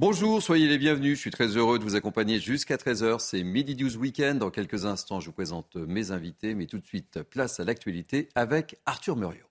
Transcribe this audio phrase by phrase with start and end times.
[0.00, 1.16] Bonjour, soyez les bienvenus.
[1.16, 3.18] Je suis très heureux de vous accompagner jusqu'à 13h.
[3.18, 4.38] C'est Midi News Weekend.
[4.38, 6.54] Dans quelques instants, je vous présente mes invités.
[6.54, 9.47] Mais tout de suite, place à l'actualité avec Arthur Muriot.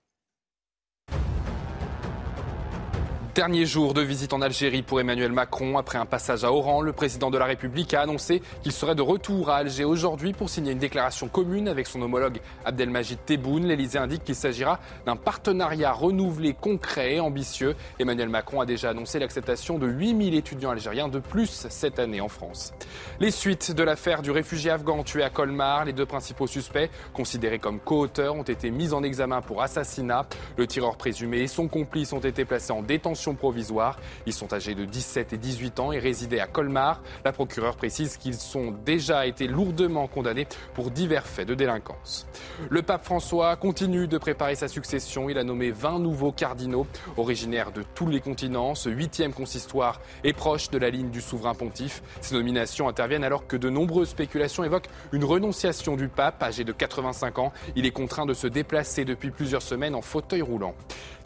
[3.38, 5.78] Dernier jour de visite en Algérie pour Emmanuel Macron.
[5.78, 9.00] Après un passage à Oran, le président de la République a annoncé qu'il serait de
[9.00, 13.64] retour à Alger aujourd'hui pour signer une déclaration commune avec son homologue Abdelmajid Tebboune.
[13.64, 17.76] L'Elysée indique qu'il s'agira d'un partenariat renouvelé, concret et ambitieux.
[18.00, 22.28] Emmanuel Macron a déjà annoncé l'acceptation de 8000 étudiants algériens de plus cette année en
[22.28, 22.72] France.
[23.20, 27.60] Les suites de l'affaire du réfugié afghan tué à Colmar, les deux principaux suspects, considérés
[27.60, 30.26] comme co-auteurs, ont été mis en examen pour assassinat.
[30.56, 33.98] Le tireur présumé et son complice ont été placés en détention provisoire.
[34.26, 37.02] Ils sont âgés de 17 et 18 ans et résidaient à Colmar.
[37.24, 42.26] La procureure précise qu'ils ont déjà été lourdement condamnés pour divers faits de délinquance.
[42.70, 45.28] Le pape François continue de préparer sa succession.
[45.28, 48.74] Il a nommé 20 nouveaux cardinaux originaires de tous les continents.
[48.74, 52.02] Ce huitième consistoire est proche de la ligne du souverain pontife.
[52.20, 56.72] Ces nominations interviennent alors que de nombreuses spéculations évoquent une renonciation du pape âgé de
[56.72, 57.52] 85 ans.
[57.76, 60.74] Il est contraint de se déplacer depuis plusieurs semaines en fauteuil roulant.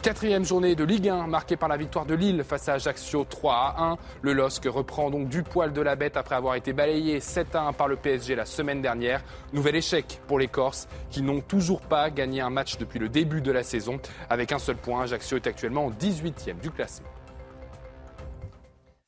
[0.03, 3.53] Quatrième journée de Ligue 1 marquée par la victoire de Lille face à Ajaccio 3
[3.55, 3.97] à 1.
[4.21, 7.61] Le LOSC reprend donc du poil de la bête après avoir été balayé 7 à
[7.67, 9.23] 1 par le PSG la semaine dernière.
[9.53, 13.39] Nouvel échec pour les Corses qui n'ont toujours pas gagné un match depuis le début
[13.39, 13.97] de la saison.
[14.29, 17.07] Avec un seul point, Ajaccio est actuellement en 18e du classement.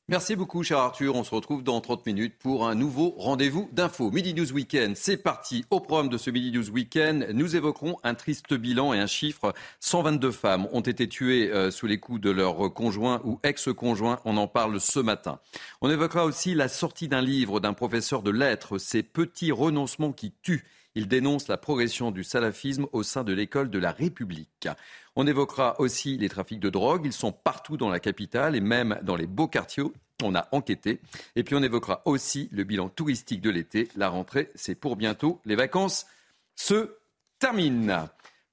[0.08, 1.16] Merci beaucoup, cher Arthur.
[1.16, 4.12] On se retrouve dans 30 minutes pour un nouveau rendez-vous d'infos.
[4.12, 5.64] Midi News Weekend, c'est parti.
[5.70, 9.52] Au programme de ce Midi News Weekend, nous évoquerons un triste bilan et un chiffre.
[9.80, 14.20] 122 femmes ont été tuées euh, sous les coups de leur conjoint ou ex-conjoint.
[14.24, 15.40] On en parle ce matin.
[15.80, 20.32] On évoquera aussi la sortie d'un livre d'un professeur de lettres, Ces petits renoncements qui
[20.40, 20.62] tuent.
[20.94, 24.68] Il dénonce la progression du salafisme au sein de l'école de la République.
[25.16, 27.06] On évoquera aussi les trafics de drogue.
[27.06, 29.84] Ils sont partout dans la capitale et même dans les beaux quartiers.
[30.22, 31.00] On a enquêté.
[31.34, 33.88] Et puis on évoquera aussi le bilan touristique de l'été.
[33.96, 35.40] La rentrée, c'est pour bientôt.
[35.46, 36.06] Les vacances
[36.54, 36.96] se
[37.38, 38.08] terminent.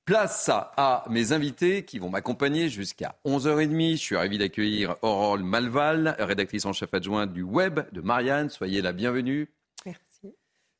[0.05, 3.91] Place à mes invités qui vont m'accompagner jusqu'à 11h30.
[3.91, 8.49] Je suis ravi d'accueillir Aurore Malval, rédactrice en chef adjointe du web de Marianne.
[8.49, 9.49] Soyez la bienvenue.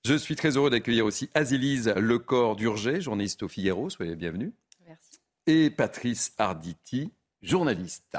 [0.06, 3.90] Je suis très heureux d'accueillir aussi Azilise Lecor d'Urgé, journaliste au Figaro.
[3.90, 4.52] Soyez la bienvenue.
[5.46, 7.12] Et Patrice Arditi,
[7.42, 8.18] journaliste.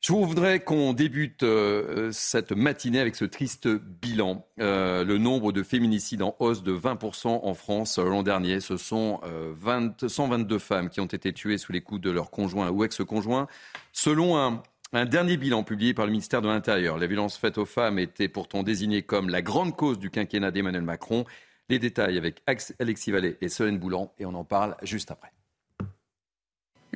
[0.00, 4.46] Je voudrais qu'on débute euh, cette matinée avec ce triste bilan.
[4.60, 8.60] Euh, le nombre de féminicides en hausse de 20% en France l'an dernier.
[8.60, 12.68] Ce sont 20, 122 femmes qui ont été tuées sous les coups de leur conjoint
[12.68, 13.46] ou ex-conjoint.
[13.92, 16.98] Selon un, un dernier bilan publié par le ministère de l'Intérieur.
[16.98, 20.82] La violence faite aux femmes était pourtant désignée comme la grande cause du quinquennat d'Emmanuel
[20.82, 21.24] Macron.
[21.70, 22.42] Les détails avec
[22.78, 25.32] Alexis Vallée et Solène Boulan et on en parle juste après.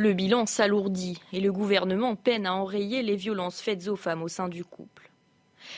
[0.00, 4.28] Le bilan s'alourdit et le gouvernement peine à enrayer les violences faites aux femmes au
[4.28, 5.10] sein du couple.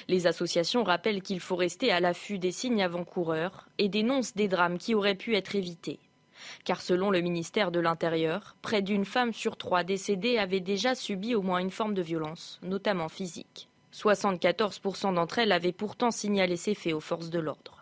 [0.08, 4.76] Les associations rappellent qu'il faut rester à l'affût des signes avant-coureurs et dénoncent des drames
[4.76, 6.00] qui auraient pu être évités.
[6.66, 11.34] Car selon le ministère de l'Intérieur, près d'une femme sur trois décédée avait déjà subi
[11.34, 13.70] au moins une forme de violence, notamment physique.
[13.94, 17.79] 74% d'entre elles avaient pourtant signalé ces faits aux forces de l'ordre.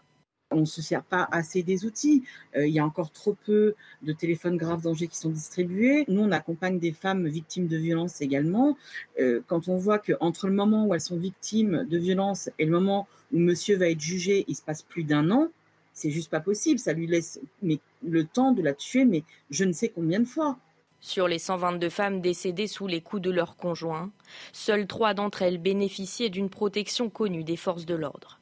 [0.51, 2.25] On ne se sert pas assez des outils.
[2.57, 6.05] Euh, il y a encore trop peu de téléphones graves dangers qui sont distribués.
[6.09, 8.77] Nous, on accompagne des femmes victimes de violences également.
[9.21, 12.71] Euh, quand on voit qu'entre le moment où elles sont victimes de violences et le
[12.71, 15.49] moment où monsieur va être jugé, il se passe plus d'un an,
[15.93, 16.79] c'est juste pas possible.
[16.79, 20.59] Ça lui laisse le temps de la tuer, mais je ne sais combien de fois.
[21.01, 24.11] Sur les 122 femmes décédées sous les coups de leurs conjoints,
[24.53, 28.38] seules trois d'entre elles bénéficiaient d'une protection connue des forces de l'ordre.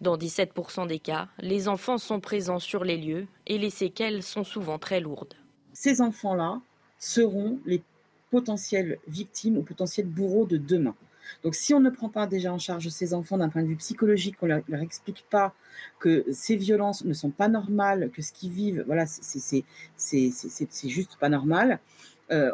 [0.00, 4.44] Dans 17% des cas, les enfants sont présents sur les lieux et les séquelles sont
[4.44, 5.34] souvent très lourdes.
[5.74, 6.60] Ces enfants-là
[6.98, 7.82] seront les
[8.30, 10.94] potentielles victimes ou potentiels bourreaux de demain.
[11.44, 13.76] Donc si on ne prend pas déjà en charge ces enfants d'un point de vue
[13.76, 15.54] psychologique, qu'on ne leur, explique pas
[15.98, 19.64] que ces violences ne sont pas normales, que ce qu'ils vivent, voilà, c'est
[20.84, 21.78] juste pas normal,
[22.30, 22.52] euh,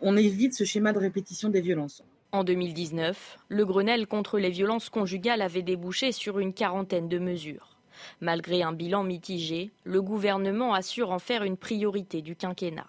[0.00, 2.02] on évite ce schéma de répétition des violences.
[2.30, 7.78] En 2019, le Grenelle contre les violences conjugales avait débouché sur une quarantaine de mesures.
[8.20, 12.86] Malgré un bilan mitigé, le gouvernement assure en faire une priorité du quinquennat.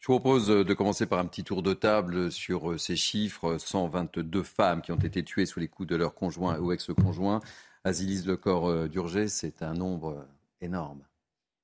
[0.00, 3.56] Je vous propose de commencer par un petit tour de table sur ces chiffres.
[3.56, 7.40] 122 femmes qui ont été tuées sous les coups de leur conjoint ou ex-conjoint.
[7.84, 10.26] Azilis Le Corps d'Urgé, c'est un nombre
[10.60, 11.04] énorme.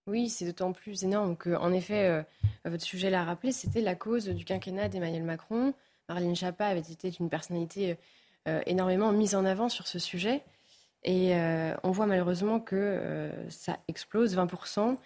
[0.06, 2.22] Oui, c'est d'autant plus énorme que, en effet, euh,
[2.64, 5.75] votre sujet l'a rappelé, c'était la cause du quinquennat d'Emmanuel Macron.
[6.12, 7.97] Marlène Schiappa avait été une personnalité
[8.49, 10.43] euh, énormément mise en avant sur ce sujet.
[11.05, 14.97] Et euh, on voit malheureusement que ça explose, 20%.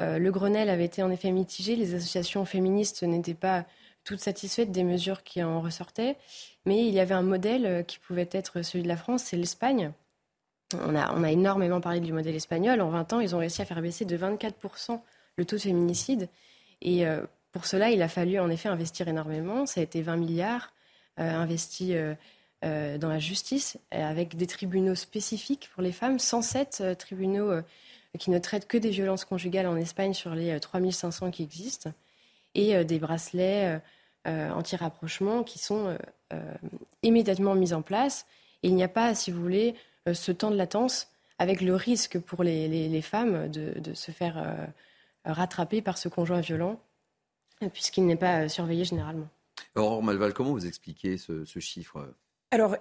[0.00, 1.76] le Grenelle avait été en effet mitigé.
[1.76, 3.66] Les associations féministes n'étaient pas
[4.04, 6.16] toutes satisfaites des mesures qui en ressortaient.
[6.64, 9.92] Mais il y avait un modèle qui pouvait être celui de la France, c'est l'Espagne.
[10.74, 12.80] On a, énormément parlé du modèle espagnol.
[12.80, 15.00] En 20 ans, ils ont réussi à faire baisser de 24%
[15.36, 16.28] le taux de féminicide.
[16.82, 17.22] Et euh,
[17.52, 19.66] pour cela, il a fallu en effet investir énormément.
[19.66, 20.72] Ça a été 20 milliards
[21.18, 21.92] euh, investis
[22.64, 27.52] euh, dans la justice, avec des tribunaux spécifiques pour les femmes, 107 tribunaux
[28.18, 31.92] qui ne traitent que des violences conjugales en Espagne sur les 3500 qui existent,
[32.56, 33.80] et des bracelets
[34.26, 35.96] anti-rapprochement qui sont
[37.04, 38.26] immédiatement mis en place.
[38.64, 39.76] Il n'y a pas, si vous voulez,
[40.08, 41.08] euh, ce temps de latence
[41.38, 44.66] avec le risque pour les, femmes de, se faire euh,
[45.24, 46.80] rattraper par ce conjoint violent,
[47.72, 49.28] puisqu'il n'est pas euh, surveillé généralement.
[49.74, 52.14] Aurore Malval, comment vous expliquez ce, chiffre?
[52.50, 52.76] Alors,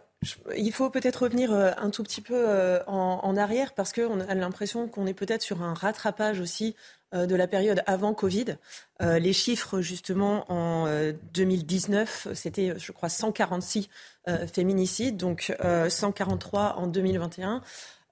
[0.56, 5.06] il faut peut-être revenir un tout petit peu en, arrière parce qu'on a l'impression qu'on
[5.06, 6.76] est peut-être sur un rattrapage aussi
[7.12, 8.56] de la période avant Covid.
[9.02, 10.88] les chiffres, justement, en
[11.34, 13.90] 2019, c'était, je crois, 146
[14.28, 15.56] euh, féminicides, donc
[15.90, 17.62] 143 euh, en 2021.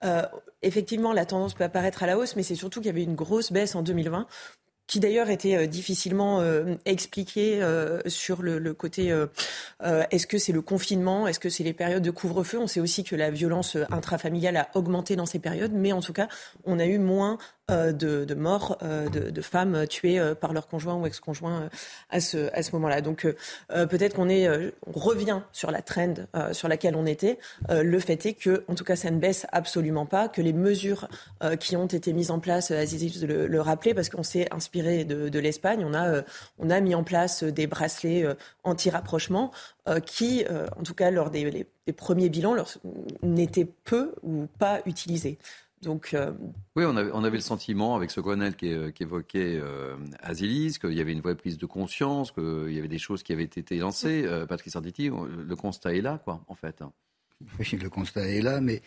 [0.06, 0.22] Euh,
[0.62, 3.16] effectivement, la tendance peut apparaître à la hausse, mais c'est surtout qu'il y avait une
[3.16, 4.26] grosse baisse en 2020
[4.88, 6.44] qui d'ailleurs était difficilement
[6.86, 7.60] expliquée
[8.08, 9.14] sur le, côté
[9.84, 12.60] est-ce que c'est le confinement, est-ce que c'est les périodes de couvre-feu?
[12.60, 16.14] On sait aussi que la violence intrafamiliale a augmenté dans ces périodes, mais en tout
[16.14, 16.28] cas,
[16.66, 17.38] on a eu moins
[17.72, 21.68] euh, de, de, morts euh, de, femmes tuées euh, par leur conjoint ou ex-conjoint
[22.12, 23.02] à ce, à ce moment-là.
[23.02, 23.26] Donc
[23.70, 24.48] peut-être qu'on est,
[24.86, 26.14] on revient sur la trend
[26.52, 27.40] sur laquelle on était.
[27.70, 31.08] le fait est que, en tout cas, ça ne baisse absolument pas, que les mesures
[31.60, 35.30] qui ont été mises en place, Aziz le, le rappeler, parce qu'on s'est inspiré de,
[35.30, 36.22] de l'Espagne, on a,
[36.60, 38.26] on a mis en place des bracelets
[38.64, 39.52] anti-rapprochement
[40.06, 40.46] qui,
[40.78, 42.56] en tout cas, lors des, des premiers bilans,
[43.24, 45.40] n'étaient peu ou pas utilisés.
[45.82, 46.32] Donc, euh,
[46.76, 50.94] Oui, on avait, on avait, le sentiment, avec ce Grenelle qui, qu'évoquait euh, Azilis, qu'il
[50.94, 53.78] y avait une vraie prise de conscience, qu'il y avait des choses qui avaient été
[53.78, 54.24] lancées.
[54.26, 56.82] Euh, Patrick Sarditi, le constat est là, quoi, en fait.
[57.60, 58.82] Oui, le constat est là, mais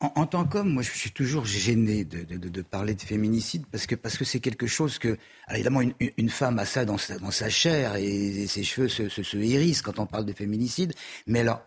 [0.00, 3.86] en, tant qu'homme, moi, je suis toujours gêné de, de, de, parler de féminicide parce
[3.86, 5.08] que parce que c'est quelque chose que,
[5.46, 8.88] alors évidemment, une, une, femme a ça dans sa, dans sa chair et, ses cheveux
[8.88, 10.94] se, se, se, hérissent quand on parle de féminicide.
[11.26, 11.62] Mais alors,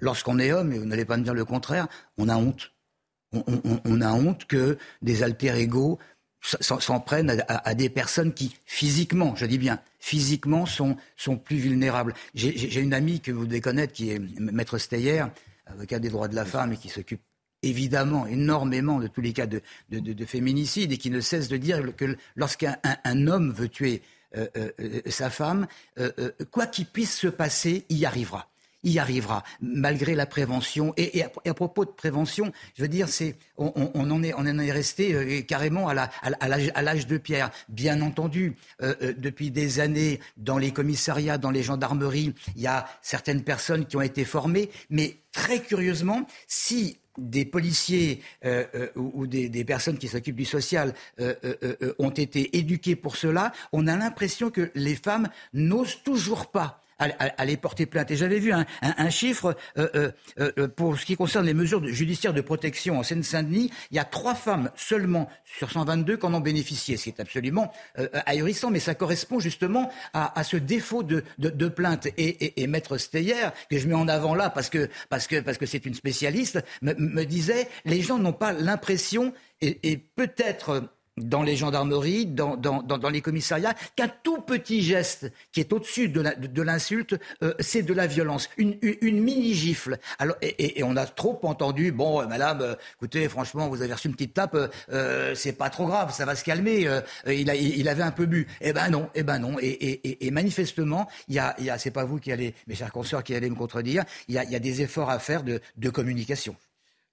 [0.00, 1.88] lorsqu'on est homme, et vous n'allez pas me dire le contraire,
[2.18, 2.72] on a honte
[3.32, 5.98] on, a honte que des alter-égaux
[6.40, 12.14] s'en prennent à, des personnes qui, physiquement, je dis bien, physiquement, sont, sont plus vulnérables.
[12.34, 15.24] J'ai une amie que vous devez connaître, qui est Maître Steyer,
[15.66, 17.20] avocat des droits de la femme, et qui s'occupe
[17.62, 19.60] évidemment énormément de tous les cas de,
[20.24, 24.02] féminicide, et qui ne cesse de dire que lorsqu'un homme veut tuer
[24.36, 25.66] euh, euh, euh, sa femme,
[26.50, 28.48] quoi qu'il puisse se passer, il y arrivera
[28.84, 30.94] y arrivera, malgré la prévention.
[30.96, 35.88] Et, à, propos de prévention, je veux dire, c'est, on, en est, resté euh, carrément
[35.88, 37.50] à, l'âge de pierre.
[37.68, 42.66] Bien entendu, euh, euh, depuis des années, dans les commissariats, dans les gendarmeries, il y
[42.66, 48.22] a certaines personnes qui ont été formées, mais très curieusement, si des policiers
[48.94, 50.94] ou, des, des, personnes qui s'occupent du social
[51.98, 57.56] ont été éduqués pour cela, on a l'impression que les femmes n'osent toujours pas aller
[57.56, 58.10] porter plainte.
[58.10, 62.32] Et j'avais vu un, chiffre euh, euh, euh, pour ce qui concerne les mesures judiciaires
[62.32, 63.70] de protection en Seine-Saint-Denis.
[63.90, 67.20] Il y a trois femmes seulement sur 122 qui en ont bénéficié, ce qui est
[67.20, 67.72] absolument
[68.26, 72.08] ahurissant, mais ça correspond justement à, ce défaut de, plainte.
[72.16, 75.66] Et, Maître Steyer, que je mets en avant là parce que parce que parce que
[75.66, 82.26] c'est une spécialiste, me, disait les gens n'ont pas l'impression et peut-être dans les gendarmeries,
[82.26, 87.54] dans, dans, dans, les commissariats, qu'un tout petit geste qui est au-dessus de l'insulte, euh,
[87.60, 89.98] c'est de la violence, une, une, mini-gifle.
[90.18, 94.08] Alors, et, on a trop entendu, bon, euh, madame, euh, écoutez, franchement, vous avez reçu
[94.08, 94.56] une petite tape,
[95.34, 96.88] c'est pas trop grave, ça va se calmer,
[97.26, 98.46] il, a, il, avait un peu bu.
[98.60, 99.56] Eh ben non, eh ben non.
[99.60, 102.92] Et, et manifestement, il y a, y a c'est pas vous qui allez, mes chers
[102.92, 105.60] consoeurs, qui allez me contredire, il y a, y a des efforts à faire de,
[105.76, 106.56] de communication.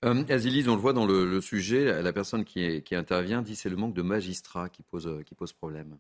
[0.05, 0.23] Euh,
[0.67, 4.01] on le voit dans le, sujet, la personne qui, intervient dit c'est le manque de
[4.01, 5.97] magistrats qui pose, qui pose problème.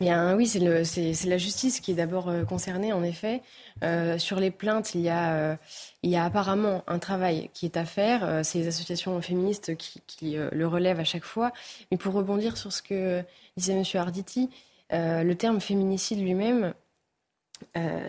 [0.00, 3.42] Bien, oui, c'est la justice qui est d'abord euh, concernée, en effet.
[3.82, 5.58] Euh, sur les plaintes, il y, a,
[6.04, 8.44] il y a apparemment un travail qui est à faire.
[8.44, 11.52] c'est les associations féministes qui, qui le relèvent à chaque fois.
[11.90, 13.24] Mais pour rebondir sur ce que
[13.56, 13.82] disait M.
[13.94, 14.50] Arditi,
[14.92, 16.74] le terme féminicide lui-même,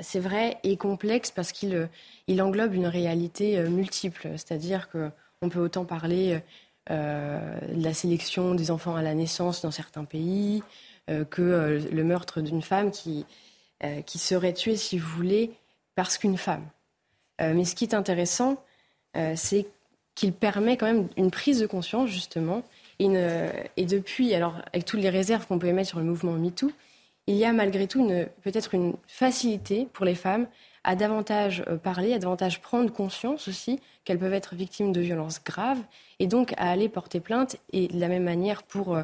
[0.02, 1.90] c'est vrai, est complexe parce qu'il
[2.28, 4.30] il englobe une réalité multiple.
[4.34, 6.40] C'est-à-dire qu'on peut autant parler
[6.90, 10.64] de la sélection des enfants à la naissance dans certains pays
[11.30, 13.26] que le meurtre d'une femme qui,
[14.06, 15.52] qui serait tuée, si vous voulez,
[15.96, 16.66] parce qu'une femme.
[17.40, 18.64] mais ce qui est intéressant,
[19.36, 19.68] c'est
[20.20, 22.64] qu'il permet quand même une prise de conscience, justement.
[23.00, 26.72] Et, depuis, alors avec toutes les réserves qu'on peut émettre sur le mouvement MeToo,
[27.30, 28.08] il y a malgré tout
[28.42, 30.48] peut-être une facilité pour les femmes
[30.84, 35.44] à davantage euh, parler, à davantage prendre conscience aussi qu'elles peuvent être victimes de violences
[35.44, 35.82] graves
[36.18, 39.04] et donc à aller porter plainte et de la même manière pour, euh,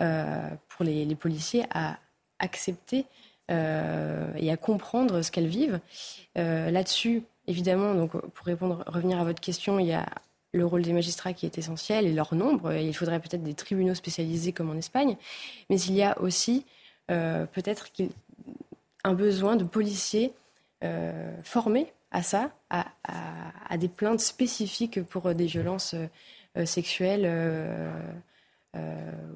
[0.00, 1.98] euh, pour les, policiers à
[2.40, 3.06] accepter
[3.48, 5.78] et à comprendre ce qu'elles vivent.
[6.36, 10.06] Là-dessus, évidemment, donc pour répondre, revenir à votre question, il y a
[10.52, 12.72] le rôle des magistrats qui est essentiel et leur nombre.
[12.72, 15.16] Il faudrait peut-être des tribunaux spécialisés comme en Espagne.
[15.68, 16.64] Mais il y a aussi
[17.06, 17.88] peut-être
[19.04, 20.32] un besoin de policiers
[20.84, 25.94] euh, formés à ça, à, des plaintes spécifiques pour des violences
[26.56, 27.22] euh, sexuelles,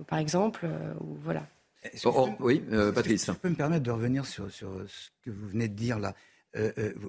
[0.06, 0.66] par exemple.
[1.00, 1.46] Ou, voilà.
[2.04, 2.62] Oh, oui,
[2.94, 3.26] Patrice.
[3.26, 6.14] je peux me permettre de revenir sur, sur, ce que vous venez de dire là?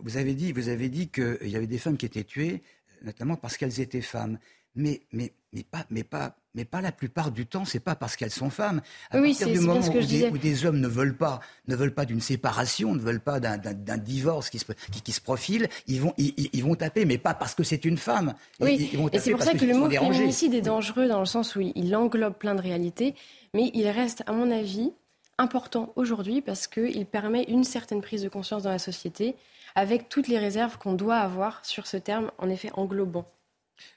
[0.04, 2.62] vous avez dit, vous avez dit qu'il y avait des femmes qui étaient tuées
[3.02, 4.40] notamment parce qu'elles étaient femmes.
[4.78, 8.16] Mais, mais, mais, pas, mais, pas, mais pas la plupart du temps, c'est pas parce
[8.16, 8.82] qu'elles sont femmes.
[9.10, 11.94] À oui, partir du moment où, des, où, des, hommes ne veulent pas, ne veulent
[11.94, 14.66] pas d'une séparation, ne veulent pas d'un divorce qui se,
[15.04, 18.36] qui, se profile, ils vont, ils, vont taper, mais pas parce que c'est une femme.
[18.60, 21.62] Oui, et c'est pour ça que, le mot féminicide est dangereux dans le sens où
[21.62, 23.16] il englobe plein de réalités,
[23.54, 24.94] mais il reste, à mon avis,
[25.40, 29.36] important aujourd'hui parce qu'il permet une certaine prise de conscience dans la société
[29.76, 33.26] avec toutes les réserves qu'on doit avoir sur ce terme, en effet englobant.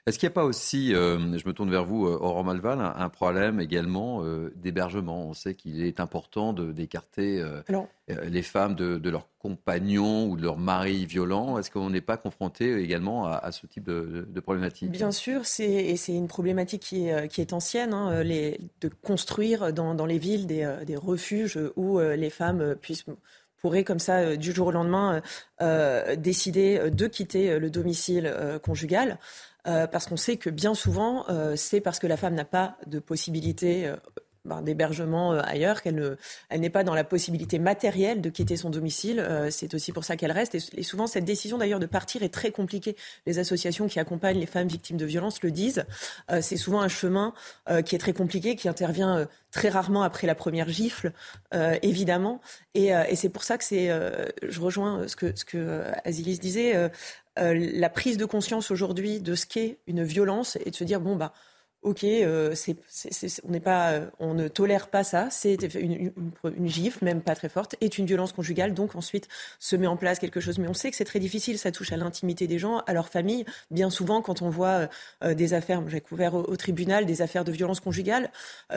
[0.05, 2.79] Est-ce qu'il n'y a pas aussi, euh, je me tourne vers vous, euh, Aurore Malval,
[2.81, 5.27] un, problème également euh, d'hébergement?
[5.27, 7.43] On sait qu'il est important d'écarter
[8.07, 11.57] les femmes de, leurs compagnons ou de leurs maris violents.
[11.57, 14.91] Est-ce qu'on n'est pas confronté également à, ce type de, problématique?
[14.91, 19.93] Bien sûr, c'est une problématique qui est, qui est ancienne, hein, les, de construire dans,
[19.93, 23.05] dans les villes des, des, refuges où les femmes puissent
[23.61, 25.21] pourrait comme ça, du jour au lendemain,
[25.61, 28.33] euh, décider de quitter le domicile
[28.63, 29.19] conjugal.
[29.63, 31.25] Parce qu'on sait que bien souvent,
[31.55, 33.91] c'est parce que la femme n'a pas de possibilité
[34.43, 36.17] ben, d'hébergement euh, ailleurs, qu'elle
[36.51, 39.19] n'est pas dans la possibilité matérielle de quitter son domicile.
[39.19, 40.55] Euh, c'est aussi pour ça qu'elle reste.
[40.55, 42.95] Et, souvent, cette décision d'ailleurs de partir est très compliquée.
[43.27, 45.85] Les associations qui accompagnent les femmes victimes de violences le disent.
[46.31, 47.33] Euh, c'est souvent un chemin
[47.85, 51.13] qui est très compliqué, qui intervient très rarement après la première gifle,
[51.81, 52.41] évidemment.
[52.73, 53.89] Et, c'est pour ça que c'est,
[54.41, 56.91] je rejoins ce que, ce disait,
[57.37, 61.15] la prise de conscience aujourd'hui de ce qu'est une violence et de se dire, bon,
[61.15, 61.33] bah,
[61.83, 62.53] ok, euh,
[63.43, 65.29] on pas, euh, on ne tolère pas ça.
[65.31, 66.11] C'est une,
[66.65, 68.73] gifle, même pas très forte, est une violence conjugale.
[68.73, 69.27] Donc ensuite
[69.59, 70.59] se met en place quelque chose.
[70.59, 71.57] Mais on sait que c'est très difficile.
[71.57, 73.45] Ça touche à l'intimité des gens, à leur famille.
[73.71, 74.89] Bien souvent, quand on voit
[75.23, 78.29] euh, des affaires, j'ai couvert au, tribunal des affaires de violence conjugale,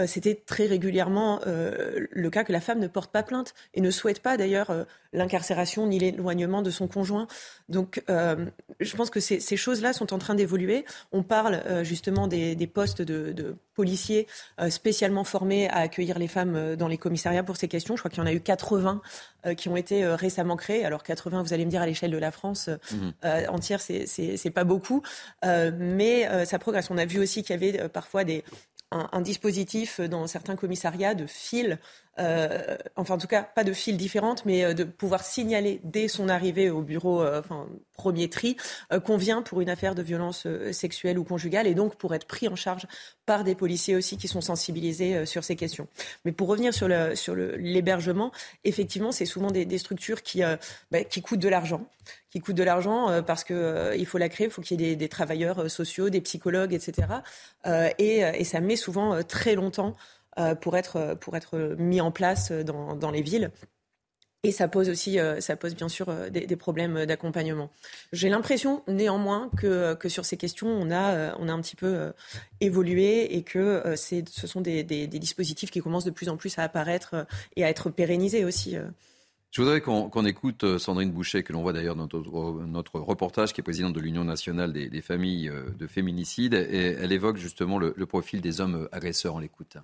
[0.06, 4.20] c'était très régulièrement le cas que la femme ne porte pas plainte et ne souhaite
[4.20, 7.26] pas d'ailleurs l'incarcération ni l'éloignement de son conjoint.
[7.68, 10.84] Donc je pense que ces, ces choses-là sont en train d'évoluer.
[11.12, 14.26] On parle justement des, des postes de, policiers
[14.60, 17.96] euh, spécialement formés à accueillir les femmes euh, dans les commissariats pour ces questions.
[17.96, 19.02] Je crois qu'il y en a eu 80
[19.46, 20.84] euh, qui ont été récemment créés.
[20.84, 23.12] Alors 80, vous allez me dire, à l'échelle de la France mhm.
[23.48, 25.02] entière, c'est pas beaucoup.
[25.42, 26.90] mais ça progresse.
[26.90, 28.44] On a vu aussi qu'il y avait parfois des,
[28.90, 31.78] un, dispositif dans certains commissariats de fil
[32.18, 36.06] euh, enfin en tout cas pas de file différente, mais euh, de pouvoir signaler dès
[36.06, 38.56] son arrivée au bureau, euh, enfin premier tri,
[39.04, 42.48] qu'on vient pour une affaire de violence sexuelle ou conjugale, et donc pour être pris
[42.48, 42.86] en charge
[43.24, 45.86] par des policiers aussi qui sont sensibilisés sur ces questions.
[46.24, 48.32] Mais pour revenir sur le sur l'hébergement,
[48.64, 50.42] effectivement, c'est souvent des, structures qui
[50.90, 51.86] bah, qui coûtent de l'argent,
[52.30, 54.96] qui coûtent de l'argent parce que il faut la créer, il faut qu'il y ait
[54.96, 57.06] des, travailleurs sociaux, des psychologues, etc.
[57.98, 60.23] Et, et, ça met souvent très longtemps euh,
[60.60, 63.50] pour, être, pour être mis en place dans, les villes.
[64.44, 67.70] Et ça pose aussi, euh, ça pose bien sûr euh, des, problèmes d'accompagnement.
[68.12, 72.12] J'ai l'impression néanmoins que, sur ces questions, on a, on a un petit peu
[72.60, 77.26] évolué et que ce sont des, dispositifs qui commencent de plus en plus à apparaître
[77.56, 78.76] et à être pérennisés aussi.
[79.50, 82.08] Je voudrais qu'on écoute Sandrine Boucher, que l'on voit d'ailleurs dans
[82.66, 86.54] notre, reportage, qui est présidente de l'Union nationale des, familles de féminicide.
[86.54, 89.36] Et elle évoque justement le, le profil des hommes agresseurs.
[89.36, 89.78] On l'écoute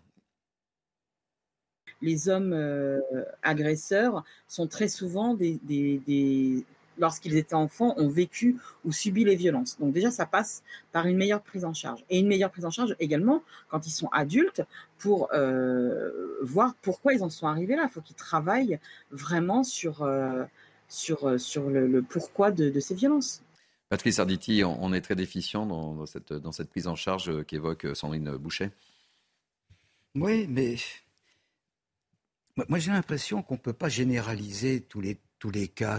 [2.03, 3.01] les hommes euh,
[3.43, 6.65] agresseurs sont très souvent des,
[6.99, 9.79] lorsqu'ils étaient enfants, ont vécu ou subi les violences.
[9.79, 12.05] Donc déjà, ça passe par une meilleure prise en charge.
[12.11, 14.63] Et une meilleure prise en charge également quand ils sont adultes
[14.99, 17.85] pour euh, voir pourquoi ils en sont arrivés là.
[17.85, 18.79] Il faut qu'ils travaillent
[19.11, 20.45] vraiment sur, euh,
[20.89, 23.43] sur, sur le, pourquoi de, ces violences.
[23.89, 28.37] Patrice Arditi, on est très déficient dans, cette, dans cette prise en charge qu'évoque Sandrine
[28.37, 28.71] Boucher.
[30.15, 30.77] Oui, mais
[32.69, 35.99] moi j'ai l'impression qu'on ne peut pas généraliser tous les tous les cas.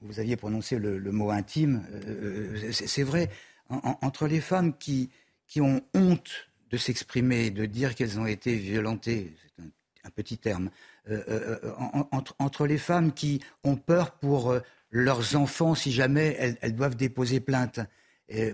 [0.00, 1.84] Vous aviez prononcé le, mot intime.
[1.92, 3.28] Euh, c'est, vrai.
[3.68, 5.10] entre les femmes qui,
[5.46, 9.64] qui ont honte de s'exprimer, de dire qu'elles ont été violentées, c'est
[10.06, 10.70] un, petit terme,
[11.10, 11.72] euh, euh,
[12.12, 14.56] entre, entre, les femmes qui ont peur pour
[14.90, 17.80] leurs enfants si jamais elles, doivent déposer plainte.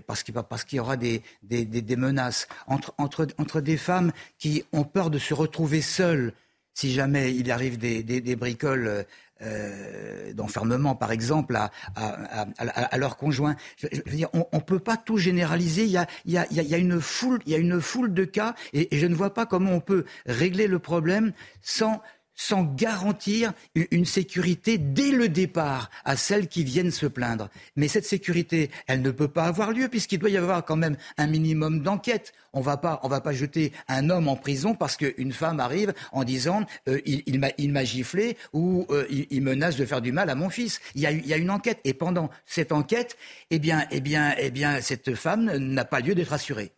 [0.07, 2.49] Parce qu'il, parce y aura des, des, des menaces.
[2.67, 6.33] Entre, entre, entre des femmes qui ont peur de se retrouver seules
[6.73, 9.05] si jamais il arrive des, bricoles
[9.41, 13.55] euh, d'enfermement, par exemple, à, à, à, leur conjoint.
[13.77, 15.85] Je, veux dire, on ne peut pas tout généraliser.
[15.85, 19.15] Il y a, une foule, il y a une foule de cas, et je ne
[19.15, 22.01] vois pas comment on peut régler le problème sans
[22.39, 27.49] sans garantir une sécurité dès le départ à celles qui viennent se plaindre.
[27.75, 30.95] Mais cette sécurité, elle ne peut pas avoir lieu puisqu'il doit y avoir quand même
[31.17, 32.31] un minimum d'enquête.
[32.53, 35.93] On va pas, on va pas jeter un homme en prison parce qu'une femme arrive
[36.13, 37.23] en disant euh, il,
[37.57, 40.79] il m'a giflé ou euh, il, menace de faire du mal à mon fils.
[40.95, 43.17] Il y, a, il y a une enquête et pendant cette enquête,
[43.51, 46.71] eh bien, eh bien, eh bien, cette femme n'a pas lieu d'être assurée.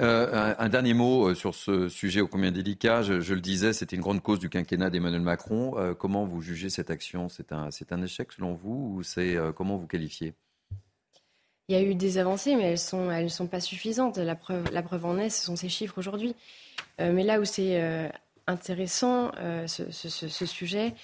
[0.00, 3.02] Euh, un, dernier mot euh, sur ce sujet ô combien délicat.
[3.02, 5.76] Je, le disais, c'était une grande cause du quinquennat d'Emmanuel Macron.
[5.76, 7.28] Euh, comment vous jugez cette action?
[7.28, 10.32] C'est un, échec selon vous ou comment vous qualifiez?
[11.68, 14.16] Il y a eu des avancées, mais elles ne sont, elles sont pas suffisantes.
[14.16, 16.34] La preuve, en est, ce sont ces chiffres aujourd'hui.
[16.98, 18.10] mais là où c'est
[18.46, 19.30] intéressant,
[19.66, 20.94] ce, sujet,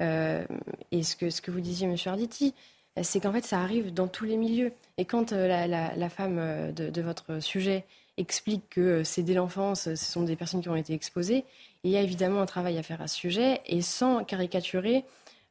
[0.00, 1.94] et ce que, vous disiez, M.
[2.06, 2.54] Arditi,
[3.02, 4.72] c'est qu'en fait, ça arrive dans tous les milieux.
[4.98, 7.84] Et quand la, femme de votre sujet
[8.16, 11.44] explique que euh, c'est dès l'enfance, ce sont des personnes qui ont été exposées.
[11.84, 15.04] il y a évidemment un travail à faire à ce sujet, et sans caricaturer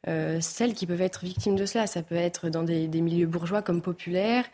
[0.07, 1.87] euh, celles qui peuvent être victimes de cela.
[1.87, 4.45] Ça peut être dans des, milieux bourgeois comme populaires,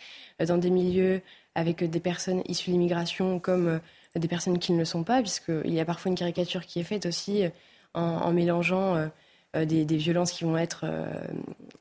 [0.42, 1.22] euh, dans des milieux
[1.56, 3.82] avec des personnes issues de l'immigration comme
[4.16, 6.84] des personnes qui ne le sont pas, puisqu'il y a parfois une caricature qui est
[6.84, 7.44] faite aussi
[7.94, 9.10] en, mélangeant
[9.54, 10.86] des, violences qui vont être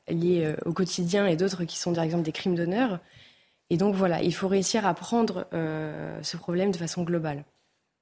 [0.09, 2.99] liées au quotidien et d'autres qui sont par exemple des crimes d'honneur.
[3.71, 7.45] Et donc voilà, il faut réussir à prendre euh, ce problème de façon globale.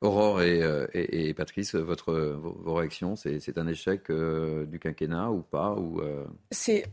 [0.02, 5.76] Aurore et, euh, Patrice, votre, vos, réactions, c'est un échec euh, du quinquennat ou pas
[5.76, 6.02] ou,
[6.50, 6.86] C'est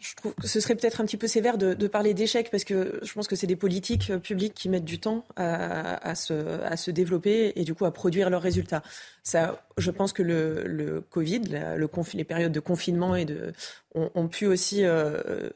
[0.00, 3.00] je trouve que ce serait peut-être un petit peu sévère de, parler d'échec parce que
[3.02, 6.90] je pense que c'est des politiques publiques qui mettent du temps à, se, à, se,
[6.90, 8.82] développer et du coup à produire leurs résultats.
[9.22, 11.42] Ça, je pense que le, le Covid,
[11.76, 13.52] le, les périodes de confinement et de,
[13.94, 14.82] ont, pu aussi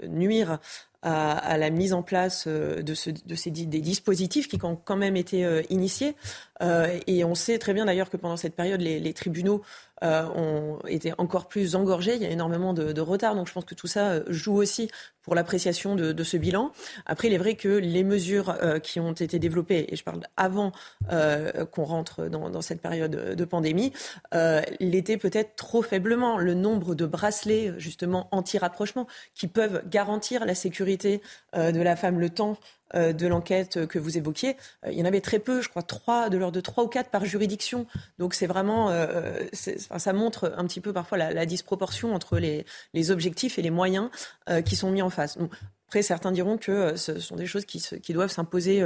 [0.07, 0.59] nuire
[1.07, 4.97] à, la mise en place euh, de, ce, de ces des dispositifs qui ont quand
[4.97, 6.17] même été euh, initiés.
[6.63, 9.63] Euh, et on sait très bien d'ailleurs que pendant cette période, les tribunaux
[10.03, 12.15] ont été encore plus engorgés.
[12.17, 13.35] Il y a énormément de, retard.
[13.35, 14.91] Donc je pense que tout ça joue aussi
[15.23, 16.71] pour l'appréciation de, ce bilan.
[17.07, 20.73] Après, il est vrai que les mesures qui ont été développées, et je parle avant
[21.09, 23.93] qu'on rentre dans, cette période de pandémie,
[24.81, 26.39] l'étaient peut-être trop faiblement.
[26.39, 31.23] Le nombre de bracelets justement anti-rapprochement qui peuvent garantir la sécurité
[31.55, 35.03] euh, de la femme le temps euh, de l'enquête que vous évoquiez, euh, il y
[35.03, 37.87] en avait très peu, je crois trois, de l'ordre de trois ou quatre par juridiction.
[38.19, 38.91] Donc c'est vraiment,
[39.53, 44.11] ça montre un petit peu parfois la, disproportion entre les, objectifs et les moyens
[44.65, 45.39] qui sont mis en face.
[45.89, 48.85] après, certains diront que ce sont des choses qui doivent s'imposer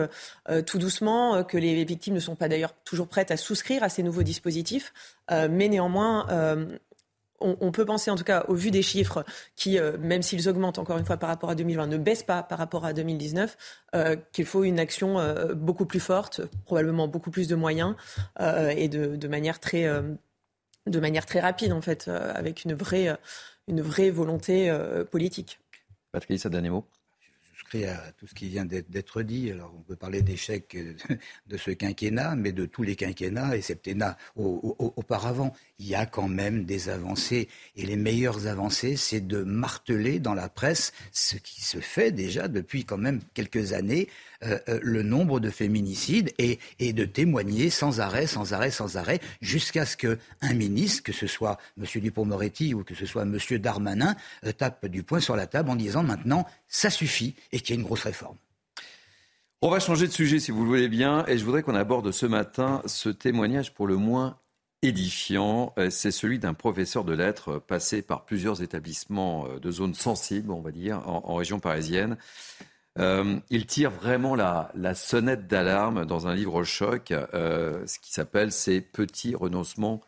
[0.66, 4.02] tout doucement, que les victimes ne sont pas d'ailleurs toujours prêtes à souscrire à ces
[4.02, 4.92] nouveaux dispositifs,
[5.30, 6.26] mais néanmoins,
[7.40, 9.24] on, peut penser, en tout cas, au vu des chiffres,
[9.56, 12.42] qui, euh, même s'ils augmentent encore une fois par rapport à 2020, ne baissent pas
[12.42, 13.56] par rapport à 2019,
[13.94, 17.94] euh, qu'il faut une action euh, beaucoup plus forte, probablement beaucoup plus de moyens
[18.38, 19.88] et de, manière très,
[20.86, 23.16] de manière très rapide, en fait, avec une vraie,
[23.68, 24.72] une vraie volonté
[25.10, 25.60] politique.
[26.12, 26.86] Patrice, un dernier mot
[27.78, 29.50] à tout ce qui vient d'être dit.
[29.50, 30.76] Alors, on peut parler d'échec
[31.46, 36.28] de ce quinquennat, mais de tous les quinquennats et septennats auparavant, il y a quand
[36.28, 37.48] même des avancées.
[37.74, 42.48] Et les meilleures avancées, c'est de marteler dans la presse ce qui se fait déjà
[42.48, 44.08] depuis quand même quelques années,
[44.44, 46.58] euh, euh, le nombre de féminicides et,
[46.92, 50.18] de témoigner sans arrêt, sans arrêt, sans arrêt, jusqu'à ce qu'un
[50.54, 51.86] ministre, que ce soit M.
[51.94, 53.38] Dupont-Moretti ou que ce soit M.
[53.58, 54.14] Darmanin,
[54.44, 57.78] euh, tape du poing sur la table en disant maintenant, ça suffit et qu'il y
[57.78, 58.36] ait une grosse réforme.
[59.62, 62.12] On va changer de sujet si vous le voulez bien et je voudrais qu'on aborde
[62.12, 64.38] ce matin ce témoignage pour le moins
[64.82, 65.72] édifiant.
[65.78, 70.50] Euh, c'est celui d'un professeur de lettres passé par plusieurs établissements euh, de zones sensibles,
[70.50, 72.16] on va dire, en, région parisienne.
[72.98, 78.80] Euh, il tire vraiment la, sonnette d'alarme dans un livre choc, ce qui s'appelle Ces
[78.80, 80.00] petits renoncements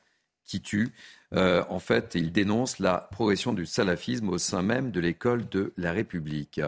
[0.44, 0.92] qui tuent.
[1.32, 5.92] en fait, il dénonce la progression du salafisme au sein même de l'école de la
[5.92, 6.60] République.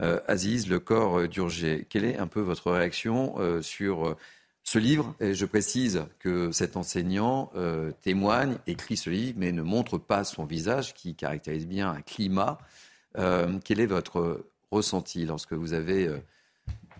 [0.00, 4.16] Aziz, le corps d'Urgé, quelle est un peu votre réaction sur
[4.68, 9.62] ce livre, et je précise que cet enseignant euh, témoigne, écrit ce livre, mais ne
[9.62, 12.58] montre pas son visage qui caractérise bien un climat.
[13.16, 16.18] Euh, quel est votre ressenti lorsque vous avez euh,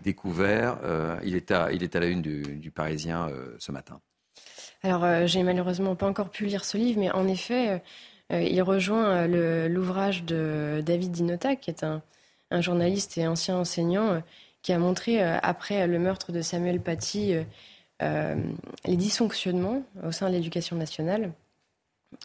[0.03, 0.79] découvert
[1.23, 3.29] il est, à, il est à la une du, Parisien
[3.59, 4.01] ce matin?
[4.81, 7.83] Alors, j'ai malheureusement pas encore pu lire ce livre, mais en effet,
[8.31, 12.01] il rejoint l'ouvrage de David Dinota, qui est un,
[12.49, 14.23] un journaliste et ancien enseignant
[14.69, 17.43] qui a montré, euh, après le meurtre de Samuel Paty, euh,
[18.03, 18.35] euh,
[18.85, 21.31] les dysfonctionnements au sein de l'éducation nationale,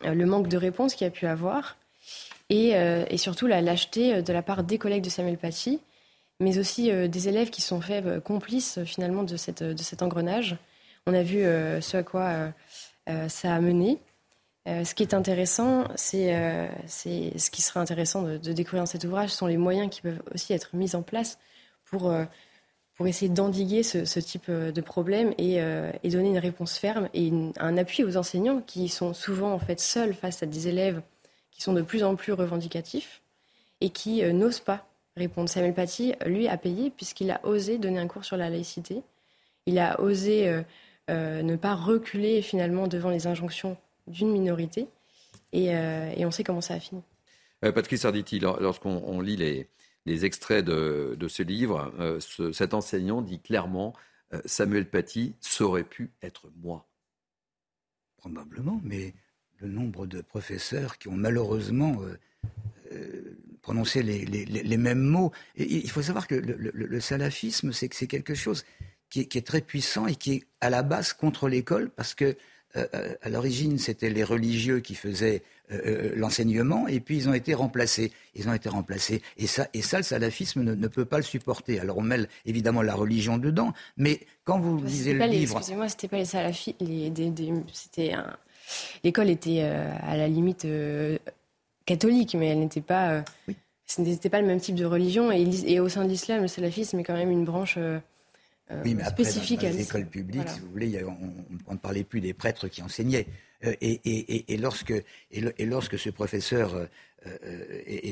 [0.05, 1.79] le manque de réponse qu'il a pu avoir,
[2.51, 2.75] et,
[3.17, 5.81] surtout la lâcheté de la part des collègues de Samuel Paty,
[6.39, 10.59] mais aussi des élèves qui sont faits complices finalement de, cette, de cet engrenage.
[11.07, 11.45] On a vu
[11.81, 12.53] ce à quoi
[13.29, 13.99] ça a mené.
[14.67, 19.31] ce qui est intéressant, c'est ce qui serait intéressant de, de, découvrir dans cet ouvrage,
[19.31, 21.39] sont les moyens qui peuvent aussi être mis en place
[21.97, 22.25] pour, euh,
[22.97, 27.33] pour essayer d'endiguer ce, type euh, de problème euh, et, donner une réponse ferme et
[27.59, 31.01] un appui aux enseignants qui sont souvent en fait seuls face à des élèves
[31.53, 33.23] qui sont de plus en plus revendicatifs
[33.81, 35.49] et qui n'osent pas répondre.
[35.49, 39.03] Samuel Paty, lui, a payé puisqu'il a osé donner un cours sur la laïcité.
[39.67, 40.63] Il a osé
[41.09, 43.77] ne pas reculer finalement devant les injonctions
[44.09, 44.89] d'une minorité.
[45.53, 47.03] Et, et, on sait comment ça a fini.
[47.61, 49.69] Patrice Arditi, lorsqu'on lit les,
[50.07, 52.21] les extraits de, ce livre, euh,
[52.53, 53.95] cet enseignant dit clairement
[54.33, 56.87] euh, Samuel Paty, ça aurait pu être moi.
[58.19, 59.15] Probablement, mais
[59.59, 61.97] le nombre de professeurs qui ont malheureusement
[62.93, 65.33] euh, prononcé les, mêmes mots.
[65.57, 68.65] il faut savoir que le, salafisme, c'est quelque chose
[69.09, 72.37] qui est, très puissant et qui est à la base contre l'école parce que
[72.75, 77.55] à l'origine, c'était les religieux qui faisaient euh, euh, l'enseignement, et puis ils ont été
[77.55, 78.13] remplacés.
[78.35, 79.23] Ils ont été remplacés.
[79.39, 81.81] Et ça, et ça le salafisme ne, peut pas le supporter.
[81.81, 85.57] Alors on mêle évidemment la religion dedans, mais quand vous lisez le livre...
[85.57, 86.77] Excusez-moi, c'était pas les salafistes,
[87.73, 88.13] c'était
[89.05, 90.67] L'école était euh, à la limite
[91.87, 93.25] catholique, mais elle n'était pas...
[93.87, 95.33] Ce n'était pas le même type de religion.
[95.33, 97.79] Et, au sein de l'islam, le salafisme est quand même une branche...
[98.85, 101.05] oui, mais après, dans, les écoles publiques, si vous voulez,
[101.67, 103.27] on ne parlait plus des prêtres qui enseignaient.
[103.67, 104.93] Euh, et, lorsque,
[105.31, 106.87] et, lorsque ce professeur euh, euh,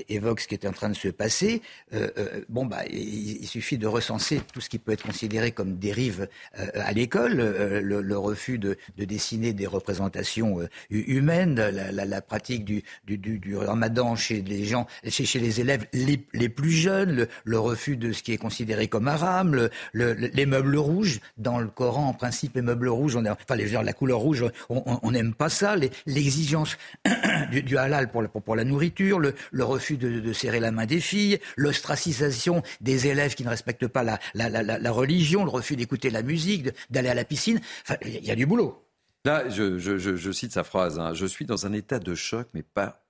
[0.09, 3.77] évoque ce qui est en train de se passer, euh, euh, bon, bah, il, suffit
[3.77, 8.77] de recenser tout ce qui peut être considéré comme dérive à l'école, le, refus de,
[8.97, 16.49] dessiner des représentations humaines, la, pratique du, ramadan chez les gens, chez, les élèves les,
[16.49, 21.21] plus jeunes, le, refus de ce qui est considéré comme haram, les meubles rouges.
[21.37, 25.51] Dans le Coran, en principe, les meubles rouges, enfin, la couleur rouge, on n'aime pas
[25.51, 25.77] ça.
[26.07, 26.79] L'exigence
[27.51, 33.07] du, halal pour la nourriture le, refus de, serrer la main des filles, l'ostracisation des
[33.07, 37.25] élèves qui ne respectent pas la, religion, le refus d'écouter la musique, d'aller à la
[37.25, 37.61] piscine.
[38.05, 38.83] il y a du boulot.
[39.25, 41.15] Là, je, cite sa phrase, hein.
[41.15, 43.03] je suis dans un état de choc, mais pas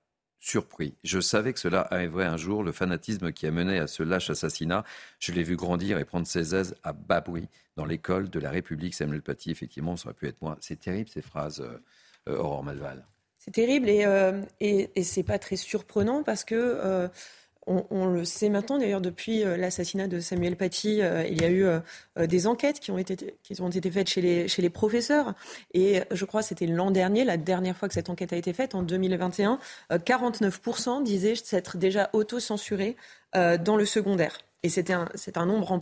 [0.43, 0.93] surpris.
[1.03, 4.29] Je savais que cela arriverait un jour, le fanatisme qui a mené à ce lâche
[4.29, 4.83] assassinat.
[5.19, 8.51] Je l'ai vu grandir et prendre ses aises à bas bruit dans l'école de la
[8.51, 8.93] République.
[8.93, 10.57] Samuel Paty, effectivement, ça aurait pu être moi.
[10.59, 11.77] C'est terrible ces phrases, euh,
[12.27, 13.07] euh, Aurore Malval.
[13.43, 17.09] C'est terrible et, euh, et, et c'est pas très surprenant parce que euh,
[17.65, 21.65] on, le sait maintenant, d'ailleurs, depuis euh, l'assassinat de Samuel Paty, il y a eu
[22.27, 25.33] des enquêtes qui ont été, qui ont été faites chez les, chez les professeurs.
[25.73, 28.51] Et je crois que c'était l'an dernier, la dernière fois que cette enquête a été
[28.51, 29.59] faite, en 2021,
[29.91, 32.97] 49% disaient s'être déjà auto-censurés
[33.33, 34.39] dans le secondaire.
[34.63, 35.79] Et c'est un, nombre en,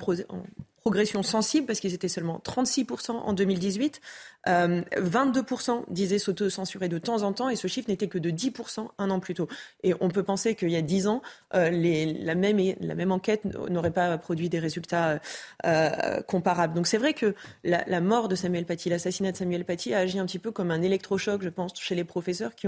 [0.81, 4.01] progression sensible parce qu'ils étaient seulement 36% en 2018.
[4.47, 8.87] 22% euh, disaient s'auto-censurer de temps en temps et ce chiffre n'était que de 10%
[8.97, 9.47] un an plus tôt.
[9.83, 11.21] Et on peut penser qu'il y a 10 ans,
[11.53, 15.19] euh, la, même, enquête n'aurait pas produit des résultats
[15.67, 16.73] euh, comparables.
[16.73, 20.17] Donc c'est vrai que la, mort de Samuel Paty, l'assassinat de Samuel Paty a agi
[20.17, 22.67] un petit peu comme un électrochoc, je pense, chez les professeurs qui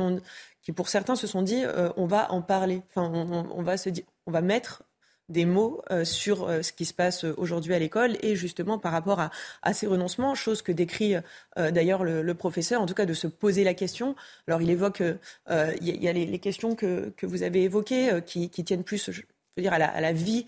[0.75, 1.63] pour certains se sont dit
[1.97, 2.83] on va en parler.
[2.89, 4.83] Enfin, on va se dire, on va mettre
[5.29, 8.77] des mots euh, sur euh, ce qui se passe euh, aujourd'hui à l'école et justement
[8.77, 11.15] par rapport à, ces renoncements, chose que décrit
[11.57, 14.15] d'ailleurs le, professeur, en tout cas de se poser la question.
[14.47, 15.01] Alors il évoque,
[15.49, 19.09] il y a les, questions que, vous avez évoquées qui, tiennent plus
[19.57, 20.45] dire, à la, vie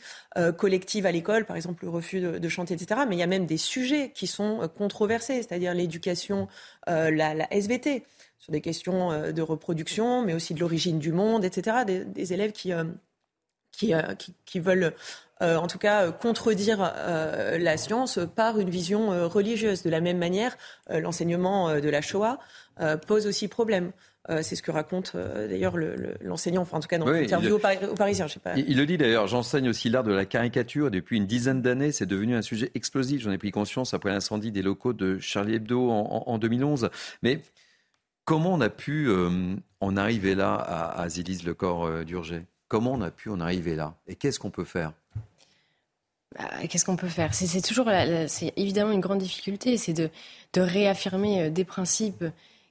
[0.58, 3.02] collective à l'école, par exemple le refus de, chanter, etc.
[3.08, 6.48] Mais il y a même des sujets qui sont controversés, c'est-à-dire l'éducation,
[6.88, 8.04] la, SVT,
[8.38, 11.78] sur des questions de reproduction, mais aussi de l'origine du monde, etc.
[11.86, 12.72] Des, élèves qui,
[13.76, 13.94] qui,
[14.46, 14.94] qui, veulent
[15.42, 19.84] euh, en tout cas contredire euh, la science par une vision euh, religieuse.
[19.84, 20.58] De la même manière,
[20.90, 22.40] l'enseignement de la Shoah
[23.08, 23.92] pose aussi problème.
[24.42, 25.76] c'est ce que raconte d'ailleurs
[26.22, 27.60] l'enseignant, enfin en tout cas dans l'interview au,
[27.96, 28.28] Parisien.
[28.56, 30.92] Il, le dit d'ailleurs, j'enseigne aussi l'art de la caricature.
[30.92, 33.22] Depuis une dizaine d'années, c'est devenu un sujet explosif.
[33.22, 36.90] J'en ai pris conscience après l'incendie des locaux de Charlie Hebdo en, 2011.
[37.24, 37.42] Mais
[38.26, 39.10] comment on a pu
[39.80, 42.44] en arriver là à, à Le Corps d'Urgé?
[42.68, 43.96] Comment on a pu en arriver là?
[44.08, 44.94] Et qu'est-ce qu'on peut faire?
[46.38, 47.34] Bah, Qu'est-ce qu'on peut faire?
[47.34, 47.90] C'est toujours,
[48.28, 50.10] c'est évidemment une grande difficulté, c'est de,
[50.58, 52.24] réaffirmer euh, des principes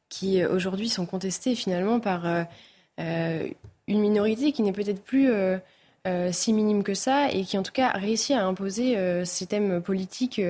[0.08, 3.48] qui euh, aujourd'hui sont contestés finalement par euh,
[3.86, 5.30] une minorité qui n'est peut-être plus
[6.32, 10.40] si minime que ça et qui en tout cas réussit à imposer ces thèmes politiques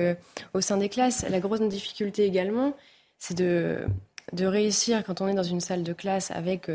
[0.53, 1.25] au sein des classes.
[1.29, 2.75] La grosse difficulté également,
[3.19, 3.85] c'est de,
[4.33, 6.69] de réussir quand on est dans une salle de classe avec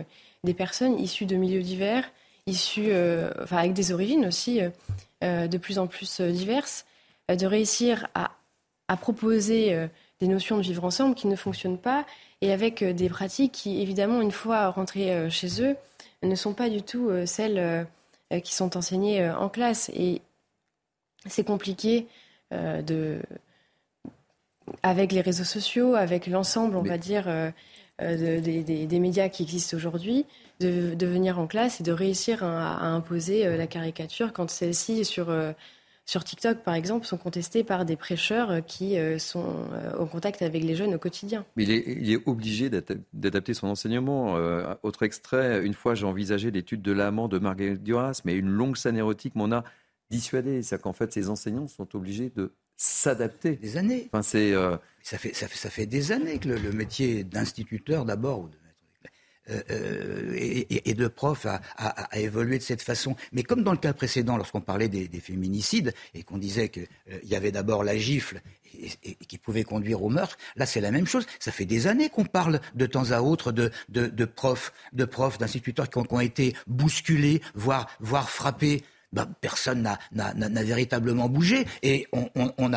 [0.45, 2.11] des personnes issues de milieux divers
[2.51, 4.71] issus, euh, enfin, avec des origines aussi euh,
[5.25, 6.85] euh, de plus en plus diverses,
[7.29, 8.33] de réussir à,
[8.89, 12.05] à proposer des notions de vivre ensemble qui ne fonctionnent pas
[12.41, 15.77] et avec des pratiques qui, évidemment, une fois rentrées chez eux,
[16.25, 17.87] ne sont pas du tout celles
[18.43, 19.93] qui sont enseignées en classe.
[19.95, 20.23] Et
[21.27, 22.09] c'est compliqué
[22.51, 23.21] de,
[24.83, 27.29] avec les réseaux sociaux, avec l'ensemble, on va dire,
[28.01, 30.27] des, médias qui existent aujourd'hui,
[30.61, 35.31] de, venir en classe et de réussir à, imposer euh, la caricature quand celles-ci sur
[35.31, 35.53] euh,
[36.07, 39.45] sur TikTok, par exemple, sont contestées par des prêcheurs euh, qui sont
[39.97, 41.45] en contact avec les jeunes au quotidien.
[41.55, 44.35] Mais il est, il est obligé d'adapter son enseignement.
[44.83, 48.77] autre extrait, une fois j'ai envisagé l'étude de l'amant de Marguerite Duras, mais une longue
[48.77, 49.63] scène érotique m'en a
[50.11, 50.63] dissuadé.
[50.63, 53.57] C'est-à-dire qu'en fait, ces enseignants sont obligés de s'adapter.
[53.57, 54.09] Des années.
[54.13, 54.53] Enfin, c'est,
[55.03, 58.49] ça, fait, ça, fait, ça fait des années que le, le métier d'instituteur, d'abord, ou
[58.49, 58.57] de
[59.51, 63.17] euh, euh, et, de prof à, évoluer de cette façon.
[63.33, 67.19] Mais comme dans le cas précédent, lorsqu'on parlait des, féminicides et qu'on disait qu'il euh,
[67.25, 68.41] y avait d'abord la gifle
[69.27, 71.27] qui pouvait conduire au meurtre, là c'est la même chose.
[71.39, 75.91] Ça fait des années qu'on parle de temps à autre de, profs, de profs, d'instituteurs
[75.91, 78.83] qui, qui ont, été bousculés, voire, voire frappés
[79.13, 81.67] bah, personne n'a véritablement bougé.
[81.83, 82.73] Et on,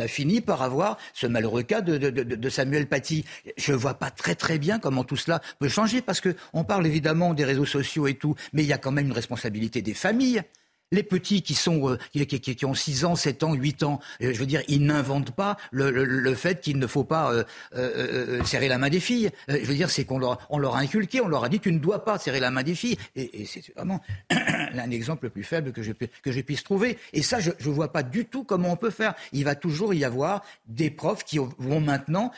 [0.00, 3.24] a, fini par avoir ce malheureux cas de, Samuel Paty.
[3.56, 6.86] Je ne vois pas très très bien comment tout cela peut changer, parce qu'on parle
[6.86, 9.94] évidemment des réseaux sociaux et tout, mais il y a quand même une responsabilité des
[9.94, 10.42] familles.
[10.92, 14.38] Les petits qui sont euh, qui, ont 6 ans, 7 ans, 8 ans, euh, je
[14.38, 17.32] veux dire, ils n'inventent pas le, fait qu'il ne faut pas
[17.74, 19.30] euh, serrer la main des filles.
[19.48, 21.72] je veux dire, c'est qu'on leur, on leur a inculqué, on leur a dit tu
[21.72, 22.96] ne dois pas serrer la main des filles.
[23.16, 26.98] Et, c'est vraiment un exemple le plus faible que je, que je puisse trouver.
[27.12, 29.14] Et ça, je ne vois pas du tout comment on peut faire.
[29.32, 32.30] Il va toujours y avoir des profs qui vont maintenant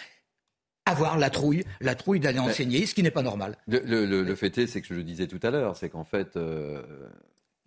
[0.87, 3.57] avoir la trouille, la trouille d'aller enseigner, ce qui n'est pas normal.
[3.67, 6.39] Le, fait est, c'est que je disais tout à l'heure, c'est qu'en fait,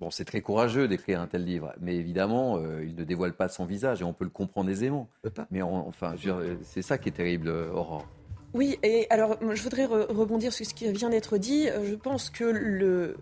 [0.01, 3.47] Bon, c'est très courageux d'écrire un tel livre, mais évidemment, euh, il ne dévoile pas
[3.47, 5.07] son visage et on peut le comprendre aisément.
[5.51, 6.15] Mais enfin,
[6.63, 8.07] c'est ça qui est terrible, Aurore.
[8.55, 11.69] Oui, et alors je voudrais rebondir sur ce qui vient d'être dit.
[11.69, 13.15] Euh, je pense que le,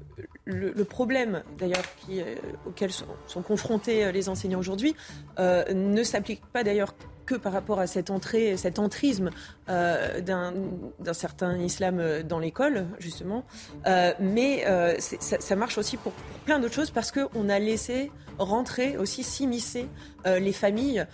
[0.45, 4.95] le, problème, d'ailleurs, euh, auquel sont, sont, confrontés les enseignants aujourd'hui,
[5.37, 6.95] ne s'applique pas d'ailleurs
[7.35, 9.29] par rapport à cette entrée, cet entrisme
[9.69, 13.43] euh, d'un certain islam dans l'école, justement.
[13.87, 17.59] Euh, mais euh, ça, ça, marche aussi pour, pour plein d'autres choses parce qu'on a
[17.59, 19.87] laissé rentrer aussi, s'immiscer
[20.25, 21.05] les familles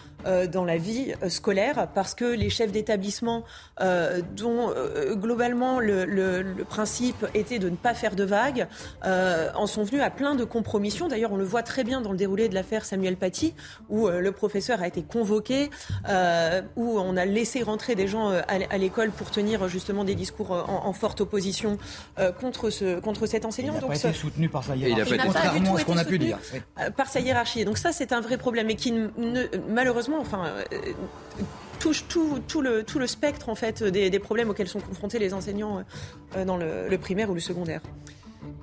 [0.51, 3.43] dans la vie scolaire parce que les chefs d'établissement,
[3.79, 4.73] dont
[5.13, 8.67] globalement le, le, le, principe était de ne pas faire de vagues,
[9.03, 11.07] en sont venus à plein de compromissions.
[11.07, 13.53] D'ailleurs, on le voit très bien dans le déroulé de l'affaire Samuel Paty,
[13.89, 15.69] où le professeur a été convoqué,
[16.09, 20.15] euh, où on a laissé rentrer des gens euh, à l'école pour tenir justement des
[20.15, 21.77] discours euh, en, forte opposition
[22.39, 23.73] contre, ce, contre cet enseignant.
[23.75, 26.37] Il n'a pas été soutenu par sa hiérarchie, contrairement à ce qu'on a pu dire.
[26.95, 27.65] Par sa hiérarchie.
[27.65, 28.91] Donc ça, c'est un vrai problème et qui,
[29.69, 30.51] malheureusement, enfin
[31.79, 35.83] touche tout, le, tout le spectre en fait des, problèmes auxquels sont confrontés les enseignants
[36.45, 37.81] dans le primaire ou le secondaire.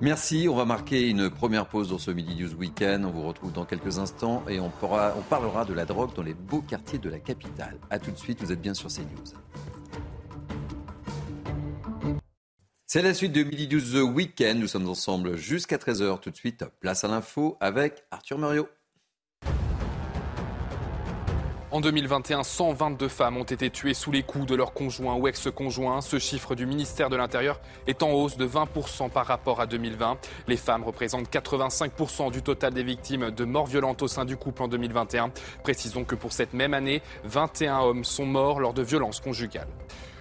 [0.03, 0.49] Merci.
[0.49, 3.05] On va marquer une première pause dans ce Midi News Weekend.
[3.05, 6.61] On vous retrouve dans quelques instants et on, parlera de la drogue dans les beaux
[6.61, 7.79] quartiers de la capitale.
[7.91, 9.07] A tout de suite, vous êtes bien sur CNews.
[12.87, 14.59] C'est la suite de Midi News Weekend.
[14.59, 16.19] Nous sommes ensemble jusqu'à 13h.
[16.19, 18.69] Tout de suite, place à l'info avec Arthur Muriot.
[21.73, 26.03] En 2021, 122 femmes ont été tuées sous les coups de leur conjoint ou ex-conjoint.
[26.03, 30.19] Ce chiffre du ministère de l'Intérieur est en hausse de 20% par rapport à 2020.
[30.49, 34.65] Les femmes représentent 85% du total des victimes de morts violentes au sein du couple
[34.65, 35.31] en 2021.
[35.63, 39.69] Précisons que pour cette même année, 21 hommes sont morts lors de violences conjugales.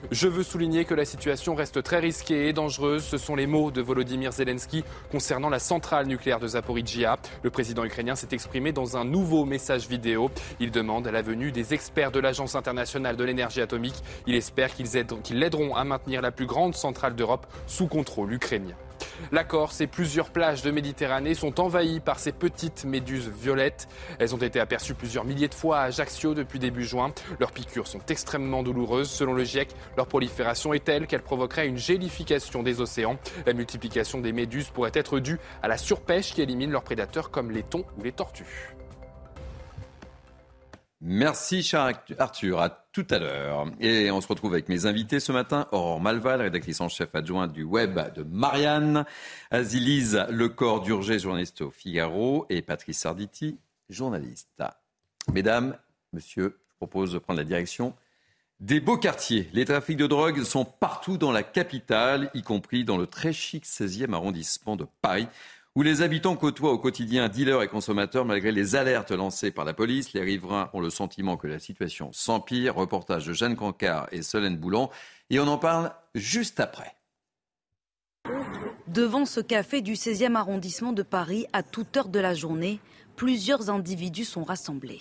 [0.09, 3.03] Je veux souligner que la situation reste très risquée et dangereuse.
[3.03, 7.17] Ce sont les mots de Volodymyr Zelensky concernant la centrale nucléaire de Zaporizhia.
[7.43, 10.31] Le président ukrainien s'est exprimé dans un nouveau message vidéo.
[10.59, 14.01] Il demande la venue des experts de l'Agence internationale de l'énergie atomique.
[14.25, 14.89] Il espère qu'ils
[15.39, 18.75] l'aideront à maintenir la plus grande centrale d'Europe sous contrôle ukrainien.
[19.31, 23.87] La Corse et plusieurs plages de Méditerranée sont envahies par ces petites méduses violettes.
[24.19, 27.13] Elles ont été aperçues plusieurs milliers de fois à Ajaccio depuis début juin.
[27.39, 29.09] Leurs piqûres sont extrêmement douloureuses.
[29.09, 33.17] Selon le GIEC, leur prolifération est telle qu'elle provoquerait une gélification des océans.
[33.45, 37.51] La multiplication des méduses pourrait être due à la surpêche qui élimine leurs prédateurs comme
[37.51, 38.75] les thons ou les tortues.
[41.03, 42.59] Merci, cher Arthur.
[42.59, 43.65] À tout à l'heure.
[43.79, 45.67] Et on se retrouve avec mes invités ce matin.
[45.71, 49.05] Aurore Malval, rédactrice en chef adjointe du web de Marianne.
[49.49, 52.45] Azilise Lecor d'Urgé, journaliste au Figaro.
[52.49, 53.57] Et Patrice Sarditi,
[53.89, 54.63] journaliste.
[55.33, 55.75] Mesdames,
[56.13, 57.95] monsieur, je propose de prendre la direction
[58.59, 59.49] des beaux quartiers.
[59.53, 63.65] Les trafics de drogue sont partout dans la capitale, y compris dans le très chic
[63.65, 65.27] 16e arrondissement de Paris
[65.75, 69.73] où les habitants côtoient au quotidien dealers et consommateurs malgré les alertes lancées par la
[69.73, 70.13] police.
[70.13, 72.75] Les riverains ont le sentiment que la situation s'empire.
[72.75, 74.89] Reportage de Jeanne Cancard et Solène Boulan.
[75.29, 76.95] Et on en parle juste après.
[78.87, 82.81] Devant ce café du 16e arrondissement de Paris, à toute heure de la journée,
[83.15, 84.99] plusieurs individus sont rassemblés.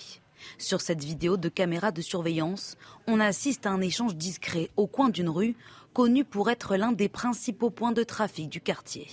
[0.56, 2.76] Sur cette vidéo de caméra de surveillance,
[3.08, 5.56] on assiste à un échange discret au coin d'une rue,
[5.92, 9.08] connue pour être l'un des principaux points de trafic du quartier.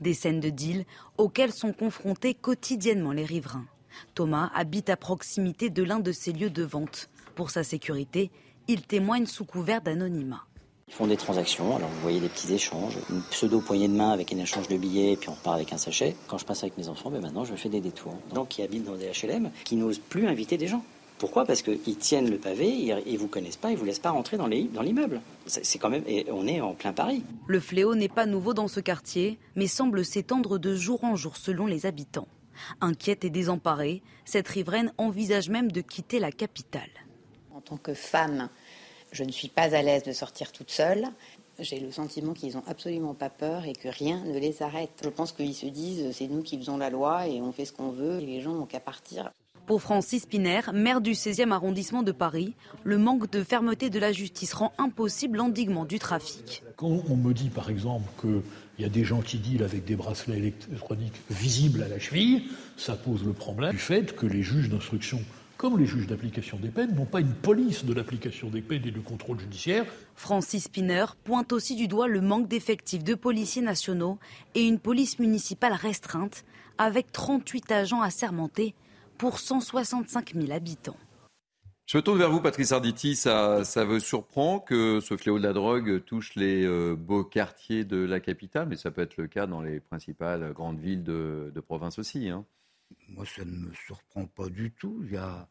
[0.00, 0.84] Des scènes de deal
[1.16, 3.66] auxquelles sont confrontés quotidiennement les riverains.
[4.14, 7.08] Thomas habite à proximité de l'un de ces lieux de vente.
[7.34, 8.30] Pour sa sécurité,
[8.68, 10.44] il témoigne sous couvert d'anonymat.
[10.88, 14.10] Ils font des transactions, alors vous voyez des petits échanges, une pseudo poignée de main
[14.10, 16.16] avec un échange de billets, puis on repart avec un sachet.
[16.28, 18.14] Quand je passe avec mes enfants, ben maintenant je fais des détours.
[18.30, 20.82] Des gens qui habitent dans des HLM, qui n'osent plus inviter des gens.
[21.18, 21.44] Pourquoi?
[21.44, 24.10] Parce qu'ils tiennent le pavé, ils ne vous connaissent pas, ils ne vous laissent pas
[24.10, 25.20] rentrer dans l'immeuble.
[25.46, 27.24] C'est quand même, et on est en plein Paris.
[27.46, 31.36] Le fléau n'est pas nouveau dans ce quartier, mais semble s'étendre de jour en jour
[31.36, 32.28] selon les habitants.
[32.80, 36.90] Inquiète et désemparée, cette riveraine envisage même de quitter la capitale.
[37.54, 38.48] En tant que femme,
[39.12, 41.04] je ne suis pas à l'aise de sortir toute seule.
[41.58, 45.00] J'ai le sentiment qu'ils n'ont absolument pas peur et que rien ne les arrête.
[45.02, 47.72] Je pense qu'ils se disent c'est nous qui faisons la loi et on fait ce
[47.72, 49.32] qu'on veut et les gens n'ont qu'à partir.
[49.68, 52.54] Pour Francis Piner, maire du 16e arrondissement de Paris,
[52.84, 56.62] le manque de fermeté de la justice rend impossible l'endiguement du trafic.
[56.76, 58.40] Quand on me dit par exemple qu'il
[58.82, 62.44] y a des gens qui dealent avec des bracelets électroniques visibles à la cheville,
[62.78, 65.20] ça pose le problème du fait que les juges d'instruction
[65.58, 68.92] comme les juges d'application des peines, n'ont pas une police de l'application des peines et
[68.92, 69.84] du contrôle judiciaire.
[70.14, 74.20] Francis Spinner pointe aussi du doigt le manque d'effectifs de policiers nationaux
[74.54, 76.44] et une police municipale restreinte,
[76.78, 78.76] avec 38 agents assermentés
[79.18, 80.96] pour 165 000 habitants.
[81.88, 83.16] Je me tourne vers vous, Patrice Arditi.
[83.16, 87.84] Ça, ça vous surprend que ce fléau de la drogue touche les euh, beaux quartiers
[87.84, 91.50] de la capitale, mais ça peut être le cas dans les principales grandes villes de,
[91.66, 92.28] province aussi.
[92.28, 92.44] Hein.
[93.08, 95.00] Moi, ça ne me surprend pas du tout.
[95.06, 95.48] Il y a,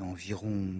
[0.00, 0.70] environ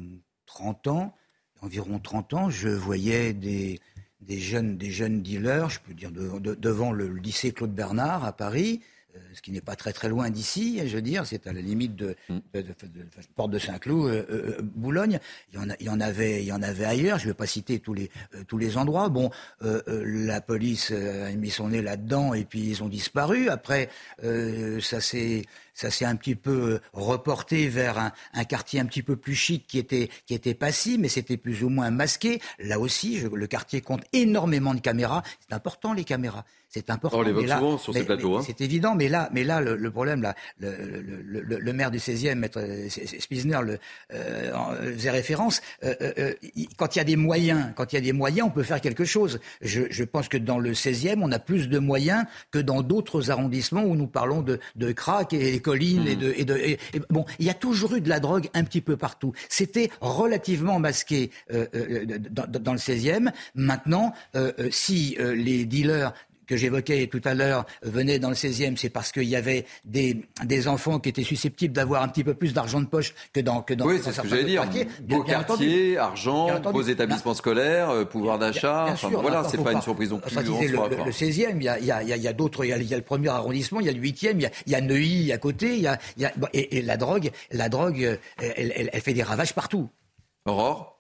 [0.45, 1.17] 30 ans,
[1.63, 3.81] environ 30 ans, je voyais des,
[4.21, 8.83] des, jeunes, des jeunes dealers, je peux dire, devant le lycée Claude Bernard à Paris,
[8.83, 8.87] euh,
[9.33, 11.97] ce qui n'est pas très très loin d'ici, je veux dire, c'est à la limite
[11.97, 12.39] de, mm.
[13.37, 15.19] Porte de Saint-Cloud, euh, euh, Boulogne.
[15.53, 17.19] Il y, en il y en avait, il y en avait ailleurs.
[17.19, 18.11] Je ne vais pas citer tous les
[18.49, 19.09] tous les endroits.
[19.09, 23.49] Bon, la police a mis son nez là-dedans et puis ils ont disparu.
[23.49, 23.89] Après,
[24.21, 25.45] ça s'est
[25.75, 29.67] ça s'est un petit peu reporté vers un, un, quartier un petit peu plus chic
[29.67, 32.41] qui était qui était passif, mais c'était plus ou moins masqué.
[32.59, 35.23] Là aussi, je, le quartier compte énormément de caméras.
[35.41, 36.45] C'est important les caméras.
[36.73, 37.19] C'est important.
[37.19, 38.37] On les souvent sur ces plateaux.
[38.37, 38.43] Hein.
[38.47, 42.37] C'est évident, mais là, mais là, le, problème, là, le, le, le, maire du 16e,
[42.37, 43.79] maître Spizner, le,
[44.15, 45.63] euh, faisait référence.
[45.83, 46.33] Euh, euh,
[46.77, 48.81] quand il y a des moyens, quand il y a des moyens, on peut faire
[48.81, 49.41] quelque chose.
[49.63, 53.33] Je, je pense que dans le 16e, on a plus de moyens que dans d'autres
[53.33, 56.19] arrondissements où nous parlons de, de crack et collines et hmm.
[56.19, 58.97] de, et de bon, il y a toujours eu de la drogue un petit peu
[58.97, 59.33] partout.
[59.49, 63.31] C'était relativement masqué dans, dans, le 16e.
[63.55, 64.13] Maintenant,
[64.71, 66.13] si les dealers
[66.51, 70.21] que j'évoquais tout à l'heure venaient dans le 16e, c'est parce qu'il y avait des,
[70.45, 73.63] des enfants qui étaient susceptibles d'avoir un petit peu plus d'argent de poche que dans
[73.63, 74.69] que dans Oui, c'est ce que j'allais dire.
[75.03, 78.87] Beau quartier, argent, beaux établissements scolaires, euh, pouvoir d'achat.
[78.91, 80.35] Enfin, voilà, c'est pas, une surprise non plus.
[80.35, 82.65] le, le, 16e, il y a, il y a, il y a d'autres.
[82.65, 84.73] Il, y a le premier arrondissement, il y a le 8e, il y a, il
[84.73, 85.77] y a Neuilly à côté.
[85.77, 88.91] Il y a, il y a et, et, la drogue, la drogue, euh, elle, elle,
[88.93, 89.89] elle fait des ravages partout.
[90.47, 91.00] Aurore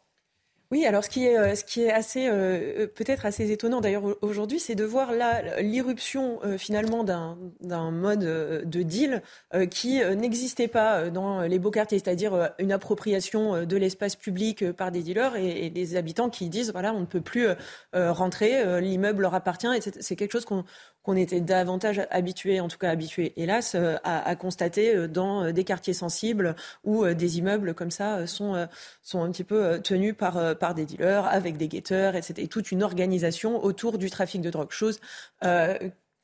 [0.70, 4.84] oui, alors ce qui est, euh, assez, euh, peut-être assez étonnant d'ailleurs aujourd'hui, c'est de
[4.84, 9.22] voir là l'irruption euh, finalement d'un mode de deal
[9.70, 15.02] qui n'existait pas dans les beaux quartiers, c'est-à-dire une appropriation de l'espace public par des
[15.02, 17.48] dealers et, et, des habitants qui disent voilà on ne peut plus
[17.92, 19.66] rentrer, l'immeuble leur appartient.
[19.76, 20.64] Et c'est quelque chose qu'on
[21.02, 25.44] qu'on était davantage habitué, en tout cas habitué, hélas, euh, à, à, constater euh, dans
[25.44, 28.68] euh, des quartiers sensibles où des immeubles comme ça sont,
[29.02, 32.34] sont un petit peu tenus par, par des dealers, avec des guetteurs, etc.
[32.38, 35.00] Et toute une organisation autour du trafic de drogue, chose
[35.44, 35.76] euh,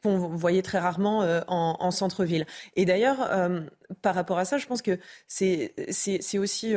[0.02, 2.46] qu'on voyait très rarement en, en centre-ville.
[2.74, 3.28] Et d'ailleurs,
[4.02, 5.72] par rapport à ça, je pense que c'est
[6.38, 6.74] aussi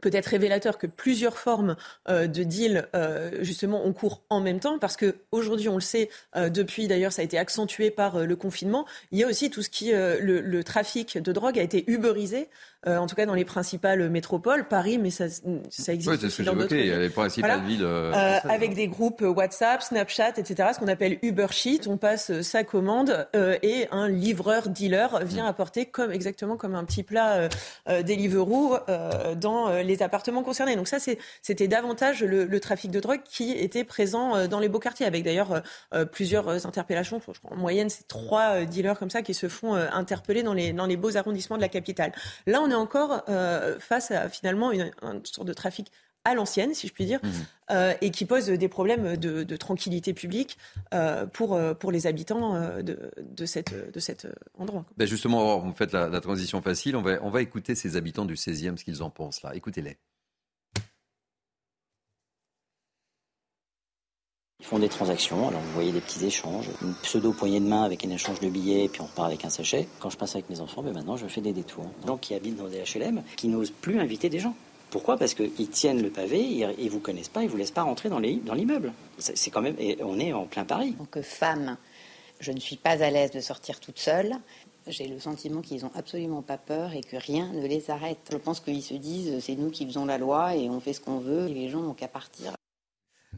[0.00, 1.76] peut-être révélateur que plusieurs formes
[2.08, 5.80] euh, de deals euh, justement ont cours en même temps parce que aujourd'hui on le
[5.80, 9.50] sait euh, depuis d'ailleurs ça a été accentué par le confinement il y a aussi
[9.50, 12.48] tout ce qui le, le, trafic de drogue a été uberisé
[12.86, 15.24] euh, en tout cas dans les principales métropoles, Paris, mais ça,
[15.70, 17.84] ça existe oui, aussi dans d'autres les principales villes.
[17.84, 21.82] Euh, euh, avec des groupes WhatsApp, Snapchat, etc., ce qu'on appelle Uber Sheet.
[21.86, 23.26] On passe sa commande
[23.62, 25.48] et un livreur dealer vient mm.
[25.48, 27.48] apporter comme exactement comme un petit plat
[27.86, 28.76] Deliveroo
[29.36, 30.76] dans les appartements concernés.
[30.76, 30.98] Donc ça,
[31.42, 35.24] c'était davantage le, le, trafic de drogue qui était présent dans les beaux quartiers, avec
[35.24, 35.62] d'ailleurs
[36.12, 37.20] plusieurs interpellations.
[37.50, 40.96] En moyenne, c'est trois dealers comme ça qui se font interpeller dans les, dans les
[40.96, 42.12] beaux arrondissements de la capitale.
[42.46, 44.90] Là, on est encore euh, face à finalement une,
[45.24, 45.90] sorte de trafic
[46.26, 47.28] à l'ancienne, si je puis dire, mmh.
[47.70, 50.56] euh, et qui pose des problèmes de, tranquillité publique
[50.94, 54.26] euh, pour, pour les habitants de, de, cette, de cet
[54.58, 54.86] endroit.
[54.96, 56.96] Ben justement, vous faites la, la, transition facile.
[56.96, 59.54] On va, on va écouter ces habitants du 16e, ce qu'ils en pensent là.
[59.54, 59.98] Écoutez-les.
[64.64, 67.82] Ils font des transactions, alors vous voyez des petits échanges, une pseudo poignée de main
[67.82, 69.86] avec un échange de billets, puis on repart avec un sachet.
[70.00, 71.84] Quand je passe avec mes enfants, ben maintenant je fais des détours.
[72.00, 74.54] Des gens qui habitent dans des HLM, qui n'osent plus inviter des gens.
[74.88, 75.18] Pourquoi?
[75.18, 76.40] Parce qu'ils tiennent le pavé,
[76.78, 78.94] ils, vous connaissent pas, ils vous laissent pas rentrer dans l'immeuble.
[79.18, 80.96] C'est quand même, on est en plein Paris.
[80.98, 81.76] Donc femme,
[82.40, 84.32] je ne suis pas à l'aise de sortir toute seule.
[84.86, 88.30] J'ai le sentiment qu'ils ont absolument pas peur et que rien ne les arrête.
[88.32, 91.02] Je pense qu'ils se disent c'est nous qui faisons la loi et on fait ce
[91.02, 92.54] qu'on veut et les gens n'ont qu'à partir.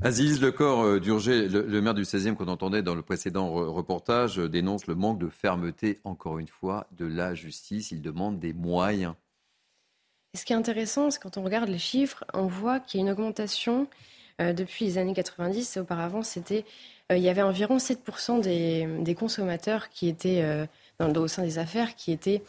[0.03, 4.49] Aziz Lecor euh, d'Urgé, le, maire du 16e qu'on entendait dans le précédent reportage, euh,
[4.49, 7.93] dénonce le manque de fermeté, encore une fois, de la justice.
[7.93, 9.15] Il demande des moyens.
[10.35, 13.07] ce qui est intéressant, c'est quand on regarde les chiffres, on voit qu'il y a
[13.07, 13.89] une augmentation
[14.41, 15.79] euh, depuis les années 90.
[15.79, 16.67] Auparavant, c'était,
[17.11, 20.69] il y avait environ 7% des, consommateurs qui étaient
[20.99, 22.43] dans, au sein des affaires qui étaient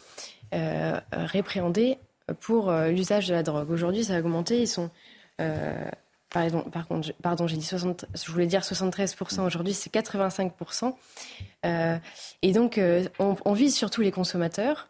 [1.12, 1.98] répréhendés
[2.40, 3.70] pour l'usage de la drogue.
[3.70, 4.60] Aujourd'hui, ça a augmenté.
[4.60, 4.90] Ils sont
[6.30, 10.94] Pardon, par contre, pardon, j'ai dit 60, je voulais dire 73%, aujourd'hui c'est 85%.
[11.64, 11.96] Euh,
[12.42, 14.88] et donc, euh, on, vise surtout les consommateurs,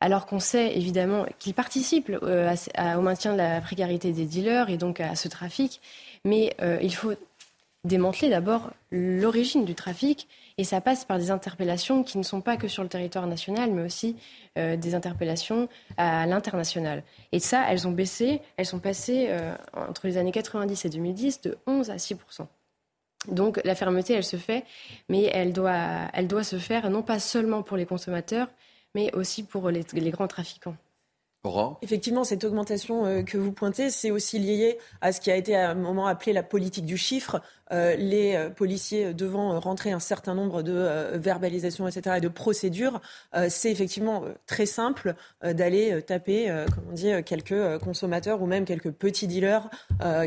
[0.00, 2.54] alors qu'on sait évidemment qu'ils participent euh,
[2.96, 5.80] au maintien de la précarité des dealers et donc à ce trafic.
[6.24, 7.14] Mais il faut
[7.84, 10.28] démanteler d'abord l'origine du trafic
[10.58, 13.72] et ça passe par des interpellations qui ne sont pas que sur le territoire national,
[13.72, 14.16] mais aussi
[14.56, 17.02] euh, des interpellations à l'international.
[17.32, 21.40] Et ça, elles ont baissé, elles sont passées euh, entre les années 90 et 2010
[21.42, 22.16] de 11 à 6
[23.28, 24.64] donc la fermeté, elle se fait,
[25.08, 26.10] mais elle doit,
[26.44, 28.46] se faire non pas seulement pour les consommateurs,
[28.94, 30.76] mais aussi pour les grands trafiquants.
[31.82, 35.56] Effectivement, cette augmentation euh, que vous pointez, c'est aussi lié à ce qui a été
[35.56, 37.40] à un moment appelé la politique du chiffre.
[37.72, 43.00] Euh, les euh, policiers devant rentrer un certain nombre de verbalisations, etc., et de procédures,
[43.48, 49.26] c'est effectivement très simple d'aller taper, comme on dit, quelques consommateurs ou même quelques petits
[49.26, 49.68] dealers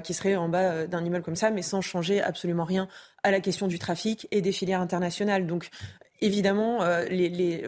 [0.04, 2.88] qui seraient en bas d'un immeuble comme ça, mais sans changer absolument rien
[3.24, 5.48] à la question du trafic et des filières internationales.
[5.48, 5.70] Donc,
[6.22, 7.64] évidemment, les,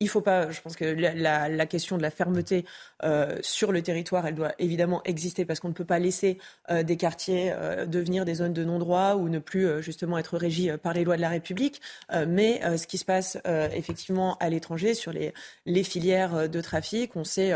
[0.00, 2.66] il faut pas, je pense que la, question de la fermeté
[3.02, 6.38] euh, sur le territoire, elle doit évidemment exister parce qu'on ne peut pas laisser
[6.70, 10.72] euh, des quartiers euh, devenir des zones de non-droit ou ne plus justement être régis
[10.82, 11.80] par les lois de la République.
[12.28, 13.38] mais ce qui se passe
[13.72, 15.32] effectivement à l'étranger sur les,
[15.84, 17.54] filières de trafic, on sait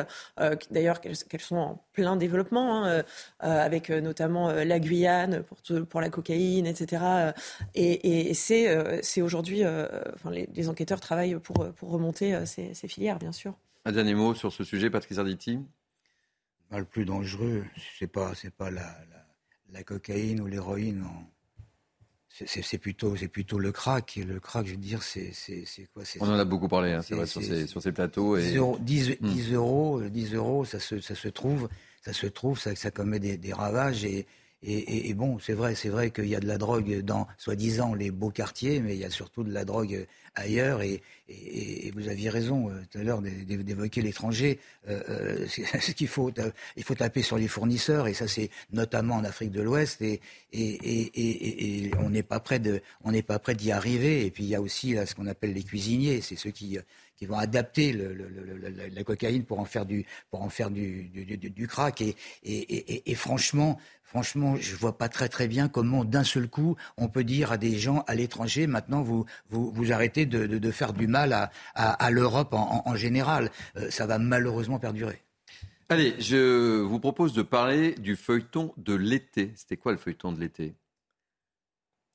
[0.71, 3.03] d'ailleurs qu'elles sont en plein développement, hein,
[3.41, 5.43] avec notamment la Guyane
[5.89, 7.33] pour, la cocaïne, etc.
[7.75, 9.63] Et, c'est aujourd'hui,
[10.31, 13.55] les, enquêteurs travaillent pour remonter euh, ces, filières, bien sûr.
[13.85, 15.59] Un dernier mot sur ce sujet, Patrick Arditi
[16.71, 17.65] Le plus dangereux,
[17.99, 18.97] c'est pas, c'est pas la,
[19.73, 21.05] la, cocaïne ou l'héroïne
[22.29, 24.17] c'est plutôt, plutôt le crack.
[24.17, 25.33] Le crack, je veux dire, c'est
[25.93, 28.39] quoi On en a beaucoup parlé, hein, c'est vrai, sur ces, sur ces plateaux.
[28.39, 31.69] 10, euros, 10, 10, euros, 10 euros, ça se, ça se trouve,
[32.03, 34.27] ça se trouve, ça, ça commet des, des ravages et,
[34.63, 38.11] et, bon, c'est vrai, c'est vrai qu'il y a de la drogue dans, soi-disant, les
[38.11, 40.83] beaux quartiers, mais il y a surtout de la drogue ailleurs.
[40.83, 41.03] Et,
[41.95, 44.59] vous aviez raison euh, tout à l'heure d'évoquer l'étranger.
[44.89, 45.47] Euh, euh
[45.81, 46.31] ce qu'il faut,
[46.77, 50.03] il faut taper sur les fournisseurs, et ça c'est notamment en Afrique de l'Ouest.
[50.03, 50.21] Et,
[51.99, 54.27] on n'est pas prêt de, on n'est pas prêt d'y arriver.
[54.27, 56.79] Et puis il y a aussi là, ce qu'on appelle les cuisiniers, c'est ceux qui
[57.21, 61.05] qui vont adapter le, le, la cocaïne pour en faire du, pour en faire du,
[61.11, 62.01] du, du, du crack.
[62.01, 66.77] Et, et, et, franchement, franchement, je vois pas très très bien comment d'un seul coup
[66.97, 70.57] on peut dire à des gens à l'étranger maintenant vous, vous, vous arrêtez de, de,
[70.57, 73.51] de, faire du mal à, à, à l'Europe en, en, général.
[73.77, 75.23] Euh, ça va malheureusement perdurer.
[75.91, 79.53] Allez, je vous propose de parler du feuilleton de l'été.
[79.57, 80.73] C'était quoi le feuilleton de l'été?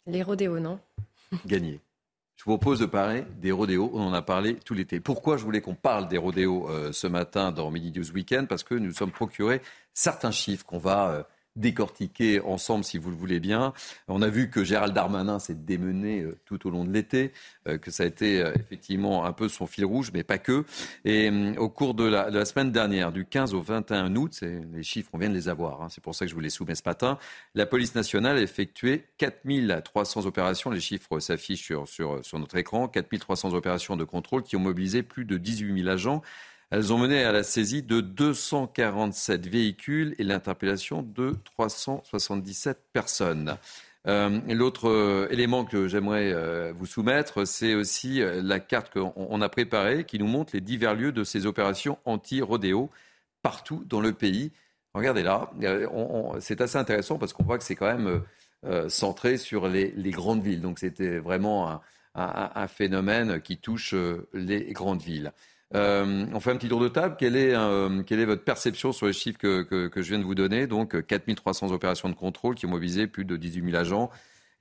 [0.08, 0.80] Les rodéos, non?
[1.46, 1.80] Gagné.
[2.46, 3.90] Je vous propose de parler des rodéos.
[3.96, 5.00] On en a parlé tout l'été.
[5.00, 8.48] Pourquoi je voulais qu'on parle des rodéos euh, ce matin dans Midi Weekend?
[8.48, 9.64] Parce que nous sommes procurés
[9.96, 11.24] certains chiffres qu'on va euh,
[11.56, 13.74] décortiquer ensemble, si vous le voulez bien.
[14.08, 17.32] On a vu que Gérald Darmanin s'est démené euh, tout au long de l'été,
[17.68, 20.66] euh, que ça a été euh, effectivement un peu son fil rouge, mais pas que.
[21.06, 24.42] Et au cours de la, semaine dernière, du 15 au 21 août,
[24.74, 26.50] les chiffres, on vient de les avoir, hein, c'est pour ça que je vous les
[26.50, 27.18] soumets ce matin,
[27.54, 32.88] la police nationale a effectué 4300 opérations, les chiffres s'affichent sur, sur, sur notre écran,
[32.88, 36.22] 4300 opérations de contrôle qui ont mobilisé plus de 18 000 agents
[36.72, 43.58] elles ont mené à la saisie de 247 véhicules et l'interpellation de 377 personnes.
[44.08, 49.50] Euh, l'autre euh, élément que j'aimerais euh, vous soumettre, c'est aussi la carte qu'on a
[49.50, 52.90] préparée qui nous montre les divers lieux de ces opérations anti-rodéo
[53.42, 54.52] partout dans le pays.
[54.94, 55.52] Regardez là,
[56.40, 58.24] c'est assez intéressant parce qu'on voit que c'est quand même
[58.90, 60.62] centré sur les, grandes villes.
[60.62, 61.82] Donc c'était vraiment
[62.16, 63.94] un, phénomène qui touche
[64.34, 65.34] les grandes villes.
[65.76, 67.16] Euh, on fait un petit tour de table.
[67.18, 70.68] Quelle est, euh, votre perception sur les chiffres que, je viens de vous donner?
[70.68, 74.10] Donc 4300 opérations de contrôle qui ont mobilisé plus de 18 000 agents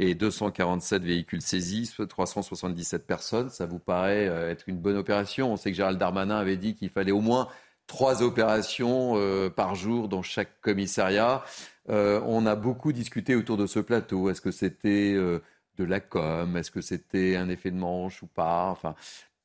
[0.01, 3.49] et 247 véhicules saisis, 377 personnes.
[3.49, 5.53] Ça vous paraît euh, être une bonne opération?
[5.53, 7.49] On sait que Gérald Darmanin avait dit qu'il fallait au moins
[7.87, 9.21] trois opérations
[9.55, 11.45] par jour dans chaque commissariat.
[11.87, 14.31] on a beaucoup discuté autour de ce plateau.
[14.31, 16.57] Est-ce que c'était de la com?
[16.57, 18.71] Est-ce que c'était un effet de manche ou pas?
[18.71, 18.95] Enfin,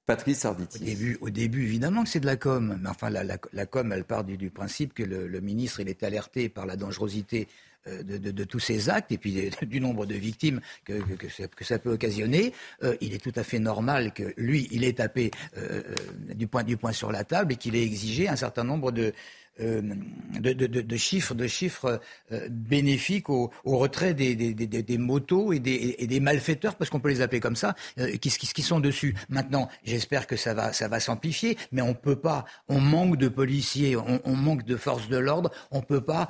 [0.09, 0.81] Patrice Arditi.
[0.81, 2.79] Au début, au début, évidemment que c'est de la com.
[2.81, 6.49] Mais enfin, la, la, com, elle part du, principe que le, ministre, il est alerté
[6.49, 7.47] par la dangerosité
[7.85, 11.91] euh, de, tous ces actes et puis du nombre de victimes que, que, ça, peut
[11.91, 12.53] occasionner.
[12.81, 15.83] Euh, il est tout à fait normal que lui, il ait tapé euh,
[16.33, 19.13] du, point, du point sur la table et qu'il ait exigé un certain nombre de,
[19.61, 19.81] euh,
[20.39, 21.99] de, chiffres, de chiffres
[22.31, 27.21] euh, bénéfiques au, retrait des, motos et des, et des malfaiteurs, parce qu'on peut les
[27.21, 29.15] appeler comme ça, euh, qui, sont dessus.
[29.29, 33.27] Maintenant, j'espère que ça va, ça va s'amplifier, mais on peut pas, on manque de
[33.27, 36.29] policiers, on, manque de forces de l'ordre, on peut pas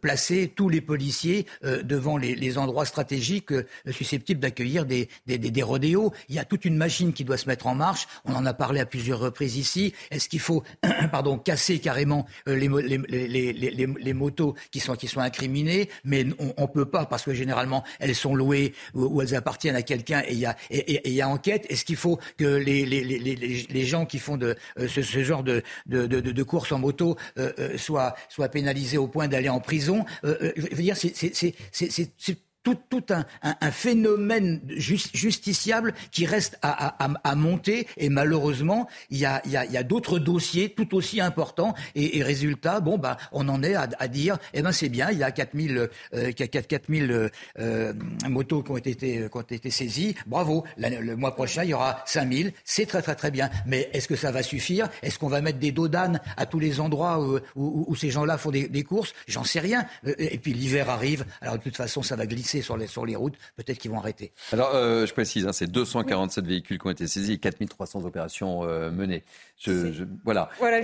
[0.00, 3.52] placer tous les policiers devant les, les, endroits stratégiques
[3.90, 6.12] susceptibles d'accueillir des, des, des, rodéos.
[6.28, 8.06] Il y a toute une machine qui doit se mettre en marche.
[8.24, 9.94] On en a parlé à plusieurs reprises ici.
[10.10, 10.62] Est-ce qu'il faut,
[11.10, 16.84] pardon, casser carrément euh, les, motos qui sont, qui sont incriminées, mais on ne peut
[16.84, 20.46] pas parce que généralement elles sont louées ou, elles appartiennent à quelqu'un et il y
[20.46, 21.66] a, et, y a enquête.
[21.68, 26.06] Est-ce qu'il faut que les, les, gens qui font de, euh, ce, genre de, de,
[26.06, 30.04] de, courses en moto euh, soient, soient pénalisés au point d'aller en prison?
[30.22, 37.34] Je veux dire, c'est tout, tout un, un, phénomène justiciable qui reste à, à, à,
[37.34, 37.86] monter.
[37.96, 41.74] Et malheureusement il y a, y a, y a d'autres dossiers tout aussi importants.
[41.94, 45.10] Et, et, résultat bon bah on en est à, à dire eh ben c'est bien
[45.10, 47.92] il y a 4000 euh, 4000 euh, euh,
[48.28, 50.14] motos qui ont été qui ont été saisies.
[50.26, 50.64] Bravo.
[50.76, 53.48] Le mois prochain il y aura 5000 c'est très très très bien.
[53.66, 54.88] Mais est-ce que ça va suffire?
[55.02, 58.36] Est-ce qu'on va mettre des dodanes à tous les endroits où, où, où ces gens-là
[58.36, 59.14] font des, des courses?
[59.26, 59.86] J'en sais rien.
[60.18, 61.24] Et puis l'hiver arrive.
[61.40, 63.98] Alors de toute façon ça va glisser sur les, sur les routes, peut-être qu'ils vont
[63.98, 64.32] arrêter.
[64.52, 68.64] Alors, euh, je précise, hein, c'est 247 véhicules qui ont été saisis et 4300 opérations
[68.64, 69.22] euh, menées.
[69.58, 70.50] Je, voilà.
[70.58, 70.80] voilà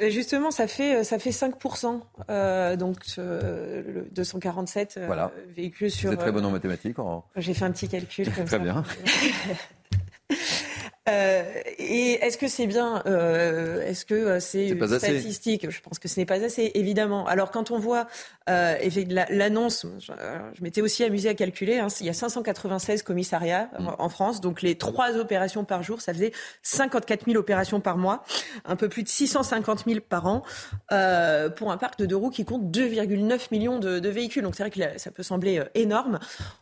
[0.00, 2.00] euh, Justement, ça fait, ça fait 5%,
[2.30, 2.98] euh, donc
[4.12, 5.32] 247 voilà.
[5.54, 6.08] véhicules sur...
[6.08, 6.96] Vous êtes très bon en mathématiques,
[7.36, 8.82] J'ai fait un petit calcul comme très bien.
[11.08, 11.42] Euh,
[11.78, 15.68] Et est-ce que c'est bien euh, Est-ce que c'est une statistique?
[15.68, 17.26] Je pense que ce n'est pas assez, évidemment.
[17.26, 18.06] Alors quand on voit
[18.48, 18.76] euh,
[19.30, 20.12] l'annonce, je,
[20.54, 23.88] je m'étais aussi amusé à calculer, hein, il y a 596 commissariats mm.
[23.98, 26.32] en France, donc les trois opérations par jour, ça faisait
[26.62, 28.24] 54 000 opérations par mois,
[28.64, 30.42] un peu plus de 650 000 par an,
[30.92, 34.42] euh, pour un parc de deux roues qui compte 2,9 millions de, de, véhicules.
[34.42, 36.18] Donc c'est vrai que ça peut sembler euh, énorme.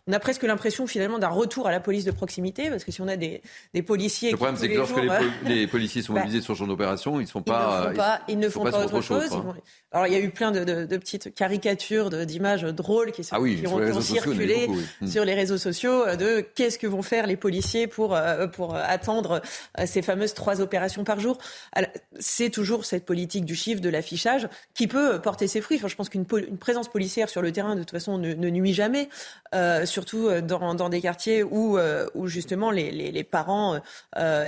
[0.07, 3.01] On a presque l'impression finalement d'un retour à la police de proximité, parce que si
[3.01, 3.43] on a des,
[3.75, 4.30] des policiers...
[4.31, 7.21] Le problème c'est que lorsque les, les, policiers sont bah, mobilisés sur ce genre d'opération,
[7.21, 7.83] ils ne sont pas...
[7.83, 9.31] Ils ne font pas, ils, ne font pas, autre chose.
[9.93, 13.37] Alors il y a eu plein de, de, de petites caricatures d'images drôles qui, sont,
[13.37, 14.69] ah qui ont, circulé
[15.07, 18.77] sur les réseaux sociaux euh, de qu'est-ce que vont faire les policiers pour, euh, pour
[18.77, 19.43] attendre
[19.79, 21.39] euh, ces fameuses trois opérations par jour.
[22.19, 25.79] C'est toujours cette politique du chiffre, de l'affichage, qui peut porter ses fruits.
[25.79, 28.75] Enfin, je pense qu'une présence policière sur le terrain, de toute façon, ne, ne nuit
[28.75, 29.09] jamais,
[29.55, 31.79] euh, surtout dans, dans, des quartiers où,
[32.15, 33.81] où justement les, les, les parents euh,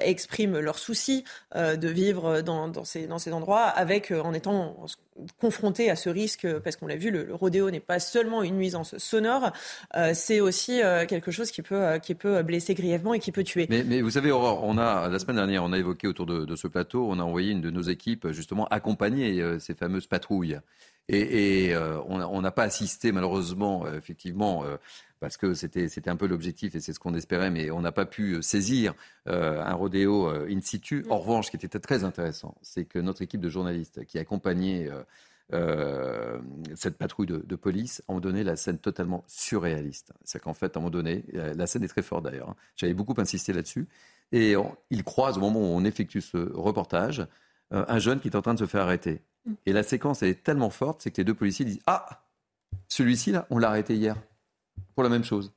[0.03, 4.87] expriment leurs soucis de vivre dans, ces, endroits avec, en étant
[5.39, 8.97] confronté à ce risque, parce qu'on l'a vu, le, rodéo n'est pas seulement une nuisance
[8.99, 9.53] sonore,
[9.97, 13.33] euh, c'est aussi euh, quelque chose qui peut, euh, qui peut blesser grièvement et qui
[13.33, 13.67] peut tuer.
[13.69, 16.67] Mais, vous savez, Aurore, on a, la semaine dernière, on a évoqué autour de, ce
[16.67, 20.59] plateau, on a envoyé une de nos équipes justement accompagner ces fameuses patrouilles.
[21.09, 21.75] Et
[22.07, 24.65] on n'a pas assisté malheureusement, effectivement,
[25.23, 28.07] parce que c'était un peu l'objectif et c'est ce qu'on espérait, mais on n'a pas
[28.07, 28.93] pu saisir
[29.29, 31.07] euh, un rodéo euh, in situ.
[31.11, 34.91] En revanche, ce qui était très intéressant, c'est que notre équipe de journalistes qui accompagnait
[35.53, 36.41] euh,
[36.75, 40.13] cette patrouille de, de, police ont donné la scène totalement surréaliste.
[40.25, 42.57] C'est qu'en fait, à un moment donné, la scène est très forte d'ailleurs, hein.
[42.75, 43.87] j'avais beaucoup insisté là-dessus,
[44.33, 44.57] et
[44.91, 47.29] ils croisent au moment où on effectue ce reportage
[47.71, 49.23] un jeune qui est en train de se faire arrêter.
[49.47, 49.53] Mm.
[49.67, 52.25] Et la séquence, elle est tellement forte, c'est que les deux policiers disent Ah,
[52.89, 54.17] celui-ci, là, on l'a arrêté hier
[54.95, 55.53] pour la même chose.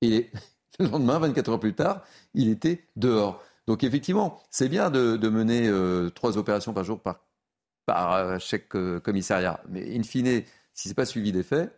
[0.00, 0.30] Et
[0.78, 2.02] le lendemain, 24 heures plus tard,
[2.34, 3.42] il était dehors.
[3.66, 9.00] Donc effectivement, c'est bien de, mener euh, trois opérations par jour par, euh, chaque euh,
[9.00, 9.60] commissariat.
[9.68, 10.42] Mais in fine,
[10.74, 11.72] si ce n'est pas suivi des faits,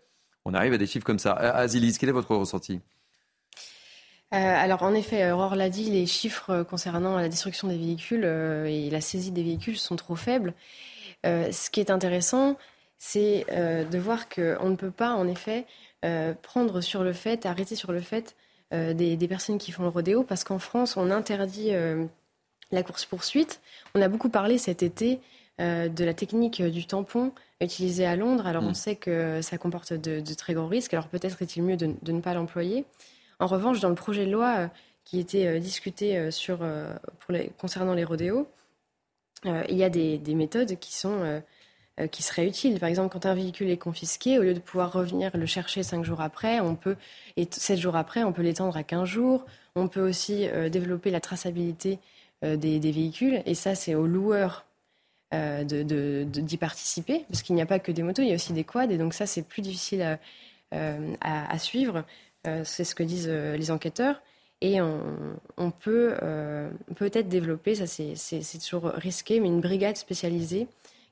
[0.44, 1.32] on arrive à des chiffres comme ça.
[1.32, 2.80] Azilis, quel est votre ressenti?
[4.30, 9.00] Alors en effet, Aurore l'a dit, les chiffres concernant la destruction des véhicules et la
[9.00, 10.54] saisie des véhicules sont trop faibles.
[11.22, 12.56] ce qui est intéressant,
[13.06, 15.66] c'est de voir qu'on ne peut pas en effet
[16.04, 18.36] euh, prendre sur le fait, arrêter sur le fait
[18.74, 22.04] euh, des, personnes qui font le rodéo, parce qu'en France, on interdit euh,
[22.72, 23.62] la course-poursuite.
[23.94, 25.20] On a beaucoup parlé cet été
[25.60, 27.30] de la technique du tampon
[27.60, 28.44] utilisée à Londres.
[28.46, 28.74] Alors on mm.
[28.74, 32.34] sait que ça comporte de, très gros risques, alors peut-être est-il mieux de, ne pas
[32.34, 32.84] l'employer.
[33.38, 34.68] En revanche, dans le projet de loi
[35.04, 36.58] qui était discuté sur,
[37.20, 38.48] pour concernant les rodéos,
[39.44, 41.40] il y a des, des méthodes qui sont euh,
[42.10, 42.80] qui serait utile.
[42.80, 46.04] Par exemple, quand un véhicule est confisqué, au lieu de pouvoir revenir le chercher cinq
[46.04, 46.96] jours après, on peut,
[47.36, 49.44] et sept jours après, on peut l'étendre à 15 jours.
[49.76, 51.98] On peut aussi euh, développer la traçabilité
[52.44, 54.66] euh, des, véhicules, et ça, c'est aux loueurs
[55.32, 58.62] d'y participer, parce qu'il n'y a pas que des motos, il y a aussi des
[58.62, 60.18] quads, et donc ça, c'est plus difficile
[60.70, 62.04] à, suivre.
[62.62, 64.22] c'est ce que disent les enquêteurs.
[64.60, 66.14] Et on, peut
[66.94, 70.68] peut-être développer, ça c'est toujours risqué, mais une brigade spécialisée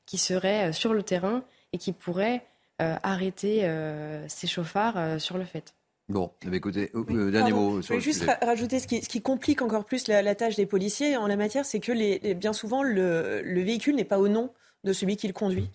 [0.06, 2.44] qui serait euh, sur le terrain et qui pourrait
[2.80, 5.74] euh, arrêter euh, ces chauffards sur le fait.
[6.08, 7.80] Bon, écoutez, dernier mot.
[7.80, 11.16] je vais juste rajouter ce qui, ce qui, complique encore plus la, tâche des policiers
[11.16, 14.52] en la matière, c'est que les, bien souvent le, le véhicule n'est pas au nom
[14.84, 15.70] de celui qui le conduit.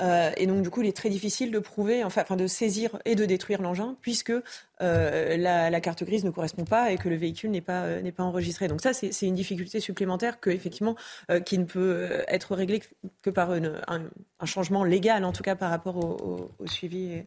[0.00, 3.14] Euh, et donc, du coup, il est très difficile de prouver, enfin, de saisir et
[3.14, 4.32] de détruire l'engin, puisque
[4.80, 8.12] euh, la, carte grise ne correspond pas et que le véhicule n'est pas, euh, n'est
[8.12, 8.68] pas enregistré.
[8.68, 10.96] Donc ça, c'est une difficulté supplémentaire que, effectivement,
[11.44, 12.82] qui ne peut être réglée
[13.22, 14.02] que par un,
[14.44, 17.24] changement légal, en tout cas par rapport au, suivi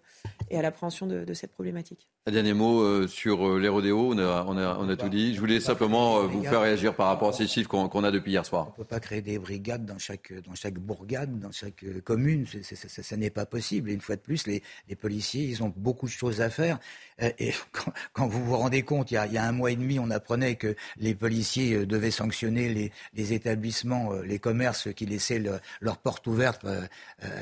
[0.49, 2.07] et, à l'appréhension de, cette problématique.
[2.27, 5.33] Un dernier mot sur les rodéos, on a, on a, on a tout dit.
[5.33, 8.45] Je voulais simplement vous faire réagir par rapport à ces chiffres qu'on a depuis hier
[8.45, 8.67] soir.
[8.67, 12.45] On ne peut pas créer des brigades dans chaque, dans chaque bourgade, dans chaque commune
[12.63, 13.89] ça, n'est pas possible.
[13.89, 14.61] Et une fois de plus, les,
[14.99, 16.79] policiers, ils ont beaucoup de choses à faire.
[17.21, 17.53] Euh, et
[18.13, 20.75] quand, vous vous rendez compte, il y, a, un mois et demi, on apprenait que
[20.97, 25.41] les policiers euh, devaient sanctionner les, établissements, euh, les commerces qui laissaient
[25.81, 26.65] leurs portes ouvertes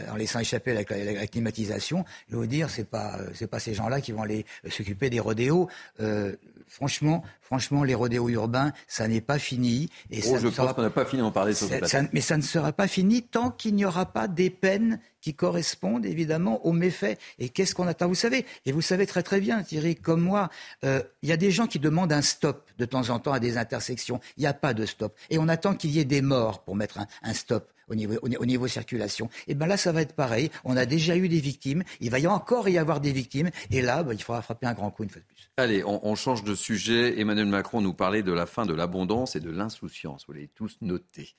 [0.10, 0.84] en laissant échapper la,
[1.28, 2.06] climatisation.
[2.28, 4.26] Je veux vous dire, c'est pas pas ces gens-là qui vont
[4.70, 5.70] s'occuper des rodéos.
[6.70, 9.90] Franchement, franchement, les rodéos urbains, ça n'est pas fini.
[10.12, 11.68] Et oh, je pense qu'on n'a pas fini d'en parler sur
[12.14, 16.06] Mais ça ne sera pas fini tant qu'il n'y aura pas des peines qui correspondent
[16.06, 17.20] évidemment aux méfaits.
[17.40, 18.08] Et qu'est-ce qu'on attend?
[18.08, 20.50] Vous savez, et vous savez très très bien, Thierry, comme moi,
[20.86, 23.40] euh, il y a des gens qui demandent un stop de temps en temps à
[23.40, 24.20] des intersections.
[24.38, 25.16] Il n'y a pas de stop.
[25.30, 28.46] Et on attend qu'il y ait des morts pour mettre un, stop au niveau, au,
[28.46, 29.30] niveau circulation.
[29.48, 30.50] Et ben là, ça va être pareil.
[30.64, 31.84] On a déjà eu des victimes.
[32.00, 33.50] Il va y encore y avoir des victimes.
[33.72, 35.50] Et là, ben, il faudra frapper un grand coup une fois de plus.
[35.58, 37.20] Allez, on, change de sujet.
[37.20, 40.26] Emmanuel Macron nous parlait de la fin de l'abondance et de l'insouciance.
[40.28, 41.36] Vous l'avez tous noté.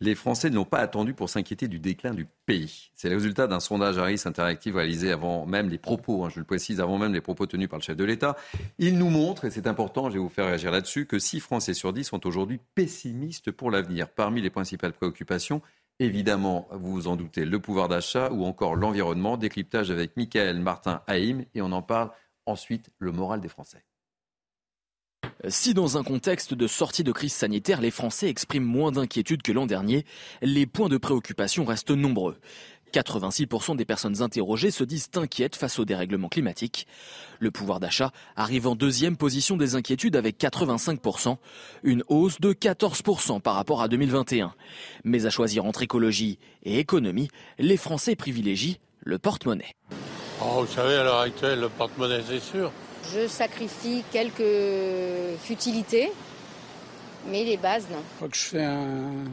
[0.00, 2.90] Les Français ne l'ont pas attendu pour s'inquiéter du déclin du pays.
[2.94, 6.44] C'est le résultat d'un sondage Harris Interactive réalisé avant même les propos, hein, je le
[6.44, 8.36] précise, avant même les propos tenus par le chef de l'État.
[8.78, 11.74] Il nous montre, et c'est important, je vais vous faire réagir là-dessus, que 6 Français
[11.74, 14.08] sur 10 sont aujourd'hui pessimistes pour l'avenir.
[14.08, 15.62] Parmi les principales préoccupations,
[15.98, 19.36] évidemment, vous vous en doutez, le pouvoir d'achat ou encore l'environnement.
[19.36, 22.10] Décryptage avec Michael Martin Haïm et on en parle
[22.46, 23.84] ensuite, le moral des Français.
[25.48, 29.52] Si dans un contexte de sortie de crise sanitaire, les Français expriment moins d'inquiétude que
[29.52, 30.04] l'an dernier,
[30.42, 32.38] les points de préoccupation restent nombreux.
[32.94, 36.86] 86% des personnes interrogées se disent inquiètes face au dérèglement climatique.
[37.40, 41.36] Le pouvoir d'achat arrive en deuxième position des inquiétudes avec 85%,
[41.82, 44.54] une hausse de 14% par rapport à 2021.
[45.02, 47.28] Mais à choisir entre écologie et économie,
[47.58, 49.74] les Français privilégient le porte-monnaie.
[50.40, 52.70] Oh, vous savez, à l'heure actuelle, le porte-monnaie, c'est sûr.
[53.12, 56.10] Je sacrifie quelques futilités,
[57.28, 57.98] mais les bases, non.
[57.98, 59.24] Je crois que je fais un,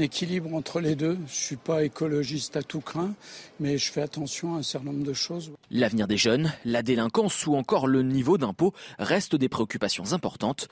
[0.00, 1.14] équilibre entre les deux.
[1.14, 3.14] Je ne suis pas écologiste à tout craint,
[3.60, 5.52] mais je fais attention à un certain nombre de choses.
[5.70, 10.68] L'avenir des jeunes, la délinquance ou encore le niveau d'impôt restent des préoccupations importantes.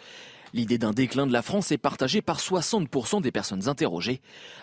[0.55, 4.21] L'idée d'un déclin de la France est partagée par 60% des personnes interrogées,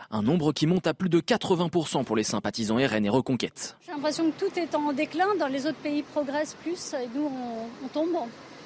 [0.10, 3.76] un nombre qui monte à plus de 80% pour les sympathisants RN et Reconquête.
[3.86, 7.30] J'ai l'impression que tout est en déclin, dans les autres pays progressent plus et nous
[7.84, 8.16] on, tombe.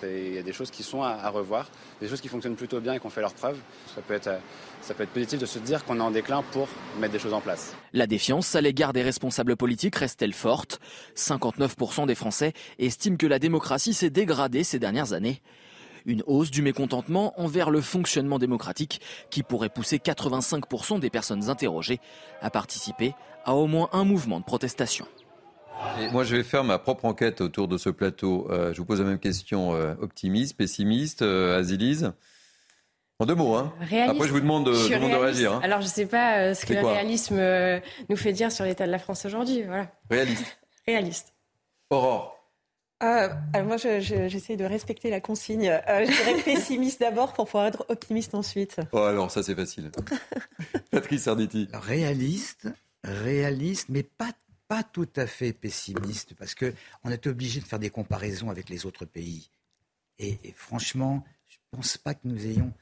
[0.06, 1.70] Il y a des choses qui sont à, revoir,
[2.01, 3.58] des choses qui fonctionnent plutôt bien et qui ont fait leurs preuves.
[3.93, 4.30] Ça peut être,
[4.82, 6.68] ça peut être positif de se dire qu'on est en déclin pour
[6.99, 7.76] mettre des choses en place.
[7.93, 10.80] La défiance à l'égard des responsables politiques reste-t-elle forte?
[11.16, 15.41] 59% des Français estiment que la démocratie s'est dégradée ces dernières années.
[16.06, 19.01] Une hausse du mécontentement envers le fonctionnement démocratique
[19.32, 21.99] qui pourrait pousser 85% des personnes interrogées
[22.41, 25.08] à participer à au moins un mouvement de protestation.
[26.00, 28.48] Et moi, je vais faire ma propre enquête autour de ce plateau.
[28.50, 32.14] Euh, je vous pose la même question euh, optimiste, pessimiste, euh, Azilise
[33.18, 33.74] en deux mots, hein.
[33.80, 35.54] Après, je vous demande de, de réagir.
[35.54, 35.62] Hein.
[35.64, 37.40] Alors, je ne sais pas ce que le réalisme
[38.10, 39.64] nous fait dire sur l'état de la France aujourd'hui.
[39.64, 39.88] Voilà.
[40.10, 40.60] Réaliste.
[40.86, 41.34] Réaliste.
[41.90, 42.36] Aurore.
[43.04, 45.70] Euh, alors moi, j'essaie de respecter la consigne.
[45.70, 48.80] Euh, je dirais pessimiste d'abord pour pouvoir être optimiste ensuite.
[48.94, 49.92] Oh, alors ça, c'est facile.
[50.92, 51.68] Patrice Arditi.
[51.74, 52.70] Réaliste,
[53.04, 54.32] réaliste, mais pas,
[54.68, 58.86] pas tout à fait pessimiste, parce qu'on est obligé de faire des comparaisons avec les
[58.86, 59.49] autres pays.
[60.18, 62.74] Et, et franchement, je ne pense pas que nous ayons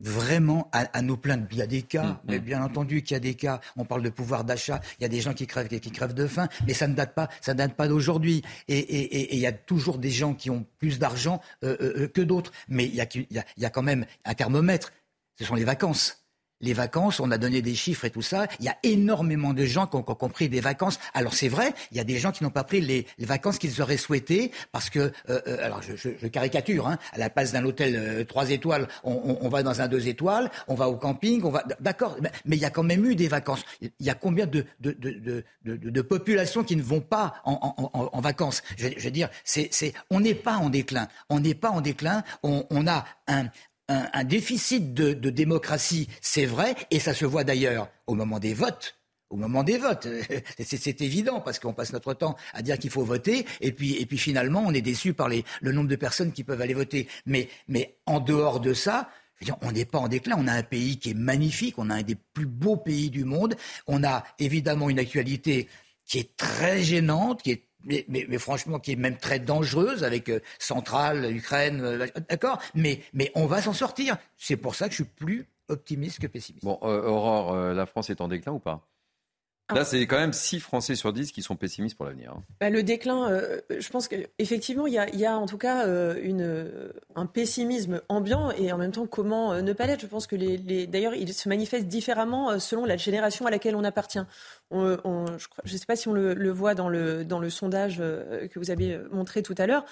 [0.00, 1.46] vraiment à, nous plaindre.
[1.50, 2.42] Il y a des cas, mm, mais mm.
[2.42, 3.60] bien entendu qu'il y a des cas.
[3.76, 4.80] On parle de pouvoir d'achat.
[4.98, 7.14] Il y a des gens qui crèvent, qui crèvent de faim, mais ça ne date
[7.14, 8.42] pas, ça date pas d'aujourd'hui.
[8.68, 12.22] Et, il y a toujours des gens qui ont plus d'argent euh, euh, euh, que
[12.22, 12.52] d'autres.
[12.68, 14.92] Mais il y, a, il y a quand même un thermomètre.
[15.38, 16.24] Ce sont les vacances
[16.60, 18.46] les vacances, on a donné des chiffres et tout ça.
[18.58, 20.98] Il y a énormément de gens qui ont, compris des vacances.
[21.14, 23.80] Alors c'est vrai, il y a des gens qui n'ont pas pris les, vacances qu'ils
[23.80, 27.96] auraient souhaitées parce que, euh, euh, alors je, caricature, hein, à la place d'un hôtel
[27.96, 31.64] euh, trois étoiles, on, va dans un deux étoiles, on va au camping, on va,
[31.80, 33.64] d'accord, mais il y a quand même eu des vacances.
[33.80, 38.62] Il y a combien de de, de, de, populations qui ne vont pas en, vacances?
[38.76, 39.70] Je, veux dire, c'est,
[40.10, 42.22] on n'est pas en déclin, on n'est pas en déclin.
[42.42, 43.46] On, on a un,
[43.90, 48.96] un, déficit de, démocratie, c'est vrai, et ça se voit d'ailleurs au moment des votes
[49.28, 50.08] au moment des votes.
[50.58, 54.04] C'est évident parce qu'on passe notre temps à dire qu'il faut voter et puis, et
[54.04, 57.06] puis finalement on est déçu par le nombre de personnes qui peuvent aller voter.
[57.26, 59.08] Mais, mais en dehors de ça,
[59.62, 60.36] on n'est pas en déclin.
[60.38, 61.78] On a un pays qui est magnifique.
[61.78, 63.54] On a un des plus beaux pays du monde.
[63.86, 65.68] On a évidemment une actualité
[66.04, 70.28] qui est très gênante, qui est mais, mais, franchement, qui est même très dangereuse avec
[70.28, 74.16] euh, Centrale, Ukraine, euh, d'accord mais, mais on va s'en sortir.
[74.36, 76.64] C'est pour ça que je suis plus optimiste que pessimiste.
[76.64, 78.86] Bon, euh, Aurore, la France est en déclin ou pas?
[79.74, 82.32] Là, c'est quand même 6 Français sur 10 qui sont pessimistes pour l'avenir.
[82.36, 82.42] Hein.
[82.60, 86.92] Bah, le déclin, euh, je pense qu'effectivement, il y a, en tout cas euh, une,
[87.14, 90.00] un pessimisme ambiant et en même temps, comment euh, ne pas l'être?
[90.00, 93.84] Je pense que, les, d'ailleurs, il se manifeste différemment selon la génération à laquelle on
[93.84, 94.22] appartient.
[94.70, 98.70] Je ne sais pas si on le, voit dans le, dans le sondage que vous
[98.70, 99.84] avez montré tout à l'heure.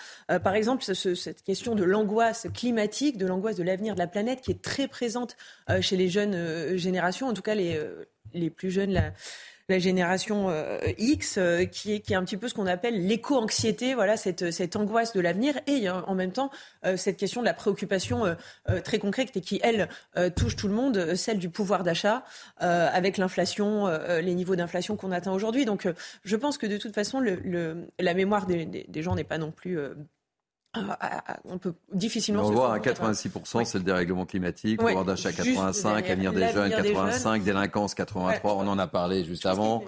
[0.43, 4.53] par exemple, cette question de l'angoisse climatique, de l'angoisse de l'avenir de la planète qui
[4.53, 5.37] est très présente
[5.81, 7.81] chez les jeunes générations, en tout cas les,
[8.35, 8.93] les plus jeunes.
[8.93, 9.13] La,
[9.69, 13.07] la génération euh, X, euh, qui, est, qui est un petit peu ce qu'on appelle
[13.07, 16.51] l'éco-anxiété, voilà, cette, cette angoisse de l'avenir, et en même temps
[16.87, 18.37] euh, cette question de la préoccupation
[18.85, 19.89] très concrète et qui, elle,
[20.37, 22.25] touche tout le monde, celle du pouvoir d'achat,
[22.59, 23.87] avec l'inflation,
[24.21, 25.65] les niveaux d'inflation qu'on atteint aujourd'hui.
[25.65, 25.89] Donc
[26.25, 29.51] je pense que de toute façon, le, la mémoire des, des gens n'est pas non
[29.53, 29.79] plus
[31.45, 32.43] on peut difficilement.
[32.47, 37.43] On voit à 86%, c'est le dérèglement climatique, pouvoir d'achat 85, avenir des jeunes 85,
[37.43, 38.55] délinquance 83.
[38.55, 39.83] On en a parlé juste avant.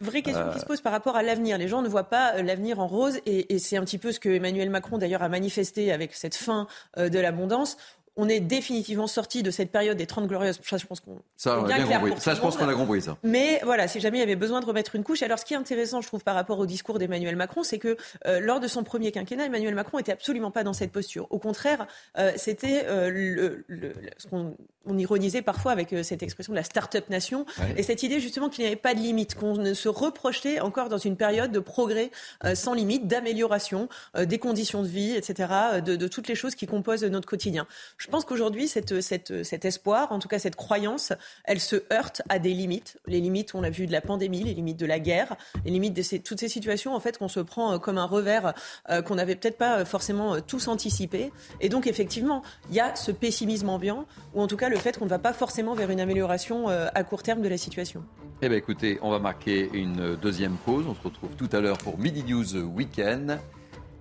[0.00, 1.58] Vraie question qui se pose par rapport à l'avenir?
[1.58, 4.20] Les gens ne voient pas l'avenir en rose et, et c'est un petit peu ce
[4.20, 6.66] que Emmanuel Macron d'ailleurs a manifesté avec cette fin
[6.96, 7.76] de l'abondance
[8.18, 10.58] on est définitivement sorti de cette période des 30 glorieuses.
[10.64, 12.12] Ça, je pense qu'on ça, bien compris.
[12.18, 13.16] Ça, je pense qu'on a compris ça.
[13.22, 15.22] Mais voilà, si jamais il y avait besoin de remettre une couche.
[15.22, 17.96] Alors, ce qui est intéressant, je trouve, par rapport au discours d'Emmanuel Macron, c'est que
[18.26, 21.28] euh, lors de son premier quinquennat, Emmanuel Macron était absolument pas dans cette posture.
[21.30, 21.86] Au contraire,
[22.18, 24.56] euh, c'était euh, le, le, ce qu'on
[24.90, 27.44] on ironisait parfois avec cette expression de la start-up nation
[27.76, 30.88] et cette idée justement qu'il n'y avait pas de limite, qu'on ne se reprojetait encore
[30.88, 32.10] dans une période de progrès
[32.54, 37.04] sans limite, d'amélioration des conditions de vie, etc., de, de, toutes les choses qui composent
[37.04, 37.66] notre quotidien.
[37.98, 41.12] Je pense qu'aujourd'hui, cet espoir, en tout cas cette croyance,
[41.44, 42.98] elle se heurte à des limites.
[43.06, 45.94] Les limites, on l'a vu, de la pandémie, les limites de la guerre, les limites
[45.94, 48.54] de toutes ces situations, en fait, qu'on se prend comme un revers
[48.90, 51.32] euh, qu'on n'avait peut-être pas forcément tous anticipé.
[51.60, 54.98] Et donc, effectivement, il y a ce pessimisme ambiant, ou en tout cas le fait
[54.98, 58.04] qu'on ne va pas forcément vers une amélioration euh, à court terme de la situation.
[58.40, 60.84] Eh bien, écoutez, on va marquer une deuxième pause.
[60.88, 63.38] On se retrouve tout à l'heure pour Midi News Weekend.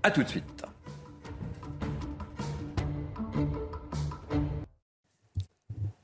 [0.04, 0.64] A tout de suite.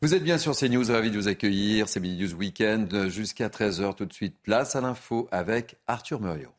[0.04, 1.88] Vous êtes bien sur CNews, ravi de vous accueillir.
[1.88, 4.36] C'est Midi News Weekend jusqu'à 13h tout de suite.
[4.44, 6.52] Place à l'info avec Arthur Muriot.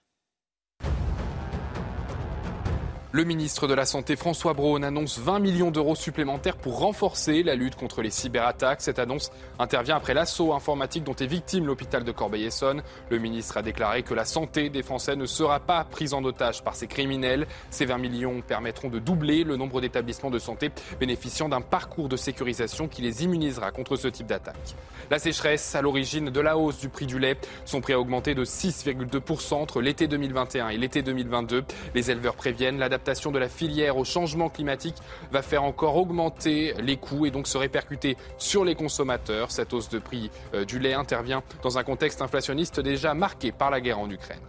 [3.15, 7.55] Le ministre de la Santé François Braun annonce 20 millions d'euros supplémentaires pour renforcer la
[7.55, 8.81] lutte contre les cyberattaques.
[8.81, 12.83] Cette annonce intervient après l'assaut informatique dont est victime l'hôpital de Corbeil-Essonne.
[13.11, 16.65] Le ministre a déclaré que la santé des Français ne sera pas prise en otage
[16.65, 17.47] par ces criminels.
[17.71, 22.17] Ces 20 millions permettront de doubler le nombre d'établissements de santé bénéficiant d'un parcours de
[22.17, 24.75] sécurisation qui les immunisera contre ce type d'attaque.
[25.12, 27.37] La sécheresse à l'origine de la hausse du prix du lait.
[27.65, 31.62] Son prix a augmenté de 6,2% entre l'été 2021 et l'été 2022.
[31.95, 34.97] Les éleveurs préviennent l'adaptation de la filière au changement climatique
[35.31, 39.51] va faire encore augmenter les coûts et donc se répercuter sur les consommateurs.
[39.51, 43.71] Cette hausse de prix euh, du lait intervient dans un contexte inflationniste déjà marqué par
[43.71, 44.41] la guerre en Ukraine.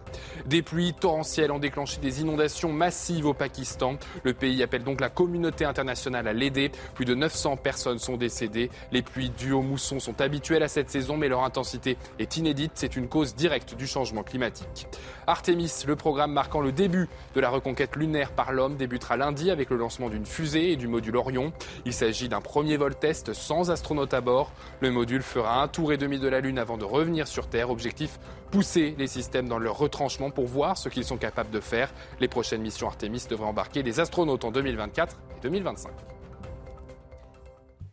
[0.46, 3.96] Des pluies torrentielles ont déclenché des inondations massives au Pakistan.
[4.22, 6.70] Le pays appelle donc la communauté internationale à l'aider.
[6.94, 8.70] Plus de 900 personnes sont décédées.
[8.92, 12.72] Les pluies dues aux moussons sont habituelles à cette saison, mais leur intensité est inédite.
[12.74, 14.86] C'est une cause directe du changement climatique.
[15.26, 19.70] Artemis, le programme marquant le début de la reconquête lunaire par l'homme, débutera lundi avec
[19.70, 21.52] le lancement d'une fusée et du module Orion.
[21.84, 24.52] Il s'agit d'un premier vol test sans astronaute à bord.
[24.80, 27.70] Le module fera un tour et demi de la Lune avant de revenir sur Terre.
[27.70, 28.18] Objectif
[28.50, 31.92] pousser les systèmes dans leur retranchement pour voir ce qu'ils sont capables de faire.
[32.20, 36.15] Les prochaines missions Artemis devraient embarquer des astronautes en 2024 et 2025.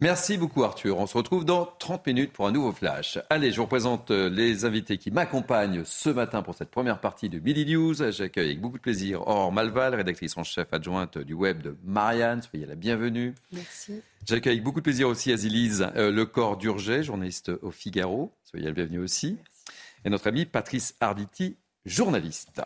[0.03, 0.97] Merci beaucoup Arthur.
[0.97, 3.19] On se retrouve dans 30 minutes pour un nouveau flash.
[3.29, 7.29] Allez, je vous présente euh, les invités qui m'accompagnent ce matin pour cette première partie
[7.29, 8.11] de Midi News.
[8.11, 12.41] J'accueille avec beaucoup de plaisir Aurore Malval, rédactrice en chef adjointe du web de Marianne.
[12.41, 13.33] Soyez la bienvenue.
[13.53, 14.01] Merci.
[14.25, 18.33] J'accueille avec beaucoup de plaisir aussi Azilise euh, Le Corps d'Urget, journaliste au Figaro.
[18.43, 19.37] Soyez la bienvenue aussi.
[20.03, 22.61] Et notre ami Patrice Arditi, journaliste.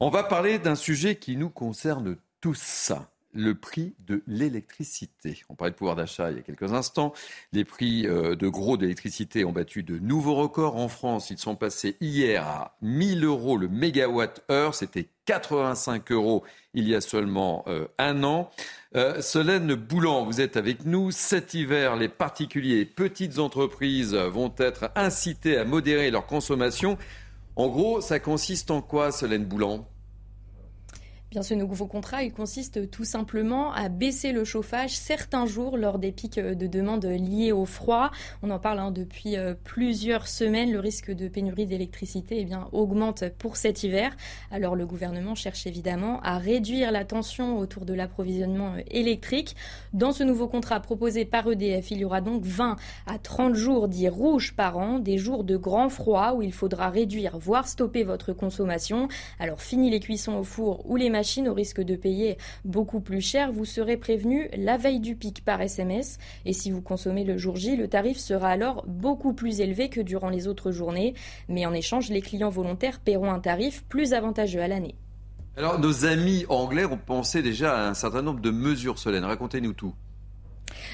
[0.00, 2.90] On va parler d'un sujet qui nous concerne tous
[3.34, 5.42] le prix de l'électricité.
[5.48, 7.12] On parlait de pouvoir d'achat il y a quelques instants.
[7.52, 11.30] Les prix euh, de gros d'électricité ont battu de nouveaux records en France.
[11.30, 14.74] Ils sont passés hier à 1000 euros le mégawatt-heure.
[14.74, 18.50] C'était 85 euros il y a seulement euh, un an.
[18.96, 21.10] Euh, Solène Boulan, vous êtes avec nous.
[21.10, 26.96] Cet hiver, les particuliers et petites entreprises vont être incités à modérer leur consommation.
[27.56, 29.86] En gros, ça consiste en quoi, Solène Boulan?
[31.42, 36.12] Ce nouveau contrat, il consiste tout simplement à baisser le chauffage certains jours lors des
[36.12, 38.12] pics de demande liés au froid.
[38.42, 40.70] On en parle hein, depuis euh, plusieurs semaines.
[40.70, 44.16] Le risque de pénurie d'électricité eh bien, augmente pour cet hiver.
[44.52, 49.56] Alors le gouvernement cherche évidemment à réduire la tension autour de l'approvisionnement euh, électrique.
[49.92, 52.76] Dans ce nouveau contrat proposé par EDF, il y aura donc 20
[53.06, 56.90] à 30 jours dits rouges par an, des jours de grand froid où il faudra
[56.90, 59.08] réduire, voire stopper votre consommation.
[59.40, 63.22] Alors fini les cuissons au four ou les machines Au risque de payer beaucoup plus
[63.22, 66.18] cher, vous serez prévenu la veille du pic par SMS.
[66.44, 70.02] Et si vous consommez le jour J, le tarif sera alors beaucoup plus élevé que
[70.02, 71.14] durant les autres journées.
[71.48, 74.96] Mais en échange, les clients volontaires paieront un tarif plus avantageux à l'année.
[75.56, 79.24] Alors, nos amis anglais ont pensé déjà à un certain nombre de mesures, Solène.
[79.24, 79.94] Racontez-nous tout.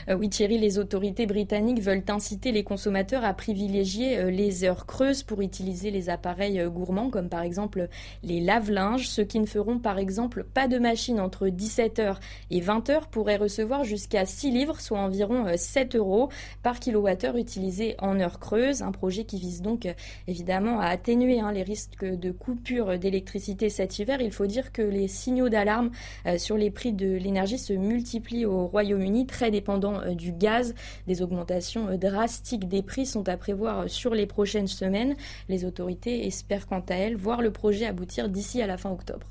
[0.08, 4.86] Euh, oui, Thierry, les autorités britanniques veulent inciter les consommateurs à privilégier euh, les heures
[4.86, 7.88] creuses pour utiliser les appareils gourmands, comme par exemple
[8.22, 9.08] les lave-linges.
[9.08, 12.16] Ceux qui ne feront par exemple pas de machine entre 17h
[12.50, 16.30] et 20h pourraient recevoir jusqu'à 6 livres, soit environ 7 euros
[16.62, 18.82] par kilowattheure utilisé en heures creuses.
[18.82, 19.88] Un projet qui vise donc
[20.26, 24.20] évidemment à atténuer hein, les risques de coupure d'électricité cet hiver.
[24.20, 25.90] Il faut dire que les signaux d'alarme
[26.38, 30.74] sur les prix de l'énergie se multiplient au Royaume-Uni, très dépendant euh, du gaz.
[31.06, 35.16] Des augmentations euh, drastiques des prix sont à prévoir euh, sur les prochaines semaines.
[35.48, 39.26] Les autorités espèrent quant à elles voir le projet aboutir d'ici à la fin octobre.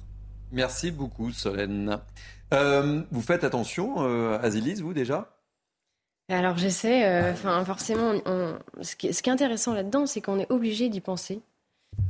[0.51, 1.97] Merci beaucoup, Solène.
[2.51, 5.36] vous faites attention, euh, Azilis, vous déjà?
[6.32, 8.13] Alors j'essaie, enfin forcément,
[8.82, 11.41] ce, qui, ce, qui, est intéressant là-dedans, c'est qu'on est obligé d'y penser.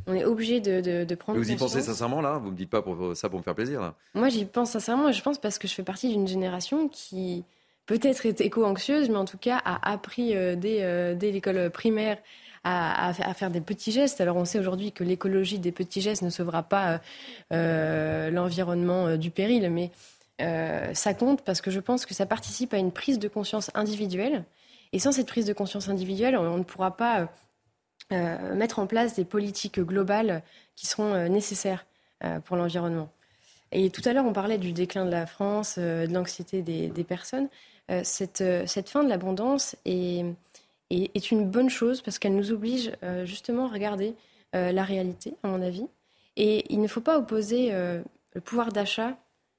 [0.07, 1.39] On est obligé de, de, prendre.
[1.39, 2.37] vous y pensez sincèrement là?
[2.37, 5.09] Vous me dites pas pour, ça pour me faire plaisir là Moi, j'y pense sincèrement.
[5.13, 7.45] Je pense parce que je fais partie d'une génération qui
[7.89, 12.19] peut-être est éco-anxieuse, mais en tout cas a appris euh, euh, dès, l'école primaire
[12.63, 14.21] à, faire des petits gestes.
[14.21, 17.01] Alors on sait aujourd'hui que l'écologie des petits gestes ne sauvera pas
[17.51, 19.89] euh, l'environnement du péril, mais
[20.93, 24.43] ça compte parce que je pense que ça participe à une prise de conscience individuelle.
[24.93, 27.29] Et sans cette prise de conscience individuelle, on ne pourra pas
[28.11, 30.43] mettre en place des politiques globales
[30.75, 31.85] qui seront nécessaires
[32.45, 33.09] pour l'environnement.
[33.71, 37.49] Et tout à l'heure, on parlait du déclin de la France, de l'anxiété des, personnes.
[38.03, 40.23] Cette, cette, fin de l'abondance est,
[41.31, 42.91] une bonne chose parce qu'elle nous oblige
[43.23, 44.13] justement à regarder
[44.53, 45.87] la réalité, à mon avis.
[46.37, 49.17] Et il ne faut pas opposer le pouvoir d'achat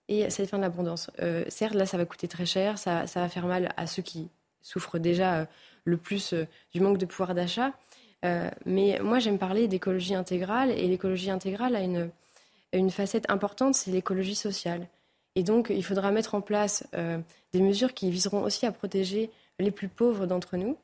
[0.09, 1.11] et cette fin de l'abondance.
[1.49, 4.29] certes, là, ça va coûter très cher, ça, va faire mal à ceux qui
[4.63, 5.49] souffrent déjà
[5.85, 6.35] le plus
[6.73, 7.73] du manque de pouvoir d'achat.
[8.25, 11.83] Euh, mais moi, j'aime parler d'écologie intégrale, et l'écologie intégrale a
[12.73, 14.87] une facette importante, c'est l'écologie sociale.
[15.37, 17.19] Et donc, il faudra mettre en place euh,
[17.53, 20.77] des mesures qui viseront aussi à protéger les plus pauvres d'entre nous.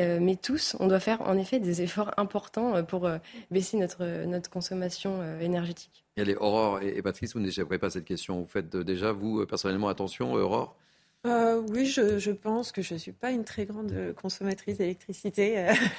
[0.00, 3.10] Euh, mais tous, on doit faire en effet des efforts importants pour
[3.50, 6.04] baisser notre, notre consommation énergétique.
[6.16, 8.40] Il y a les Aurore et, Patrice, vous n'échapperez pas à cette question.
[8.40, 10.76] Vous faites déjà, vous, personnellement, attention, Aurore?
[11.24, 15.56] Euh, oui, je, pense que je ne suis pas une très grande consommatrice d'électricité.
[15.58, 15.72] Euh,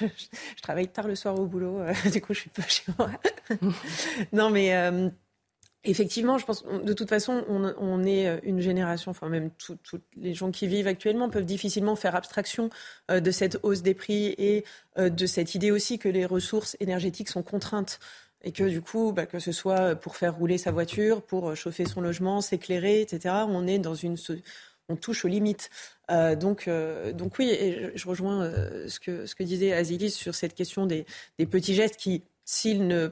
[0.56, 3.10] je, travaille tard le soir au boulot, euh, du coup je suis pas chez moi.
[4.32, 4.74] non, mais
[5.84, 9.78] effectivement, je pense, de toute façon, on, est une génération, enfin même tous
[10.16, 12.70] les gens qui vivent actuellement peuvent difficilement faire abstraction
[13.08, 14.64] de cette hausse des prix et
[14.96, 18.00] de cette idée aussi que les ressources énergétiques sont contraintes
[18.42, 21.86] et que du coup, bah, que ce soit pour faire rouler sa voiture, pour chauffer
[21.86, 24.16] son logement, s'éclairer, etc., on est dans une
[24.88, 25.70] on touche aux limites.
[26.10, 27.56] Euh, donc, euh, donc oui,
[27.94, 31.06] je, rejoins euh, ce, que, ce que disait Azilis sur cette question des,
[31.38, 33.10] des petits gestes qui, s'ils ne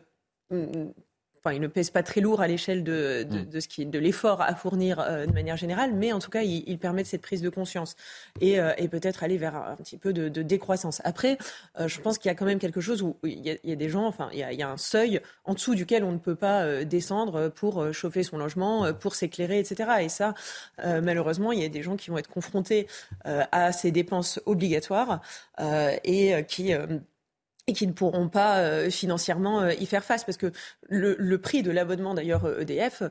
[1.45, 3.45] Enfin, il ne pèse pas très lourd à l'échelle de, de, mm.
[3.47, 6.43] de, ce qui, de l'effort à fournir euh, de manière générale, mais en tout cas,
[6.43, 7.97] il, il permet cette prise de conscience
[8.41, 11.01] et, euh, et peut-être aller vers un petit peu de, de décroissance.
[11.03, 11.39] Après,
[11.81, 13.71] euh, je pense qu'il y a quand même quelque chose où il y a, il
[13.71, 15.75] y a des gens, enfin, il y, a, il y, a, un seuil en dessous
[15.75, 19.91] duquel on ne peut pas descendre pour chauffer son logement, pour s'éclairer, etc.
[20.01, 20.35] Et ça,
[20.79, 22.87] malheureusement, il y a des gens qui vont être confrontés
[23.25, 25.21] à ces dépenses obligatoires
[26.05, 26.73] et qui
[27.73, 30.53] et qui ne pourront pas euh, financièrement euh, y faire face parce que
[30.89, 33.03] le, le prix de l'abonnement d'ailleurs EDF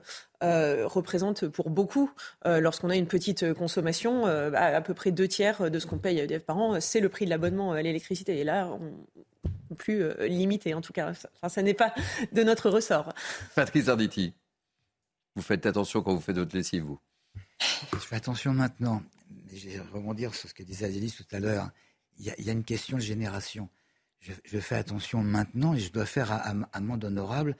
[0.44, 2.12] euh, représente pour beaucoup
[2.46, 6.20] lorsqu'on a une petite consommation à, à peu près deux tiers de ce qu'on paye
[6.20, 10.04] à EDF par an c'est le prix de l'abonnement à l'électricité et là on plus
[10.28, 11.94] limité en tout cas enfin, ça n'est pas
[12.34, 13.14] de notre ressort.
[13.56, 14.34] Patrice Arditi,
[15.36, 17.00] vous faites attention quand vous faites votre lessive vous.
[17.94, 19.02] Je fais attention maintenant.
[19.54, 21.70] Je vais rebondir sur ce que disait Adélie tout à l'heure.
[22.20, 23.70] Il, il y a une question de génération
[24.22, 26.32] je, fais attention maintenant et je dois faire
[26.74, 27.56] amende honorable.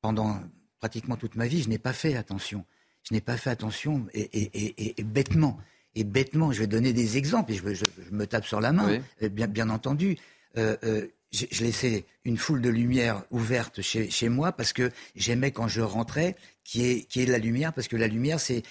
[0.00, 0.40] Pendant
[0.80, 2.64] pratiquement toute ma vie, je n'ai pas fait attention.
[3.08, 5.58] Je n'ai pas fait attention et, bêtement.
[5.94, 9.28] Et bêtement, je vais donner des exemples et je, me tape sur la main, euh,
[9.28, 10.16] bien, bien entendu.
[10.56, 15.50] Euh, euh, je, laissais une foule de lumière ouverte chez, chez moi parce que j'aimais
[15.50, 18.64] quand je rentrais qui est, qui est la lumière, parce que la lumière, c'est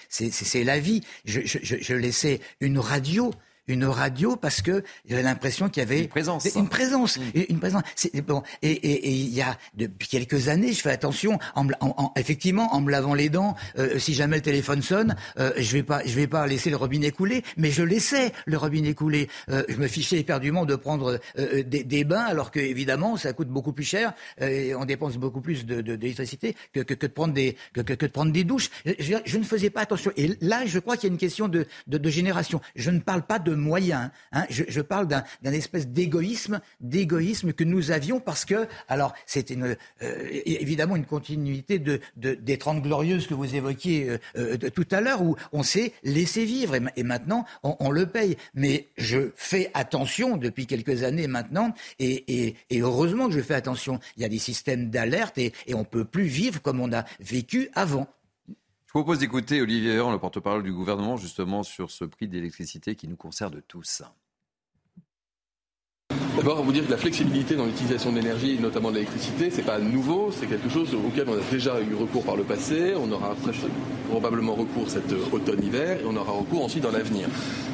[0.64, 1.02] la vie.
[1.26, 3.32] Je, je, je laissais une radio
[3.68, 6.46] une radio parce que j'avais l'impression qu'il y avait une présence.
[6.56, 7.18] Une présence.
[7.18, 7.24] Mm.
[7.50, 7.84] Une présence.
[8.26, 8.44] Bon.
[8.62, 12.92] Et il y a depuis quelques années, je fais attention, en, en, effectivement, en me
[12.92, 16.28] lavant les dents, euh, si jamais le téléphone sonne, euh, je vais pas, je vais
[16.28, 19.30] pas laisser le robinet couler, mais je laissais le robinet couler.
[19.50, 23.48] Euh, je me fichais éperdument de prendre des, des, bains, alors que évidemment, ça coûte
[23.48, 27.58] beaucoup plus cher et on dépense beaucoup plus d'électricité de, que, que, de prendre des
[27.74, 28.70] que, que, de prendre des douches.
[28.86, 30.12] Je, je, ne faisais pas attention.
[30.18, 32.62] Et là, je crois qu'il y a une question de, de, de génération.
[32.76, 34.10] Je ne parle pas de de moyens.
[34.32, 34.46] Hein.
[34.50, 39.76] Je, parle d'un espèce d'égoïsme, d'égoïsme que nous avions parce que, alors, c'est une,
[40.46, 44.18] évidemment une continuité de, des Trente Glorieuses que vous évoquiez
[44.74, 48.38] tout à l'heure, où on s'est laissé vivre et, maintenant on, le paye.
[48.54, 54.00] Mais je fais attention depuis quelques années maintenant, et, heureusement que je fais attention.
[54.18, 57.06] Il y a des systèmes d'alerte et, et on peut plus vivre comme on a
[57.20, 58.08] vécu avant.
[58.92, 62.98] Je vous propose d'écouter Olivier Véran, le porte-parole du gouvernement, justement sur ce prix d'électricité
[62.98, 64.04] qui nous concerne tous.
[66.42, 69.78] D'abord, vous dire que la flexibilité dans l'utilisation de l'énergie, notamment de l'électricité, c'est pas
[69.78, 73.36] nouveau, c'est quelque chose auquel on a déjà eu recours par le passé, on aura
[74.10, 77.28] probablement recours cet automne-hiver, et on aura recours ensuite dans l'avenir.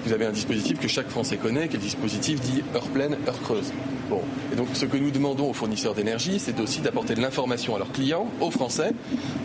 [0.04, 3.16] Vous avez un dispositif que chaque Français connaît, qui est le dispositif dit heure pleine,
[3.26, 3.72] heure creuse.
[4.10, 4.20] Bon.
[4.52, 7.80] Et donc, ce que nous demandons aux fournisseurs d'énergie, c'est aussi d'apporter de l'information à
[7.80, 8.92] leurs clients, aux Français,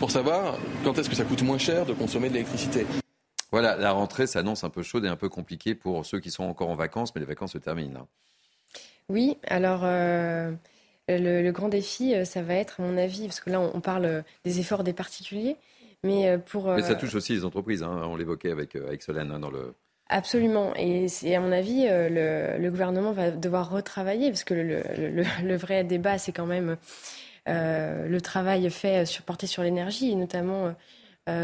[0.01, 2.85] pour savoir quand est-ce que ça coûte moins cher de consommer de l'électricité.
[3.53, 6.43] Voilà, la rentrée s'annonce un peu chaude et un peu compliquée pour ceux qui sont
[6.43, 8.05] encore en vacances, mais les vacances se terminent.
[9.09, 9.85] Oui, alors
[11.11, 13.81] euh, le, grand défi, euh, ça va être, à mon avis, parce que là, on,
[13.81, 15.57] parle euh, des efforts des particuliers,
[16.03, 16.67] mais pour.
[16.67, 19.73] Mais ça touche aussi les entreprises, hein, on l'évoquait avec, avec Solène hein, dans le.
[20.09, 20.73] Absolument.
[20.75, 26.17] Et c'est à mon avis, le, gouvernement va devoir retravailler, parce que le, vrai débat,
[26.17, 26.77] c'est quand même
[27.47, 30.75] le travail fait sur, porté sur l'énergie, et notamment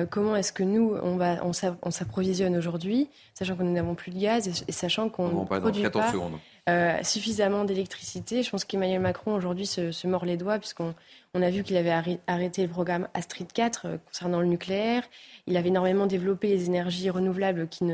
[0.09, 4.19] comment est-ce que nous, on, va, on s'approvisionne aujourd'hui, sachant que nous n'avons plus de
[4.19, 6.11] gaz et, sachant qu'on ne produit pas.
[6.11, 6.37] Secondes.
[6.69, 8.43] Euh, suffisamment d'électricité.
[8.43, 10.93] Je pense qu'Emmanuel Macron aujourd'hui se, mord les doigts puisqu'on
[11.33, 15.03] on a vu qu'il avait arrêté le programme Astrid 4 euh, concernant le nucléaire.
[15.47, 17.85] Il avait énormément développé les énergies renouvelables qui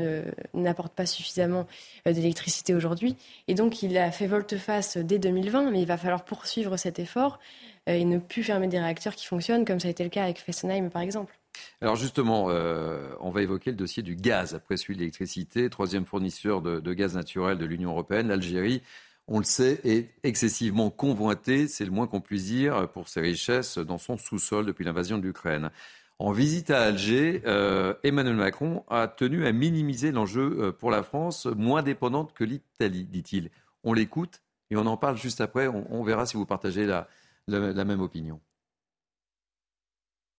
[0.52, 1.66] n'apportent pas suffisamment
[2.06, 3.16] euh, d'électricité aujourd'hui.
[3.48, 7.38] Et donc il a fait volte-face dès 2020, mais il va falloir poursuivre cet effort
[7.86, 10.38] et ne plus fermer des réacteurs qui fonctionnent comme ça a été le cas avec
[10.38, 11.38] Fessenheim par exemple.
[11.80, 16.06] Alors justement, euh, on va évoquer le dossier du gaz après celui de l'électricité, troisième
[16.06, 18.82] fournisseur de, gaz naturel de l'Union européenne, l'Algérie.
[19.28, 23.78] On le sait, est excessivement convoité, c'est le moins qu'on puisse dire, pour ses richesses
[23.78, 25.70] dans son sous-sol depuis l'invasion de l'Ukraine.
[26.18, 31.02] En visite à Alger, euh, Emmanuel Macron a tenu à minimiser l'enjeu euh, pour la
[31.02, 33.50] France, moins dépendante que l'Italie, dit-il.
[33.84, 34.40] On l'écoute
[34.70, 35.66] et on en parle juste après.
[35.68, 38.40] On, verra si vous partagez la même opinion.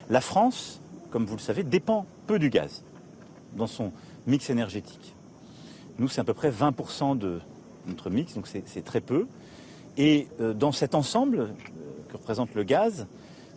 [0.10, 2.84] La France comme vous le savez, dépend peu du gaz
[3.56, 3.92] dans son
[4.26, 5.16] mix énergétique.
[6.00, 7.40] Nous, c'est à peu près 20% de
[7.88, 9.28] notre mix, donc c'est très peu.
[9.98, 11.48] Et euh, dans cet ensemble euh,
[12.10, 13.08] que représente le gaz,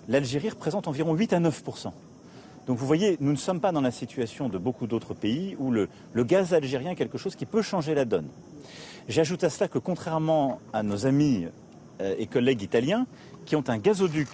[0.09, 1.92] l'Algérie représente environ 8 à 9%.
[2.66, 5.70] Donc vous voyez, nous ne sommes pas dans la situation de beaucoup d'autres pays où
[5.70, 8.28] le, gaz algérien est quelque chose qui peut changer la donne.
[9.09, 11.46] J'ajoute à cela que contrairement à nos amis
[12.01, 13.07] euh, et collègues italiens
[13.44, 14.28] qui ont un gazoduc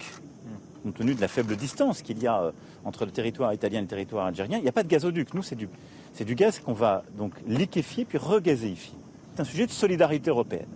[0.77, 2.51] compte tenu de la faible distance qu'il y a euh,
[2.85, 5.33] entre le territoire italien et le territoire algérien, il n'y a pas de gazoduc.
[5.33, 8.97] Nous, c'est du, gaz qu'on va donc liquéfier puis regazéifier.
[9.35, 10.67] C'est un sujet de solidarité européenne.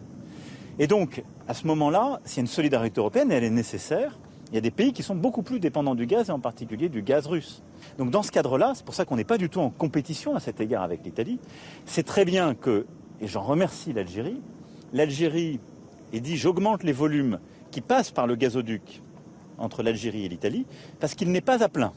[0.79, 4.17] Et donc, à ce moment-là, s'il y a une solidarité européenne, elle est nécessaire.
[4.51, 6.89] Il y a des pays qui sont beaucoup plus dépendants du gaz, et en particulier
[6.89, 7.63] du gaz russe.
[7.97, 10.39] Donc dans ce cadre-là, c'est pour ça qu'on n'est pas du tout en compétition à
[10.39, 11.39] cet égard avec l'Italie.
[11.85, 12.85] C'est très bien que,
[13.21, 14.41] et j'en remercie l'Algérie,
[14.93, 15.59] l'Algérie
[16.13, 17.39] ait dit j'augmente les volumes
[17.71, 19.01] qui passent par le gazoduc
[19.62, 20.66] entre l'Algérie et l'Italie,
[20.99, 21.93] parce qu'il n'est pas à plein.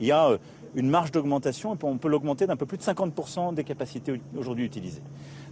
[0.00, 0.38] Il y a euh,
[0.74, 5.02] une marge d'augmentation, on peut l'augmenter d'un peu plus de 50% des capacités aujourd'hui utilisées.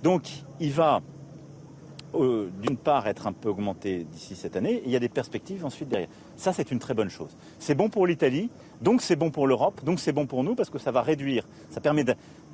[0.02, 0.22] Donc
[0.60, 1.02] il va
[2.14, 5.08] euh, d'une part être un peu augmenté d'ici cette année, et il y a des
[5.08, 6.08] perspectives ensuite derrière.
[6.36, 7.36] Ça, c'est une très bonne chose.
[7.58, 8.48] C'est bon pour l'Italie,
[8.80, 11.46] donc c'est bon pour l'Europe, donc c'est bon pour nous, parce que ça va réduire,
[11.70, 12.04] ça permet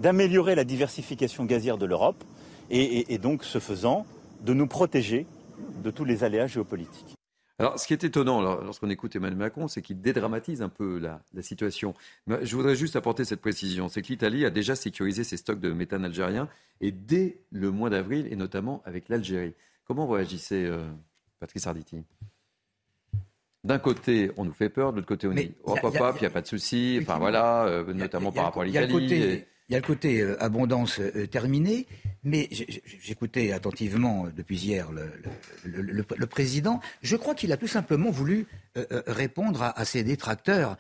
[0.01, 2.25] d'améliorer la diversification gazière de l'Europe,
[2.71, 4.07] et donc, ce faisant,
[4.45, 5.27] de nous protéger
[5.83, 7.15] de tous les aléas géopolitiques.
[7.59, 11.23] Alors, ce qui est étonnant lorsqu'on écoute Emmanuel Macron, c'est qu'il dédramatise un peu la,
[11.41, 11.95] situation.
[12.27, 15.73] Je voudrais juste apporter cette précision, c'est que l'Italie a déjà sécurisé ses stocks de
[15.73, 16.49] méthane algérien,
[16.81, 19.55] et dès le mois d'avril, et notamment avec l'Algérie.
[19.85, 20.85] Comment réagissez, euh,
[21.39, 22.03] Patrice Arditi?
[23.63, 26.25] D'un côté, on nous fait peur, de l'autre côté, on dit oh, papa, puis il
[26.25, 29.45] n'y a pas de souci, enfin voilà, euh, notamment par rapport à l'Italie.
[29.69, 31.87] Il y a le côté euh, abondance euh, terminée,
[32.23, 32.51] mais
[33.03, 36.81] j'écoutais attentivement euh, depuis hier le, président.
[37.03, 38.47] Je crois qu'il a tout simplement voulu
[39.07, 40.77] répondre à, ces détracteurs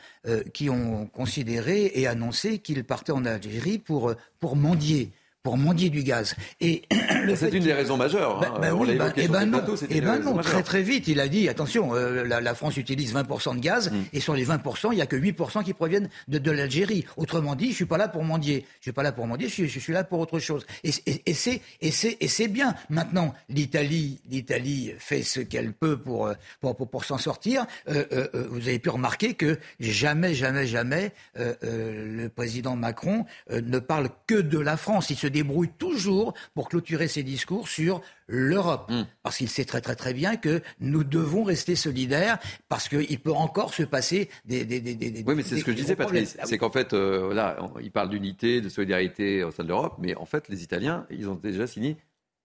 [0.52, 4.16] qui ont considéré et annoncé qu'il partait en Algérie pour
[4.56, 5.12] mendier
[5.44, 6.34] pour mendier du gaz.
[6.60, 6.82] Et
[7.36, 8.40] c'est une des raisons majeures.
[8.40, 8.58] Bah, hein.
[8.60, 11.48] bah oui, bah, et ben non, et ben non très très vite, il a dit
[11.48, 13.96] attention, euh, la, France utilise 20% de gaz mm.
[14.14, 17.04] et sur les 20%, il y a que 8% qui proviennent de, de l'Algérie.
[17.18, 18.64] Autrement dit, je suis pas là pour mendier.
[18.80, 20.64] Je suis pas là pour mendier, je suis, je suis là pour autre chose.
[20.82, 22.74] Et, c'est et c'est et c'est bien.
[22.88, 27.66] Maintenant, l'Italie, l'Italie fait ce qu'elle peut pour euh, pour pour, pour s'en sortir.
[27.88, 33.78] Euh, euh, euh, vous avez pu remarquer que jamais jamais jamais le président Macron ne
[33.78, 35.10] parle que de la France.
[35.10, 38.90] Il se débrouille toujours pour clôturer ses discours sur l'Europe.
[38.90, 39.04] Hmm.
[39.22, 43.32] Parce qu'il sait très très très bien que nous devons rester solidaires parce qu'il peut
[43.32, 44.64] encore se passer des...
[44.64, 46.38] des, des, oui, mais c'est ce que je disais, Patrice.
[46.44, 50.14] C'est qu'en fait, euh, là, il parle d'unité, de solidarité au sein de l'Europe, mais
[50.16, 51.96] en fait, les Italiens, ils ont déjà signé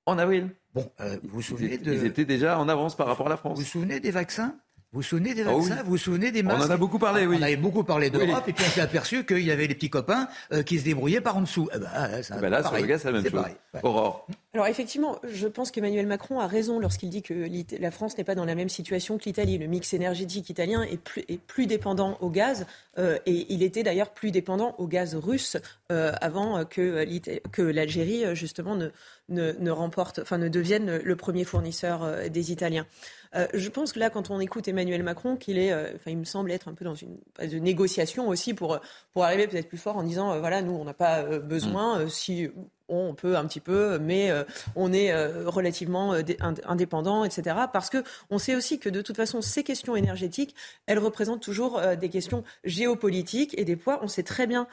[0.05, 0.49] en avril.
[0.73, 1.93] Bon, euh, vous vous souvenez de...
[1.93, 3.57] Ils étaient déjà en avance par rapport à la France.
[3.57, 4.55] Vous vous souvenez des vaccins?
[4.91, 6.97] Vous vous souvenez des ah vaccins Vous vous souvenez des masques On en a beaucoup
[6.97, 7.37] parlé, oui.
[7.39, 9.91] On avait beaucoup parlé d'Europe et puis on s'est aperçu qu'il y avait les petits
[9.91, 11.69] copains euh, qui se débrouillaient par en dessous.
[11.75, 13.43] Eh ben, eh ben là, sur le gaz, c'est la même chose.
[13.83, 14.25] Aurore.
[14.55, 17.47] Alors effectivement, je pense qu'Emmanuel Macron a raison lorsqu'il dit que
[17.79, 19.59] la France n'est pas dans la même situation que l'Italie.
[19.59, 22.65] Le mix énergétique italien est plus, est plus dépendant au gaz
[22.97, 25.55] euh, et il était d'ailleurs plus dépendant au gaz russe
[25.91, 27.05] euh, avant que,
[27.51, 28.89] que l'Algérie justement ne,
[29.29, 32.87] ne, ne, remporte, enfin ne devienne le premier fournisseur des Italiens.
[33.35, 36.23] Euh, je pense que là, quand on écoute Emmanuel Macron, qu'il est, euh, il me
[36.23, 38.79] semble être un peu dans une phase de négociation aussi pour,
[39.13, 42.49] pour arriver peut-être plus fort en disant, euh, voilà, nous, on n'a pas besoin, si
[42.89, 44.43] on peut un petit peu, mais euh,
[44.75, 46.21] on est euh, relativement euh,
[46.65, 47.55] indépendant, etc.
[47.71, 50.55] Parce que on sait aussi que de toute façon, ces questions énergétiques,
[50.85, 53.99] elles représentent toujours des questions géopolitiques et des poids.
[54.01, 54.67] On sait très bien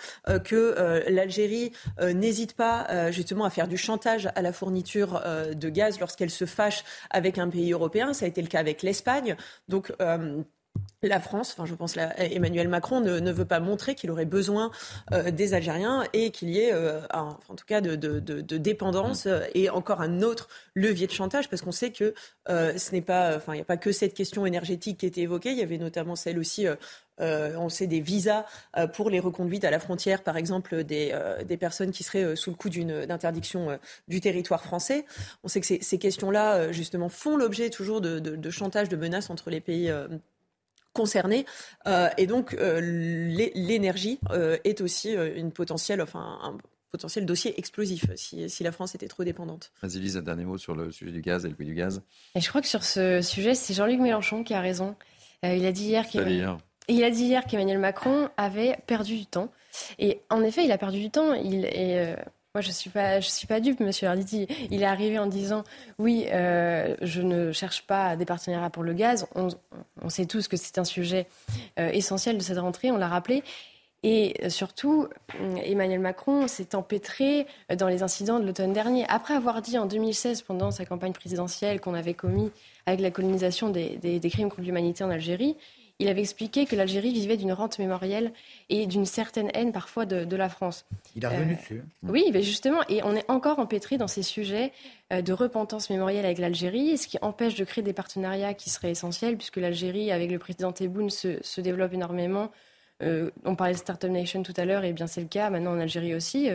[0.45, 5.23] que l'Algérie n'hésite pas justement à faire du chantage à la fourniture
[5.55, 8.13] de gaz lorsqu'elle se fâche avec un pays européen.
[8.13, 9.37] Ça a été le cas avec l'Espagne.
[9.69, 9.93] Donc
[11.03, 14.71] la France, enfin je pense là, Emmanuel Macron ne, veut pas montrer qu'il aurait besoin
[15.13, 17.97] euh, des Algériens et qu'il y ait, euh, en tout cas, de,
[18.59, 22.15] dépendance euh, et encore un autre levier de chantage parce qu'on sait que
[22.49, 25.51] ce n'est pas, enfin il n'y a pas que cette question énergétique qui était évoquée,
[25.51, 26.67] il y avait notamment celle aussi.
[27.19, 28.45] on sait des visas
[28.95, 31.13] pour les reconduites à la frontière, par exemple, des,
[31.59, 33.79] personnes qui seraient sous le coup d'une interdiction
[34.09, 35.05] du territoire français.
[35.45, 39.61] On sait que ces questions-là, justement, font l'objet toujours de, chantage, de menaces entre les
[39.61, 39.91] pays
[40.97, 41.47] concernés.
[41.87, 46.57] Euh, et donc, euh, l'énergie euh, est aussi une potentielle, enfin, un
[46.91, 49.73] potentiel dossier explosif si, si, la France était trop dépendante.
[49.83, 52.03] Vas-y, un dernier mot sur le sujet du gaz et le prix du gaz.
[52.35, 54.97] Et je crois que sur ce sujet, c'est Jean-Luc Mélenchon qui a raison.
[55.43, 56.57] il a dit hier qu'Emmanuel
[56.89, 59.51] il a dit hier qu'Emmanuel Macron avait perdu du temps.
[59.99, 61.35] Et en effet, il a perdu du temps.
[61.35, 62.17] Il est,
[62.57, 64.47] moi, je suis, pas, je suis pas dupe, monsieur Arditi.
[64.71, 65.63] Il est arrivé en disant
[65.99, 69.27] Oui, euh, je ne cherche pas des partenariats pour le gaz.
[69.35, 71.27] On, sait tous que c'est un sujet
[71.79, 73.43] euh, essentiel de cette rentrée, on l'a rappelé.
[74.03, 75.07] Et surtout,
[75.65, 77.47] Emmanuel Macron s'est empêtré
[77.77, 79.05] dans les incidents de l'automne dernier.
[79.11, 82.51] Après avoir dit en 2016, pendant sa campagne présidentielle, qu'on avait commis
[82.87, 85.57] avec la colonisation des, des crimes contre l'humanité en Algérie,
[85.99, 88.33] il avait expliqué que l'Algérie vivait d'une rente mémorielle
[88.69, 90.85] et d'une certaine haine parfois de, la France.
[91.15, 91.83] Il a revenu euh, dessus.
[91.83, 91.89] Hein.
[92.03, 94.73] Oui, mais justement, et on est encore empêtré dans ces sujets
[95.13, 98.91] euh, de repentance mémorielle avec l'Algérie, ce qui empêche de créer des partenariats qui seraient
[98.91, 102.51] essentiels, puisque l'Algérie, avec le président Tebboune, se, développe énormément.
[103.03, 105.73] Euh, on parlait de Startup Nation tout à l'heure, et bien c'est le cas maintenant
[105.73, 106.51] en Algérie aussi.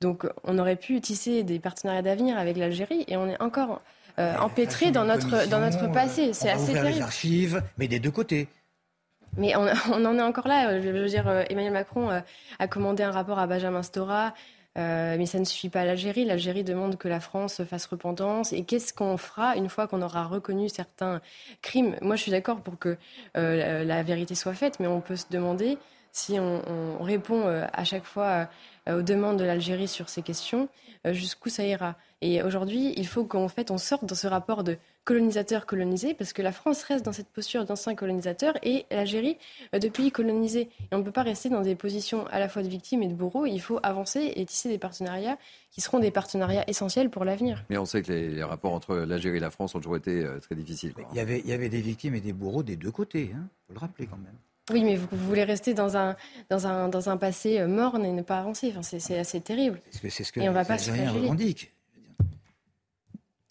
[0.00, 3.82] donc on aurait pu tisser des partenariats d'avenir avec l'Algérie, et on est encore
[4.18, 6.32] euh, empêtré dans notre, dans notre passé.
[6.32, 6.94] C'est assez terrible.
[6.94, 8.48] les archives, mais des deux côtés.
[9.36, 10.80] Mais on, on, en est encore là.
[10.80, 12.20] Je veux dire, euh, Emmanuel Macron euh,
[12.58, 14.32] a commandé un rapport à Benjamin Stora,
[14.74, 16.24] mais ça ne suffit pas à l'Algérie.
[16.24, 18.52] L'Algérie demande que la France fasse repentance.
[18.52, 21.22] Et qu'est-ce qu'on fera une fois qu'on aura reconnu certains
[21.62, 21.96] crimes?
[22.02, 22.98] Moi, je suis d'accord pour que
[23.34, 25.78] la, vérité soit faite, mais on peut se demander
[26.12, 26.60] si on,
[27.00, 28.48] on répond à chaque fois
[28.88, 30.68] aux demandes de l'Algérie sur ces questions,
[31.04, 31.96] jusqu'où ça ira.
[32.22, 36.42] Et aujourd'hui, il faut qu'en fait, on sorte dans ce rapport de colonisateur-colonisé, parce que
[36.42, 39.38] la France reste dans cette posture d'ancien colonisateur et l'Algérie
[39.74, 40.62] euh, de pays colonisé.
[40.62, 43.08] Et on ne peut pas rester dans des positions à la fois de victimes et
[43.08, 43.46] de bourreaux.
[43.46, 45.38] Il faut avancer et tisser des partenariats
[45.70, 47.64] qui seront des partenariats essentiels pour l'avenir.
[47.70, 50.40] Mais on sait que les, rapports entre l'Algérie et la France ont toujours été euh,
[50.40, 50.94] très difficiles.
[51.12, 53.36] Il y, avait, il y avait des victimes et des bourreaux des deux côtés, il
[53.36, 53.48] hein.
[53.68, 54.36] faut le rappeler quand même.
[54.72, 56.16] Oui, mais vous, voulez rester dans un,
[56.50, 58.72] dans un, dans un passé euh, morne et ne pas avancer.
[58.76, 59.80] Enfin, c'est assez terrible.
[59.90, 61.72] C'est ce que, et on va pas se revendiquent.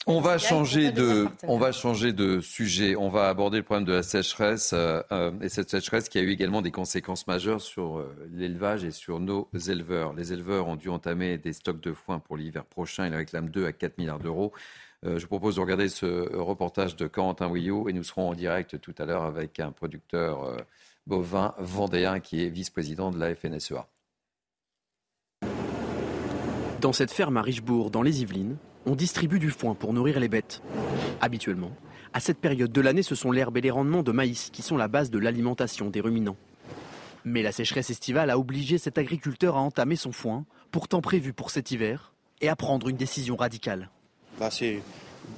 [0.08, 2.96] On va changer de, on va changer de sujet.
[2.96, 6.22] On va aborder le problème de la sécheresse euh, euh, et cette sécheresse qui a
[6.22, 10.14] eu également des conséquences majeures sur euh, l'élevage et sur nos éleveurs.
[10.14, 13.08] Les éleveurs ont dû entamer des stocks de foin pour l'hiver prochain.
[13.08, 14.54] Ils réclament 2 à 4 milliards d'euros.
[15.04, 18.80] je vous propose de regarder ce reportage de Quentin Ouillot et nous serons en direct
[18.80, 20.56] tout à l'heure avec un producteur
[21.08, 23.88] bovin vendéen qui est vice-président de la FNSEA.
[26.82, 30.28] Dans cette ferme à Richebourg, dans les Yvelines, on distribue du foin pour nourrir les
[30.28, 30.62] bêtes.
[31.22, 31.72] Habituellement,
[32.14, 34.78] à cette période de l'année, ce sont l'herbe et les rendements de maïs qui sont
[34.78, 36.38] la base de l'alimentation des ruminants.
[37.24, 41.50] Mais la sécheresse estivale a obligé cet agriculteur à entamer son foin, pourtant prévu pour
[41.50, 43.90] cet hiver, et à prendre une décision radicale.
[44.40, 44.82] Bah, c'est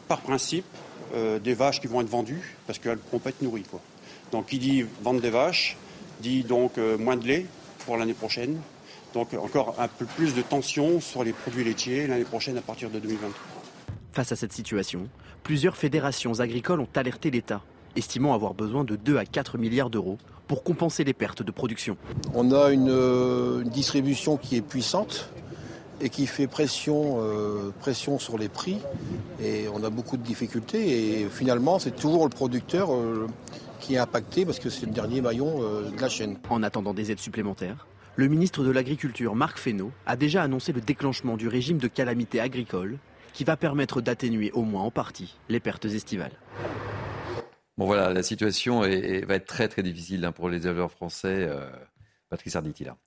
[0.07, 0.65] par principe
[1.14, 3.64] euh, des vaches qui vont être vendues parce qu'elles ne pourront pas être nourries.
[4.31, 5.77] Donc qui dit vendre des vaches
[6.21, 7.45] dit donc euh, moins de lait
[7.85, 8.59] pour l'année prochaine,
[9.13, 12.89] Donc encore un peu plus de tension sur les produits laitiers l'année prochaine à partir
[12.89, 13.31] de 2023.
[14.11, 15.07] Face à cette situation,
[15.43, 17.61] plusieurs fédérations agricoles ont alerté l'État,
[17.95, 20.17] estimant avoir besoin de 2 à 4 milliards d'euros
[20.47, 21.97] pour compenser les pertes de production.
[22.33, 25.29] On a une, euh, une distribution qui est puissante
[26.01, 28.77] et qui fait pression, euh, pression sur les prix.
[29.41, 31.21] Et on a beaucoup de difficultés.
[31.21, 33.27] Et finalement, c'est toujours le producteur euh,
[33.88, 36.38] qui est impacté parce que c'est le dernier maillon euh, de la chaîne.
[36.49, 37.88] En attendant des aides supplémentaires,
[38.18, 42.41] le ministre de l'Agriculture, Marc Fesneau, a déjà annoncé le déclenchement du régime de calamité
[42.41, 42.97] agricole
[43.31, 46.34] qui va permettre d'atténuer au moins en partie les pertes estivales.
[47.77, 50.91] Bon voilà, la situation est- est- va être très très difficile hein, pour les éleveurs
[50.91, 51.47] français.
[51.49, 51.69] Euh,
[52.30, 52.97] Patrice Arditi là.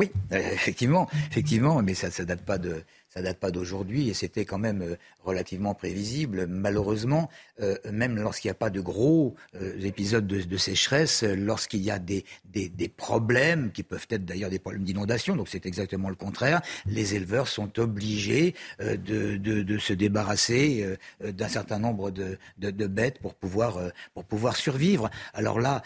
[0.00, 2.82] Oui, euh, effectivement, effectivement, mais ça, ça date pas de,
[3.14, 6.46] ça date pas d'aujourd'hui et c'était quand même euh, relativement prévisible.
[6.48, 7.30] Malheureusement,
[7.60, 11.98] euh, même lorsqu'il n'y a pas de gros euh, épisodes de, sécheresse, lorsqu'il y a
[11.98, 16.14] des, des, des problèmes qui peuvent être d'ailleurs des problèmes d'inondation, donc c'est exactement le
[16.14, 22.38] contraire, les éleveurs sont obligés de, de, de se débarrasser d'un certain nombre de,
[22.86, 23.78] bêtes pour pouvoir,
[24.14, 25.10] pour pouvoir survivre.
[25.34, 25.82] Alors là,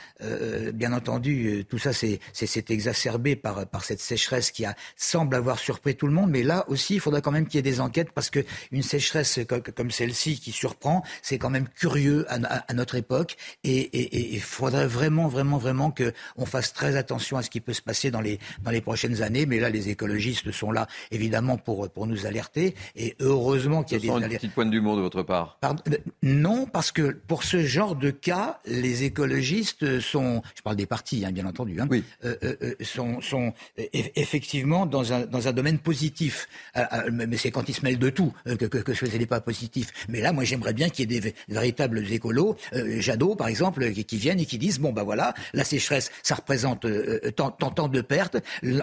[0.75, 5.97] bien entendu, tout ça c'est exacerbé par, par cette sécheresse qui a, semble avoir surpris
[5.97, 8.13] tout le monde, mais là aussi, il faudra quand même qu'il y ait des enquêtes
[8.13, 8.41] parce que
[8.73, 12.95] une sécheresse co- comme celle-ci qui surprend, c'est quand même curieux à, à- à notre
[12.95, 17.61] époque et il faudrait vraiment, vraiment, vraiment que on fasse très attention à ce qui
[17.61, 19.47] peut se passer dans les, dans les prochaines années.
[19.47, 24.01] Mais là, les écologistes sont là, évidemment, pour, pour nous alerter et heureusement qu'il y
[24.01, 24.41] a des une alertes.
[24.43, 25.59] petite pointe d'humour de votre part.
[25.61, 30.77] Pardon, euh, non, parce que pour ce genre de cas, les écologistes sont, je parle
[30.77, 31.89] des partis, hein, bien entendu, hein,
[32.25, 36.49] euh, euh, euh, sont, sont eff- effectivement dans un, dans un domaine positif.
[36.77, 39.27] Euh, mais c'est quand ils se mêlent de tout euh, que, que, que ce n'est
[39.27, 39.91] pas positif.
[40.09, 43.49] Mais là, moi, j'aimerais bien qu'il y ait des, vé- véritables écolos, euh, Jadot, par
[43.49, 47.21] exemple, qui, qui viennent et qui disent, bon, ben voilà, la sécheresse, ça représente euh,
[47.37, 48.37] tant, tant, tant de pertes.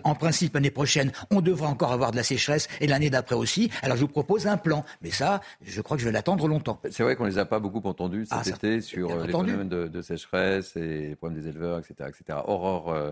[0.03, 3.69] En principe, l'année prochaine, on devra encore avoir de la sécheresse et l'année d'après aussi.
[3.81, 4.84] Alors, je vous propose un plan.
[5.02, 6.80] Mais ça, je crois que je vais l'attendre longtemps.
[6.91, 9.52] C'est vrai qu'on les a pas beaucoup entendus cet Ah, ça- été sur les entendu.
[9.53, 12.10] problèmes de, de sécheresse et les problèmes des éleveurs, etc.
[12.10, 12.39] etc.
[12.45, 13.11] Aurore euh,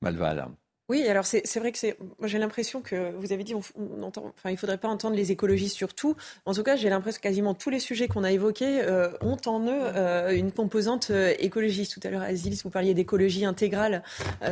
[0.00, 0.46] Malval.
[0.90, 1.96] Oui, alors c'est vrai que c'est.
[2.24, 4.26] J'ai l'impression que vous avez dit, on, on entend.
[4.36, 6.14] Enfin, il faudrait pas entendre les écologistes sur tout.
[6.44, 9.38] En tout cas, j'ai l'impression que quasiment tous les sujets qu'on a évoqués euh, ont
[9.46, 11.94] en eux euh, une composante euh, écologiste.
[11.94, 14.02] Tout à l'heure, Azilis, vous parliez d'écologie intégrale,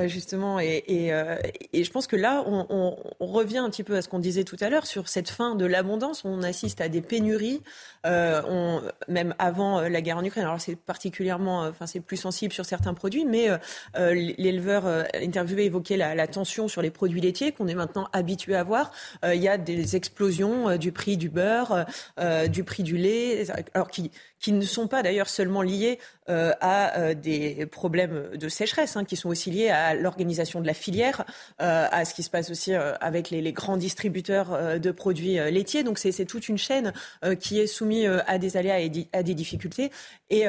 [0.06, 4.18] justement, et, et, je pense que là, on, revient un petit peu à ce qu'on
[4.18, 6.24] disait tout à l'heure sur cette fin de l'abondance.
[6.24, 7.62] On assiste à des pénuries,
[8.04, 10.44] même avant la guerre en Ukraine.
[10.44, 13.48] Alors c'est particulièrement, enfin c'est plus sensible sur certains produits, mais
[13.96, 18.62] l'éleveur interviewé évoquait la, la tension sur les produits laitiers qu'on est maintenant habitué à
[18.64, 18.92] voir.
[19.24, 21.86] Euh, Il y a des explosions euh, du prix du beurre,
[22.18, 23.44] euh, du prix du lait,
[23.74, 24.10] alors qui
[24.42, 25.98] qui ne sont pas d'ailleurs seulement liés
[26.28, 30.66] euh, à euh, des problèmes de sécheresse, hein, qui sont aussi liés à l'organisation de
[30.66, 31.24] la filière,
[31.60, 34.90] euh, à ce qui se passe aussi euh, avec les, les grands distributeurs euh, de
[34.90, 35.84] produits euh, laitiers.
[35.84, 36.92] Donc c'est toute une chaîne
[37.40, 39.90] qui est soumise à des aléas et à des difficultés
[40.30, 40.44] et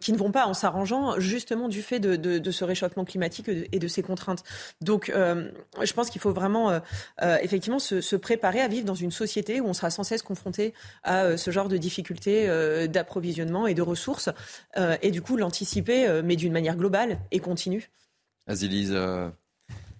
[0.00, 3.48] qui ne vont pas en s'arrangeant justement du fait de, de- de ce réchauffement climatique
[3.48, 4.42] et de ces contraintes.
[4.80, 6.80] Donc je pense qu'il faut vraiment
[7.42, 10.74] effectivement se, se préparer à vivre dans une société où on sera sans cesse confronté
[11.02, 12.86] à ce genre de difficultés euh,
[13.26, 14.30] d'approvisionnement et de ressources
[14.76, 17.90] euh, et du coup l'anticiper euh, mais d'une manière globale et continue.
[18.46, 19.28] Azilise, euh,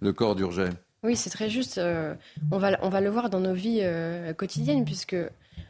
[0.01, 0.70] le corps d'Urget.
[1.03, 1.78] Oui, c'est très juste.
[1.78, 2.15] Euh,
[2.51, 5.16] on, va, on va le voir dans nos vies euh, quotidiennes, puisque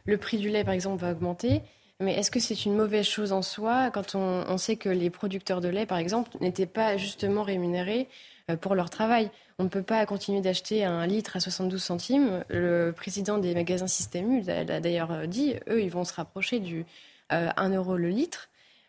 [0.05, 1.63] le prix du lait, par exemple, va augmenter.
[2.01, 5.11] Mais est-ce que c'est une mauvaise chose en soi quand on, on sait que les
[5.11, 8.09] producteurs de lait, par exemple, n'étaient pas justement rémunérés
[8.51, 9.31] euh, pour leur travail?
[9.59, 12.45] On ne peut pas continuer d'acheter un litre à 72 centimes.
[12.49, 16.61] Le président des magasins Système U l'a l'a d'ailleurs dit, eux, ils vont se rapprocher
[16.61, 16.85] du euh,
[17.31, 18.49] 1 euro le litre.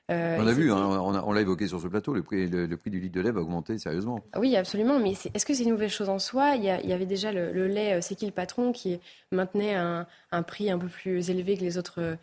[0.09, 2.47] Euh, on a vu, hein, on a- on l'a évoqué sur ce plateau, le prix,
[2.47, 4.23] le, le prix du litre de lait va augmenter sérieusement.
[4.37, 4.99] Oui, absolument.
[4.99, 6.55] Mais est-ce que c'est une nouvelle chose en soi?
[6.55, 8.71] Il y, a- il y avait déjà le, le lait euh, C'est qui le patron
[8.71, 8.99] qui
[9.33, 12.17] maintenait un, un prix un peu plus élevé que les autres,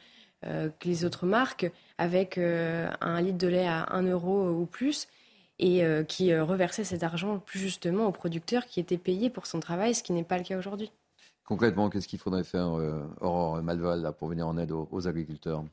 [0.47, 4.65] euh, que les autres marques, avec euh, un litre de lait à 1 euro ou
[4.65, 5.07] plus,
[5.59, 9.45] et euh, qui euh, reversait cet argent plus justement aux producteurs qui étaient payés pour
[9.47, 10.91] son travail, ce qui n'est pas le cas aujourd'hui.
[11.45, 15.07] Concrètement, qu'est-ce qu'il faudrait faire, euh, Aurore Malval, là, pour venir en aide aux, aux
[15.07, 15.65] agriculteurs?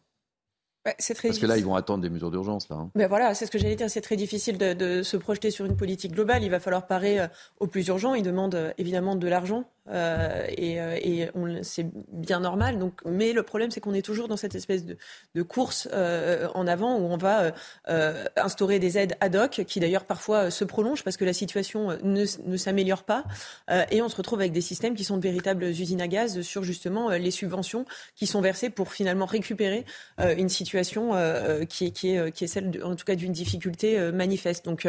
[0.86, 2.76] Ouais, c'est très Parce que là, ils vont attendre des mesures d'urgence, là.
[2.78, 2.90] hein.
[2.95, 3.90] Ben voilà, c'est ce que j'allais dire.
[3.90, 6.44] C'est très difficile de, de se projeter sur une politique globale.
[6.44, 7.28] Il va falloir parer euh,
[7.60, 8.16] au plus urgent.
[8.16, 9.64] Il demande euh, évidemment de l'argent.
[9.90, 11.30] Et, et
[11.64, 12.80] c'est bien normal.
[12.80, 14.98] Donc, mais le problème, c'est qu'on est toujours dans cette espèce de,
[15.44, 15.88] course
[16.53, 17.52] en avant où on va
[18.38, 22.26] instaurer des aides ad hoc qui d'ailleurs parfois se prolongent parce que la situation ne,
[22.58, 23.24] s'améliore pas
[23.90, 26.64] et on se retrouve avec des systèmes qui sont de véritables usines à gaz sur
[26.64, 27.86] justement les subventions
[28.16, 29.86] qui sont versées pour finalement récupérer
[30.20, 31.12] une situation
[31.68, 34.66] qui, est, celle, en tout cas, d'une difficulté manifeste.
[34.66, 34.88] Donc,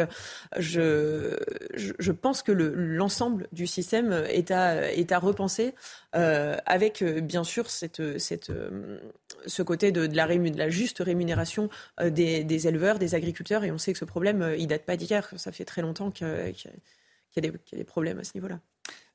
[0.57, 5.73] je, pense que l'ensemble du système est à, est à repenser
[6.15, 8.99] euh, avec euh, bien sûr cette, cette, euh,
[9.45, 11.69] ce côté de, la de, la juste rémunération
[12.01, 13.63] des, des, éleveurs, des agriculteurs.
[13.63, 15.31] Et on sait que ce problème, il date pas d'hier.
[15.37, 18.59] Ça fait très longtemps qu'il y, a des problèmes à ce niveau-là.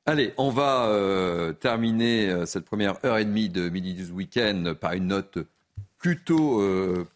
[0.07, 5.09] Allez, on va terminer cette première heure et demie de Midi 12 Week-end par une
[5.09, 5.39] note
[5.99, 6.63] plutôt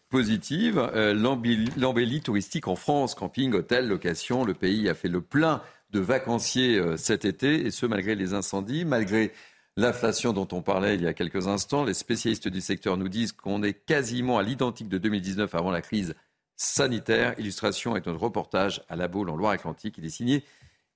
[0.09, 0.79] positive.
[0.95, 5.61] L'embellie touristique en France, camping, hôtel, location, le pays a fait le plein
[5.93, 9.31] de vacanciers cet été, et ce malgré les incendies, malgré
[9.75, 13.31] L'inflation dont on parlait il y a quelques instants, les spécialistes du secteur nous disent
[13.31, 16.13] qu'on est quasiment à l'identique de 2019 avant la crise
[16.55, 17.33] sanitaire.
[17.39, 19.95] Illustration avec notre reportage à La Baule en Loire-Atlantique.
[19.97, 20.43] Il est signé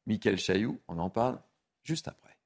[0.05, 0.79] Michael Chailloux.
[0.87, 1.39] On en parle
[1.83, 2.36] juste après.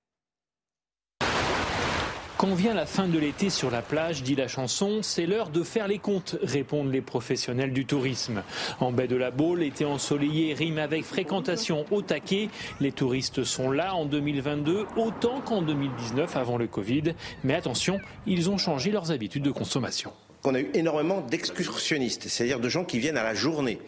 [2.42, 5.62] Quand vient la fin de l'été sur la plage, dit la chanson, c'est l'heure de
[5.62, 8.42] faire les comptes, répondent les professionnels du tourisme.
[8.80, 12.50] En baie de la Baule, l'été ensoleillé rime avec fréquentation au taquet.
[12.80, 17.14] Les touristes sont là en 2022 autant qu'en 2019 avant le Covid.
[17.44, 20.12] Mais attention, ils ont changé leurs habitudes de consommation
[20.42, 23.80] qu'on a eu énormément d'excursionnistes, c'est-à-dire de gens qui viennent à la journée,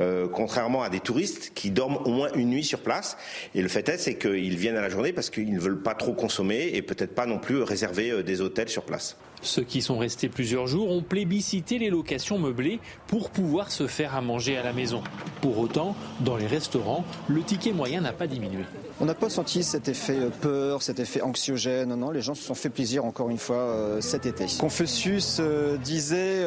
[0.00, 3.16] euh, contrairement à des touristes qui dorment au moins une nuit sur place.
[3.54, 5.94] Et le fait est, c'est qu'ils viennent à la journée parce qu'ils ne veulent pas
[5.94, 9.16] trop consommer et peut-être pas non plus réserver euh, des hôtels sur place.
[9.40, 12.78] Ceux qui sont restés plusieurs jours ont plébiscité les locations meublées
[13.08, 15.02] pour pouvoir se faire à manger à la maison.
[15.40, 18.62] Pour autant, dans les restaurants, le ticket moyen n'a pas diminué.
[19.02, 21.92] On n'a pas senti cet effet euh, peur, cet effet anxiogène.
[21.96, 24.46] Non, les gens se sont fait plaisir encore une fois euh, cet été.
[24.60, 26.46] Confucius euh, disait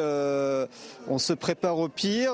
[1.06, 2.32] on se prépare au pire,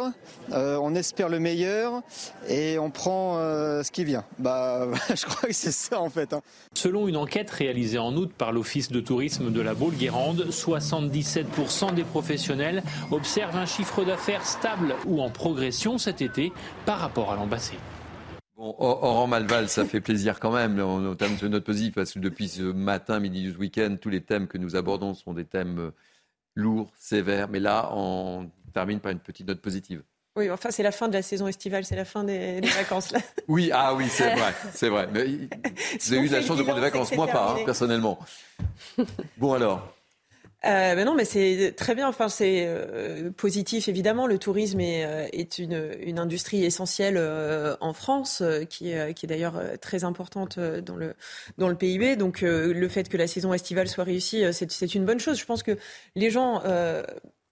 [0.52, 2.02] on espère le meilleur
[2.48, 4.24] et on prend ce qui vient.
[4.38, 6.32] Bah, je crois que c'est ça en fait.
[6.32, 6.40] Hein.
[6.74, 12.04] Selon une enquête réalisée en août par l'Office de tourisme de la Baule-Guérande, 77% des
[12.04, 16.52] professionnels observent un chiffre d'affaires stable ou en progression cet été
[16.86, 17.74] par rapport à l'an passé.
[18.56, 22.18] Bon, Oran Malval, ça fait plaisir quand même, au terme de notre positif, parce que
[22.18, 25.78] depuis ce matin, midi du week-end, tous les thèmes que nous abordons sont des thèmes
[25.78, 25.90] euh,
[26.54, 27.48] lourds, sévères.
[27.48, 30.02] Mais là, on termine par une petite note positive.
[30.36, 33.10] Oui, enfin, c'est la fin de la saison estivale, c'est la fin des, vacances.
[33.10, 33.20] Là.
[33.48, 35.08] Oui, ah oui, c'est vrai, c'est vrai.
[35.12, 35.24] Mais
[36.00, 38.18] vous avez eu la chance de prendre des vacances, moi pas, hein, personnellement.
[39.36, 39.94] Bon alors,
[40.64, 42.08] euh, non, mais c'est très bien.
[42.08, 44.26] Enfin, c'est euh, positif évidemment.
[44.26, 49.60] Le tourisme est, euh, une, une, industrie essentielle euh, en France, qui qui est d'ailleurs
[49.80, 51.14] très importante dans le
[51.58, 52.16] dans le PIB.
[52.16, 55.38] Donc, le fait que la saison estivale soit réussie, c'est une bonne chose.
[55.38, 55.76] Je pense que
[56.14, 56.62] les gens,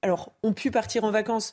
[0.03, 1.53] alors, ont pu partir en vacances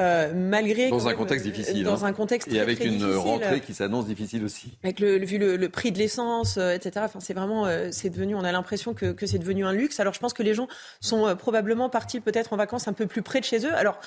[0.00, 2.08] euh, malgré dans un contexte difficile, dans hein.
[2.08, 4.76] un contexte et avec une rentrée qui s'annonce difficile aussi.
[4.82, 7.04] Avec le, vu le, prix de l'essence, euh, etc.
[7.04, 10.00] Enfin, c'est vraiment, euh, c'est devenu, on a l'impression que, que c'est devenu un luxe.
[10.00, 10.66] Alors, je pense que les gens
[11.00, 13.74] sont probablement partis peut-être en vacances un peu plus près de chez eux.
[13.74, 14.00] Alors,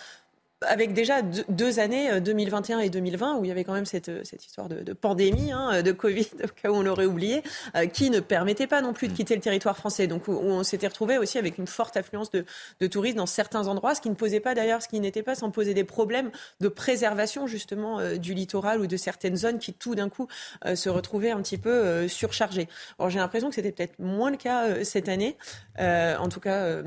[0.65, 4.09] avec déjà deux années, 2021 euh, et 2020, où il y avait quand même cette,
[4.09, 7.43] euh, cette histoire de, de pandémie, hein, de Covid, au cas où on l'aurait oublié,
[7.75, 9.15] euh, qui ne permettait pas non plus de mm.
[9.15, 10.07] quitter le territoire français.
[10.07, 12.43] Donc où, on s'était retrouvé aussi avec une forte affluence de,
[12.79, 15.35] de, touristes dans certains endroits, ce qui ne posait pas d'ailleurs, ce qui n'était pas
[15.35, 19.95] sans poser des problèmes de préservation justement du littoral ou de certaines zones qui tout
[19.95, 20.27] d'un coup
[20.75, 22.67] se retrouvaient un petit peu surchargées.
[22.97, 25.37] Alors j'ai l'impression que c'était peut-être moins le cas cette année,
[25.77, 26.81] en tout cas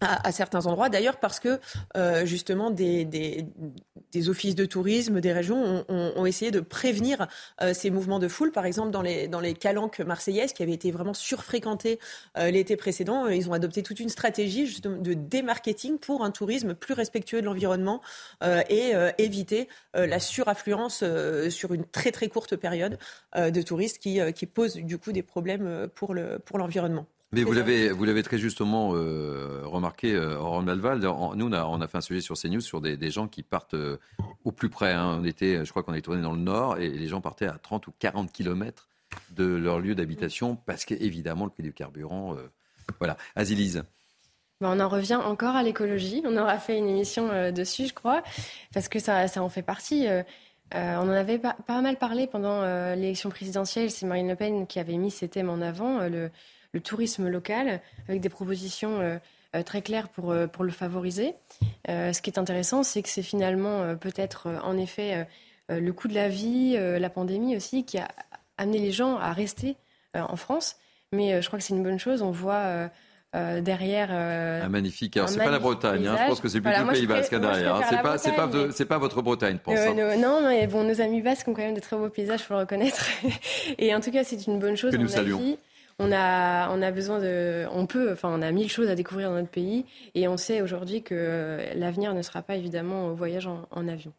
[0.00, 0.88] à, certains endroits.
[0.88, 1.58] D'ailleurs, parce que
[1.96, 3.46] euh, justement des, des,
[4.28, 7.28] offices de tourisme, des régions ont, essayé de prévenir
[7.62, 8.50] euh, ces mouvements de foule.
[8.50, 11.98] Par exemple, dans les, dans les calanques marseillaises qui avaient été vraiment surfréquentées
[12.38, 16.94] euh, l'été précédent, ils ont adopté toute une stratégie de démarketing pour un tourisme plus
[16.94, 18.00] respectueux de l'environnement
[18.42, 21.04] et éviter la suraffluence
[21.50, 22.98] sur une très très courte période
[23.36, 27.02] de touristes qui, qui posent du coup des problèmes pour l'environnement.
[27.02, 31.00] Le, pour mais vous l'avez, vous l'avez très justement euh, remarqué, euh, Malval.
[31.00, 33.42] Nous, on a, on a, fait un sujet sur CNews sur des, des gens qui
[33.42, 33.98] partent euh,
[34.44, 34.92] au plus près.
[34.92, 35.18] Hein.
[35.20, 37.58] On était, je crois qu'on est tourné dans le nord et les gens partaient à
[37.58, 38.88] 30 ou 40 kilomètres
[39.30, 42.34] de leur lieu d'habitation parce qu'évidemment, le prix du carburant.
[42.34, 42.50] Euh,
[43.00, 43.18] voilà.
[43.34, 43.84] Azilise.
[44.62, 46.22] Ben, on en revient encore à l'écologie.
[46.24, 48.22] On aura fait une émission dessus, je crois,
[48.72, 50.06] parce que ça, ça en fait partie.
[50.72, 52.62] on en avait pas, pas mal parlé pendant
[52.94, 53.90] l'élection présidentielle.
[53.90, 56.08] C'est Marine Le Pen qui avait mis ces thèmes en avant.
[56.08, 56.30] le
[56.76, 59.18] le tourisme local avec des propositions euh,
[59.54, 61.34] euh, très claires pour, euh, pour le favoriser.
[61.88, 65.26] ce qui est intéressant, c'est que c'est finalement peut-être en effet
[65.68, 68.08] le coût de la vie, la pandémie aussi, qui a
[68.58, 69.76] amené les gens à rester
[70.14, 70.76] en France.
[71.12, 72.22] Mais je crois que c'est une bonne chose.
[72.22, 72.90] On voit
[73.36, 74.08] euh, derrière.
[74.12, 75.16] Euh, un magnifique.
[75.16, 77.80] Alors, c'est pas la Bretagne, hein, je pense que c'est plutôt le Pays Basque derrière.
[77.88, 79.72] C'est pas, c'est pas, c'est pas votre Bretagne, ça.
[79.72, 82.54] Euh, non, mais bon, nos amis basques ont quand même de très beaux paysages, faut
[82.54, 83.06] le reconnaître.
[83.78, 84.92] Et en tout cas, c'est une bonne chose.
[84.92, 85.58] Que nous saluons.
[85.98, 89.30] On a, on a besoin de, on peut, enfin, on a mille choses à découvrir
[89.30, 93.46] dans notre pays, et on sait aujourd'hui que l'avenir ne sera pas évidemment au voyage
[93.46, 94.12] en avion.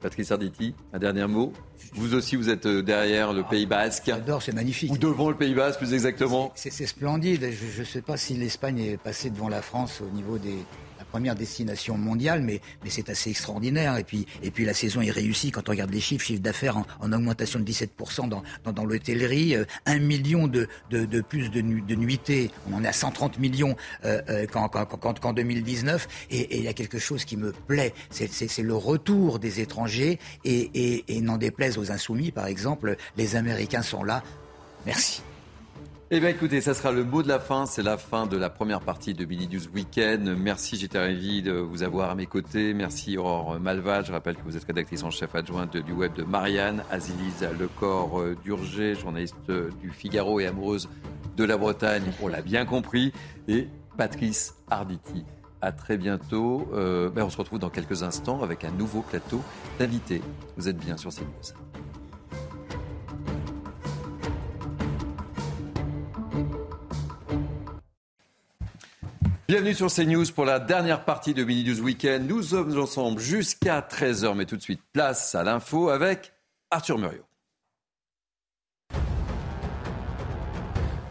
[0.00, 1.52] Patrice Arditi, un dernier mot.
[1.94, 4.04] Vous aussi, vous êtes euh, derrière le Pays Basque.
[4.06, 4.92] J'adore, c'est magnifique.
[4.92, 6.52] Ou devant le Pays Basque, plus exactement?
[6.54, 7.50] C'est splendide.
[7.50, 10.58] Je ne sais pas si l'Espagne est passée devant la France au niveau des,
[11.10, 13.96] première destination mondiale, mais, mais c'est assez extraordinaire.
[13.96, 16.76] Et puis, et puis la saison est réussie quand on regarde les chiffres, chiffre d'affaires
[17.00, 18.42] en, augmentation de 17% dans,
[18.72, 22.88] dans, l'hôtellerie, euh, un million de, de, de plus de, de, nuitées, on en est
[22.88, 26.08] à 130 millions euh, euh, qu'en, qu'en, 2019.
[26.30, 30.18] Et il y a quelque chose qui me plaît, c'est, c'est, le retour des étrangers
[30.44, 34.22] et, et, et n'en déplaise aux insoumis, par exemple, les Américains sont là.
[34.86, 35.22] Merci.
[36.12, 37.66] Eh bien écoutez, ça sera le mot de la fin.
[37.66, 40.36] C'est la fin de la première partie de News Weekend.
[40.38, 42.74] Merci, j'étais ravi de vous avoir à mes côtés.
[42.74, 44.06] Merci Aurore Malval.
[44.06, 46.84] Je rappelle que vous êtes rédactrice en chef adjointe du web de Marianne.
[46.92, 50.88] Azilise Lecor euh, d'Urgé, journaliste euh, du Figaro et amoureuse
[51.36, 52.04] de la Bretagne.
[52.22, 53.12] On l'a bien compris.
[53.48, 53.66] Et
[53.96, 55.24] Patrice Arditi.
[55.60, 56.68] À très bientôt.
[56.72, 59.42] Euh, ben, on se retrouve dans quelques instants avec un nouveau plateau
[59.80, 60.22] d'invités.
[60.56, 61.65] Vous êtes bien sur CNews.
[69.48, 72.28] Bienvenue sur CNews pour la dernière partie de Mini News Weekend.
[72.28, 76.32] Nous sommes ensemble jusqu'à 13h, mais tout de suite, place à l'info avec
[76.72, 77.22] Arthur Muriot.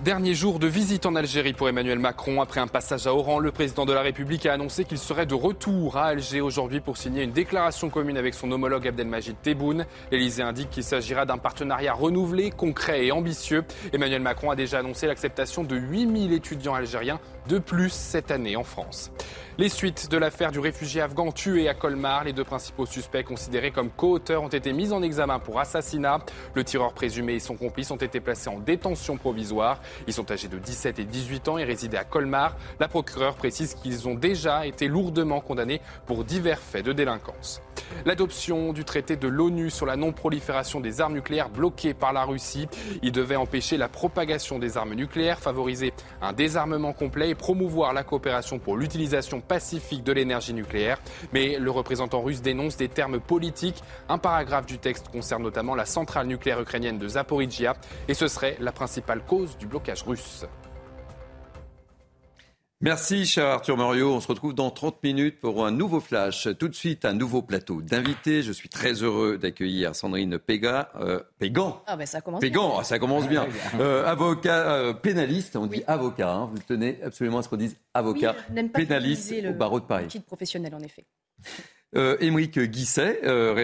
[0.03, 2.41] Dernier jour de visite en Algérie pour Emmanuel Macron.
[2.41, 5.33] Après un passage à Oran, le président de la République a annoncé qu'il serait de
[5.33, 9.85] retour à Alger aujourd'hui pour signer une déclaration commune avec son homologue Abdelmajid Tebboune.
[10.11, 13.63] L'Élysée indique qu'il s'agira d'un partenariat renouvelé, concret et ambitieux.
[13.93, 18.63] Emmanuel Macron a déjà annoncé l'acceptation de 8000 étudiants algériens de plus cette année en
[18.63, 19.11] France.
[19.57, 23.72] Les suites de l'affaire du réfugié afghan tué à Colmar, les deux principaux suspects considérés
[23.72, 26.19] comme co-auteurs ont été mis en examen pour assassinat.
[26.55, 29.81] Le tireur présumé et son complice ont été placés en détention provisoire.
[30.07, 32.57] Ils sont âgés de 17 et 18 ans et résidaient à Colmar.
[32.81, 37.61] La procureure précise qu'ils ont déjà été lourdement condamnés pour divers faits de délinquance.
[38.05, 42.67] L'adoption du traité de l'ONU sur la non-prolifération des armes nucléaires bloqué par la Russie.
[43.03, 48.03] Il devait empêcher la propagation des armes nucléaires, favoriser un désarmement complet et promouvoir la
[48.03, 50.99] coopération pour l'utilisation pacifique de l'énergie nucléaire.
[51.33, 53.83] Mais le représentant russe dénonce des termes politiques.
[54.09, 57.75] Un paragraphe du texte concerne notamment la centrale nucléaire ukrainienne de Zaporizhia
[58.07, 60.45] et ce serait la principale cause du blocage russe.
[62.81, 64.14] Merci, cher Arthur Moriot.
[64.14, 66.49] On se retrouve dans 30 minutes pour un nouveau flash.
[66.60, 68.43] Tout de suite, un nouveau plateau d'invités.
[68.43, 71.81] Je suis très heureux d'accueillir Sandrine Péga, euh, Pégan.
[71.88, 72.77] Ah ben ça commence Pégan, bien.
[72.81, 73.47] Ah, ça commence bien.
[73.80, 76.31] Euh, avocat euh, pénaliste, on dit avocat.
[76.31, 76.49] Hein.
[76.52, 80.07] Vous tenez absolument à ce qu'on dise avocat oui, pénaliste le au barreau de Paris.
[80.07, 81.06] Titre professionnel, en effet.
[81.95, 83.22] Euh, Émeric Guisset,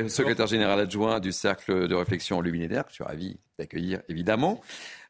[0.07, 4.61] secrétaire général adjoint du Cercle de réflexion luminaire, je suis ravi d'accueillir évidemment.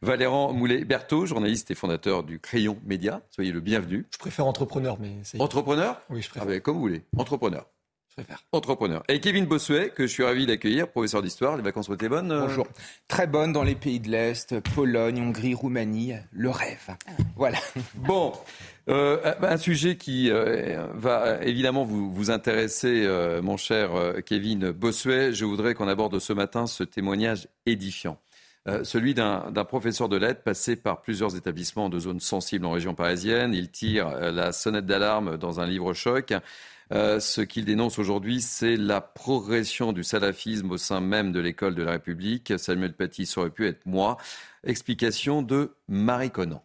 [0.03, 4.07] Valéran Moulet-Berthaud, journaliste et fondateur du Crayon Média, soyez le bienvenu.
[4.11, 5.39] Je préfère entrepreneur, mais c'est...
[5.39, 6.47] Entrepreneur Oui, je préfère.
[6.47, 7.67] Ah ben, comme vous voulez, entrepreneur.
[8.09, 8.43] Je préfère.
[8.51, 9.03] Entrepreneur.
[9.09, 11.55] Et Kevin Bossuet, que je suis ravi d'accueillir, professeur d'histoire.
[11.55, 12.67] Les vacances ont été bonnes euh Bonjour.
[13.07, 16.97] Très bonnes dans les pays de l'Est, Pologne, Hongrie, Roumanie, le rêve.
[17.35, 17.59] Voilà.
[17.93, 18.33] Bon,
[18.89, 24.71] euh, un sujet qui euh, va évidemment vous, vous intéresser, euh, mon cher euh, Kevin
[24.71, 25.31] Bossuet.
[25.31, 28.17] Je voudrais qu'on aborde ce matin ce témoignage édifiant.
[28.67, 32.93] Euh, celui d'un professeur de lettres passé par plusieurs établissements de zones sensibles en région
[32.93, 33.55] parisienne.
[33.55, 36.33] Il tire euh, la sonnette d'alarme dans un livre choc.
[36.93, 41.73] Euh, ce qu'il dénonce aujourd'hui, c'est la progression du salafisme au sein même de l'école
[41.73, 42.53] de la République.
[42.57, 44.17] Samuel Paty, ça aurait pu être moi.
[44.63, 46.61] Explication de Marie Conan.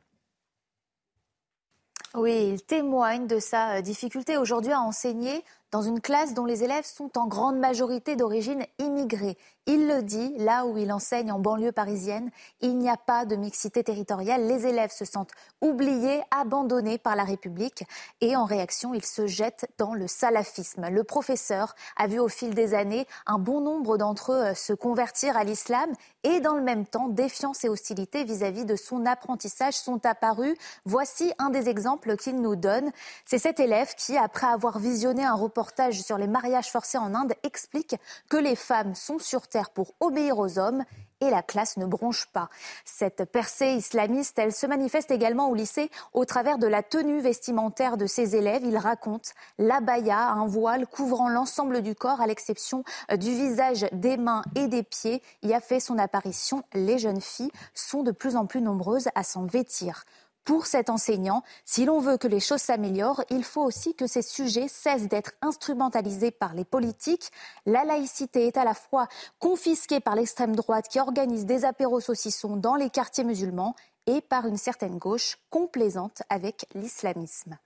[2.14, 6.84] Oui, il témoigne de sa difficulté aujourd'hui à enseigner dans une classe dont les élèves
[6.84, 9.36] sont en grande majorité d'origine immigrée.
[9.68, 12.30] Il le dit, là où il enseigne en banlieue parisienne,
[12.60, 14.46] il n'y a pas de mixité territoriale.
[14.46, 17.84] Les élèves se sentent oubliés, abandonnés par la République
[18.20, 20.88] et en réaction, ils se jettent dans le salafisme.
[20.88, 25.36] Le professeur a vu au fil des années un bon nombre d'entre eux se convertir
[25.36, 25.90] à l'islam
[26.22, 30.56] et dans le même temps, défiance et hostilité vis-à-vis de son apprentissage sont apparus.
[30.84, 32.92] Voici un des exemples qu'il nous donne.
[33.24, 37.34] C'est cet élève qui, après avoir visionné un reportage sur les mariages forcés en Inde,
[37.42, 37.96] explique
[38.28, 40.84] que les femmes sont sur pour obéir aux hommes
[41.20, 42.48] et la classe ne bronche pas.
[42.84, 47.96] Cette percée islamiste, elle se manifeste également au lycée au travers de la tenue vestimentaire
[47.96, 48.62] de ses élèves.
[48.64, 54.42] Il raconte l'abaya, un voile couvrant l'ensemble du corps à l'exception du visage, des mains
[54.54, 56.62] et des pieds, y a fait son apparition.
[56.74, 60.04] Les jeunes filles sont de plus en plus nombreuses à s'en vêtir
[60.46, 61.42] pour cet enseignant.
[61.66, 65.32] Si l'on veut que les choses s'améliorent, il faut aussi que ces sujets cessent d'être
[65.42, 67.30] instrumentalisés par les politiques.
[67.66, 69.08] La laïcité est à la fois
[69.38, 73.74] confisquée par l'extrême droite qui organise des apéros saucissons dans les quartiers musulmans
[74.06, 77.58] et par une certaine gauche complaisante avec l'islamisme.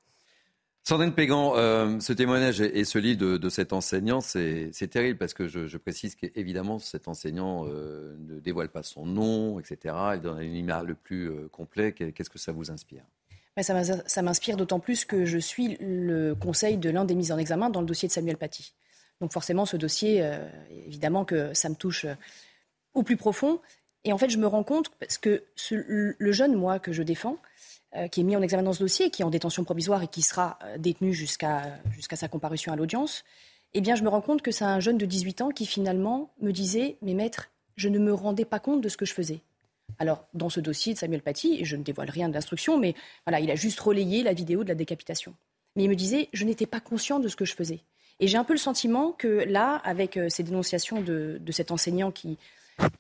[0.83, 5.47] Sandrine Pégan, euh, ce témoignage et, ce livre de, cet enseignant, c'est terrible parce que
[5.47, 9.95] je, précise qu'évidemment, cet enseignant euh, ne dévoile pas son nom, etc.
[10.15, 11.93] Il donne l'image le plus euh, complet.
[11.93, 13.03] Qu'est-ce que ça vous inspire?
[13.61, 17.69] Ça m'inspire d'autant plus que je suis le conseil de l'un des mises en examen
[17.69, 18.73] dans le dossier de Samuel Paty.
[19.21, 20.27] Donc forcément, ce dossier,
[20.87, 22.07] évidemment que ça me touche
[22.95, 23.61] au plus profond.
[24.05, 27.37] Et en fait, je me rends compte, parce que le jeune, moi, que je défends,
[28.09, 30.23] qui est mis en examen dans ce dossier, qui est en détention provisoire et qui
[30.23, 33.25] sera euh, détenu jusqu'à jusqu'à sa comparution à l'audience,
[33.75, 36.33] eh bien, je me rends compte que c'est un jeune de 18 ans qui finalement
[36.41, 39.41] me disait Mais maître, je ne me rendais pas compte de ce que je faisais.
[39.99, 42.95] Alors, dans ce dossier de Samuel Paty, je ne dévoile rien de l'instruction, mais
[43.27, 45.35] voilà, il a juste relayé la vidéo de la décapitation.
[45.77, 47.81] Mais il me disait Je n'étais pas conscient de ce que je faisais.
[48.21, 51.71] Et j'ai un peu le sentiment que là, avec euh, ces dénonciations de, de cet
[51.71, 52.39] enseignant qui,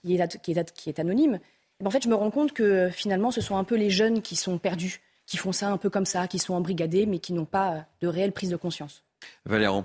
[0.02, 1.38] qui, est, qui, est, anonyme,
[1.84, 4.36] en fait, je me rends compte que finalement, ce sont un peu les jeunes qui
[4.36, 7.44] sont perdus, qui font ça un peu comme ça, qui sont embrigadés, mais qui n'ont
[7.44, 9.02] pas de réelle prise de conscience.
[9.44, 9.84] Valérand.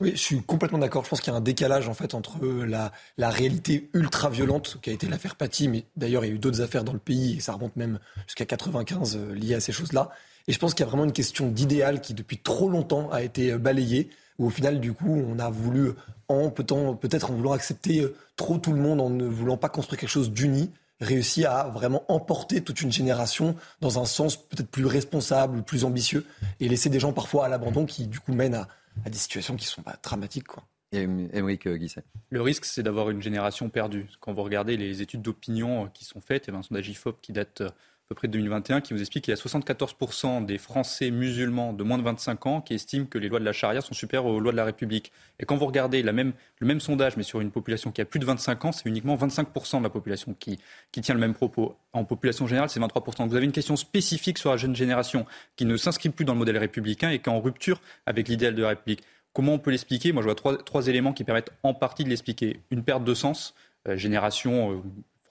[0.00, 1.04] Oui, je suis complètement d'accord.
[1.04, 4.78] Je pense qu'il y a un décalage en fait entre la, la réalité ultra violente
[4.82, 6.98] qui a été l'affaire Paty, mais d'ailleurs il y a eu d'autres affaires dans le
[6.98, 10.10] pays et ça remonte même jusqu'à 95 euh, liées à ces choses-là.
[10.48, 13.22] Et je pense qu'il y a vraiment une question d'idéal qui depuis trop longtemps a
[13.22, 15.92] été euh, balayée, où au final du coup on a voulu
[16.26, 20.00] en peut-être en voulant accepter euh, trop tout le monde, en ne voulant pas construire
[20.00, 24.86] quelque chose d'uni, réussi à vraiment emporter toute une génération dans un sens peut-être plus
[24.86, 26.26] responsable, plus ambitieux,
[26.60, 29.66] et laisser des gens parfois à l'abandon qui du coup mènent à, des situations qui
[29.66, 30.46] sont pas dramatiques.
[30.46, 30.64] Quoi.
[30.92, 32.04] Émeric Guisset.
[32.30, 34.08] Le risque, c'est d'avoir une génération perdue.
[34.20, 37.20] Quand vous regardez les études d'opinion qui sont faites, il y a un sondage IFOP
[37.20, 37.74] qui date à
[38.08, 41.82] peu près de 2021, qui vous explique qu'il y a 74% des Français musulmans de
[41.84, 44.40] moins de 25 ans qui estiment que les lois de la charia sont supérieures aux
[44.40, 45.10] lois de la République.
[45.40, 48.04] Et quand vous regardez la même, le même sondage, mais sur une population qui a
[48.04, 50.58] plus de 25 ans, c'est uniquement 25% de la population qui,
[50.92, 51.76] qui tient le même propos.
[51.92, 53.26] En population générale, c'est 23%.
[53.26, 55.24] vous avez une question spécifique sur la jeune génération
[55.56, 58.54] qui ne s'inscrit plus dans le modèle républicain et qui est en rupture avec l'idéal
[58.54, 59.02] de la République.
[59.32, 60.12] Comment on peut l'expliquer?
[60.12, 62.60] Moi, je vois trois, trois, éléments qui permettent en partie de l'expliquer.
[62.70, 63.54] Une perte de sens,
[63.88, 64.82] euh, génération euh,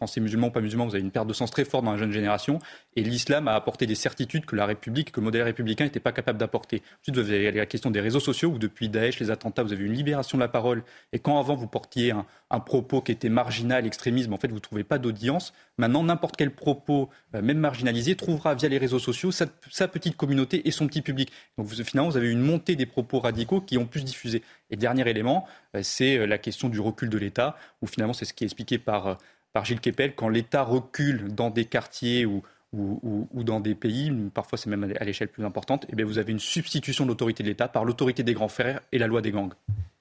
[0.03, 2.11] français musulmans, pas musulmans, vous avez une perte de sens très forte dans la jeune
[2.11, 2.59] génération.
[2.97, 6.11] Et l'islam a apporté des certitudes que la République, que le modèle républicain n'était pas
[6.11, 6.81] capable d'apporter.
[7.01, 9.85] Ensuite, vous avez la question des réseaux sociaux, où depuis Daesh, les attentats, vous avez
[9.85, 10.83] une libération de la parole.
[11.13, 14.59] Et quand avant, vous portiez un, propos qui était marginal, extrémisme, en fait, vous ne
[14.59, 15.53] trouvez pas d'audience.
[15.77, 19.47] Maintenant, n'importe quel propos, euh, même marginalisé, trouvera via les réseaux sociaux sa,
[19.87, 21.31] petite communauté et son petit public.
[21.57, 24.43] Donc, finalement, vous avez une montée des propos radicaux qui ont pu se diffuser.
[24.69, 28.25] Et dernier élément, euh, c'est euh, la question du recul de l'État, où finalement, c'est
[28.25, 29.17] ce qui est expliqué par
[29.53, 32.43] par Gilles Kepel, quand l'État recule dans des quartiers ou,
[32.73, 36.17] ou, dans des pays, parfois c'est même à l'échelle plus importante, et eh bien vous
[36.17, 39.21] avez une substitution de l'autorité de l'État par l'autorité des grands frères et la loi
[39.21, 39.53] des gangs.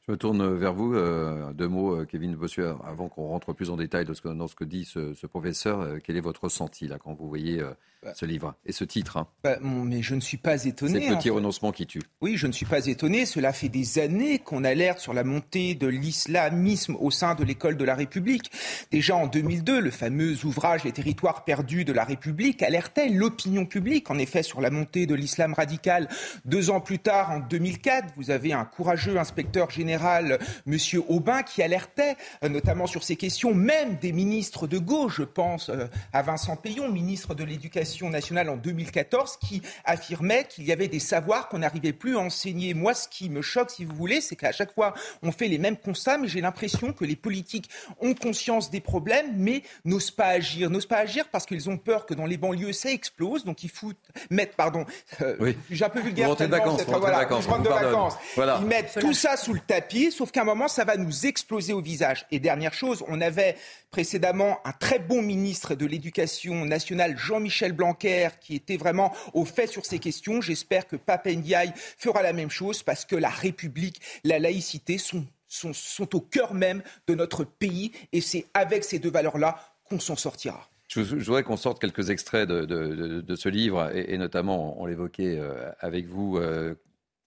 [0.06, 0.94] Je me tourne vers vous.
[0.94, 4.28] Euh, deux mots, euh, Kevin Bossuet, avant qu'on rentre plus en détail dans ce que,
[4.28, 5.80] dans ce que dit ce, professeur.
[5.80, 7.62] Euh, quel est votre ressenti là, quand vous voyez
[8.02, 8.12] bah.
[8.14, 11.08] ce livre et ce titre hein bah, Mais je ne suis pas étonné.
[11.08, 12.02] Ces petits renoncements qui tuent.
[12.20, 13.26] Oui, je ne suis pas étonné.
[13.26, 17.76] Cela fait des années qu'on alerte sur la montée de l'islamisme au sein de l'école
[17.76, 18.50] de la République.
[18.90, 24.10] Déjà en 2002, le fameux ouvrage Les territoires perdus de la République alertait l'opinion publique,
[24.10, 26.08] en effet, sur la montée de l'islam radical.
[26.44, 30.78] Deux ans plus tard, en 2004, vous avez un courageux inspecteur général général, M.
[31.08, 35.68] Aubin, qui alertait euh, notamment sur ces questions, même des ministres de gauche, je pense
[35.68, 40.88] euh, à Vincent Payon, ministre de l'Éducation nationale en 2014, qui affirmait qu'il y avait
[40.88, 42.74] des savoirs qu'on n'arrivait plus à enseigner.
[42.74, 45.58] Moi, ce qui me choque, si vous voulez, c'est qu'à chaque fois, on fait les
[45.58, 47.70] mêmes constats, mais j'ai l'impression que les politiques
[48.00, 50.70] ont conscience des problèmes, mais n'osent pas agir.
[50.70, 53.44] N'osent pas agir parce qu'ils ont peur que dans les banlieues, ça explose.
[53.44, 53.92] Donc, il faut
[54.30, 54.84] mettre, pardon,
[55.20, 56.28] euh, j'ai un peu vulgaire.
[56.28, 58.16] Vous de vacances, voilà, vacances, de vacances.
[58.36, 61.72] Ils mettent tout ça sous le tapis sauf qu'à un moment, ça va nous exploser
[61.72, 62.26] au visage.
[62.30, 63.56] Et dernière chose, on avait
[63.92, 69.68] précédemment un très bon ministre de l'Éducation nationale, Jean-Michel Blanquer, qui était vraiment au fait
[69.68, 70.40] sur ces questions.
[70.40, 76.16] J'espère que Papendiaï fera la même chose parce que la République, la laïcité sont, sont,
[76.16, 80.70] au cœur même de notre pays et c'est avec ces deux valeurs-là qu'on s'en sortira.
[80.88, 86.06] Je, voudrais qu'on sorte quelques extraits de, ce livre, et, notamment, on l'évoquait euh, avec
[86.06, 86.74] vous, euh,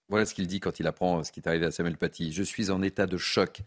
[0.09, 2.31] voilà ce qu'il dit quand il apprend ce qui est arrivé à Samuel Paty.
[2.31, 3.61] Je suis en état de choc.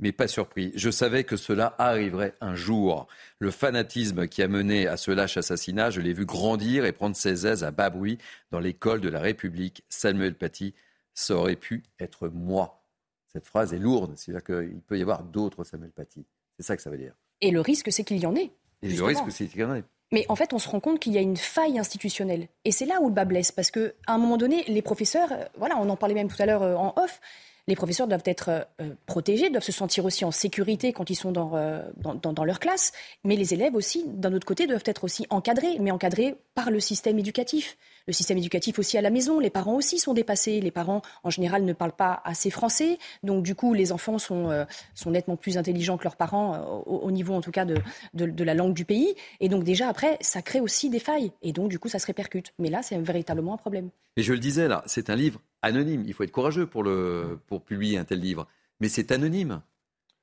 [0.00, 0.72] Mais pas surpris.
[0.74, 3.06] Je savais que cela arriverait un jour.
[3.38, 7.16] Le fanatisme qui a mené à ce lâche assassinat, je l'ai vu grandir et prendre
[7.16, 8.18] ses aises à bas bruit
[8.50, 9.84] dans l'école de la République.
[9.88, 10.74] Samuel Paty,
[11.14, 12.84] ça aurait pu être moi.
[13.32, 16.24] Cette phrase est lourde, c'est-à-dire qu'il peut y avoir d'autres Samuel Paty.
[16.56, 17.14] C'est ça que ça veut dire.
[17.40, 18.50] Et le risque, c'est qu'il y en ait.
[18.82, 19.84] Et le risque, c'est qu'il y en ait.
[20.10, 22.48] Mais en fait, on se rend compte qu'il y a une faille institutionnelle.
[22.64, 25.44] Et c'est là où le bas blesse, parce qu'à un moment donné, les professeurs, euh,
[25.58, 27.20] voilà, on en parlait même tout à l'heure euh, en off,
[27.68, 31.30] les professeurs doivent être euh, protégés, doivent se sentir aussi en sécurité quand ils sont
[31.30, 31.52] dans,
[31.96, 32.92] dans, leur classe,
[33.24, 36.80] mais les élèves aussi, d'un autre côté, doivent être aussi encadrés, mais encadrés par le
[36.80, 37.76] système éducatif
[38.08, 39.38] le système éducatif aussi à la maison.
[39.38, 40.60] Les parents aussi sont dépassés.
[40.60, 42.98] Les parents, en général, ne parlent pas assez français.
[43.22, 44.64] Donc, du coup, les enfants sont, euh,
[45.06, 47.76] nettement plus intelligents que leurs parents, euh, au, niveau, en tout cas, de,
[48.14, 49.14] de, la langue du pays.
[49.40, 51.32] Et donc, déjà, après, ça crée aussi des failles.
[51.42, 52.54] Et donc, du coup, ça se répercute.
[52.58, 53.90] Mais là, c'est véritablement un problème.
[54.16, 56.04] Mais je le disais, là, c'est un livre anonyme.
[56.06, 58.46] Il faut être courageux pour, le, pour publier un tel livre.
[58.80, 59.60] Mais c'est anonyme.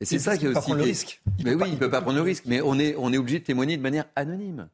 [0.02, 0.60] Et c'est ça qui est aussi.
[0.60, 1.22] Prendre le risque.
[1.44, 2.44] mais oui, il ne peut pas prendre le risque.
[2.46, 4.68] Mais on est, on est obligé de témoigner de manière anonyme.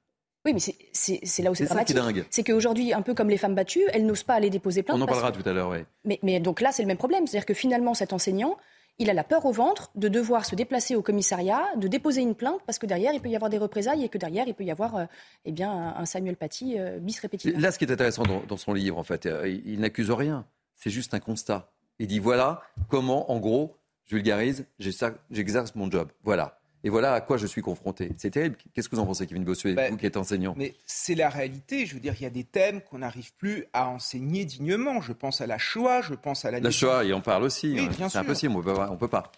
[0.43, 1.97] Oui, mais c'est là où c'est dramatique.
[2.31, 4.97] C'est qu'aujourd'hui, un peu comme les femmes battues, elles n'osent pas aller déposer plainte.
[4.97, 5.79] On en parlera tout à l'heure, oui.
[6.03, 7.27] Mais, mais, donc là, c'est le même problème.
[7.27, 8.57] C'est-à-dire que finalement, cet enseignant,
[9.02, 12.36] il a la peur au ventre de devoir se déplacer au commissariat, de déposer une
[12.36, 14.64] plainte, parce que derrière, il peut y avoir des représailles et que derrière, il peut
[14.64, 15.06] y avoir euh,
[15.45, 17.60] eh bien, un, Samuel Paty euh, bis répétitif.
[17.60, 20.45] Là, ce qui est intéressant dans, son livre, en fait, euh, il, n'accuse rien.
[20.76, 21.72] C'est juste un constat.
[21.98, 23.76] Il dit voilà comment, en gros,
[24.06, 26.11] je vulgarise, j'exerce mon job.
[26.23, 26.60] Voilà.
[26.84, 28.12] Et voilà à quoi je suis confronté.
[28.18, 28.56] C'est terrible.
[28.74, 30.56] Qu'est-ce que vous en pensez, Kevin Bossuet, ben, vous qui êtes enseignant?
[30.58, 31.86] Mais c'est la réalité.
[31.86, 34.99] Je veux dire, il y a des thèmes qu'on n'arrive plus à enseigner dignement.
[35.02, 36.60] Je pense à la Shoah, je pense à la.
[36.60, 37.74] La Shoah, il en parle aussi.
[37.74, 38.10] Oui, hein.
[38.10, 39.32] C'est impossible, on peut, on peut pas.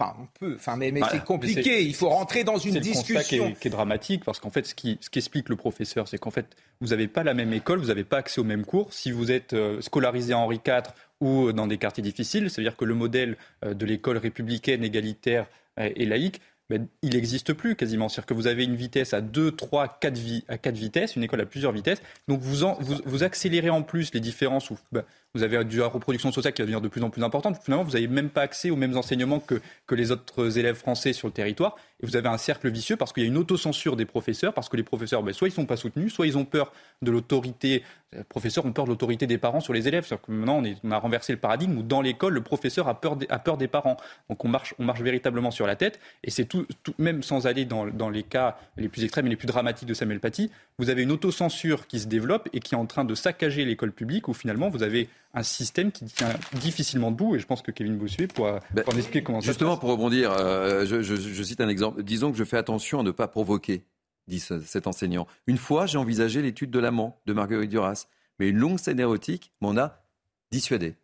[0.00, 0.54] Enfin, on peut.
[0.56, 1.82] Enfin, mais, mais c'est compliqué.
[1.82, 3.20] il faut rentrer dans une discussion.
[3.20, 6.18] C'est qui, qui est, dramatique parce qu'en fait, ce qui ce qu'explique le professeur, c'est
[6.18, 6.46] qu'en fait,
[6.80, 8.92] vous n'avez pas la même école, vous n'avez pas accès aux mêmes cours.
[8.92, 10.82] Si vous êtes euh, scolarisé à Henri IV
[11.20, 15.46] ou dans des quartiers difficiles, c'est-à-dire que le modèle euh, de l'école républicaine, égalitaire
[15.80, 18.08] et laïque ben, il n'existe plus quasiment.
[18.08, 21.40] C'est-à-dire que vous avez une vitesse à 2, 3, 4, à 4 vitesses, une école
[21.40, 22.02] à plusieurs vitesses.
[22.28, 22.66] Donc vous,
[23.06, 24.70] vous, accélérez en plus les différences.
[24.70, 25.04] Où, ben,
[25.38, 27.58] vous avez de la reproduction sociale qui va devenir de plus en plus importante.
[27.62, 31.12] Finalement, vous n'avez même pas accès aux mêmes enseignements que, que les autres élèves français
[31.12, 31.76] sur le territoire.
[32.00, 34.68] Et vous avez un cercle vicieux parce qu'il y a une autocensure des professeurs, parce
[34.68, 37.10] que les professeurs, ben, soit ils ne sont pas soutenus, soit ils ont peur de
[37.10, 37.82] l'autorité.
[38.12, 40.06] Les professeurs ont peur de l'autorité des parents sur les élèves.
[40.06, 43.18] C'est-à-dire que maintenant, on, a renversé le paradigme où dans l'école, le professeur a peur,
[43.28, 43.96] a peur des parents.
[44.28, 45.98] Donc on marche, on marche véritablement sur la tête.
[46.24, 49.30] Et c'est tout, tout, même sans aller dans, dans, les cas les plus extrêmes et
[49.30, 52.74] les plus dramatiques de Samuel Paty, vous avez une autocensure qui se développe et qui
[52.74, 56.34] est en train de saccager l'école publique où finalement vous avez un système qui tient
[56.54, 57.36] difficilement debout.
[57.36, 60.84] Et je pense que Kevin Bossuet pourra, ben, expliquer comment ça Justement, pour rebondir, euh,
[60.86, 62.02] je, cite un exemple.
[62.02, 63.84] Disons que je fais attention à ne pas provoquer,
[64.26, 65.26] dit cet enseignant.
[65.46, 68.06] Une fois, j'ai envisagé l'étude de l'amant de Marguerite Duras,
[68.38, 70.02] mais une longue scène érotique m'en a
[70.50, 70.94] dissuadé.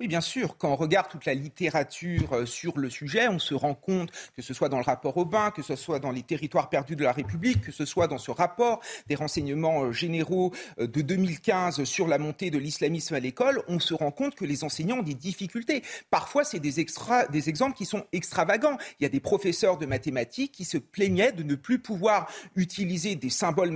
[0.00, 0.56] Oui, bien sûr.
[0.58, 4.42] Quand on regarde toute la littérature euh, sur le sujet, on se rend compte que
[4.42, 7.12] ce soit dans le rapport Aubin, que ce soit dans les territoires perdus de la
[7.12, 12.08] République, que ce soit dans ce rapport des renseignements euh, généraux euh, de 2015 sur
[12.08, 15.14] la montée de l'islamisme à l'école, on se rend compte que les enseignants ont des
[15.14, 15.84] difficultés.
[16.10, 16.84] Parfois, c'est des,
[17.30, 18.78] des exemples qui sont extravagants.
[18.98, 23.14] Il y a des professeurs de mathématiques qui se plaignaient de ne plus pouvoir utiliser
[23.14, 23.72] des symboles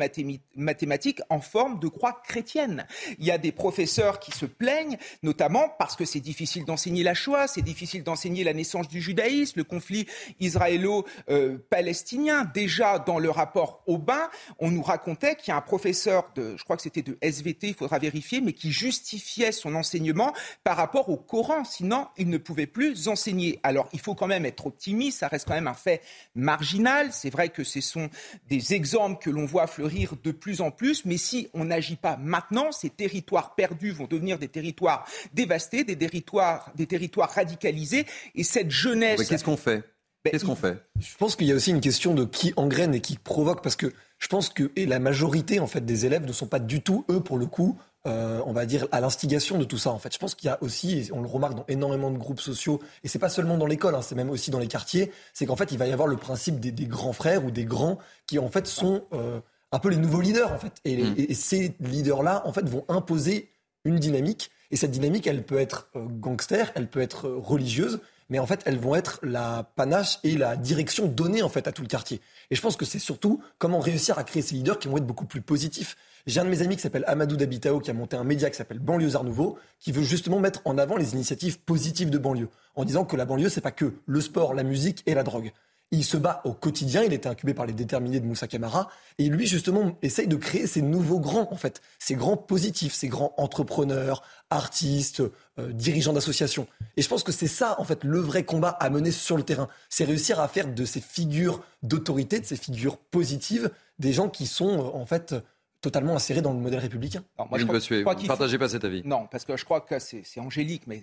[0.56, 2.88] mathématiques en forme de croix chrétienne.
[3.20, 7.14] Il y a des professeurs qui se plaignent, notamment parce que c'est difficile d'enseigner la
[7.14, 10.06] Shoah, c'est difficile d'enseigner la naissance du judaïsme, le conflit
[10.40, 12.50] israélo-palestinien.
[12.52, 14.28] Déjà, dans le rapport Aubin,
[14.58, 17.68] on nous racontait qu'il y a un professeur de, je crois que c'était de SVT,
[17.68, 20.32] il faudra vérifier, mais qui justifiait son enseignement
[20.64, 21.64] par rapport au Coran.
[21.64, 23.60] Sinon, il ne pouvait plus enseigner.
[23.62, 26.02] Alors, il faut quand même être optimiste, ça reste quand même un fait
[26.34, 27.10] marginal.
[27.12, 28.10] C'est vrai que ce sont
[28.48, 32.16] des exemples que l'on voit fleurir de plus en plus, mais si on n'agit pas
[32.16, 38.06] maintenant, ces territoires perdus vont devenir des territoires dévastés, des territoires, des territoires radicalisés.
[38.34, 39.22] Et cette jeunesse.
[39.28, 39.84] Qu'est-ce qu'on fait?
[40.24, 40.82] Ben, Qu'est-ce qu'on fait?
[40.98, 43.76] Je pense qu'il y a aussi une question de qui engraine et qui provoque, parce
[43.76, 46.82] que je pense que et la majorité en fait des élèves ne sont pas du
[46.82, 47.78] tout eux pour le coup.
[48.06, 50.12] Euh, on va dire à l'instigation de tout ça en fait.
[50.12, 52.80] Je pense qu'il y a aussi, et on le remarque dans énormément de groupes sociaux,
[53.04, 55.56] et c'est pas seulement dans l'école, hein, c'est même aussi dans les quartiers, c'est qu'en
[55.56, 58.48] fait il va y avoir le principe des, grands frères ou des grands qui en
[58.48, 59.40] fait sont euh,
[59.72, 60.72] un peu les nouveaux leaders en fait.
[60.84, 61.14] Et, mm.
[61.16, 63.50] et ces leaders là en fait vont imposer
[63.84, 68.00] une dynamique et cette dynamique, elle peut être euh, gangster, elle peut être euh, religieuse,
[68.28, 71.72] mais en fait, elles vont être la panache et la direction donnée en fait à
[71.72, 72.20] tout le quartier.
[72.50, 75.06] Et je pense que c'est surtout comment réussir à créer ces leaders qui vont être
[75.06, 75.96] beaucoup plus positifs.
[76.26, 78.56] J'ai un de mes amis qui s'appelle Amadou Dabitao, qui a monté un média qui
[78.56, 82.84] s'appelle Banlieusards Nouveau, qui veut justement mettre en avant les initiatives positives de banlieue, en
[82.84, 85.52] disant que la banlieue, c'est pas que le sport, la musique et la drogue.
[85.90, 89.28] Il se bat au quotidien, il était incubé par les déterminés de Moussa Camara, et
[89.28, 93.32] lui justement essaye de créer ces nouveaux grands, en fait, ces grands positifs, ces grands
[93.38, 95.22] entrepreneurs, artistes,
[95.58, 96.66] euh, dirigeants d'associations.
[96.96, 99.42] Et je pense que c'est ça, en fait, le vrai combat à mener sur le
[99.42, 99.68] terrain.
[99.88, 104.46] C'est réussir à faire de ces figures d'autorité, de ces figures positives, des gens qui
[104.46, 105.34] sont, euh, en fait,
[105.80, 107.24] totalement insérés dans le modèle républicain.
[107.36, 109.02] Alors, moi, je ne partagez pas cet avis.
[109.04, 111.02] Non, parce que je crois que c'est Angélique, mais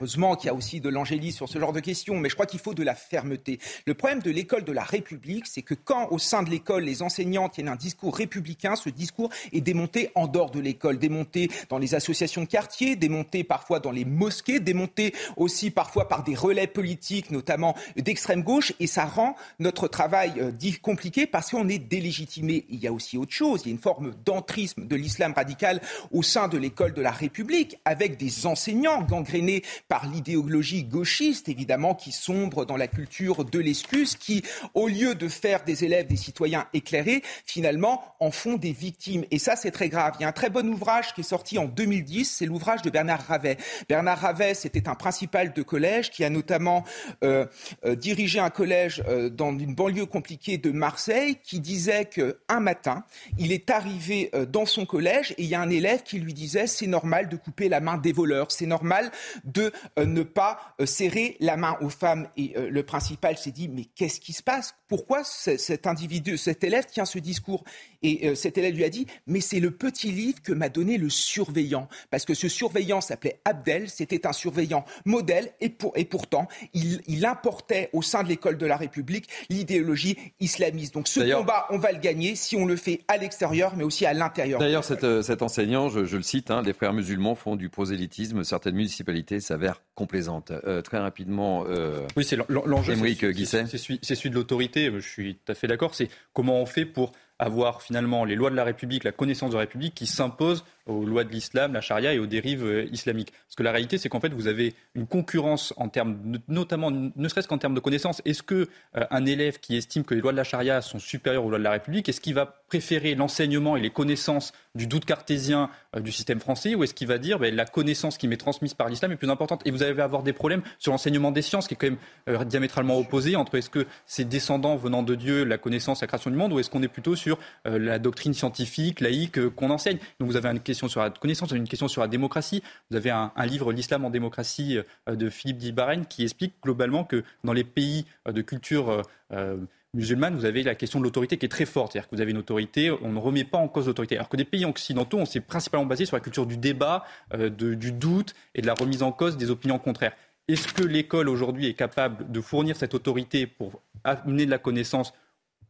[0.00, 2.46] Heureusement qu'il y a aussi de l'angélie sur ce genre de questions, mais je crois
[2.46, 3.58] qu'il faut de la fermeté.
[3.84, 7.02] Le problème de l'école de la République, c'est que quand au sein de l'école, les
[7.02, 11.76] enseignants tiennent un discours républicain, ce discours est démonté en dehors de l'école, démonté dans
[11.76, 16.66] les associations de quartier, démonté parfois dans les mosquées, démonté aussi parfois par des relais
[16.66, 20.50] politiques, notamment d'extrême gauche, et ça rend notre travail euh,
[20.80, 22.64] compliqué parce qu'on est délégitimé.
[22.70, 25.82] Il y a aussi autre chose, il y a une forme d'entrisme de l'islam radical
[26.10, 31.96] au sein de l'école de la République, avec des enseignants gangrénés par l'idéologie gauchiste, évidemment,
[31.96, 36.16] qui sombre dans la culture de l'excuse, qui, au lieu de faire des élèves des
[36.16, 39.24] citoyens éclairés, finalement, en font des victimes.
[39.32, 40.14] Et ça, c'est très grave.
[40.20, 42.90] Il y a un très bon ouvrage qui est sorti en 2010, c'est l'ouvrage de
[42.90, 43.56] Bernard Ravet.
[43.88, 46.84] Bernard Ravet, c'était un principal de collège qui a notamment
[47.24, 47.46] euh,
[47.84, 53.02] euh, dirigé un collège euh, dans une banlieue compliquée de Marseille, qui disait qu'un matin,
[53.38, 56.68] il est arrivé dans son collège et il y a un élève qui lui disait
[56.68, 59.10] c'est normal de couper la main des voleurs, c'est normal
[59.42, 62.28] de euh, ne pas euh, serrer la main aux femmes.
[62.36, 64.74] Et euh, le principal s'est dit, mais qu'est-ce qui se passe?
[64.88, 67.64] Pourquoi cet individu, cet élève tient ce discours?
[68.02, 71.10] Et cet élève lui a dit, mais c'est le petit livre que m'a donné le
[71.10, 71.88] surveillant.
[72.10, 77.24] Parce que ce surveillant s'appelait Abdel, c'était un surveillant modèle, et, et pourtant, il, il,
[77.26, 80.94] importait au sein de l'école de la République l'idéologie islamiste.
[80.94, 84.06] Donc ce combat, on va le gagner si on le fait à l'extérieur, mais aussi
[84.06, 84.58] à l'intérieur.
[84.58, 88.44] D'ailleurs, cet, enseignant, je, le cite, hein, les frères musulmans font du prosélytisme.
[88.44, 90.50] Certaines municipalités s'avèrent complaisante.
[90.50, 92.94] Euh, très rapidement, euh, oui, c'est l'enjeu.
[92.94, 94.90] C'est celui de l'autorité.
[94.92, 95.94] Je suis tout à fait d'accord.
[95.94, 99.54] C'est comment on fait pour avoir finalement les lois de la République, la connaissance de
[99.54, 103.32] la République qui s'impose aux lois de l'islam, la charia et aux dérives euh, islamiques.
[103.32, 106.18] Parce que la réalité, c'est qu'en fait, vous avez une concurrence en termes,
[106.48, 108.20] notamment, ne serait-ce qu'en termes de connaissances.
[108.24, 111.44] Est-ce que euh, un élève qui estime que les lois de la charia sont supérieures
[111.44, 115.04] aux lois de la République, est-ce qu'il va préférer l'enseignement et les connaissances du doute
[115.04, 118.36] cartésien euh, du système français, ou est-ce qu'il va dire ben, la connaissance qui m'est
[118.36, 119.62] transmise par l'islam est plus importante?
[119.64, 122.98] Et vous allez avoir des problèmes sur l'enseignement des sciences, qui est quand même diamétralement
[122.98, 126.52] opposé entre est-ce que c'est descendant venant de Dieu, la connaissance, la création du monde,
[126.52, 129.98] ou est-ce qu'on est plutôt sur la doctrine scientifique, laïque qu'on enseigne?
[130.18, 132.62] Donc vous avez une question sur la connaissance, une question sur la démocratie.
[132.90, 134.78] Vous avez un, livre, L'islam en démocratie,
[135.08, 139.02] euh, de Philippe Dibaren, qui explique globalement que dans les pays euh, de culture
[139.32, 139.56] euh,
[139.94, 141.92] musulmane, vous avez la question de l'autorité qui est très forte.
[141.92, 144.16] C'est-à-dire que vous avez une autorité, on ne remet pas en cause l'autorité.
[144.16, 147.04] Alors que des pays occidentaux, on s'est principalement basé sur la culture du débat,
[147.34, 150.12] du doute et de la remise en cause des opinions contraires.
[150.46, 155.12] Est-ce que l'école aujourd'hui est capable de fournir cette autorité pour amener de la connaissance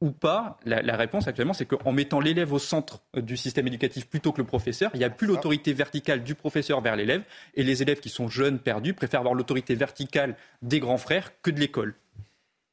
[0.00, 4.32] ou pas, la, réponse actuellement, c'est qu'en mettant l'élève au centre du système éducatif plutôt
[4.32, 7.22] que le professeur, il n'y a plus l'autorité verticale du professeur vers l'élève,
[7.54, 11.50] et les élèves qui sont jeunes, perdus, préfèrent avoir l'autorité verticale des grands frères que
[11.50, 11.94] de l'école.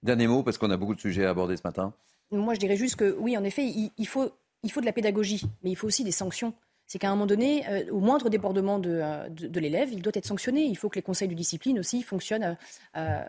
[0.04, 1.94] Dernier mot, parce qu'on a beaucoup de sujets à aborder ce matin.
[2.32, 4.32] Moi, je dirais juste que oui, en effet, il, faut,
[4.64, 6.54] il faut de la pédagogie, mais il faut aussi des sanctions.
[6.86, 10.14] C'est qu'à un moment donné, euh, au moindre débordement euh, de, de, l'élève, il doit
[10.16, 10.64] être sanctionné.
[10.64, 12.56] Il faut que les conseils de discipline aussi fonctionnent
[12.96, 13.24] euh,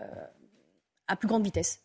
[1.08, 1.82] à plus grande vitesse.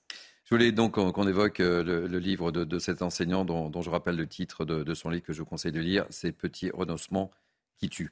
[0.54, 4.28] Je voulais donc qu'on évoque euh, le, livre de, cet enseignant dont, je rappelle le
[4.28, 7.32] titre de, son livre que je vous conseille de lire, C'est Petits renoncements
[7.80, 8.12] qui tuent.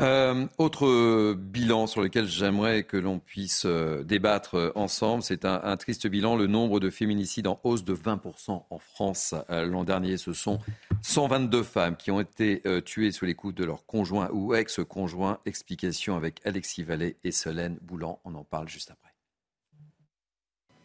[0.00, 6.08] Euh, autre bilan sur lequel j'aimerais que l'on puisse euh, débattre ensemble, c'est un, triste
[6.08, 6.34] bilan.
[6.34, 10.16] Le nombre de féminicides en hausse de 20% en France l'an dernier.
[10.16, 10.58] Ce sont
[11.02, 15.38] 122 femmes qui ont été tuées sous les coups de leur conjoint ou ex-conjoint.
[15.46, 18.18] Explication avec Alexis Vallée et Solène Boulan.
[18.24, 19.05] On en parle juste après.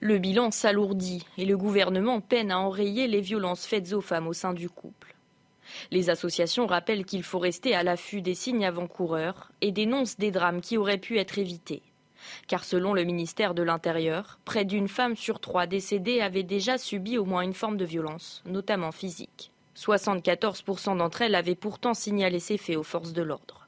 [0.04, 4.34] Le bilan s'alourdit et le gouvernement peine à enrayer les violences faites aux femmes au
[4.34, 5.16] sein du couple.
[5.92, 10.60] Les associations rappellent qu'il faut rester à l'affût des signes avant-coureurs et dénoncent des drames
[10.60, 11.84] qui auraient pu être évités.
[12.48, 17.20] Car selon le ministère de l'Intérieur, près d'une femme sur trois décédée avait déjà subi
[17.20, 19.52] au moins une forme de violence, notamment physique.
[19.78, 23.61] 74% d'entre elles avaient pourtant signalé ces faits aux forces de l'ordre.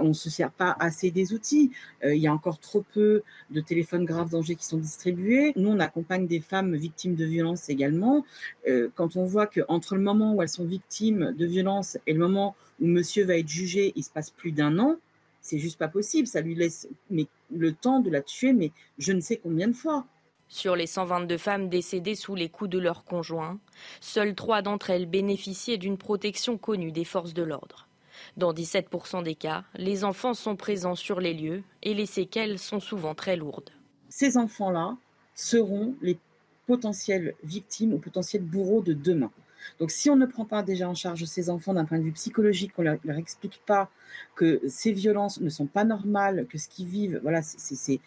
[0.00, 1.70] On ne se sert pas assez des outils.
[2.04, 5.52] Euh, il y a encore trop peu de téléphones graves dangers qui sont distribués.
[5.54, 8.24] Nous, on accompagne des femmes victimes de violences également.
[8.66, 12.18] Euh, quand on voit qu'entre le moment où elles sont victimes de violences et le
[12.18, 14.96] moment où monsieur va être jugé, il se passe plus d'un an,
[15.40, 16.26] c'est juste pas possible.
[16.26, 20.06] Ça lui laisse le temps de la tuer, mais je ne sais combien de fois.
[20.48, 23.58] Sur les 122 femmes décédées sous les coups de leurs conjoints,
[24.00, 27.86] seules trois d'entre elles bénéficiaient d'une protection connue des forces de l'ordre.
[28.36, 32.80] Dans 17% des cas, les enfants sont présents sur les lieux et les séquelles sont
[32.80, 33.70] souvent très lourdes.
[34.08, 34.96] Ces enfants-là
[35.34, 36.18] seront les
[36.66, 39.30] potentielles victimes ou potentiels bourreaux de demain.
[39.78, 42.12] Donc si on ne prend pas déjà en charge ces enfants d'un point de vue
[42.12, 43.90] psychologique, qu'on ne leur, explique pas
[44.34, 48.00] que ces violences ne sont pas normales, que ce qu'ils vivent, voilà, c'est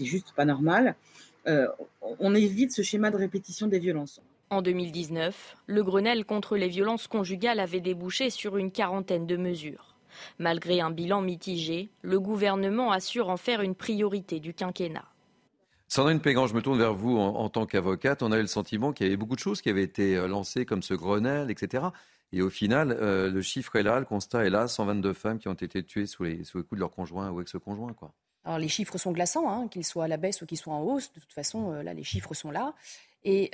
[0.00, 0.96] juste pas normal,
[1.46, 1.68] euh,
[2.18, 4.20] on évite ce schéma de répétition des violences.
[4.54, 9.96] En 2019, le Grenelle contre les violences conjugales avait débouché sur une quarantaine de mesures.
[10.38, 15.06] Malgré un bilan mitigé, le gouvernement assure en faire une priorité du quinquennat.
[15.88, 18.22] Sandrine Pégan, je me tourne vers vous en, tant qu'avocate.
[18.22, 20.28] On a eu le sentiment qu'il y avait beaucoup de choses qui avaient été euh,
[20.28, 21.86] lancées comme ce Grenelle, etc.
[22.32, 25.48] Et au final, euh, le chiffre est là, le constat est là 122 femmes qui
[25.48, 27.92] ont été tuées sous les, sous les coups de leur conjoint ou ex-conjoint.
[28.44, 30.82] Alors les chiffres sont glaçants, hein, qu'ils soient à la baisse ou qu'ils soient en
[30.82, 31.12] hausse.
[31.12, 32.74] De toute façon, euh, là, les chiffres sont là.
[33.24, 33.50] Et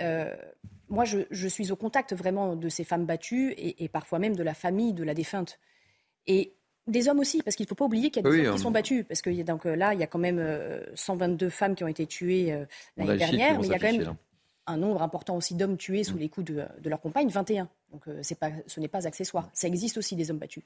[0.89, 4.43] moi, je, suis au contact vraiment de ces femmes battues et, et, parfois même de
[4.43, 5.59] la famille de la défunte.
[6.27, 6.55] Et
[6.87, 8.63] des hommes aussi, parce qu'il ne faut pas oublier qu'il y a des hommes qui
[8.63, 9.05] sont battus.
[9.07, 10.41] Parce que donc, euh, là, il y a quand même
[10.95, 12.65] 122 euh, femmes qui ont été tuées euh,
[12.97, 14.17] l'année dernière, mais il y a quand même
[14.67, 16.21] un nombre important aussi d'hommes tués sous mm.
[16.21, 17.69] les coups de, de leur compagne, 21.
[17.93, 18.05] Donc
[18.39, 19.49] pas, ce n'est pas accessoire.
[19.53, 20.65] Ça existe aussi des hommes battus.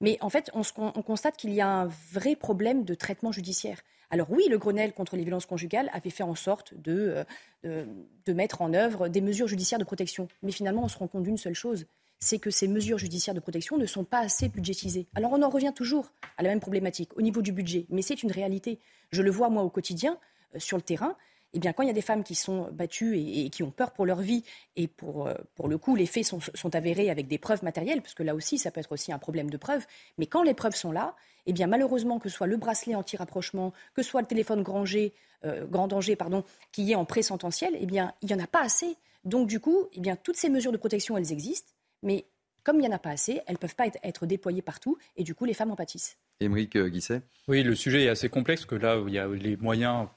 [0.00, 3.78] Mais en fait, on, on constate qu'il y a un vrai problème de traitement judiciaire.
[4.10, 7.24] Alors oui, le Grenelle contre les violences conjugales avait fait en sorte de,
[7.62, 7.86] de,
[8.26, 10.28] de mettre en œuvre des mesures judiciaires de protection.
[10.42, 11.86] Mais finalement, on se rend compte d'une seule chose,
[12.20, 15.06] c'est que ces mesures judiciaires de protection ne sont pas assez budgétisées.
[15.14, 18.22] Alors on en revient toujours à la même problématique au niveau du budget, mais c'est
[18.22, 18.78] une réalité.
[19.10, 20.18] Je le vois moi au quotidien
[20.54, 21.16] euh, sur le terrain.
[21.52, 23.92] Eh bien, quand il y a des femmes qui sont battues et, qui ont peur
[23.92, 24.44] pour leur vie,
[24.76, 28.14] et pour, euh, pour le coup, les faits sont, avérés avec des preuves matérielles, parce
[28.14, 29.86] que là aussi, ça peut être aussi un problème de preuves,
[30.18, 31.16] mais quand les preuves sont là,
[31.46, 34.64] eh bien, malheureusement, que ce soit le bracelet anti-rapprochement, que ce soit le téléphone
[35.44, 38.62] euh, grand danger pardon, qui est en pré-sententiel, eh bien, il n'y en a pas
[38.62, 38.96] assez.
[39.24, 41.72] Donc, du coup, eh bien, toutes ces mesures de protection, elles existent
[42.02, 42.26] mais
[42.62, 45.24] comme il n'y en a pas assez, elles ne peuvent pas être, déployées partout et
[45.24, 46.18] du coup les femmes en pâtissent.
[46.40, 47.22] Émeric euh, Guisset?
[47.48, 50.08] Oui, le sujet est assez complexe que là, il y a les moyens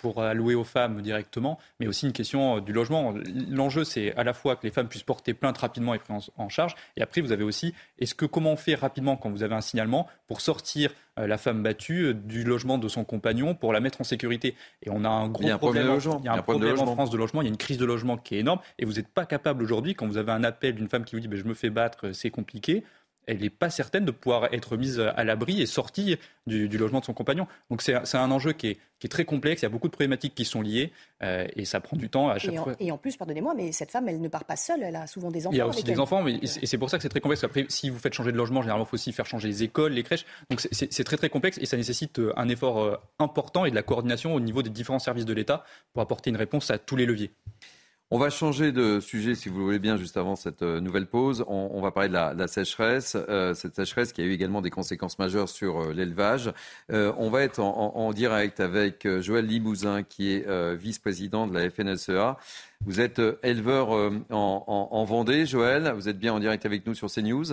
[0.00, 3.14] pour allouer aux femmes directement, mais aussi une question euh, du logement.
[3.48, 6.48] L'enjeu, c'est à la fois que les femmes puissent porter plainte rapidement et prendre en
[6.48, 9.54] charge, et après, vous avez aussi, est-ce que comment on fait rapidement quand vous avez
[9.54, 13.72] un signalement pour sortir euh, la femme battue euh, du logement de son compagnon pour
[13.72, 14.54] la mettre en sécurité?
[14.82, 17.42] Et on a un gros problème, Il y a un, problème, en France de logement,
[17.42, 19.62] il y a une crise de logement qui est énorme, et vous n'êtes pas capable
[19.62, 21.70] aujourd'hui, quand vous avez un appel d'une femme qui vous dit ben, je me fais
[21.70, 22.84] battre, c'est compliqué,
[23.26, 26.16] elle n'est pas certaine de pouvoir être mise à l'abri et sortie
[26.46, 27.46] du, logement de son compagnon.
[27.70, 28.78] Donc c'est un enjeu qui est,
[29.08, 30.92] très complexe, il y a beaucoup de problématiques qui sont liées
[31.24, 32.74] euh, et ça prend du temps à chaque et en, fois.
[32.78, 35.32] Et en plus, pardonnez-moi, mais cette femme, elle ne part pas seule, elle a souvent
[35.32, 35.54] des enfants.
[35.54, 37.42] Il y a aussi des enfants, mais, et c'est pour ça que c'est très complexe.
[37.42, 39.92] Après, si vous faites changer de logement, généralement, il faut aussi faire changer les écoles,
[39.92, 40.24] les crèches.
[40.50, 43.74] Donc c'est très très complexe et ça nécessite euh, un effort euh, important et de
[43.74, 46.94] la coordination au niveau des différents services de l'État pour apporter une réponse à tous
[46.94, 47.32] les leviers.
[48.14, 51.06] On va changer de sujet, si vous le voulez bien, juste avant cette euh, nouvelle
[51.06, 51.46] pause.
[51.48, 55.18] On, va parler de la, sécheresse, euh, cette sécheresse qui a eu également des conséquences
[55.18, 56.52] majeures sur euh, l'élevage.
[56.90, 62.36] on va être en, direct avec Joël Limousin, qui est vice-président de la FNSEA.
[62.84, 63.88] Vous êtes éleveur
[64.28, 65.90] en, Vendée, Joël.
[65.96, 67.46] Vous êtes bien en direct avec nous sur CNews.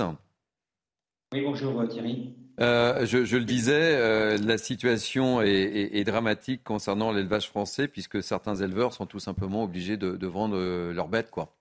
[1.31, 2.33] Oui, bonjour Thierry.
[2.59, 8.93] Euh, je, le disais, euh, la situation est, dramatique concernant l'élevage français puisque certains éleveurs
[8.93, 11.29] sont tout simplement obligés de, vendre euh, leurs bêtes.
[11.29, 11.55] Quoi.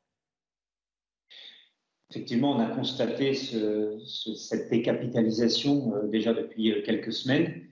[2.10, 7.64] Effectivement, on a constaté cette décapitalisation déjà depuis quelques semaines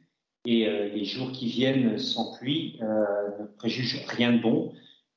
[0.44, 4.74] et les jours qui viennent sans pluie ne préjugent rien de bon.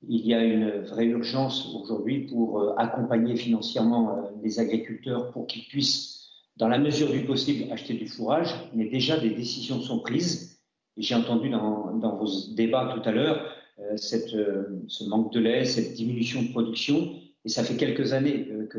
[0.08, 6.19] Il y a une vraie urgence aujourd'hui pour accompagner financièrement les agriculteurs pour qu'ils puissent
[6.60, 10.62] dans la mesure du possible, acheter du fourrage, mais déjà des décisions sont prises.
[10.98, 13.96] J'ai entendu dans, vos débats tout à l'heure euh,
[14.34, 17.14] euh, ce manque de lait, cette diminution de production,
[17.46, 18.78] et ça fait quelques années euh, que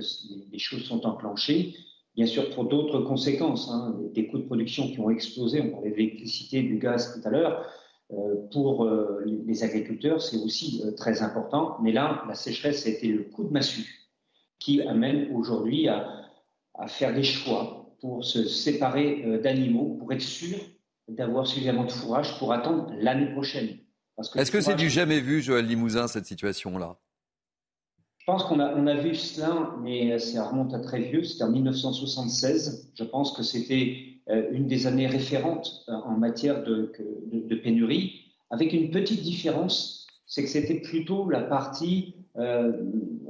[0.52, 1.74] les choses sont enclenchées.
[2.16, 5.90] Bien sûr, pour d'autres conséquences, hein, des coûts de production qui ont explosé, on parlait
[5.90, 7.64] de l'électricité, du gaz tout à l'heure.
[8.52, 8.90] pour
[9.24, 11.76] les agriculteurs, c'est aussi très important.
[11.80, 14.10] Mais là, la sécheresse a été le coup de massue
[14.58, 16.19] qui amène aujourd'hui à,
[16.74, 20.58] à faire des choix pour se séparer euh, d'animaux, pour être sûr
[21.08, 23.78] d'avoir suffisamment de fourrage pour attendre l'année prochaine.
[24.36, 26.98] Est-ce que c'est du jamais vu, Joël Limousin, cette situation-là?
[28.18, 31.44] Je pense qu'on a, on a vu cela, mais ça remonte à très vieux, c'était
[31.44, 32.92] en 1976.
[32.94, 33.96] Je pense que c'était
[34.28, 36.92] euh, une des années référentes euh, en matière de,
[37.32, 38.20] de, pénurie,
[38.50, 42.14] avec une petite différence, c'est que c'était plutôt la partie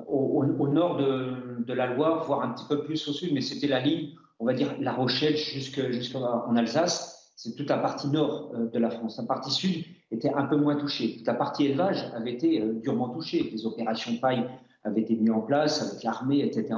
[0.07, 3.41] au, au, nord de, de la Loire, voire un petit peu plus au sud, mais
[3.41, 7.33] c'était la ligne, on va dire, La Rochelle jusqu'en Alsace.
[7.37, 9.17] C'est toute la partie nord euh, de la France.
[9.17, 11.17] La partie sud était un peu moins touchée.
[11.17, 13.49] Toute la partie élevage avait été euh, durement touchée.
[13.51, 14.45] Les opérations paille
[14.85, 16.75] avaient été mises en place avec l'armée, etc.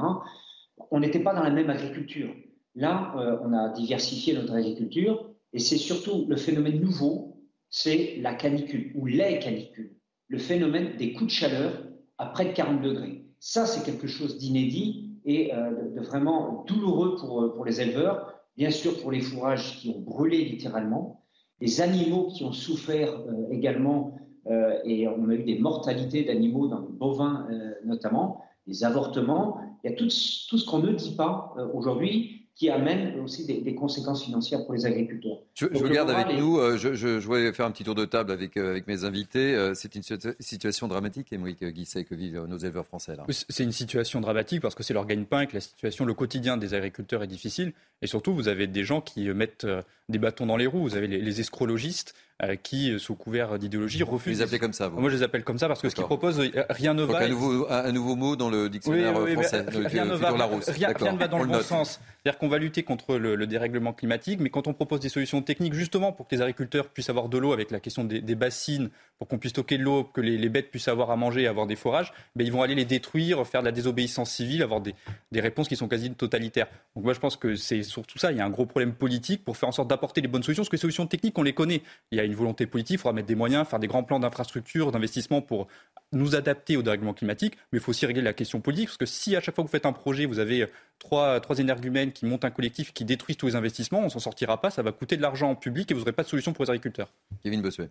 [0.89, 2.33] On n'était pas dans la même agriculture.
[2.75, 8.33] Là, euh, on a diversifié notre agriculture et c'est surtout le phénomène nouveau, c'est la
[8.33, 9.97] canicule ou les canicules.
[10.27, 11.73] le phénomène des coups de chaleur
[12.17, 13.22] à près de 40 degrés.
[13.45, 18.71] Ça, c'est quelque chose d'inédit et euh, de, vraiment douloureux pour, pour les éleveurs, bien
[18.71, 21.25] sûr pour les fourrages qui ont brûlé littéralement,
[21.59, 24.17] les animaux qui ont souffert euh, également,
[24.47, 27.45] euh, et on a eu des mortalités d'animaux dans les bovins
[27.83, 29.57] notamment, des avortements.
[29.83, 34.23] Il y a tout ce qu'on ne dit pas aujourd'hui qui amène aussi des, conséquences
[34.23, 35.39] financières pour les agriculteurs.
[35.55, 38.05] Je, je regarde avec nous, euh, je, je, je, voulais faire un petit tour de
[38.05, 39.55] table avec, euh, avec mes invités.
[39.55, 40.03] Euh, c'est une
[40.39, 43.15] situation dramatique, Émeric Guisset, que vivent nos éleveurs français.
[43.15, 43.25] là.
[43.29, 46.75] C'est une situation dramatique parce que c'est leur gagne-pain, que la situation, le quotidien des
[46.75, 47.73] agriculteurs est difficile.
[48.03, 49.65] Et surtout, vous avez des gens qui mettent
[50.09, 50.83] des bâtons dans les roues.
[50.83, 54.33] Vous avez les, les escrologistes euh, qui, euh, sous couvert d'idéologie, refusent.
[54.33, 55.95] Vous les appelez comme ça, vous Moi, je les appelle comme ça parce que ce
[55.95, 57.19] qu'ils proposent, euh, rien ne va.
[57.19, 59.63] Un nouveau, un nouveau mot dans le dictionnaire français.
[59.69, 62.01] rien, ne va, rien, ne va dans le bon sens.
[62.23, 65.73] C'est-à-dire qu'on va lutter contre le, dérèglement climatique, mais quand on propose des solutions techniques,
[65.73, 68.89] justement pour que les agriculteurs puissent avoir de l'eau avec la question des, bassines,
[69.19, 71.75] pour qu'on puisse stocker de l'eau, que les, bêtes puissent avoir à manger, avoir des
[71.75, 74.95] forages, ben, ils vont aller les détruire, faire de la désobéissance civile, avoir des,
[75.31, 76.67] des réponses qui sont quasi totalitaires.
[76.95, 78.31] Donc moi, je pense que c'est surtout ça.
[78.31, 80.63] Il y a un gros problème politique pour faire en sorte d'apporter les bonnes solutions,
[80.63, 81.81] parce que les solutions techniques, on les connaît.
[82.11, 84.91] Il y a une volonté politique faudra mettre des moyens, faire des grands plans d'infrastructure,
[84.91, 85.67] d'investissement pour
[86.11, 87.55] nous adapter au dérèglement climatique.
[87.71, 89.69] Mais il faut aussi régler la question politique, parce que si à chaque fois que
[89.69, 90.67] vous faites un projet, vous avez
[90.99, 94.59] trois, trois énergumènes qui montent un collectif, qui détruisent tous les investissements, on s'en sortira
[94.59, 96.71] pas, ça va coûter de l'argent public et vous n'aurez pas de solution pour les
[96.71, 97.11] agriculteurs.
[97.43, 97.89] Kevin Bossuet.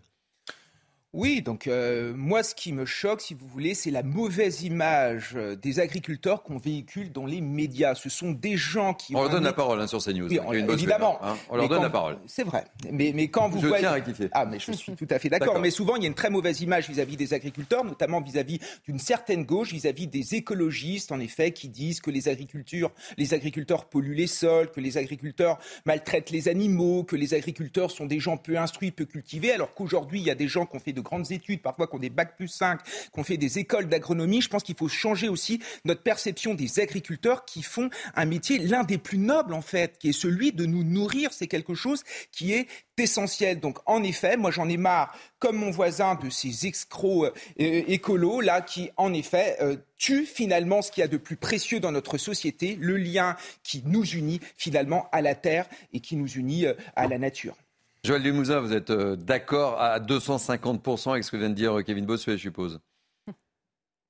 [1.15, 5.33] Oui, donc euh, moi, ce qui me choque, si vous voulez, c'est la mauvaise image
[5.37, 7.95] euh, des agriculteurs qu'on véhicule dans les médias.
[7.95, 9.15] Ce sont des gens qui...
[9.15, 10.29] On leur donne la parole hein, sur CNews.
[10.29, 11.19] Oui, évidemment.
[11.23, 11.37] Hein.
[11.51, 12.17] On leur donne la parole.
[12.27, 12.65] C'est vrai.
[12.91, 13.83] Mais, mais quand vous je voyez...
[13.83, 14.31] Tiens à rectifier.
[14.33, 15.59] Ah, mais je suis tout à fait d'accord.
[15.61, 18.99] mais souvent, il y a une très mauvaise image vis-à-vis des agriculteurs, notamment vis-à-vis d'une
[18.99, 24.15] certaine gauche, vis-à-vis des écologistes, en effet, qui disent que les, agricultures, les agriculteurs polluent
[24.15, 28.57] les sols, que les agriculteurs maltraitent les animaux, que les agriculteurs sont des gens peu
[28.57, 31.31] instruits, peu cultivés, alors qu'aujourd'hui, il y a des gens qui ont fait de grandes
[31.33, 32.81] études, parfois qu'on des bacs plus 5,
[33.13, 37.45] qu'on fait des écoles d'agronomie, je pense qu'il faut changer aussi notre perception des agriculteurs
[37.45, 40.85] qui font un métier l'un des plus nobles en fait, qui est celui de nous
[40.85, 41.33] nourrir.
[41.33, 42.67] C'est quelque chose qui est
[42.99, 43.61] essentiel.
[43.61, 48.41] Donc en effet, moi j'en ai marre, comme mon voisin, de ces escrocs euh, écolos
[48.41, 51.93] là qui en effet euh, tuent finalement ce qu'il y a de plus précieux dans
[51.93, 56.67] notre société, le lien qui nous unit finalement à la terre et qui nous unit
[56.67, 57.57] euh, à la nature.
[58.05, 61.83] Joël Limousin, vous êtes euh, d'accord à 250% avec ce que vient de dire euh,
[61.83, 62.81] Kevin Bossuet, je suppose?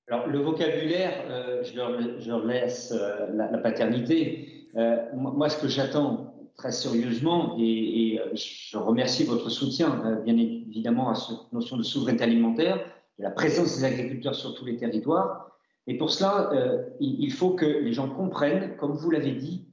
[0.08, 2.94] Alors, le vocabulaire, euh, je, leur, laisse
[3.34, 4.70] la, paternité.
[5.14, 11.52] moi, ce que j'attends très sérieusement, et, je remercie votre soutien, bien évidemment, à cette
[11.52, 12.78] notion de souveraineté alimentaire,
[13.18, 15.50] de la présence des agriculteurs sur tous les territoires.
[15.86, 16.50] Et pour cela,
[16.98, 19.68] il, il faut que les gens comprennent, comme vous l'avez dit,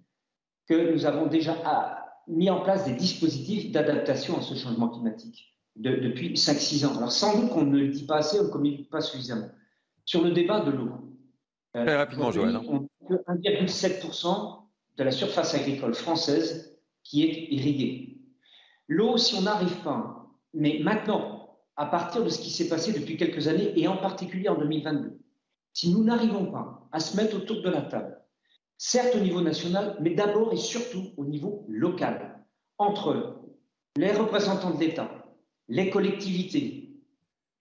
[0.67, 1.53] que nous avons déjà
[2.29, 6.97] mis en place des dispositifs d'adaptation à ce changement climatique depuis 5-6 ans.
[6.97, 9.49] Alors sans doute qu'on ne le dit pas assez, on ne communique pas suffisamment.
[10.05, 10.89] Sur le débat de l'eau.
[11.75, 12.55] Euh, Très rapidement, Joël.
[12.55, 12.63] Hein.
[12.67, 14.59] On a 1,7%
[14.97, 18.17] de la surface agricole française qui est irriguée.
[18.87, 23.17] L'eau, si on n'arrive pas, mais maintenant, à partir de ce qui s'est passé depuis
[23.17, 25.17] quelques années, et en particulier en 2022,
[25.73, 28.18] si nous n'arrivons pas à se mettre autour de la table
[28.79, 32.39] certes au niveau national, mais d'abord et surtout au niveau local,
[32.77, 33.41] entre
[33.97, 35.25] les représentants de l'État,
[35.67, 36.95] les collectivités,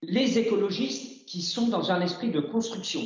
[0.01, 3.01] les écologistes qui sont dans un esprit de construction,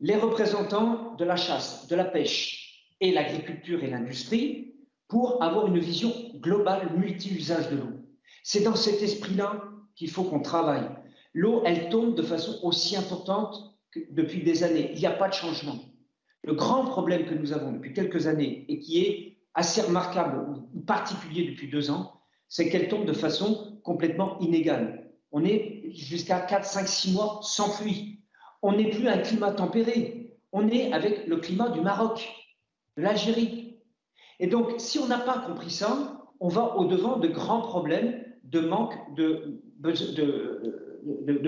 [0.00, 4.74] les représentants de la chasse, de la pêche et l'agriculture et l'industrie
[5.06, 7.92] pour avoir une vision globale multi-usage de l'eau.
[8.42, 9.62] C'est dans cet esprit-là
[9.94, 10.88] qu'il faut qu'on travaille.
[11.32, 14.90] L'eau, elle tombe de façon aussi importante que depuis des années.
[14.94, 15.91] Il n'y a pas de changement.
[16.42, 20.80] Le grand problème que nous avons depuis quelques années et qui est assez remarquable ou
[20.80, 25.10] particulier depuis deux ans, c'est qu'elle tombe de façon complètement inégale.
[25.30, 28.20] On est jusqu'à 4, 5, 6 mois sans pluie.
[28.60, 30.36] On n'est plus un climat tempéré.
[30.52, 32.28] On est avec le climat du Maroc,
[32.96, 33.78] de l'Algérie.
[34.38, 38.60] Et donc, si on n'a pas compris ça, on va au-devant de grands problèmes de
[38.60, 39.62] manque de,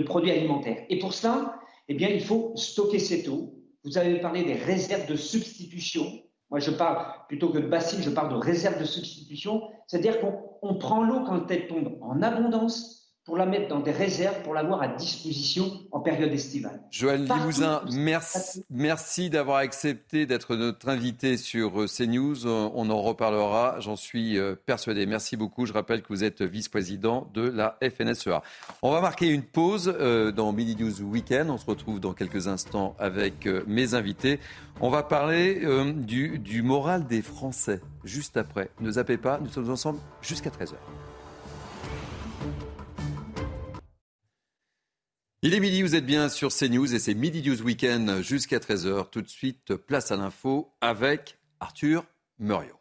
[0.06, 0.84] produits alimentaires.
[0.88, 3.54] Et pour cela, eh bien, il faut stocker cette eau,
[3.85, 6.06] vous avez parlé des réserves de substitution.
[6.51, 9.62] Moi, je parle, plutôt que de bassines, je parle de réserves de substitution.
[9.86, 14.42] C'est-à-dire qu'on prend l'eau quand elle tombe en abondance pour la mettre dans des réserves,
[14.42, 16.82] pour l'avoir à disposition en période estivale.
[16.90, 22.46] Joël Limousin, merci, merci d'avoir accepté d'être notre invité sur euh, CNews.
[22.46, 25.06] On en reparlera, j'en suis euh, persuadé.
[25.06, 25.64] Merci beaucoup.
[25.64, 28.42] Je rappelle que vous êtes vice-président de la FNSEA.
[28.82, 31.48] On va marquer une pause euh, dans Mini News Weekend.
[31.48, 34.38] On se retrouve dans quelques instants avec mes invités.
[34.80, 35.62] On va parler
[35.94, 38.70] du, du moral des Français juste après.
[38.80, 40.74] Ne zappez pas, nous sommes ensemble jusqu'à 13h.
[45.46, 49.10] Il est midi, vous êtes bien sur CNews et c'est Midi News Weekend jusqu'à 13h.
[49.10, 52.06] Tout de suite, place à l'info avec Arthur
[52.38, 52.80] Muriot.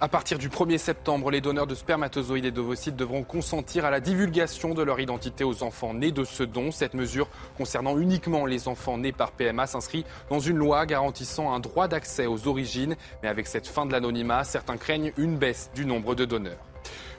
[0.00, 4.00] À partir du 1er septembre, les donneurs de spermatozoïdes et d'ovocytes devront consentir à la
[4.00, 6.72] divulgation de leur identité aux enfants nés de ce don.
[6.72, 11.60] Cette mesure concernant uniquement les enfants nés par PMA s'inscrit dans une loi garantissant un
[11.60, 12.96] droit d'accès aux origines.
[13.22, 16.71] Mais avec cette fin de l'anonymat, certains craignent une baisse du nombre de donneurs.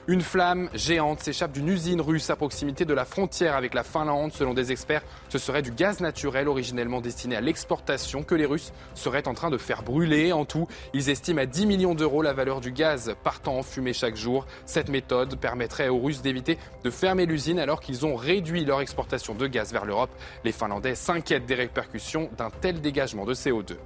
[0.06, 4.32] Une flamme géante s'échappe d'une usine russe à proximité de la frontière avec la Finlande.
[4.32, 5.00] Selon des experts,
[5.30, 9.48] ce serait du gaz naturel originellement destiné à l'exportation que les Russes seraient en train
[9.48, 10.34] de faire brûler.
[10.34, 13.94] En tout, ils estiment à 10 millions d'euros la valeur du gaz partant en fumée
[13.94, 14.44] chaque jour.
[14.66, 19.34] Cette méthode permettrait aux Russes d'éviter de fermer l'usine alors qu'ils ont réduit leur exportation
[19.34, 20.10] de gaz vers l'Europe.
[20.44, 23.76] Les Finlandais s'inquiètent des répercussions d'un tel dégagement de CO2.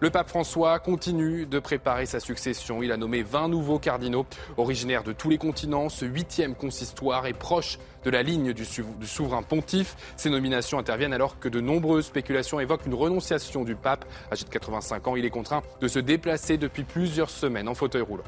[0.00, 2.82] Le pape François continue de préparer sa succession.
[2.82, 4.24] Il a nommé 20 nouveaux cardinaux
[4.56, 9.42] originaires de tous les continents ce huitième consistoire est proche de la ligne du, souverain
[9.42, 9.96] pontife.
[10.16, 14.04] Ces nominations interviennent alors que de nombreuses spéculations évoquent une renonciation du pape.
[14.30, 18.02] Âgé de 85 ans, il est contraint de se déplacer depuis plusieurs semaines en fauteuil
[18.02, 18.24] roulant.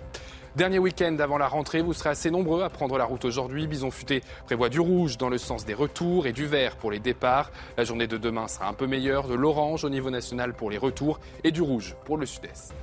[0.56, 3.68] Dernier week-end avant la rentrée, vous serez assez nombreux à prendre la route aujourd'hui.
[3.68, 6.98] Bison Futé prévoit du rouge dans le sens des retours et du vert pour les
[6.98, 7.52] départs.
[7.76, 10.78] La journée de demain sera un peu meilleure, de l'orange au niveau national pour les
[10.78, 12.74] retours et du rouge pour le sud-est.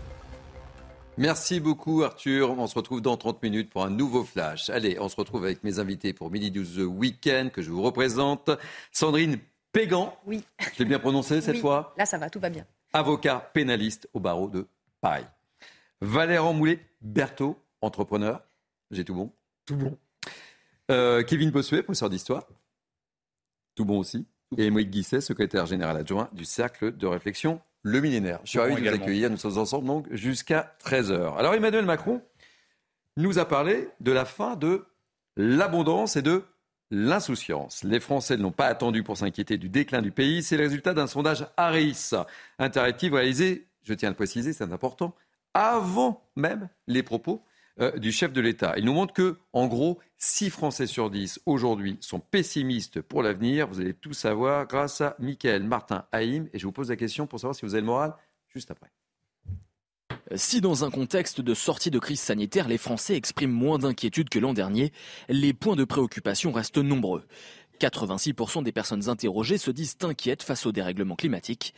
[1.17, 2.51] Merci beaucoup Arthur.
[2.51, 4.69] On se retrouve dans 30 minutes pour un nouveau flash.
[4.69, 8.49] Allez, on se retrouve avec mes invités pour Midi 12 Weekend que je vous représente.
[8.91, 9.39] Sandrine
[9.71, 10.13] Pégan.
[10.25, 10.43] Oui.
[10.73, 12.65] Je l'ai bien prononcé cette fois Là, ça va, tout va bien.
[12.91, 14.67] Avocat pénaliste au barreau de
[14.99, 15.25] Paris.
[16.01, 18.41] Valère Moulet, Berthaud, entrepreneur.
[18.91, 19.31] J'ai tout bon?
[19.65, 19.97] Tout bon.
[20.91, 22.45] Euh, Kevin Bossuet, professeur d'histoire.
[23.75, 24.27] Tout bon aussi.
[24.57, 28.39] Et Émeric Guisset, secrétaire général adjoint du Cercle de réflexion le millénaire.
[28.43, 29.29] Je suis ravi de vous accueillir.
[29.29, 31.37] Nous sommes ensemble donc jusqu'à 13h.
[31.37, 32.19] Alors Emmanuel Macron
[33.15, 34.85] nous a parlé de la fin de
[35.37, 36.43] l'abondance et de
[36.89, 37.83] l'insouciance.
[37.83, 40.41] Les Français ne l'ont pas attendu pour s'inquiéter du déclin du pays.
[40.41, 42.09] C'est le résultat d'un sondage Harris
[42.57, 45.13] Interactive réalisé, je tiens à le préciser, c'est important,
[45.53, 47.43] avant même les propos
[47.79, 48.73] euh, du chef de l'État.
[48.77, 53.67] Il nous montre que, en gros, 6 Français sur 10 aujourd'hui sont pessimistes pour l'avenir.
[53.67, 56.47] Vous allez tout savoir grâce à Michael Martin Haïm.
[56.53, 58.15] Et je vous pose la question pour savoir si vous avez le moral
[58.47, 58.91] juste après.
[60.33, 64.39] Si dans un contexte de sortie de crise sanitaire, les Français expriment moins d'inquiétude que
[64.39, 64.91] l'an dernier,
[65.29, 67.25] les points de préoccupation restent nombreux.
[67.79, 71.73] 86% des personnes interrogées se disent inquiètes face au dérèglement climatique.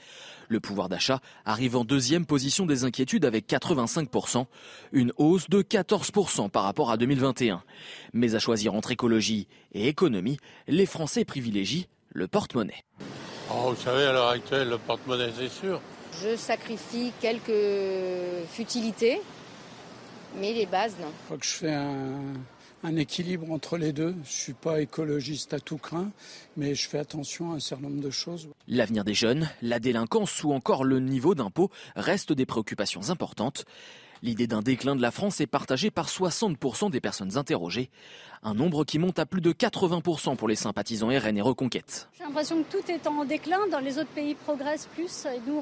[0.50, 4.46] Le pouvoir d'achat arrive en deuxième position des inquiétudes avec 85%,
[4.94, 7.64] une hausse de 14% par rapport à 2021.
[8.14, 10.38] Mais à choisir entre écologie et économie,
[10.68, 12.84] les Français privilégient le porte-monnaie.
[13.52, 15.82] Oh, vous savez, à l'heure actuelle, le porte-monnaie, c'est sûr.
[16.22, 19.22] Je sacrifie quelques futilités,
[20.40, 21.08] mais les bases, non.
[21.08, 22.34] Je crois que je fais un
[22.84, 24.14] un équilibre entre les deux.
[24.24, 26.12] Je ne suis pas écologiste à tout craint,
[26.56, 28.50] mais je fais attention à un certain nombre de choses.
[28.68, 33.66] L'avenir des jeunes, la délinquance ou encore le niveau d'impôt restent des préoccupations importantes.
[34.24, 37.90] L'idée d'un déclin de la France est partagée par 60% des personnes interrogées,
[38.44, 42.10] un nombre qui monte à plus de 80% pour les sympathisants RN et Reconquête.
[42.18, 45.62] J'ai l'impression que tout est en déclin, dans les autres pays progressent plus et nous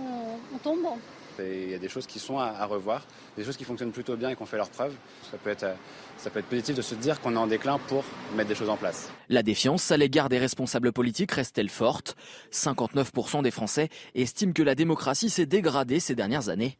[0.53, 0.85] on, tombe.
[1.40, 3.06] Il y a des choses qui sont à, revoir,
[3.38, 4.94] des choses qui fonctionnent plutôt bien et qui ont fait leurs preuves.
[5.32, 5.66] Ça peut être
[6.18, 8.03] ça peut être positif de se dire qu'on est en déclin pour
[8.36, 9.10] mettre des choses en place.
[9.30, 12.16] La défiance à l'égard des responsables politiques reste-t-elle forte?
[12.52, 16.78] 59% des Français estiment que la démocratie s'est dégradée ces dernières années.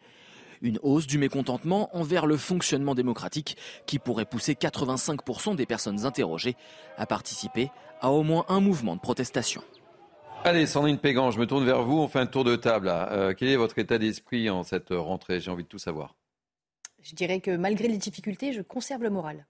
[0.62, 6.56] Une hausse du mécontentement envers le fonctionnement démocratique qui pourrait pousser 85% des personnes interrogées
[6.98, 7.72] à participer
[8.02, 9.62] à au moins un mouvement de protestation.
[10.46, 11.98] Allez, Sandrine Pégan, je me tourne vers vous.
[11.98, 12.88] On fait un tour de table.
[12.88, 15.40] Euh, quel est votre état d'esprit en cette rentrée?
[15.40, 16.16] J'ai envie de tout savoir.
[17.02, 19.48] Je dirais que malgré les difficultés, je conserve le moral.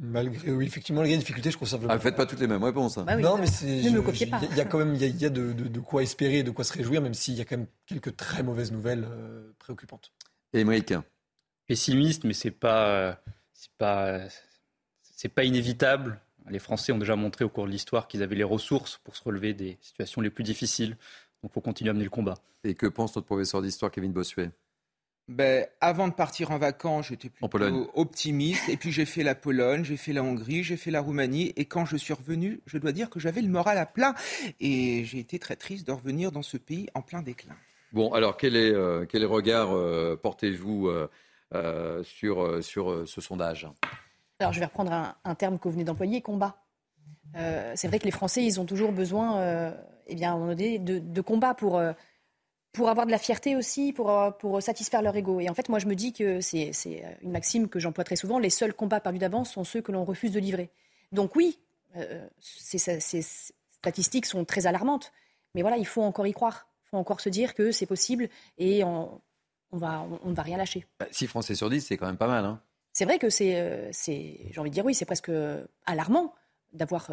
[0.00, 2.64] Malgré, oui, effectivement, malgré les difficultés, je conserve le ah, faites pas toutes les mêmes
[2.64, 2.98] réponses.
[2.98, 3.04] Hein.
[3.04, 4.40] Bah non, mais ne me copiez pas.
[4.50, 7.00] Il y, a quand même, il y a, de, quoi espérer, de quoi se réjouir,
[7.00, 10.12] même s'il y a quand même quelques très mauvaises nouvelles euh, préoccupantes.
[10.52, 10.64] Et
[11.68, 13.20] Pessimiste, mais c'est pas,
[13.52, 14.18] c'est pas,
[15.00, 16.20] c'est pas inévitable.
[16.50, 19.22] Les Français ont déjà montré au cours de l'histoire qu'ils avaient les ressources pour se
[19.22, 20.90] relever des situations les plus difficiles.
[21.42, 22.34] Donc, il faut continuer à mener le combat.
[22.64, 24.50] Et que pense notre professeur d'histoire, Kevin Bossuet?
[25.26, 28.68] Ben, avant de partir en vacances, j'étais plutôt optimiste.
[28.68, 31.54] Et puis j'ai fait la Pologne, j'ai fait la Hongrie, j'ai fait la Roumanie.
[31.56, 34.14] Et quand je suis revenu, je dois dire que j'avais le moral à plat.
[34.60, 37.56] Et j'ai été très triste de revenir dans ce pays en plein déclin.
[37.92, 40.88] Bon, alors quel, est, euh, quel regard euh, portez-vous
[41.54, 43.66] euh, sur, sur ce sondage?
[44.40, 46.56] Alors je vais reprendre un, terme que vous venez d'employer, combat.
[47.34, 49.72] C'est vrai que les Français, ils ont toujours besoin,
[50.06, 51.80] eh bien, de, de combat pour
[52.74, 55.38] pour avoir de la fierté aussi, pour, pour satisfaire leur ego.
[55.40, 56.72] Et en fait, moi, je me dis que c'est
[57.22, 60.04] une maxime que j'emploie très souvent, les seuls combats perdus d'avance sont ceux que l'on
[60.04, 60.70] refuse de livrer.
[61.12, 61.60] Donc oui,
[61.96, 63.22] euh, ces,
[63.70, 65.12] statistiques sont très alarmantes,
[65.54, 66.66] mais voilà, il faut encore y croire.
[66.86, 68.28] Il faut encore se dire que c'est possible
[68.58, 69.20] et on,
[69.70, 70.84] va, on ne va rien lâcher.
[71.10, 72.44] 6 bah, Français sur 10, c'est quand même pas mal.
[72.44, 72.60] Hein.
[72.94, 75.30] C'est vrai que c'est, j'ai envie de dire oui, c'est presque
[75.84, 76.34] alarmant
[76.72, 77.10] d'avoir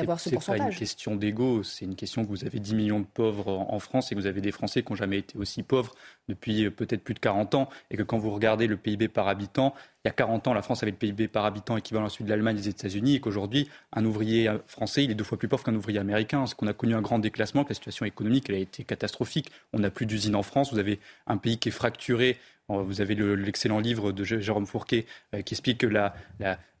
[0.00, 0.40] euh, ce pourcentage.
[0.40, 3.48] C'est pas une question d'ego, c'est une question que vous avez 10 millions de pauvres
[3.48, 5.94] en France et que vous avez des Français qui n'ont jamais été aussi pauvres
[6.28, 9.28] depuis euh, peut-être plus de 40 ans et que quand vous regardez le PIB par
[9.28, 12.08] habitant, il y a 40 ans, la France avait le PIB par habitant équivalent à
[12.10, 15.24] celui de l'Allemagne et des États-Unis et qu'aujourd'hui, un ouvrier euh, français, il est deux
[15.24, 16.38] fois plus pauvre qu'un ouvrier américain.
[16.38, 19.50] Parce qu'on a connu un grand déclassement, que la situation économique, elle a été catastrophique.
[19.72, 22.38] On n'a plus d'usines en France, vous avez un pays qui est fracturé
[22.68, 25.86] vous avez l'excellent livre de Jérôme Fourquet euh, qui explique que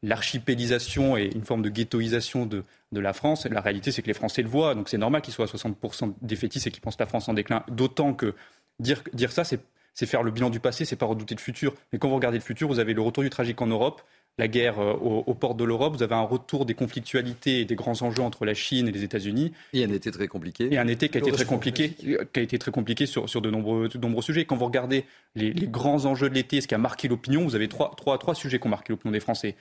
[0.02, 2.64] l'archipélisation la, est une forme de ghettoisation de,
[2.96, 3.46] de la France.
[3.46, 6.14] La réalité, c'est que les Français le voient, donc c'est normal qu'ils soient à 60%
[6.22, 7.62] défaitistes et qu'ils pensent la France en déclin.
[7.68, 8.34] D'autant que
[8.80, 9.60] dire, dire ça, c'est
[10.06, 11.74] faire le bilan du passé, c'est pas redouter le futur.
[11.92, 14.02] Mais quand vous regardez le futur, vous avez le retour du tragique en Europe,
[14.38, 17.74] la guerre euh, aux, portes de l'Europe, vous avez un retour des conflictualités et des
[17.74, 19.52] grands enjeux entre la Chine et les États-Unis.
[19.72, 20.68] Et un été très compliqué.
[20.70, 23.40] Et un été qui a été très compliqué, qui a été très compliqué sur, sur
[23.40, 24.44] de, nombreux, de nombreux sujets.
[24.44, 27.68] Quand vous regardez les, grands enjeux de l'été, ce qui a marqué l'opinion, vous avez
[27.68, 29.56] trois, trois, trois sujets qui ont marqué l'opinion des Français.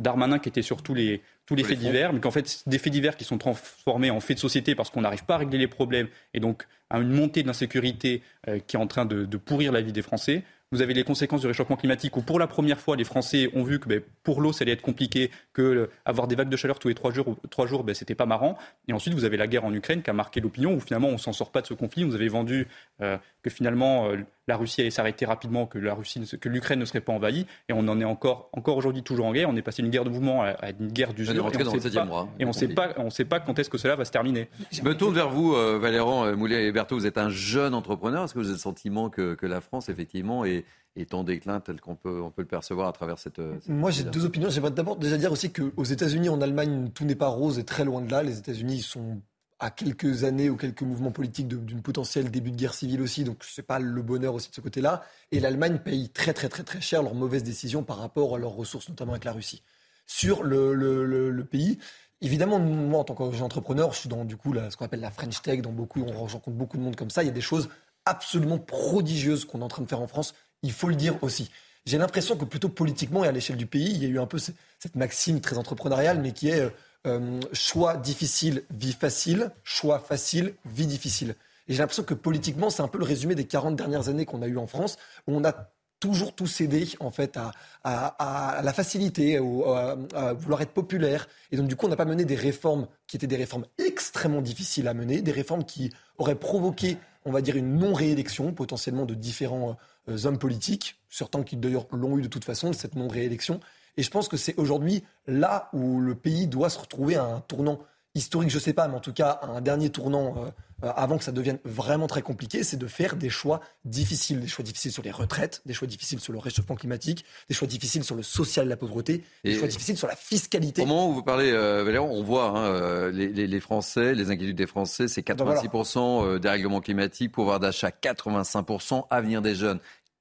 [0.00, 2.92] Darmanin qui était sur tous les, tous les, faits divers, mais qu'en fait, des faits
[2.92, 5.68] divers qui sont transformés en faits de société parce qu'on n'arrive pas à régler les
[5.68, 9.36] problèmes et donc à une montée de l'insécurité euh, qui est en train de, de
[9.36, 10.42] pourrir la vie des Français.
[10.72, 13.64] Vous avez les conséquences du réchauffement climatique où pour la première fois les Français ont
[13.64, 16.56] vu que ben, pour l'eau ça allait être compliqué, que euh, avoir des vagues de
[16.56, 18.56] chaleur tous les trois jours, trois jours ben, c'était pas marrant.
[18.86, 21.18] Et ensuite vous avez la guerre en Ukraine qui a marqué l'opinion où finalement on
[21.18, 22.04] s'en sort pas de ce conflit.
[22.04, 22.68] Vous avez vendu
[23.00, 24.10] euh, que finalement
[24.50, 27.46] la Russie allait s'arrêter rapidement, que la Russie, que l'Ukraine ne serait pas envahie.
[27.68, 29.48] Et on en est encore, encore aujourd'hui toujours en guerre.
[29.48, 31.34] On est passé d'une guerre de mouvement à, une guerre d'usure.
[31.36, 33.78] Et on ne sait, pas, et on sait pas, on sait pas quand est-ce que
[33.78, 34.48] cela va se terminer.
[34.72, 36.96] Je me tourne vers vous, Valéran Moulet et Berthaud.
[36.96, 38.24] Vous êtes un jeune entrepreneur.
[38.24, 40.64] Est-ce que vous avez le sentiment que, que la France effectivement est
[40.96, 43.40] est en déclin tel qu'on peut, on peut le percevoir à travers cette.
[43.68, 44.50] Moi, j'ai deux opinions.
[44.50, 47.84] J'aimerais d'abord déjà dire aussi qu'aux États-Unis, en Allemagne, tout n'est pas rose et très
[47.84, 48.24] loin de là.
[48.24, 49.20] Les États-Unis sont
[49.60, 53.44] à quelques années ou quelques mouvements politiques d'une potentielle début de guerre civile aussi, donc
[53.44, 55.02] c'est pas le bonheur aussi de ce côté-là.
[55.32, 58.54] Et l'Allemagne paye très très très très cher leurs mauvaises décisions par rapport à leurs
[58.54, 59.62] ressources, notamment avec la Russie.
[60.06, 61.78] Sur le, le, pays,
[62.22, 65.40] Évidemment, moi, en tant qu'entrepreneur, je suis dans du coup ce qu'on appelle la French
[65.40, 65.62] Tech.
[65.62, 67.22] Dans beaucoup, on rencontre beaucoup de monde comme ça.
[67.22, 67.70] Il y a des choses
[68.04, 71.50] absolument prodigieuses qu'on est en train de faire en France il faut le dire aussi.
[71.86, 74.26] J'ai l'impression que plutôt politiquement et à l'échelle du pays, il y a eu un
[74.26, 76.70] peu cette maxime très entrepreneuriale, mais qui est
[77.06, 81.34] euh, choix difficile, vie facile, choix facile, vie difficile.
[81.68, 84.42] Et j'ai l'impression que politiquement, c'est un peu le résumé des 40 dernières années qu'on
[84.42, 85.70] a eu en France, où on a
[86.00, 87.38] toujours tout cédé en fait
[87.84, 91.28] à, la facilité, à, vouloir être populaire.
[91.52, 94.40] Et donc du coup, on n'a pas mené des réformes qui étaient des réformes extrêmement
[94.40, 99.14] difficiles à mener, des réformes qui auraient provoqué, on va dire, une non-réélection potentiellement de
[99.14, 99.76] différents
[100.08, 103.60] euh, hommes politiques, certains qui d'ailleurs l'ont eu de toute façon, cette non-réélection.
[103.96, 107.40] Et je pense que c'est aujourd'hui là où le pays doit se retrouver à un
[107.40, 107.80] tournant
[108.14, 110.50] historique, je ne sais pas, mais en tout cas un dernier tournant euh,
[110.84, 114.48] euh, avant que ça devienne vraiment très compliqué, c'est de faire des choix difficiles, des
[114.48, 118.02] choix difficiles sur les retraites, des choix difficiles sur le réchauffement climatique, des choix difficiles
[118.02, 120.82] sur le social, la pauvreté, des choix difficiles sur la fiscalité.
[120.82, 124.66] Au moment où vous parlez, euh, on voit hein, les, les, Français, les inquiétudes des
[124.66, 129.78] Français, c'est 86% des règlements climatiques, pouvoir d'achat 85%, avenir des jeunes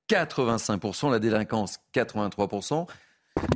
[0.10, 2.86] 85%, la délinquance 83%.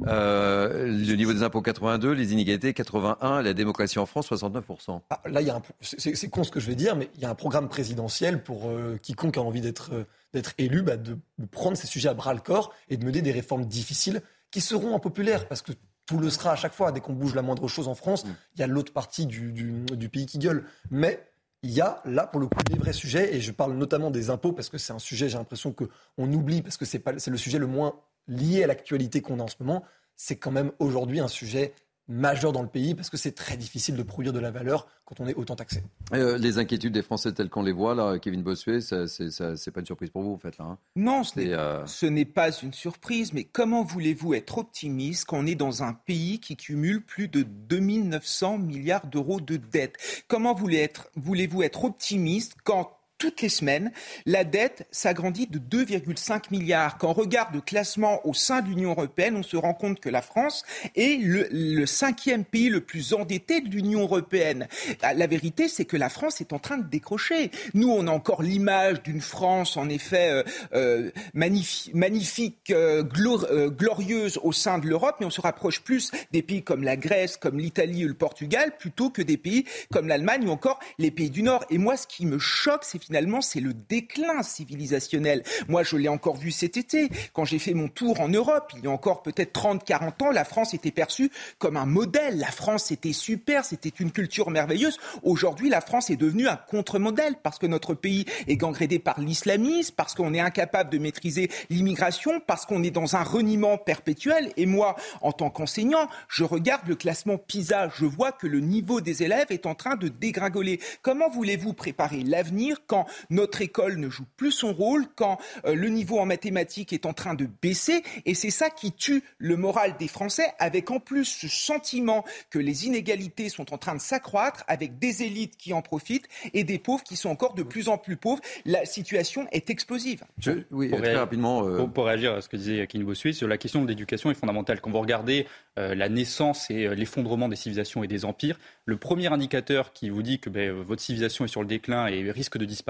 [0.07, 5.01] Euh, le niveau des impôts 82, les inégalités 81, la démocratie en France 69%.
[5.09, 5.41] Ah, là,
[5.81, 8.69] c'est, con ce que je vais dire, mais il y a un programme présidentiel pour
[8.69, 11.17] euh, quiconque a envie d'être, euh, élu, bah, de,
[11.51, 14.21] prendre ces sujets à bras le corps et de mener des réformes difficiles
[14.51, 15.71] qui seront impopulaires parce que
[16.05, 16.91] tout le sera à chaque fois.
[16.91, 18.25] Dès qu'on bouge la moindre chose en France,
[18.55, 20.65] il y a l'autre partie du, pays qui gueule.
[20.91, 21.25] Mais
[21.61, 24.29] il y a là, pour le coup, des vrais sujets, et je parle notamment des
[24.29, 27.57] impôts, parce que c'est un sujet, j'ai l'impression qu'on oublie, parce que c'est le sujet
[27.57, 27.95] le moins
[28.27, 29.83] lié à l'actualité qu'on a en ce moment,
[30.15, 31.73] c'est quand même aujourd'hui un sujet
[32.07, 35.19] majeur dans le pays parce que c'est très difficile de produire de la valeur quand
[35.19, 35.83] on est autant taxé.
[36.13, 39.79] Euh, les inquiétudes des Français telles qu'on les voit, là, Kevin Bossuet, ce c'est pas
[39.79, 40.65] une surprise pour vous, en fait, là.
[40.65, 45.45] Hein non, euh, ce n'est pas une surprise, mais comment voulez-vous être optimiste quand on
[45.45, 49.95] est dans un pays qui cumule plus de 2900 milliards d'euros de dettes?
[50.27, 53.93] Comment voulez-vous être optimiste quand toutes les semaines,
[54.25, 56.97] la dette s'agrandit de 2,5 milliards.
[56.97, 60.09] Quand on regarde le classement au sein de l'Union européenne, on se rend compte que
[60.09, 60.65] la France
[60.97, 64.67] est le, cinquième pays le plus endetté de l'Union européenne.
[65.01, 67.49] Bah, la vérité, c'est que la France est en train de décrocher.
[67.73, 70.43] Nous, on a encore l'image d'une France, en effet, euh,
[70.73, 76.61] euh, magnifique, euh, glorieuse au sein de l'Europe, mais on se rapproche plus des pays
[76.61, 79.63] comme la Grèce, comme l'Italie ou le Portugal, plutôt que des pays
[79.93, 81.63] comme l'Allemagne ou encore les pays du Nord.
[81.69, 85.43] Et moi, ce qui me choque, c'est finalement, c'est le déclin civilisationnel.
[85.67, 88.85] Moi, je l'ai encore vu cet été, quand j'ai fait mon tour en Europe, il
[88.85, 91.29] y a encore peut-être 30, 40 ans, la France était perçue
[91.59, 92.39] comme un modèle.
[92.39, 94.97] La France était super, c'était une culture merveilleuse.
[95.21, 99.93] Aujourd'hui, la France est devenue un contre-modèle parce que notre pays est gangréné par l'islamisme,
[99.95, 104.51] parce qu'on est incapable de maîtriser l'immigration, parce qu'on est dans un reniement perpétuel.
[104.57, 109.01] Et moi, en tant qu'enseignant, je regarde le classement PISA, je vois que le niveau
[109.01, 110.79] des élèves est en train de dégringoler.
[111.03, 115.89] Comment voulez-vous préparer l'avenir quand notre école ne joue plus son rôle, quand euh, le
[115.89, 119.95] niveau en mathématiques est en train de baisser Et c'est ça qui tue le moral
[119.97, 124.63] des Français, avec en plus ce sentiment que les inégalités sont en train de s'accroître,
[124.67, 127.97] avec des élites qui en profitent et des pauvres qui sont encore de plus en
[127.97, 128.41] plus pauvres.
[128.63, 130.23] La situation est explosive.
[130.69, 131.67] oui, très rapidement.
[131.67, 134.35] Euh, pour, réagir à ce que disait Yakin Bossuet, sur la question de l'éducation est
[134.35, 134.81] fondamentale.
[134.81, 135.47] Quand vous regardez
[135.79, 140.11] euh, la naissance et euh, l'effondrement des civilisations et des empires, le premier indicateur qui
[140.11, 142.82] vous dit que ben, votre civilisation est sur le déclin et risque de disparaître,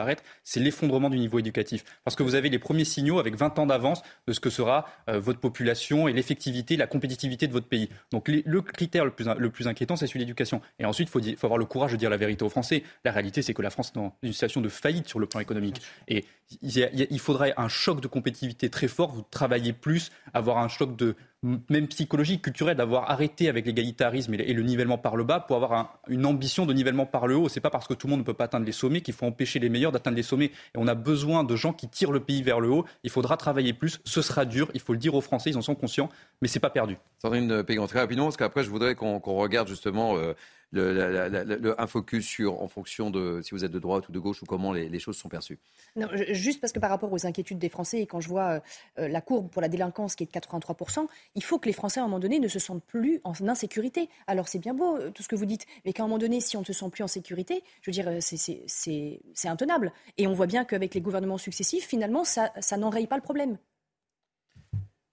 [0.44, 1.84] c'est l'effondrement du niveau éducatif.
[2.04, 4.86] Parce que vous avez les premiers signaux avec 20 ans d'avance de ce que sera
[5.10, 7.90] euh, votre population et l'effectivité, la compétitivité de votre pays.
[8.12, 10.62] Donc le critère le plus, le plus inquiétant, c'est celui de l'éducation.
[10.80, 12.84] Et ensuite, il faut, avoir le courage de dire la vérité aux Français.
[13.04, 15.40] La réalité, c'est que la France est dans une situation de faillite sur le plan
[15.40, 15.82] économique.
[16.08, 16.26] Et
[16.62, 21.16] il faudrait un choc de compétitivité très fort, vous travaillez plus, avoir un choc de
[21.44, 26.00] même psychologique, culturel, d'avoir arrêté avec l'égalitarisme et le nivellement par le bas pour avoir
[26.08, 27.50] une ambition de nivellement par le haut.
[27.50, 29.26] C'est pas parce que tout le monde ne peut pas atteindre les sommets qu'il faut
[29.26, 30.46] empêcher les meilleurs d'atteindre les sommets.
[30.46, 32.86] Et on a besoin de gens qui tirent le pays vers le haut.
[33.04, 34.00] Il faudra travailler plus.
[34.06, 34.72] Ce sera dur.
[34.74, 35.50] Il faut le dire aux Français.
[35.50, 36.10] Ils en sont conscients.
[36.42, 36.98] Mais c'est pas perdu.
[37.22, 40.34] Sandrine Pégan, très rapidement, parce qu'après, je voudrais qu'on regarde justement euh,
[40.74, 44.42] le, un focus sur, en fonction de si vous êtes de droite ou de gauche
[44.42, 45.60] ou comment les, choses sont perçues.
[45.96, 48.62] Non, juste parce que par rapport aux inquiétudes des Français et quand je vois
[49.00, 52.00] euh, la courbe pour la délinquance qui est de 83%, il faut que les Français
[52.00, 54.10] à un moment donné ne se sentent plus en insécurité.
[54.28, 56.40] Alors c'est bien beau euh, tout ce que vous dites, mais qu'à un moment donné,
[56.40, 59.92] si on ne se sent plus en sécurité, je veux dire, euh, c'est intenable.
[60.18, 63.58] Et on voit bien qu'avec les gouvernements successifs, finalement, ça n'enraye pas le problème.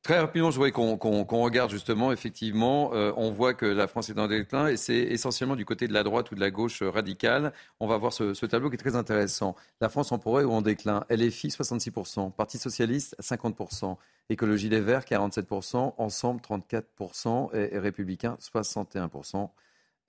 [0.02, 0.97] Très rapidement, je voudrais qu'on
[1.43, 5.56] regarde justement, effectivement, euh, on voit que la France est en déclin et c'est essentiellement
[5.56, 7.52] du côté de la droite ou de la gauche radicale.
[7.81, 9.56] On va voir ce, tableau qui est très intéressant.
[9.82, 11.05] La France en pourrait ou en déclin?
[11.10, 13.97] LFI 66%, Parti Socialiste 50%,
[14.31, 19.51] Écologie des Verts 47%, Ensemble 34% et, et Républicains 61%.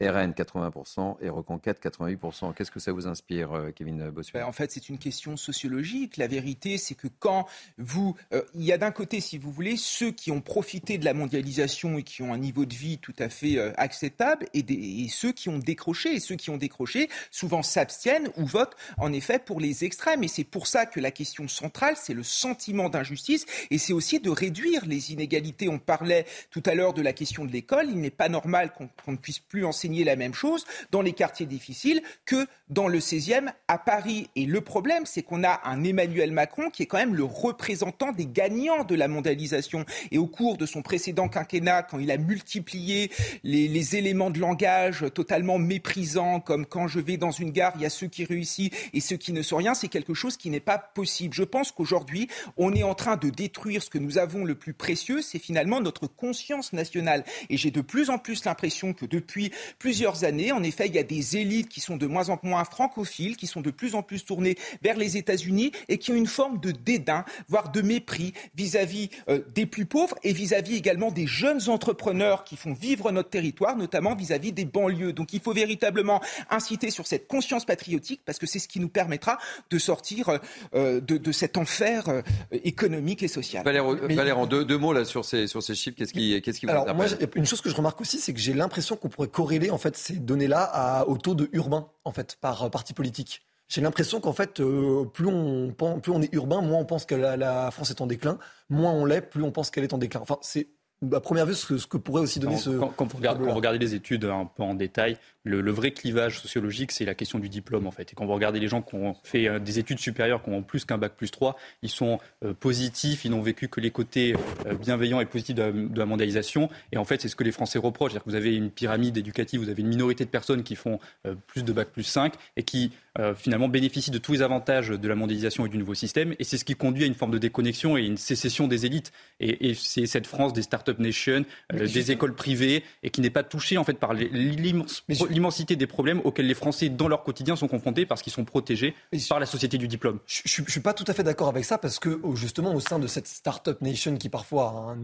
[0.02, 2.53] RN 80% et Reconquête 88%.
[2.53, 4.40] Qu'est-ce que ça vous inspire, euh, Kevin Bossuet?
[4.40, 6.18] Ben, En fait, c'est une question sociologique.
[6.18, 7.48] La vérité, c'est que quand
[7.78, 8.15] vous...
[8.34, 11.14] Euh, il y a d'un côté, si vous voulez, ceux qui ont profité de la
[11.14, 15.32] mondialisation et qui ont un niveau de vie tout à fait euh, acceptable et, ceux
[15.32, 16.15] qui ont décroché.
[16.15, 20.23] Et ceux qui ont décroché souvent s'abstiennent ou votent en effet pour les extrêmes.
[20.23, 24.19] Et c'est pour ça que la question centrale, c'est le sentiment d'injustice et c'est aussi
[24.19, 25.69] de réduire les inégalités.
[25.69, 27.88] On parlait tout à l'heure de la question de l'école.
[27.90, 29.65] Il n'est pas normal qu'on ne puisse plus
[30.03, 34.30] la même chose dans les quartiers difficiles que dans le 16e à Paris.
[34.35, 38.11] Et le problème, c'est qu'on a un Emmanuel Macron qui est quand même le représentant
[38.11, 39.85] des gagnants de la mondialisation.
[40.11, 43.11] Et au cours de son précédent quinquennat, quand il a multiplié
[43.43, 47.81] les, les éléments de langage totalement méprisants, comme quand je vais dans une gare, il
[47.81, 50.49] y a ceux qui réussissent et ceux qui ne sont rien, c'est quelque chose qui
[50.49, 51.34] n'est pas possible.
[51.34, 52.27] Je pense qu'aujourd'hui,
[52.57, 55.81] on est en train de détruire ce que nous avons le plus précieux, c'est finalement
[55.81, 57.23] notre conscience nationale.
[57.49, 59.51] Et j'ai de plus en plus l'impression que depuis
[59.82, 60.52] plusieurs années.
[60.52, 63.48] En effet, il y a des élites qui sont de moins en moins francophiles, qui
[63.48, 66.70] sont de plus en plus tournées vers les États-Unis et qui ont une forme de
[66.70, 72.44] dédain, voire de mépris vis-à-vis euh, des plus pauvres et vis-à-vis également des jeunes entrepreneurs
[72.44, 75.14] qui font vivre notre territoire, notamment vis-à-vis des banlieues.
[75.14, 76.22] Donc il faut véritablement
[76.52, 79.40] inciter sur cette conscience patriotique parce que c'est ce qui nous permettra
[79.72, 80.40] de sortir
[80.76, 82.22] euh, de, cet enfer euh,
[82.52, 83.64] économique et social.
[83.64, 86.72] Valère, en deux, mots là sur ces, sur ces chiffres, qu'est-ce qui, qu'est-ce qui vous
[86.72, 89.61] Alors, moi, une chose que je remarque aussi, c'est que j'ai l'impression qu'on pourrait corréler
[89.70, 93.42] en fait ces données-là au taux de urbain en fait par euh, parti politique.
[93.68, 97.16] J'ai l'impression qu'en fait, euh, plus, on, plus on est urbain, moins on pense que
[97.16, 98.38] la, la France est en déclin,
[98.70, 100.20] moins on l'est, plus on pense qu'elle est en déclin.
[100.20, 100.68] Enfin, c'est
[101.14, 102.70] à première vue ce que, pourrait aussi donner ce.
[102.70, 103.18] Quand, quand, vous
[103.52, 107.49] regardez, les études un peu en détail, le, vrai clivage sociologique, c'est la question du
[107.49, 108.11] diplôme en fait.
[108.11, 110.61] Et quand vous regardez les gens qui ont fait euh, des études supérieures, qui ont
[110.61, 114.35] plus qu'un bac plus 3, ils sont euh, positifs, ils n'ont vécu que les côtés
[114.65, 116.69] euh, bienveillants et positifs de la, mondialisation.
[116.91, 118.11] Et en fait, c'est ce que les Français reprochent.
[118.11, 120.99] C'est-à-dire que vous avez une pyramide éducative, vous avez une minorité de personnes qui font
[121.47, 122.91] plus de bac plus 5 et qui
[123.35, 126.34] finalement bénéficient de tous les avantages de la mondialisation et du nouveau système.
[126.39, 129.11] Et c'est ce qui conduit à une forme de déconnexion et une sécession des élites.
[129.39, 133.43] Et, et c'est cette France des start-up nation, des écoles privées, et qui n'est pas
[133.43, 137.68] touchée en fait par l'immense l'immensité des problèmes auxquels les Français, dans leur quotidien, sont
[137.68, 138.94] confrontés parce qu'ils sont protégés
[139.30, 140.20] par la société du diplôme.
[140.28, 142.99] Je ne suis pas tout à fait d'accord avec ça parce que, justement, au sein
[142.99, 144.98] de cette start-up nation qui parfois a un,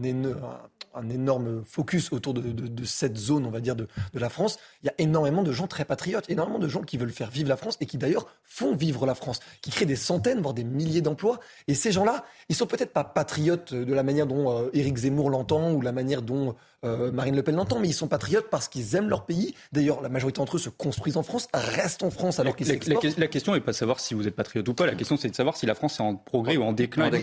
[0.94, 4.86] un énorme focus autour de, cette zone, on va dire, de, de la France, il
[4.86, 7.56] y a énormément de gens très patriotes, énormément de gens qui veulent faire vivre la
[7.56, 11.02] France et qui d'ailleurs font vivre la France, qui créent des centaines, voire des milliers
[11.02, 11.40] d'emplois.
[11.66, 15.30] Et ces gens-là, ils sont peut-être pas patriotes de la manière dont euh, Éric Zemmour
[15.30, 18.68] l'entend ou la manière dont euh, Marine Le Pen l'entend, mais ils sont patriotes parce
[18.68, 19.54] qu'ils aiment leur pays.
[19.72, 23.02] D'ailleurs, la majorité d'entre eux se construisent en France, restent en France alors qu'ils s'exportent.
[23.04, 24.86] La, la, question n'est pas de savoir si vous êtes patriote ou pas.
[24.86, 27.10] La question, c'est de savoir si la France est en progrès ou en déclin.
[27.10, 27.20] la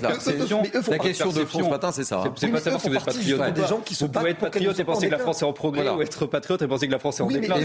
[1.00, 2.24] question de fond ce matin, c'est ça.
[2.36, 3.68] C'est pas savoir si vous êtes patriote ou pas.
[3.68, 6.02] gens qui vous pouvez être patriote et penser que la France est en progrès ou
[6.02, 7.56] être patriote et penser que la France est en déclin.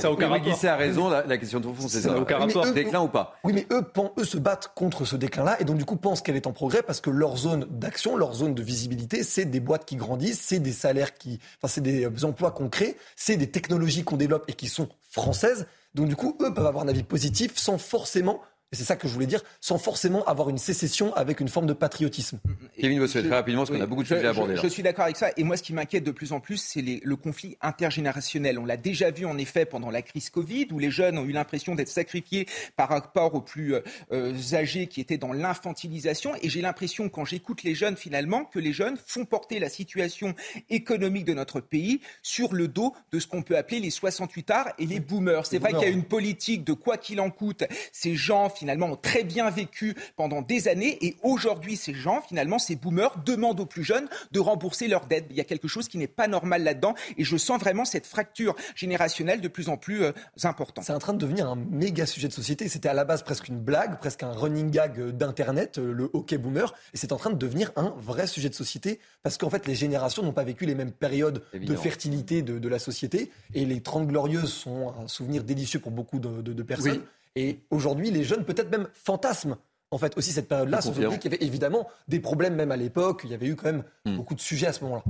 [0.00, 0.64] Ça aucun rapport.
[0.64, 1.08] a raison.
[1.08, 2.18] La question de fond, c'est ça.
[2.18, 2.70] Aucun rapport.
[2.72, 3.36] Déclin ou pas?
[3.44, 6.46] Oui, mais eux se battent contre ce déclin-là et donc du coup pensent qu'elle est
[6.46, 9.96] en progrès parce que leur zone d'action, leur zone de visibilité, c'est des boîtes qui
[9.96, 14.16] grandissent, c'est des salaires qui, enfin c'est des emplois qu'on crée, c'est des technologies qu'on
[14.16, 15.66] développe et qui sont françaises.
[15.94, 18.40] Donc du coup, eux peuvent avoir un avis positif sans forcément
[18.70, 21.66] et c'est ça que je voulais dire, sans forcément avoir une sécession avec une forme
[21.66, 22.38] de patriotisme.
[22.44, 22.68] Mm, mm.
[22.78, 24.56] Kevin Bossuet, très rapidement, parce qu'on a beaucoup de sujets à aborder.
[24.62, 25.30] Je, suis d'accord avec ça.
[25.38, 28.58] Et moi, ce qui m'inquiète de plus en plus, c'est le conflit intergénérationnel.
[28.58, 31.32] On l'a déjà vu, en effet, pendant la crise Covid, où les jeunes ont eu
[31.32, 32.46] l'impression d'être sacrifiés
[32.76, 33.80] par rapport aux plus euh,
[34.12, 36.34] euh, âgés qui étaient dans l'infantilisation.
[36.42, 40.34] Et j'ai l'impression, quand j'écoute les jeunes, finalement, que les jeunes font porter la situation
[40.68, 44.72] économique de notre pays sur le dos de ce qu'on peut appeler les 68 arts
[44.78, 45.46] et les boomers.
[45.46, 47.64] C'est vrai qu'il y a une politique de quoi qu'il en coûte.
[47.92, 50.98] Ces gens, finalement, ont très bien vécu pendant des années.
[51.00, 55.26] Et aujourd'hui, ces gens, finalement, ces boomers, demandent aux plus jeunes de rembourser leurs dettes.
[55.30, 56.94] Il y a quelque chose qui n'est pas normal là-dedans.
[57.16, 60.12] Et je sens vraiment cette fracture générationnelle de plus en plus euh,
[60.44, 60.84] importante.
[60.84, 62.68] C'est en train de devenir un méga sujet de société.
[62.68, 66.10] C'était à la base presque une blague, presque un running gag euh, d'Internet, euh, le
[66.12, 66.74] hockey boomer.
[66.94, 69.74] Et c'est en train de devenir un vrai sujet de société parce qu'en fait, les
[69.74, 73.30] générations n'ont pas vécu les mêmes périodes de fertilité de, de, la société.
[73.54, 77.02] Et les 30 glorieuses sont un souvenir délicieux pour beaucoup de, de, de personnes.
[77.38, 79.58] Et aujourd'hui, les jeunes, peut-être même fantasment
[79.92, 82.76] en fait aussi cette période-là, sans oublier qu'il y avait évidemment des problèmes même à
[82.76, 83.20] l'époque.
[83.22, 84.16] Il y avait eu quand même hmm.
[84.16, 85.04] beaucoup de sujets à ce moment-là.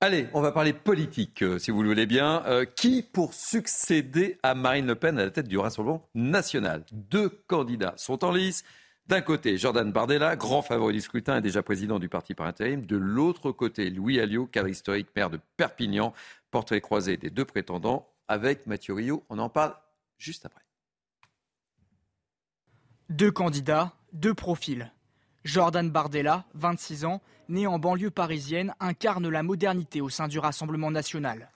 [0.00, 2.42] Allez, on va parler politique, euh, si vous le voulez bien.
[2.46, 6.82] Euh, qui pour succéder à Marine Le Pen à la tête du Rassemblement national?
[6.92, 8.64] Deux candidats sont en lice.
[9.06, 12.86] D'un côté, Jordan Bardella, grand favori du scrutin et déjà président du parti par intérim.
[12.86, 16.14] De l'autre côté, Louis Alliot, cadre historique, maire de Perpignan.
[16.50, 19.24] Portrait croisé des deux prétendants avec Mathieu Rio.
[19.28, 19.74] On en parle
[20.16, 20.62] juste après.
[23.10, 24.92] Deux candidats, deux profils.
[25.42, 30.92] Jordan Bardella, 26 ans, né en banlieue parisienne, incarne la modernité au sein du Rassemblement
[30.92, 31.50] national.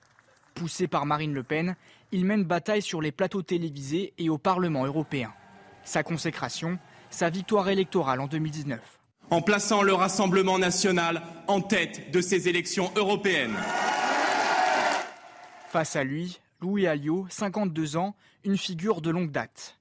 [0.56, 1.76] Poussé par Marine Le Pen,
[2.10, 5.32] il mène bataille sur les plateaux télévisés et au Parlement européen.
[5.85, 6.76] Sa consécration,
[7.09, 8.81] sa victoire électorale en 2019.
[9.31, 13.55] En plaçant le Rassemblement national en tête de ces élections européennes.
[15.68, 19.78] Face à lui, Louis Alliot, 52 ans, une figure de longue date.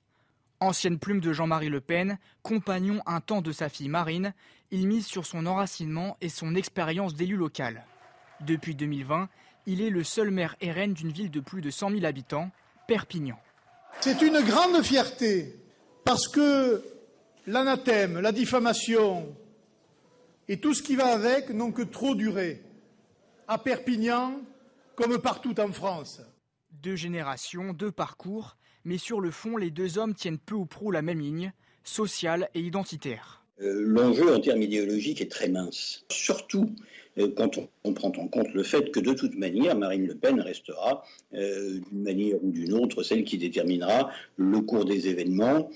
[0.63, 4.33] Ancienne plume de Jean-Marie Le Pen, compagnon un temps de sa fille Marine,
[4.71, 7.85] il mise sur son enracinement et son expérience d'élu local.
[8.39, 9.27] Depuis 2020,
[9.65, 12.49] il est le seul maire RN d'une ville de plus de 100 000 habitants,
[12.87, 13.37] Perpignan.
[13.99, 15.59] C'est une grande fierté
[16.05, 16.81] parce que
[17.45, 19.35] l'anathème, la diffamation
[20.47, 22.63] et tout ce qui va avec n'ont que trop duré,
[23.49, 24.39] à Perpignan
[24.95, 26.21] comme partout en France.
[26.71, 30.91] Deux générations, deux parcours, mais sur le fond, les deux hommes tiennent peu ou prou
[30.91, 31.53] la même ligne,
[31.83, 33.43] sociale et identitaire.
[33.61, 36.75] Euh, l'enjeu en termes idéologiques est très mince, surtout
[37.19, 40.39] euh, quand on, prend en compte le fait que de toute manière, Marine Le Pen
[40.41, 41.03] restera,
[41.33, 45.69] euh, d'une manière ou d'une autre, celle qui déterminera le cours des événements,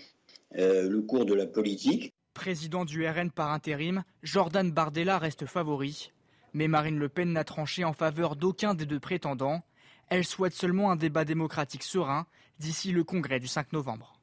[0.54, 2.14] le cours de la politique.
[2.34, 6.12] Président du RN par intérim, Jordan Bardella reste favori,
[6.54, 9.62] mais Marine Le Pen n'a tranché en faveur d'aucun des deux prétendants.
[10.10, 12.26] Elle souhaite seulement un débat démocratique serein
[12.60, 14.17] d'ici le congrès du 5 novembre.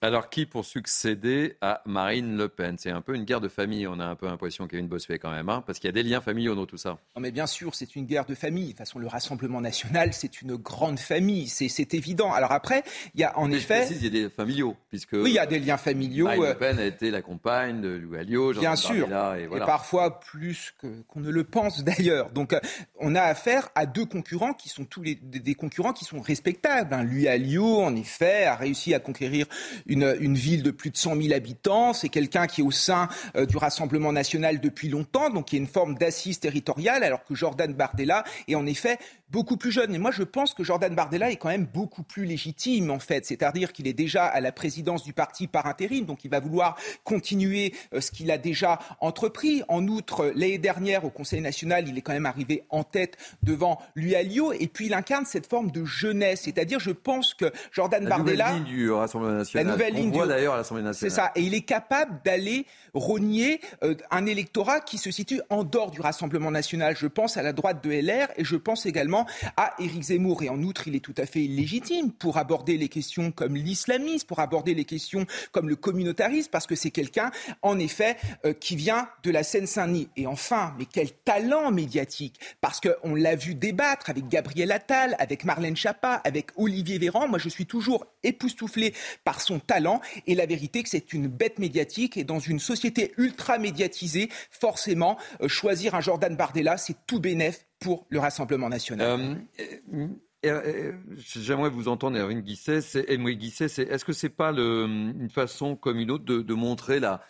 [0.00, 2.76] Alors, qui pour succéder à Marine Le Pen?
[2.78, 5.32] C'est un peu une guerre de famille, on a un peu l'impression Kevin Bossuet quand
[5.32, 6.90] même, hein, parce qu'il y a des liens familiaux dans tout ça.
[7.16, 8.66] Non, mais bien sûr, c'est une guerre de famille.
[8.66, 12.32] De toute façon, le Rassemblement national, c'est une grande famille, c'est évident.
[12.32, 12.84] Alors après,
[13.14, 13.88] il y a en effet.
[13.90, 15.14] il y a des familiaux, puisque.
[15.14, 16.26] Oui, il y a des liens familiaux.
[16.26, 19.64] Marine Le euh, Pen a été la compagne de Louis Alliot, Bien sûr, et, voilà.
[19.64, 22.30] et, parfois plus qu'on ne le pense d'ailleurs.
[22.30, 22.60] Donc, euh,
[23.00, 26.94] on a affaire à deux concurrents qui sont tous les des concurrents qui sont respectables.
[26.94, 27.02] Hein.
[27.02, 29.46] Louis Alliot, en effet, a réussi à conquérir
[29.88, 31.92] une, ville de plus de 100 000 habitants.
[31.92, 35.58] C'est quelqu'un qui est au sein euh, du Rassemblement national depuis longtemps, donc y a
[35.58, 38.98] une forme d'assise territoriale, alors que Jordan Bardella est en effet
[39.30, 39.94] beaucoup plus jeune.
[39.94, 43.26] Et moi, je pense que Jordan Bardella est quand même beaucoup plus légitime, en fait.
[43.26, 46.76] C'est-à-dire qu'il est déjà à la présidence du parti par intérim, donc il va vouloir
[47.04, 49.62] continuer euh, ce qu'il a déjà entrepris.
[49.68, 53.80] En outre, l'année dernière, au Conseil national, il est quand même arrivé en tête devant
[53.94, 54.52] l'UALIO.
[54.52, 56.42] Et puis, il incarne cette forme de jeunesse.
[56.44, 58.52] C'est-à-dire, je pense que Jordan la Bardella.
[58.52, 59.66] Nouvelle ligne du Rassemblement national.
[59.66, 60.30] La nouvelle ligne voit du...
[60.30, 61.10] d'ailleurs à l'Assemblée nationale.
[61.10, 61.32] C'est ça.
[61.34, 66.00] Et il est capable d'aller rogner euh, un électorat qui se situe en dehors du
[66.00, 66.96] Rassemblement national.
[66.96, 69.17] Je pense à la droite de LR et je pense également
[69.56, 70.42] à Éric Zemmour.
[70.42, 74.26] Et en outre, il est tout à fait légitime pour aborder les questions comme l'islamisme,
[74.26, 77.30] pour aborder les questions comme le communautarisme, parce que c'est quelqu'un,
[77.62, 80.08] en effet, euh, qui vient de la Seine-Saint-Denis.
[80.16, 85.44] Et enfin, mais quel talent médiatique Parce qu'on l'a vu débattre avec Gabriel Attal, avec
[85.44, 87.28] Marlène Schiappa, avec Olivier Véran.
[87.28, 90.00] Moi, je suis toujours époustouflé par son talent.
[90.26, 92.16] Et la vérité, que c'est une bête médiatique.
[92.16, 97.67] Et dans une société ultra médiatisée, forcément, euh, choisir un Jordan Bardella, c'est tout bénef
[97.80, 99.38] pour le Rassemblement national.
[99.60, 100.06] Euh,
[100.46, 102.80] euh, J'aimerais vous entendre, Erwin Guisset.
[103.08, 107.00] Emery Guisset, est-ce que c'est pas le, une façon comme une autre de, de montrer
[107.00, 107.20] la,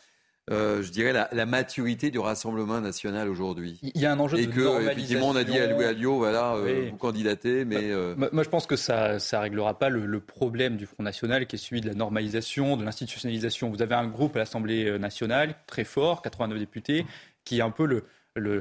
[0.50, 3.80] euh, je dirais, la, la, maturité du Rassemblement national aujourd'hui?
[3.82, 4.92] Il y a un enjeu Et de que, normalisation.
[4.92, 7.90] effectivement, on a dit à Louis Alliot, voilà, euh, vous candidatez, mais...
[7.90, 11.02] euh, Moi, moi, je pense que ça ne réglera pas le, le problème du Front
[11.02, 13.70] National qui est celui de la normalisation, de l'institutionnalisation.
[13.70, 17.06] Vous avez un groupe à l'Assemblée nationale très fort, 89 députés,
[17.44, 18.04] qui est un peu le,
[18.36, 18.60] le,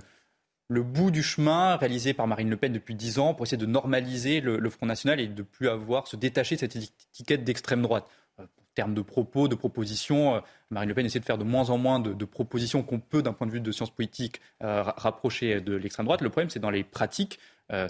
[0.69, 3.65] le bout du chemin réalisé par Marine Le Pen depuis 10 ans pour essayer de
[3.65, 7.81] normaliser le, le Front National et de plus avoir, se détacher de cette étiquette d'extrême
[7.81, 8.05] droite.
[8.39, 10.39] Euh, En termes de propos, de propositions, euh,
[10.69, 13.21] Marine Le Pen essaie de faire de moins en moins de, de propositions qu'on peut,
[13.21, 16.21] d'un point de vue de sciences politiques, euh, ra- rapprocher de l'extrême droite.
[16.21, 17.39] Le problème, c'est dans les pratiques.
[17.71, 17.87] euh,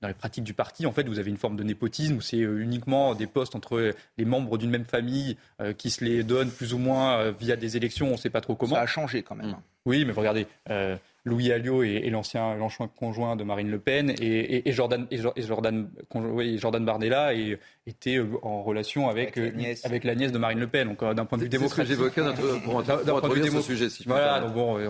[0.00, 2.36] dans les pratiques du parti, en fait, vous avez une forme de népotisme où c'est
[2.38, 6.72] uniquement des postes entre les membres d'une même famille euh, qui se les donnent plus
[6.72, 8.76] ou moins euh, via des élections, on ne sait pas trop comment.
[8.76, 9.50] Ça a changé quand même.
[9.50, 9.62] hein.
[9.86, 10.96] Oui, mais regardez, euh,
[11.28, 15.06] Louis Alliot est, est l'ancien l'ancien conjoint de Marine Le Pen et, et- et Jordan,
[15.10, 19.52] et, Jo- et Jordan, oui, et Jordan Bardella et- était euh, en relation avec, Avec
[19.54, 19.84] la euh, nièce.
[19.84, 20.88] avec la nièce de Marine Le Pen.
[20.88, 21.96] Donc, euh, d'un point de vue C'est ce que démocratique.
[21.96, 24.40] j'évoquais notre- pour- D'un- pour d'un point de vue introduire ce démo- sujet, si Voilà,
[24.40, 24.88] donc bon, euh,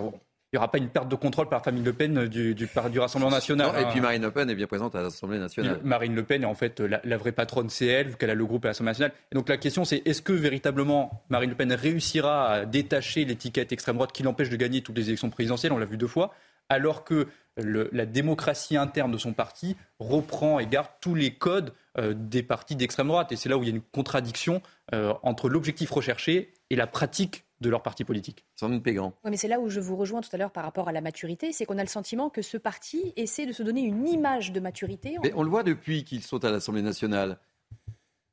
[0.51, 2.65] il n'y aura pas une perte de contrôle par la famille Le Pen du, du,
[2.65, 3.67] par- du Rassemblement national.
[3.71, 5.79] Non, et puis Marine Le Pen est bien présente à l'Assemblée nationale.
[5.83, 8.35] Marine Le Pen est en fait la, la vraie patronne, c'est elle, vu qu'elle a
[8.35, 9.11] le groupe à l'Assemblée nationale.
[9.31, 13.71] Et donc la question, c'est est-ce que véritablement Marine Le Pen réussira à détacher l'étiquette
[13.71, 15.71] extrême droite qui l'empêche de gagner toutes les élections présidentielles?
[15.71, 16.33] On l'a vu deux fois.
[16.71, 17.27] Alors que
[17.57, 22.43] le- la démocratie interne de son parti reprend et garde tous les codes euh, des
[22.43, 23.31] partis d'extrême droite.
[23.31, 24.61] Et c'est là où il y a une contradiction
[24.93, 28.45] euh, entre l'objectif recherché et la pratique de leur parti politique.
[28.55, 29.13] Sandrine Pégrand.
[29.23, 31.01] Oui, mais c'est là où je vous rejoins tout à l'heure par rapport à la
[31.01, 34.51] maturité, c'est qu'on a le sentiment que ce parti essaie de se donner une image
[34.51, 35.17] de maturité.
[35.23, 37.37] Mais on le voit depuis qu'ils sont à l'Assemblée nationale.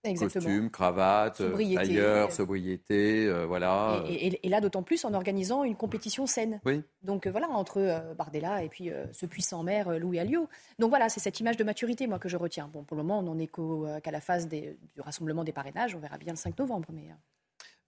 [0.05, 0.45] Exactement.
[0.45, 1.75] Costume, cravate, euh, Sobriété.
[1.75, 4.05] tailleur, sobriété, euh, voilà.
[4.09, 6.61] Et, et- et là, d'autant plus en organisant une compétition saine.
[6.65, 6.85] Oui.
[7.03, 10.49] Donc euh, voilà, entre euh, Bardella et puis euh, ce puissant maire Louis Alliot.
[10.79, 12.71] Donc voilà, c'est cette image de maturité, moi, que je retiens.
[12.73, 15.51] Bon, pour le moment, on n'en est euh, qu'à la phase des- du rassemblement des
[15.53, 15.97] parrainages.
[15.97, 16.89] On verra bien le 5 novembre.
[16.93, 17.15] Mais, euh,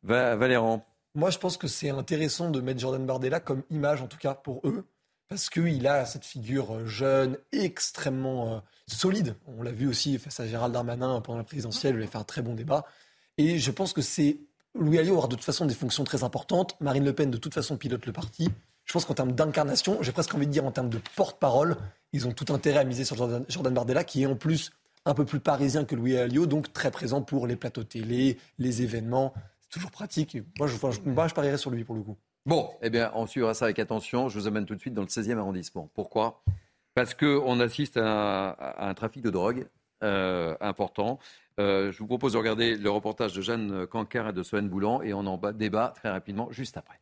[0.03, 0.85] Va- Valéran.
[1.15, 4.35] Moi, je pense que c'est intéressant de mettre Jordan Bardella comme image, en tout cas
[4.35, 4.87] pour eux,
[5.29, 9.35] parce qu'il a cette figure euh, jeune, extrêmement euh, solide.
[9.47, 12.25] On l'a vu aussi face à Gérald Darmanin pendant la présidentielle, il a fait un
[12.25, 12.85] très bon débat.
[13.37, 14.39] Et je pense que c'est.
[14.75, 16.77] Louis Alliot aura de toute façon des fonctions très importantes.
[16.81, 18.49] Marine Le Pen, de toute façon, pilote le parti.
[18.85, 21.77] Je pense qu'en termes d'incarnation, j'ai presque envie de dire en termes de porte-parole,
[22.13, 24.71] ils ont tout intérêt à miser sur Jordan, Jordan Bardella, qui est en plus
[25.05, 28.83] un peu plus parisien que Louis Alliot, donc très présent pour les plateaux télé, les
[28.83, 29.35] événements.
[29.69, 30.39] C'est toujours pratique.
[30.59, 32.17] Moi, je, enfin, je, moi, je parierais sur lui pour le coup.
[32.47, 34.29] Bon, eh bien, on suivra ça avec attention.
[34.29, 35.91] Je vous amène tout de suite dans le 16e arrondissement.
[35.95, 36.43] Pourquoi?
[36.95, 39.67] Parce qu'on assiste à un, à un trafic de drogue
[40.03, 41.19] euh, important.
[41.61, 45.03] Euh, je vous propose de regarder le reportage de Jeanne Cancard et de Solène Boulan
[45.03, 46.99] et on en ba- débat très rapidement juste après.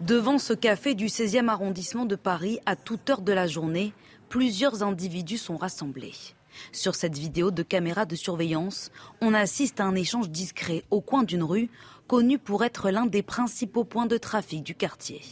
[0.00, 3.92] Devant ce café du 16e arrondissement de Paris, à toute heure de la journée,
[4.28, 6.12] plusieurs individus sont rassemblés.
[6.72, 11.22] Sur cette vidéo de caméra de surveillance, on assiste à un échange discret au coin
[11.22, 11.70] d'une rue
[12.06, 15.22] connue pour être l'un des principaux points de trafic du quartier.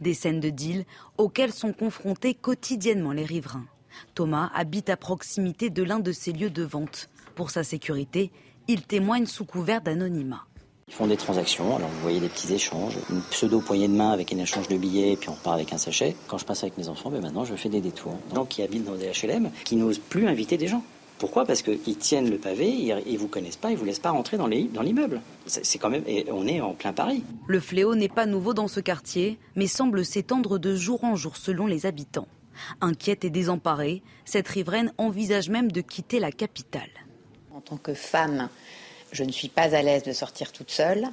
[0.00, 0.84] Des scènes de deal
[1.16, 3.66] auxquelles sont confrontés quotidiennement les riverains.
[4.14, 7.08] Thomas habite à proximité de l'un de ces lieux de vente.
[7.34, 8.30] Pour sa sécurité,
[8.68, 10.46] il témoigne sous couvert d'anonymat.
[10.90, 14.10] Ils font des transactions, alors vous voyez des petits échanges, une pseudo poignée de main
[14.10, 16.16] avec un échange de billets, et puis on repart avec un sachet.
[16.26, 18.14] Quand je passe avec mes enfants, ben maintenant je fais des détours.
[18.30, 20.82] Des gens qui habitent dans des HLM, qui n'osent plus inviter des gens.
[21.18, 21.44] Pourquoi?
[21.44, 24.36] Parce qu'ils tiennent le pavé, ils, ils vous connaissent pas, ils vous laissent pas rentrer
[24.36, 25.20] dans les- dans l'immeuble.
[25.46, 27.22] C'est c'est quand même, et on est en plein Paris.
[27.46, 31.36] Le fléau n'est pas nouveau dans ce quartier, mais semble s'étendre de jour en jour
[31.36, 32.26] selon les habitants.
[32.80, 36.90] Inquiète et désemparée, cette riveraine envisage même de quitter la capitale.
[37.54, 38.48] En tant que femme,
[39.12, 41.06] je ne suis pas à l'aise de sortir toute seule.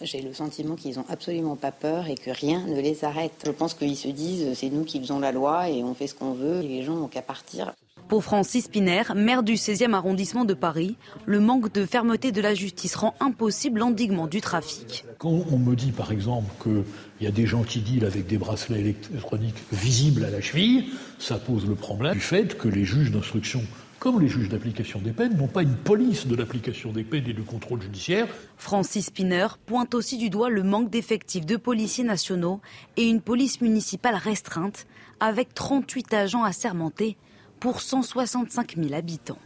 [0.00, 3.32] J'ai le sentiment qu'ils n'ont absolument pas peur et que rien ne les arrête.
[3.46, 6.14] Je pense qu'ils se disent c'est nous qui faisons la loi et on fait ce
[6.14, 7.72] qu'on veut et les gens n'ont qu'à partir.
[8.08, 12.52] Pour Francis Piner, maire du 16e arrondissement de Paris, le manque de fermeté de la
[12.52, 15.04] justice rend impossible l'endiguement du trafic.
[15.18, 16.84] Quand on me dit par exemple qu'il
[17.24, 20.86] y a des gens qui dealent avec des bracelets électroniques visibles à la cheville,
[21.18, 23.62] ça pose le problème du fait que les juges d'instruction
[24.02, 27.32] comme les juges d'application des peines, n'ont pas une police de l'application des peines et
[27.32, 28.26] du contrôle judiciaire.
[28.56, 32.60] Francis Spinner pointe aussi du doigt le manque d'effectifs de policiers nationaux
[32.96, 34.88] et une police municipale restreinte,
[35.20, 37.16] avec 38 agents assermentés
[37.60, 39.38] pour 165 000 habitants.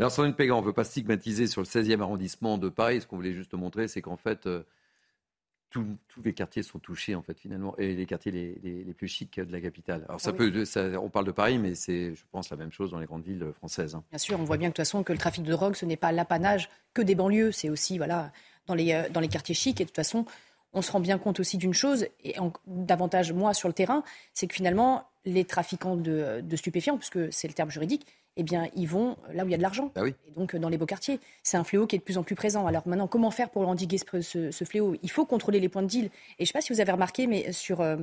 [0.00, 3.02] Alors, Sandrine Pégan, on ne veut pas stigmatiser sur le 16e arrondissement de Paris.
[3.02, 4.64] Ce qu'on voulait juste montrer, c'est qu'en fait, euh,
[6.08, 9.52] tous les quartiers sont touchés en fait finalement et les quartiers les, plus chics de
[9.52, 10.04] la capitale.
[10.08, 10.52] Alors ça peut,
[11.00, 13.52] on parle de Paris, mais c'est, je pense, la même chose dans les grandes villes
[13.56, 13.94] françaises.
[13.94, 14.04] Hein.
[14.10, 15.96] Bien sûr, on voit bien de toute façon que le trafic de drogue, ce n'est
[15.96, 18.32] pas l'apanage que des banlieues, c'est aussi voilà
[18.66, 20.24] dans les euh, dans les quartiers chics et de toute façon.
[20.74, 22.34] On se rend bien compte aussi d'une chose, et
[22.66, 24.02] davantage moi sur le terrain,
[24.32, 28.68] c'est que finalement, les trafiquants de, de stupéfiants, puisque c'est le terme juridique, eh bien,
[28.74, 29.92] ils vont là où il y a de l'argent.
[29.94, 31.20] Ah et donc, dans les beaux quartiers.
[31.42, 32.66] C'est un fléau qui est de plus en plus présent.
[32.66, 34.96] Alors maintenant, comment faire pour endiguer ce, fléau?
[35.02, 36.06] Il faut contrôler les points de deal.
[36.06, 37.96] Et je ne sais pas si vous avez remarqué, mais sur, euh,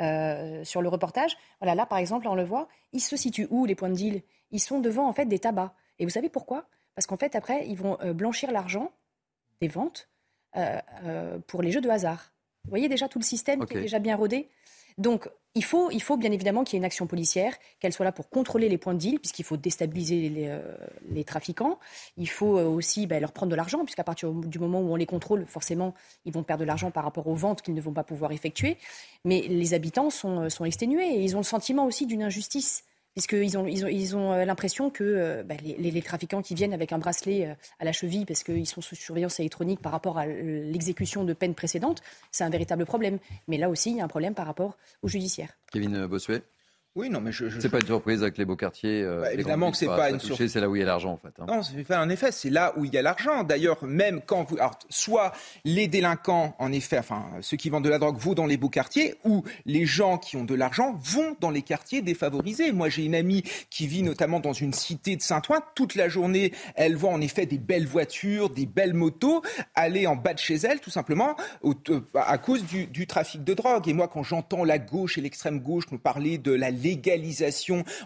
[0.00, 3.66] euh, sur le reportage, voilà, là, par exemple, on le voit, ils se situent où,
[3.66, 4.22] les points de deal?
[4.50, 5.72] Ils sont devant, en fait, des tabacs.
[5.98, 6.66] Et vous savez pourquoi?
[6.94, 8.90] Parce qu'en fait, après, ils vont euh, blanchir l'argent
[9.60, 10.08] des ventes
[11.46, 12.32] pour les jeux de hasard.
[12.64, 14.48] Vous voyez déjà tout le système qui est déjà bien rodé
[14.98, 18.04] donc, il faut, il faut bien évidemment qu'il y ait une action policière, qu'elle soit
[18.04, 21.78] là pour contrôler les points de deal, puisqu'il faut déstabiliser les, euh, trafiquants.
[22.16, 24.96] Il faut euh, aussi ben, leur prendre de l'argent, puisqu'à partir du moment où on
[24.96, 27.92] les contrôle, forcément, ils vont perdre de l'argent par rapport aux ventes qu'ils ne vont
[27.92, 28.76] pas pouvoir effectuer.
[29.24, 32.84] Mais les habitants sont, euh, sont exténués et ils ont le sentiment aussi d'une injustice
[33.18, 36.98] puisqu'ils ont, ils ont, euh, l'impression que euh, bah, les, trafiquants qui viennent avec un
[36.98, 41.24] bracelet euh, à la cheville parce qu'ils sont sous surveillance électronique par rapport à l'exécution
[41.24, 43.18] de peines précédentes, c'est un véritable problème.
[43.48, 45.50] Mais là aussi, il y a un problème par rapport au judiciaire.
[45.72, 46.42] Kevin Bossuet
[46.98, 47.46] oui, non, mais je.
[47.60, 49.04] c'est pas une surprise avec les beaux quartiers.
[49.04, 50.50] Euh, bah, évidemment que c'est pas, une surprise.
[50.50, 51.32] C'est là où il y a l'argent, en fait.
[51.38, 51.46] Hein.
[51.46, 53.44] Non, c'est en effet, c'est là où il y a l'argent.
[53.44, 55.32] D'ailleurs, même quand vous, alors, soit
[55.64, 58.68] les délinquants, en effet, enfin ceux qui vendent de la drogue vont dans les beaux
[58.68, 62.72] quartiers, ou les gens qui ont de l'argent vont dans les quartiers défavorisés.
[62.72, 65.60] Moi, j'ai une amie qui vit notamment dans une cité de Saint-Ouen.
[65.76, 69.42] Toute la journée, elle voit en effet des belles voitures, des belles motos
[69.76, 71.36] aller en bas de chez elle, tout simplement
[72.16, 73.86] à cause du, du trafic de drogue.
[73.86, 76.87] Et moi, quand j'entends la gauche et l'extrême gauche nous parler de la légalisation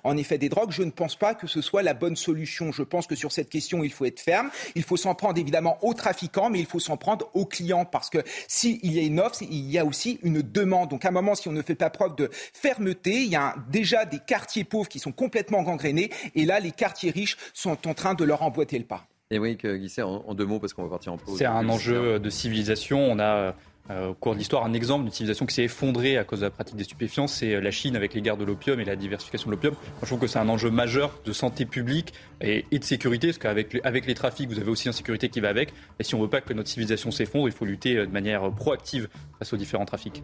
[0.04, 2.72] en effet des drogues, je ne pense pas que ce soit la bonne solution.
[2.72, 4.50] Je pense que sur cette question, il faut être ferme.
[4.74, 8.10] Il faut s'en prendre évidemment aux trafiquants, mais il faut s'en prendre aux clients parce
[8.10, 10.90] que s'il y a une offre, il y a aussi une demande.
[10.90, 13.54] Donc à un moment, si on ne fait pas preuve de fermeté, il y a
[13.70, 17.94] déjà des quartiers pauvres qui sont complètement gangrénés et là, les quartiers riches sont en
[17.94, 19.06] train de leur emboîter le pas.
[19.30, 21.38] Et oui, Guisset, en deux mots, parce qu'on va partir en pause.
[21.38, 22.98] C'est un enjeu de civilisation.
[22.98, 23.52] On a euh,
[23.90, 26.76] au cours de l'histoire, un exemple d'utilisation qui s'est effondrée à cause de la pratique
[26.76, 29.56] des stupéfiants, c'est euh, la Chine avec les guerres de l'opium et la diversification de
[29.56, 29.74] l'opium.
[30.00, 33.80] je trouve que c'est un enjeu majeur de santé publique et, de sécurité, parce qu'avec
[33.84, 35.72] avec les trafics, vous avez aussi l'insécurité qui va avec.
[35.98, 38.12] Et si on ne veut pas que notre civilisation s'effondre, il faut lutter euh, de
[38.12, 40.22] manière proactive face aux différents trafics.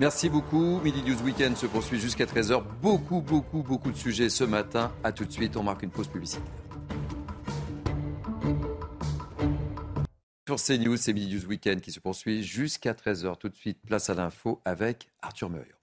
[0.00, 0.80] Merci beaucoup.
[0.82, 2.62] Midi News Weekend se poursuit jusqu'à 13h.
[2.82, 4.92] Beaucoup, beaucoup, beaucoup de sujets ce matin.
[5.04, 5.56] À tout de suite.
[5.56, 6.42] On marque une pause publicitaire.
[10.48, 13.36] Sur CNews, c'est News Weekend qui se poursuit jusqu'à 13h.
[13.36, 15.76] Tout de suite, place à l'info avec Arthur Muriot.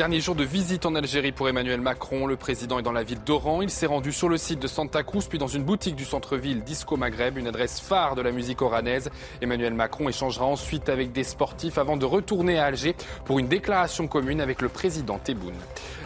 [0.00, 2.26] Dernier jour de visite en Algérie pour Emmanuel Macron.
[2.26, 3.60] Le président est dans la ville d'Oran.
[3.60, 6.62] Il s'est rendu sur le site de Santa Cruz, puis dans une boutique du centre-ville
[6.62, 9.10] Disco Maghreb, une adresse phare de la musique oranaise.
[9.42, 12.96] Emmanuel Macron échangera ensuite avec des sportifs avant de retourner à Alger
[13.26, 15.52] pour une déclaration commune avec le président Tebboune.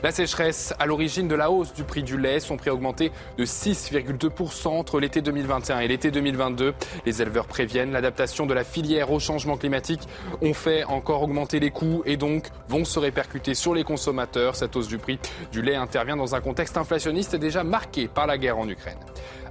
[0.03, 2.41] La sécheresse à l'origine de la hausse du prix du lait.
[2.41, 6.75] Son prix a augmenté de 6,2% entre l'été 2021 et l'été 2022.
[7.07, 10.03] Les éleveurs préviennent l'adaptation de la filière au changement climatique
[10.43, 14.57] ont fait encore augmenter les coûts et donc vont se répercuter sur les consommateurs.
[14.57, 15.19] Cette hausse du prix
[15.53, 18.99] du lait intervient dans un contexte inflationniste déjà marqué par la guerre en Ukraine.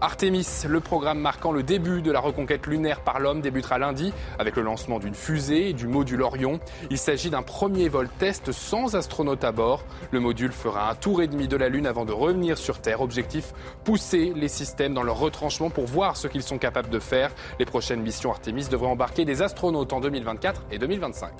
[0.02, 4.58] Artemis, le programme marquant le début de la reconquête lunaire par l'homme, débutera lundi avec
[4.58, 6.60] le lancement d'une fusée et du module Orion.
[6.90, 9.86] Il s'agit d'un premier vol test sans astronaute à bord.
[10.12, 13.00] Le module fera un tour et demi de la Lune avant de revenir sur Terre.
[13.00, 13.54] Objectif
[13.86, 17.32] pousser les systèmes dans leur retranchement pour voir ce qu'ils sont capables de faire.
[17.58, 21.32] Les prochaines missions Artemis devraient embarquer des astronautes en 2024 et 2025.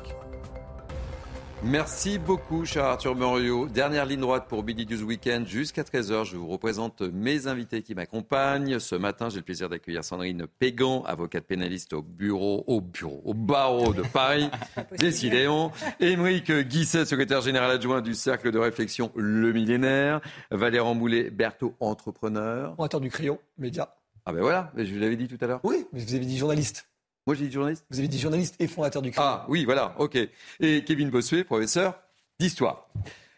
[1.66, 3.68] Merci beaucoup, cher Arthur Moriot.
[3.68, 6.26] Dernière ligne droite pour Billy News Weekend jusqu'à 13h.
[6.26, 8.80] Je vous représente mes invités qui m'accompagnent.
[8.80, 13.34] Ce matin, j'ai le plaisir d'accueillir Sandrine Pégan, avocate pénaliste au bureau, au bureau, au
[13.34, 14.50] barreau de Paris.
[15.00, 15.72] Décidément.
[16.02, 20.20] Émeric Guisset, secrétaire général adjoint du Cercle de réflexion Le Millénaire.
[20.52, 22.76] Valérie Moulet, Berthaud, entrepreneur.
[22.78, 23.96] Orateur du crayon, média.
[24.26, 25.62] Ah ben voilà, je vous l'avais dit tout à l'heure.
[25.64, 26.88] Oui, mais vous avez dit journaliste.
[27.26, 27.86] Moi j'ai dit journaliste.
[27.90, 29.24] Vous avez dit journaliste et fondateur du CRIM.
[29.26, 30.18] Ah oui, voilà, ok.
[30.60, 32.00] Et Kevin Bossuet, professeur
[32.40, 32.90] d'histoire.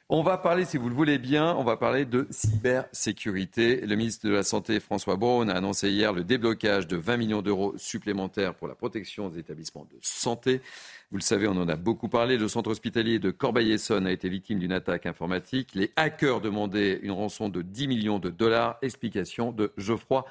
[0.07, 3.81] On va parler, si vous le voulez bien, on va parler de cybersécurité.
[3.81, 7.41] Le ministre de la Santé, François Braun, a annoncé hier le déblocage de 20 millions
[7.41, 10.61] d'euros supplémentaires pour la protection des établissements de santé.
[11.09, 12.37] Vous le savez, on en a beaucoup parlé.
[12.37, 15.73] Le centre hospitalier de Corbeil-Essonne a été victime d'une attaque informatique.
[15.73, 18.77] Les hackers demandaient une rançon de 10 millions de dollars.
[18.83, 20.23] Explication de Geoffroy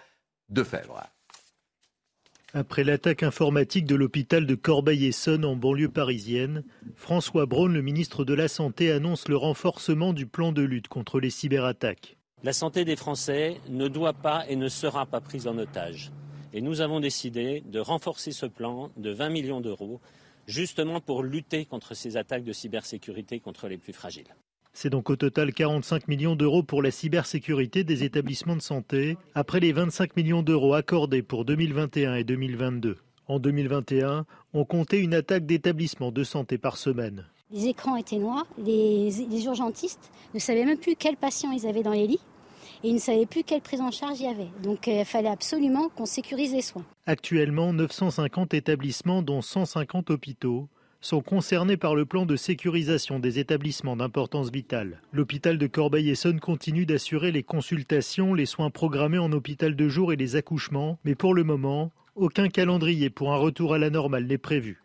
[0.51, 1.03] Defebvre.
[2.57, 6.63] Après l'attaque informatique de l'hôpital de Corbeil-Essonne en banlieue parisienne,
[6.95, 11.19] François Braun, le ministre de la Santé, annonce le renforcement du plan de lutte contre
[11.19, 12.17] les cyberattaques.
[12.45, 16.13] La santé des Français ne doit pas et ne sera pas prise en otage.
[16.53, 20.01] Et nous avons décidé de renforcer ce plan de 20 millions d'euros,
[20.47, 24.33] justement pour lutter contre ces attaques de cybersécurité contre les plus fragiles.
[24.77, 29.61] C'est donc au total 45 millions d'euros pour la cybersécurité des établissements de santé, après
[29.61, 32.97] les 25 millions d'euros accordés pour 2021 et 2022.
[33.29, 37.25] En 2021, on comptait une attaque d'établissements de santé par semaine.
[37.53, 41.93] Les écrans étaient noirs, les, urgentistes ne savaient même plus quels patients ils avaient dans
[41.93, 42.21] les lits
[42.83, 44.51] et ils ne savaient plus quelle prise en charge il y avait.
[44.65, 46.85] Donc euh, il fallait absolument qu'on sécurise les soins.
[47.07, 50.69] Actuellement, 950 établissements, dont 150 hôpitaux,
[51.05, 55.03] sont concernés par le plan de sécurisation des établissements d'importance vitale.
[55.13, 60.17] L'hôpital de Corbeil-Essonne continue d'assurer les consultations, les soins programmés en hôpital de jour et
[60.17, 64.39] les accouchements, mais pour le moment, aucun calendrier pour un retour à la normale n'est
[64.39, 64.83] prévu.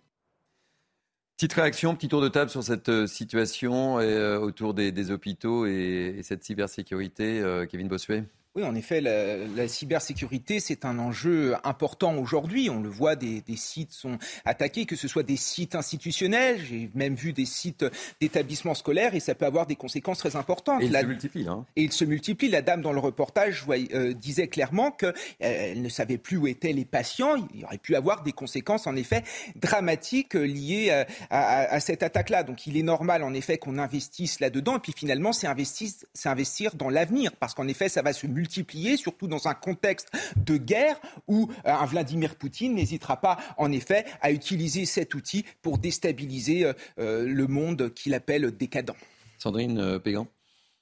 [1.37, 6.19] Petite réaction, petit tour de table sur cette euh, situation euh, autour des, hôpitaux et,
[6.21, 8.25] cette cybersécurité, euh, Kevin Bossuet
[8.59, 12.69] oui, en effet, la, cybersécurité, c'est un enjeu important aujourd'hui.
[12.69, 17.15] On le voit, des, sites sont attaqués, que ce soit des sites institutionnels, j'ai même
[17.15, 17.85] vu des sites
[18.19, 20.81] d'établissements scolaires, et ça peut avoir des conséquences très importantes.
[20.81, 21.47] Et il se multiplie.
[21.47, 21.65] Hein.
[21.75, 22.49] Et il se multiplie.
[22.49, 25.13] La dame dans le reportage euh, disait clairement qu'elle
[25.43, 27.35] euh, ne savait plus où étaient les patients.
[27.53, 29.23] Il y aurait pu avoir des conséquences, en effet,
[29.55, 32.43] dramatiques euh, liées à, à cette attaque-là.
[32.43, 34.77] Donc il est normal, en effet, qu'on investisse là-dedans.
[34.77, 35.89] Et puis finalement, c'est investir,
[36.25, 40.09] investir dans l'avenir, parce qu'en effet, ça va se multiplier multiplier, surtout dans un contexte
[40.35, 45.45] de guerre où euh, un Vladimir Poutine n'hésitera pas, en effet, à utiliser cet outil
[45.61, 48.93] pour déstabiliser euh, euh, le monde qu'il appelle décadent.
[49.37, 50.27] Sandrine Pégan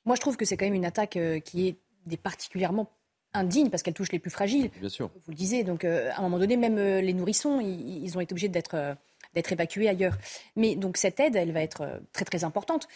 [0.05, 2.89] Moi, je trouve que c'est quand même une attaque qui est particulièrement
[3.33, 4.71] indigne parce qu'elle touche les plus fragiles.
[4.79, 5.11] Bien sûr.
[5.13, 8.47] Vous le disiez, donc à un moment donné, même les nourrissons, ils, ont été obligés
[8.47, 8.95] d'être
[9.35, 10.17] d'être évacués ailleurs.
[10.55, 12.87] Mais donc cette aide, elle va être très très importante.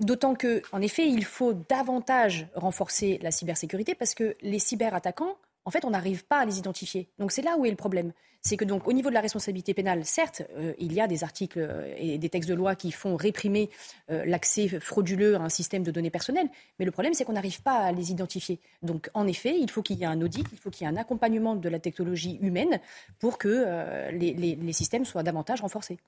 [0.00, 5.36] D'autant que, en effet, il faut davantage renforcer la cybersécurité parce que les cyberattaquants,
[5.68, 7.08] en fait, on n'arrive pas à les identifier.
[7.18, 8.12] Donc c'est là où est le problème.
[8.40, 11.24] C'est que donc au niveau de la responsabilité pénale, certes, euh, il y a des
[11.24, 13.68] articles euh, et des textes de loi qui font réprimer
[14.10, 16.48] euh, l'accès frauduleux à un système de données personnelles,
[16.78, 18.60] mais le problème c'est qu'on n'arrive pas à les identifier.
[18.82, 20.92] Donc en effet, il faut qu'il y ait un audit, il faut qu'il y ait
[20.92, 22.80] un accompagnement de la technologie humaine
[23.18, 25.98] pour que les, les systèmes soient davantage renforcés.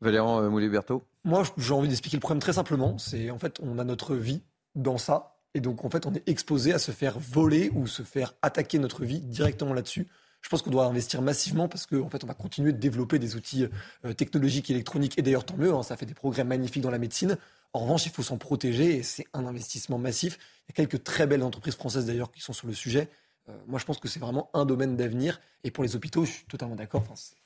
[0.00, 2.98] Valéran euh, Mouliberto Moi, j'ai envie d'expliquer le problème très simplement.
[2.98, 4.42] C'est en fait, on a notre vie
[4.74, 5.37] dans ça.
[5.54, 8.78] Et donc, en fait, on est exposé à se faire voler ou se faire attaquer
[8.78, 10.06] notre vie directement là-dessus.
[10.40, 13.18] Je pense qu'on doit investir massivement parce qu'en en fait, on va continuer de développer
[13.18, 13.66] des outils
[14.04, 15.18] euh, technologiques, électroniques.
[15.18, 17.36] Et d'ailleurs, tant mieux, hein, ça fait des progrès magnifiques dans la médecine.
[17.72, 20.38] En revanche, il faut s'en protéger et c'est un investissement massif.
[20.68, 23.08] Il y a quelques très belles entreprises françaises d'ailleurs qui sont sur le sujet.
[23.48, 25.40] Euh, moi, je pense que c'est vraiment un domaine d'avenir.
[25.64, 27.04] Et pour les hôpitaux, je suis totalement d'accord.
[27.14, 27.36] C'est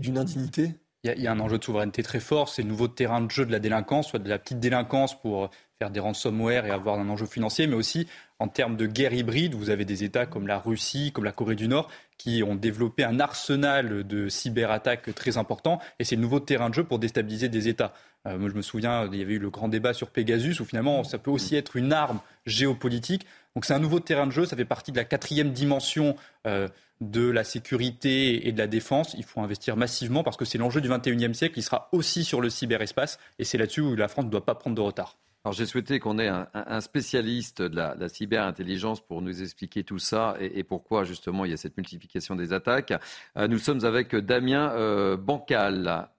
[0.00, 0.74] d'une indignité.
[1.02, 2.50] Il y, a, un enjeu de souveraineté très fort.
[2.50, 5.48] C'est le nouveau terrain de jeu de la délinquance, soit de la petite délinquance pour
[5.80, 8.06] faire des ransomware et avoir un enjeu financier, mais aussi
[8.38, 9.54] en termes de guerre hybride.
[9.54, 13.02] Vous avez des États comme la Russie, comme la Corée du Nord, qui ont développé
[13.02, 15.80] un arsenal de cyberattaques très important.
[15.98, 17.94] Et c'est le nouveau terrain de jeu pour déstabiliser des États.
[18.26, 20.66] Euh, moi, je me souviens, il y avait eu le grand débat sur Pegasus, où
[20.66, 23.24] finalement, ça peut aussi être une arme géopolitique.
[23.56, 24.44] Donc c'est un nouveau terrain de jeu.
[24.44, 26.14] Ça fait partie de la quatrième dimension.
[26.46, 26.68] Euh,
[27.00, 30.82] de la sécurité et de la défense, il faut investir massivement parce que c'est l'enjeu
[30.82, 31.58] du 21e siècle.
[31.58, 34.54] Il sera aussi sur le cyberespace et c'est là-dessus où la France ne doit pas
[34.54, 35.16] prendre de retard.
[35.44, 40.36] Alors j'ai souhaité qu'on ait un, spécialiste de la, cyberintelligence pour nous expliquer tout ça
[40.38, 42.92] et, pourquoi justement il y a cette multiplication des attaques.
[43.38, 46.10] Euh, nous sommes avec Damien euh, Bancal.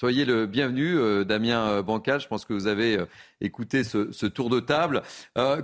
[0.00, 2.20] Soyez le bienvenu, euh, Damien euh, Bancal.
[2.20, 3.06] Je pense que vous avez euh,
[3.40, 5.02] écouté ce, tour de table.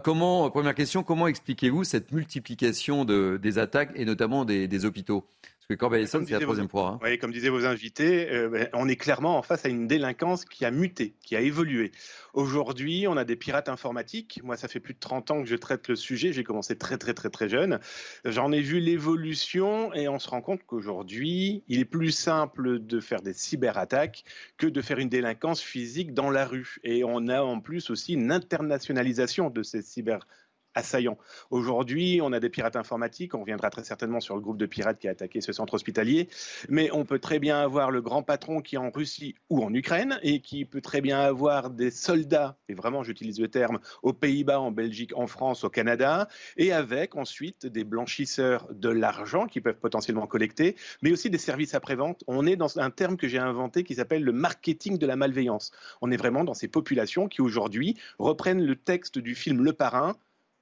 [0.02, 5.24] comment, première question, comment expliquez-vous cette multiplication des attaques et notamment des hôpitaux?
[5.64, 6.88] Parce que Corbeil-Essonne, c'est la troisième fois.
[6.88, 6.98] Hein.
[7.02, 10.44] Oui, comme disaient vos invités, euh, ben, on est clairement en face à une délinquance
[10.44, 11.90] qui a muté, qui a évolué.
[12.34, 14.42] Aujourd'hui, on a des pirates informatiques.
[14.44, 16.34] Moi, ça fait plus de 30 ans que je traite le sujet.
[16.34, 17.80] J'ai commencé très, très, très, très jeune.
[18.26, 23.00] J'en ai vu l'évolution et on se rend compte qu'aujourd'hui, il est plus simple de
[23.00, 24.24] faire des cyberattaques
[24.58, 26.76] que de faire une délinquance physique dans la rue.
[26.84, 30.26] Et on a en plus aussi une internationalisation de ces cyber
[30.74, 31.18] assaillants.
[31.50, 34.98] Aujourd'hui, on a des pirates informatiques, on reviendra très certainement sur le groupe de pirates
[34.98, 36.28] qui a attaqué ce centre hospitalier,
[36.68, 39.72] mais on peut très bien avoir le grand patron qui est en Russie ou en
[39.72, 44.12] Ukraine et qui peut très bien avoir des soldats, et vraiment j'utilise le terme, aux
[44.12, 49.60] Pays-Bas, en Belgique, en France, au Canada, et avec ensuite des blanchisseurs de l'argent qui
[49.60, 52.24] peuvent potentiellement collecter, mais aussi des services après-vente.
[52.26, 55.72] On est dans un terme que j'ai inventé qui s'appelle le marketing de la malveillance.
[56.00, 60.16] On est vraiment dans ces populations qui aujourd'hui reprennent le texte du film Le Parrain,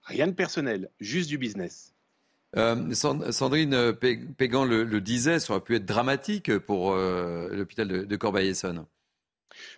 [0.04, 1.92] rien de personnel, juste du business.
[2.56, 8.84] Euh, Sandrine Pégan le, disait, ça aurait pu être dramatique pour euh, l'hôpital de, Corbeil-Essonne.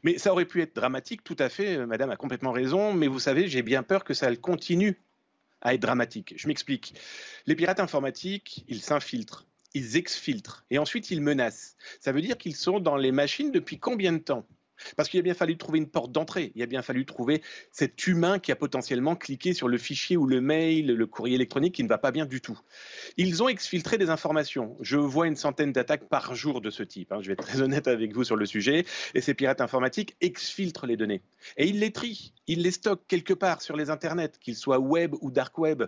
[0.02, 3.06] Mais ça aurait pu être dramatique, tout à fait, euh, madame a complètement raison, mais
[3.06, 4.96] vous savez, j'ai bien peur que ça continue
[5.62, 6.34] à être dramatique.
[6.36, 6.94] Je m'explique.
[7.46, 11.76] Les pirates informatiques, ils s'infiltrent, ils exfiltrent, et ensuite ils menacent.
[12.00, 14.46] Ça veut dire qu'ils sont dans les machines depuis combien de temps?
[14.96, 18.06] Parce qu'il a bien fallu trouver une porte d'entrée, il a bien fallu trouver cet
[18.06, 21.84] humain qui a potentiellement cliqué sur le fichier ou le mail, le courrier électronique qui
[21.84, 22.58] ne va pas bien du tout.
[23.16, 24.76] Ils ont exfiltré des informations.
[24.80, 27.12] Je vois une centaine d'attaques par jour de ce type.
[27.12, 27.18] Hein.
[27.20, 28.84] Je vais être très honnête avec vous sur le sujet.
[29.14, 31.22] Et ces pirates informatiques exfiltrent les données.
[31.56, 35.14] Et ils les trient, ils les stockent quelque part sur les internets, qu'ils soient web
[35.20, 35.84] ou dark web.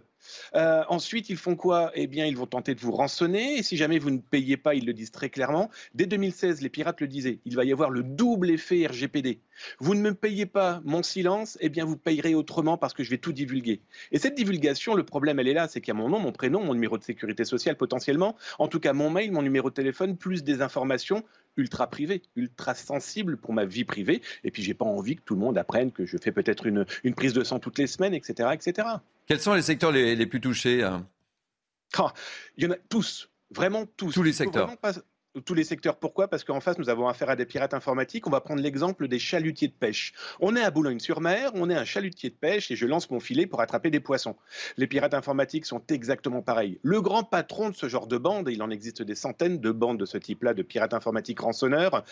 [0.54, 1.90] Euh, ensuite, ils font quoi?
[1.94, 3.58] Eh bien, ils vont tenter de vous rançonner.
[3.58, 5.70] Et si jamais vous ne payez pas, ils le disent très clairement.
[5.94, 7.40] Dès 2016, les pirates le disaient.
[7.44, 9.40] Il va y avoir le double effet RGPD.
[9.78, 13.10] Vous ne me payez pas mon silence, eh bien, vous payerez autrement parce que je
[13.10, 13.80] vais tout divulguer.
[14.10, 15.68] Et cette divulgation, le problème, elle est là.
[15.68, 18.36] C'est qu'il y a mon nom, mon prénom, mon numéro de sécurité sociale potentiellement.
[18.58, 21.24] En tout cas, mon mail, mon numéro de téléphone, plus des informations
[21.56, 24.20] ultra privées, ultra sensibles pour ma vie privée.
[24.44, 26.84] Et puis, j'ai pas envie que tout le monde apprenne que je fais peut-être une,
[27.04, 28.88] une prise de sang toutes les semaines, etc., etc.
[29.26, 31.06] Quels sont les secteurs les, plus touchés hein?
[31.96, 32.12] Ah,
[32.56, 34.12] Il y en a tous, vraiment tous.
[34.12, 34.70] Tous les secteurs
[35.44, 35.96] tous les secteurs.
[35.96, 36.28] Pourquoi?
[36.28, 38.26] Parce qu'en face, nous avons affaire à des pirates informatiques.
[38.26, 40.12] On va prendre l'exemple des chalutiers de pêche.
[40.40, 43.46] On est à Boulogne-sur-Mer, on est un chalutier de pêche et je lance mon filet
[43.46, 44.36] pour attraper des poissons.
[44.76, 46.78] Les pirates informatiques sont exactement pareils.
[46.82, 49.70] Le grand patron de ce genre de bande, et il en existe des centaines de
[49.70, 52.04] bandes de ce type-là, de pirates informatiques rançonneurs,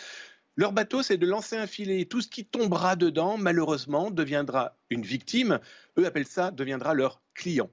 [0.57, 2.05] leur bateau, c'est de lancer un filet.
[2.05, 5.59] Tout ce qui tombera dedans, malheureusement, deviendra une victime.
[5.97, 7.69] Eux appellent ça, deviendra leur client.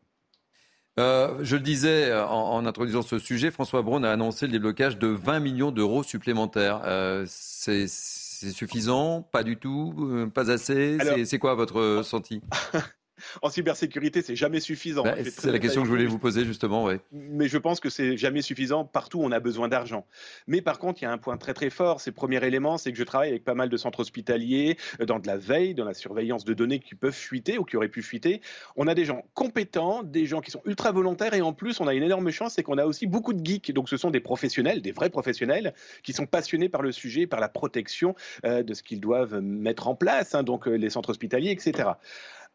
[0.98, 4.98] Euh, je le disais euh, en, introduisant ce sujet, François Braun a annoncé le déblocage
[4.98, 6.82] de 20 millions d'euros supplémentaires.
[6.84, 9.22] Euh, c'est suffisant?
[9.22, 10.28] Pas du tout?
[10.34, 10.98] Pas assez?
[11.24, 12.42] C'est quoi votre ressenti
[13.40, 15.02] en cybersécurité, c'est jamais suffisant.
[15.02, 16.84] Bah, c'est la question que je voulais vous poser justement.
[16.84, 17.00] Ouais.
[17.12, 18.84] Mais je pense que c'est jamais suffisant.
[18.84, 20.06] Partout, on a besoin d'argent.
[20.46, 22.00] Mais par contre, il y a un point très très fort.
[22.00, 25.06] C'est le premier élément, c'est que je travaille avec pas mal de centres hospitaliers euh,
[25.06, 27.88] dans de la veille, dans la surveillance de données qui peuvent fuiter ou qui auraient
[27.88, 28.40] pu fuiter.
[28.76, 31.86] On a des gens compétents, des gens qui sont ultra volontaires et en plus, on
[31.86, 33.72] a une énorme chance, c'est qu'on a aussi beaucoup de geeks.
[33.72, 37.40] Donc, ce sont des professionnels, des vrais professionnels, qui sont passionnés par le sujet, par
[37.40, 41.10] la protection euh, de ce qu'ils doivent mettre en place, hein, donc euh, les centres
[41.10, 41.90] hospitaliers, etc.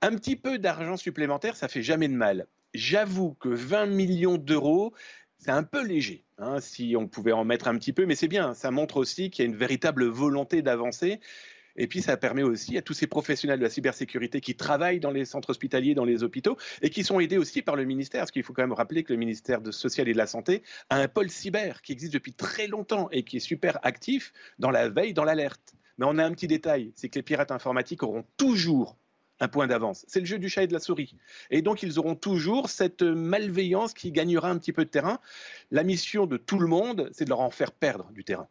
[0.03, 2.45] Un petit peu d'argent supplémentaire, ça fait jamais de mal.
[2.75, 4.93] J'avoue que 20 millions d'euros,
[5.39, 8.27] c'est un peu léger, hein, si on pouvait en mettre un petit peu, mais c'est
[8.27, 11.19] bien, ça montre aussi qu'il y a une véritable volonté d'avancer.
[11.77, 15.09] Et puis, ça permet aussi à tous ces professionnels de la cybersécurité qui travaillent dans
[15.09, 18.31] les centres hospitaliers, dans les hôpitaux, et qui sont aidés aussi par le ministère, parce
[18.31, 20.61] qu'il faut quand même rappeler que le ministère de Social et de la Santé
[20.91, 24.69] a un pôle cyber qui existe depuis très longtemps et qui est super actif dans
[24.69, 25.73] la veille, dans l'alerte.
[25.97, 28.95] Mais on a un petit détail, c'est que les pirates informatiques auront toujours
[29.39, 30.05] un point d'avance.
[30.07, 31.15] C'est le jeu du chat et de la souris.
[31.51, 35.19] Et donc, ils auront toujours cette malveillance qui gagnera un petit peu de terrain.
[35.71, 38.47] La mission de tout le monde, c'est de leur en faire perdre du terrain.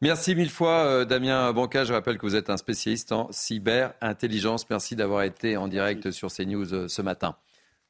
[0.00, 1.84] Merci mille fois, euh, Damien Banca.
[1.84, 4.68] Je rappelle que vous êtes un spécialiste en cyber-intelligence.
[4.68, 7.36] Merci d'avoir été en direct sur CNews euh, ce matin.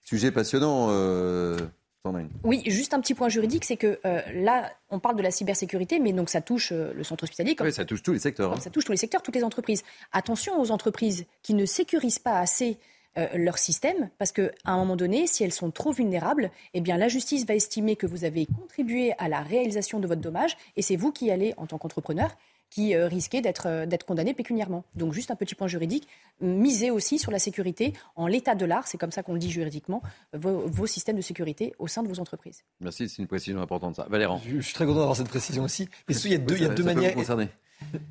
[0.02, 0.88] Sujet passionnant.
[0.90, 1.56] Euh,
[2.42, 5.98] oui, juste un petit point juridique, c'est que euh, là, on parle de la cybersécurité,
[5.98, 7.54] mais donc ça touche euh, le centre hospitalier.
[7.54, 8.52] Comme, oui, ça touche tous les secteurs.
[8.52, 8.60] Hein.
[8.60, 9.82] Ça touche tous les secteurs, toutes les entreprises.
[10.12, 12.76] Attention aux entreprises qui ne sécurisent pas assez
[13.16, 16.98] euh, leur système, parce qu'à un moment donné, si elles sont trop vulnérables, eh bien
[16.98, 20.82] la justice va estimer que vous avez contribué à la réalisation de votre dommage, et
[20.82, 22.36] c'est vous qui allez, en tant qu'entrepreneur,
[22.74, 24.84] qui euh, risquaient euh, d'être condamnés pécuniairement.
[24.96, 26.08] Donc juste un petit point juridique,
[26.40, 29.50] misez aussi sur la sécurité en l'état de l'art, c'est comme ça qu'on le dit
[29.50, 32.64] juridiquement, vos, systèmes de sécurité au sein de vos entreprises.
[32.80, 34.06] Merci, c'est une précision importante ça.
[34.10, 34.40] Valéran.
[34.44, 35.88] Je, suis très content d'avoir cette précision aussi.
[36.08, 37.14] Mais il y a deux, il y a deux manières.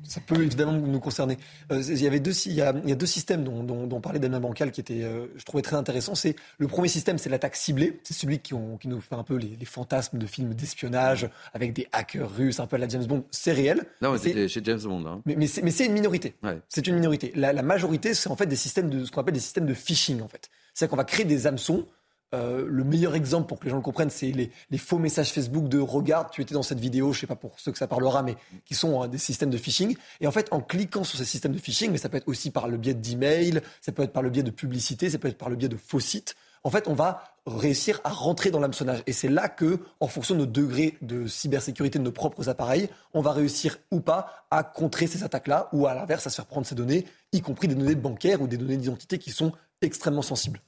[0.02, 1.38] Ça peut évidemment nous concerner.
[1.72, 3.86] Euh, il, y avait deux, il, y a, il y a deux systèmes dont, dont,
[3.86, 6.14] dont parlait Damien Bancal qui étaient, euh, je trouvais très intéressants.
[6.14, 8.00] C'est le premier système, c'est l'attaque ciblée.
[8.02, 11.28] C'est celui qui, ont, qui, nous fait un peu les, les fantasmes de films d'espionnage
[11.52, 13.24] avec des hackers russes, un peu à la James Bond.
[13.30, 13.84] C'est réel.
[14.02, 15.04] Non, c'est chez James Bond.
[15.06, 15.22] Hein.
[15.26, 16.34] Mais, mais c'est une minorité.
[16.42, 16.58] Ouais.
[16.68, 17.32] C'est une minorité.
[17.34, 19.74] La, la majorité, c'est en fait des systèmes de ce qu'on appelle des systèmes de
[19.74, 20.50] phishing en fait.
[20.72, 21.86] C'est-à-dire qu'on va créer des hameçons
[22.32, 25.68] euh, le meilleur exemple pour que les gens le comprennent, c'est les, faux messages Facebook
[25.68, 28.22] de regarde, tu étais dans cette vidéo, je sais pas pour ceux que ça parlera,
[28.22, 29.96] mais qui sont hein, des systèmes de phishing.
[30.20, 32.50] Et en fait, en cliquant sur ces systèmes de phishing, mais ça peut être aussi
[32.50, 35.38] par le biais d'emails, ça peut être par le biais de publicité, ça peut être
[35.38, 36.34] par le biais de faux sites,
[36.66, 39.02] en fait, on va réussir à rentrer dans l'hameçonnage.
[39.06, 42.88] Et c'est là que, en fonction de nos degrés de cybersécurité de nos propres appareils,
[43.12, 46.46] on va réussir ou pas à contrer ces attaques-là, ou à l'inverse, à se faire
[46.46, 50.22] prendre ces données, y compris des données bancaires ou des données d'identité qui sont extrêmement
[50.22, 50.62] sensibles.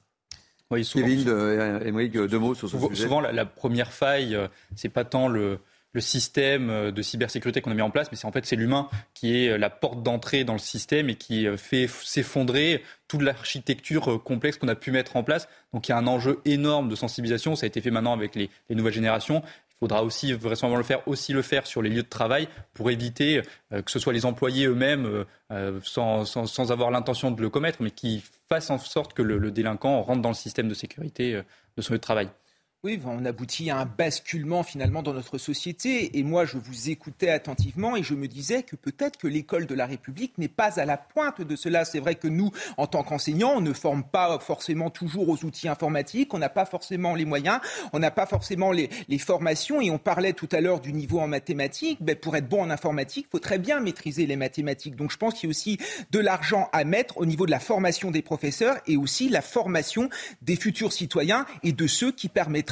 [0.71, 3.03] Oui, souvent, Kevin, euh, deux mots sur ce souvent, sujet.
[3.03, 5.59] Souvent, la, la première faille, euh, c'est pas tant le,
[5.93, 8.57] le système euh, de cybersécurité qu'on a mis en place, mais c'est en fait c'est
[8.57, 14.21] l'humain qui est la porte d'entrée dans le système et qui fait s'effondrer toute l'architecture
[14.23, 15.47] complexe qu'on a pu mettre en place.
[15.73, 17.55] Donc il y a un enjeu énorme de sensibilisation.
[17.55, 19.41] Ça a été fait maintenant avec les, les nouvelles générations.
[19.77, 22.89] Il faudra aussi vraisemblablement le faire, aussi le faire sur les lieux de travail pour
[22.89, 27.49] éviter euh, que ce soit les employés eux-mêmes, euh, euh, sans, avoir l'intention de le
[27.51, 31.41] commettre, mais qui fassent en sorte que le délinquant rentre dans le système de sécurité
[31.75, 32.27] de son lieu de travail.
[32.83, 36.19] Oui, on aboutit à un basculement finalement dans notre société.
[36.19, 39.73] Et moi, je vous écoutais attentivement et je me disais que peut-être que l'école de
[39.73, 41.85] la République n'est pas à la pointe de cela.
[41.85, 45.67] C'est vrai que nous, en tant qu'enseignants, on ne forme pas forcément toujours aux outils
[45.67, 47.59] informatiques, on n'a pas forcément les moyens,
[47.93, 49.81] on n'a pas forcément les, formations.
[49.81, 51.97] Et on parlait tout à l'heure du niveau en mathématiques.
[52.03, 54.95] Ben, pour être bon en informatique, il faut très bien maîtriser les mathématiques.
[54.95, 55.79] Donc je pense qu'il y a aussi
[56.11, 60.11] de l'argent à mettre au niveau de la formation des professeurs et aussi la formation
[60.43, 62.66] des futurs citoyens et de ceux qui permettent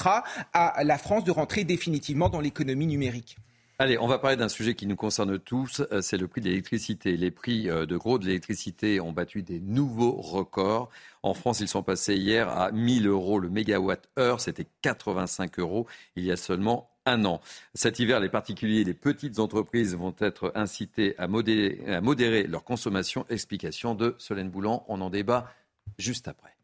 [0.53, 3.37] à la France de rentrer définitivement dans l'économie numérique.
[3.77, 6.47] Allez, on va parler d'un sujet qui nous concerne tous, euh, c'est le prix de
[6.47, 7.17] l'électricité.
[7.17, 10.89] Les prix euh, de gros de l'électricité ont battu des nouveaux records.
[11.23, 16.23] En France, ils sont passés hier à 1000 euros le mégawatt-heure, c'était 85 euros il
[16.23, 17.41] y a seulement un an.
[17.73, 22.43] Cet hiver, les particuliers et les petites entreprises vont être incités à modérer, à modérer
[22.43, 23.25] leur consommation.
[23.29, 25.51] Explication de Solène Boulan, on en débat
[25.99, 26.54] juste après.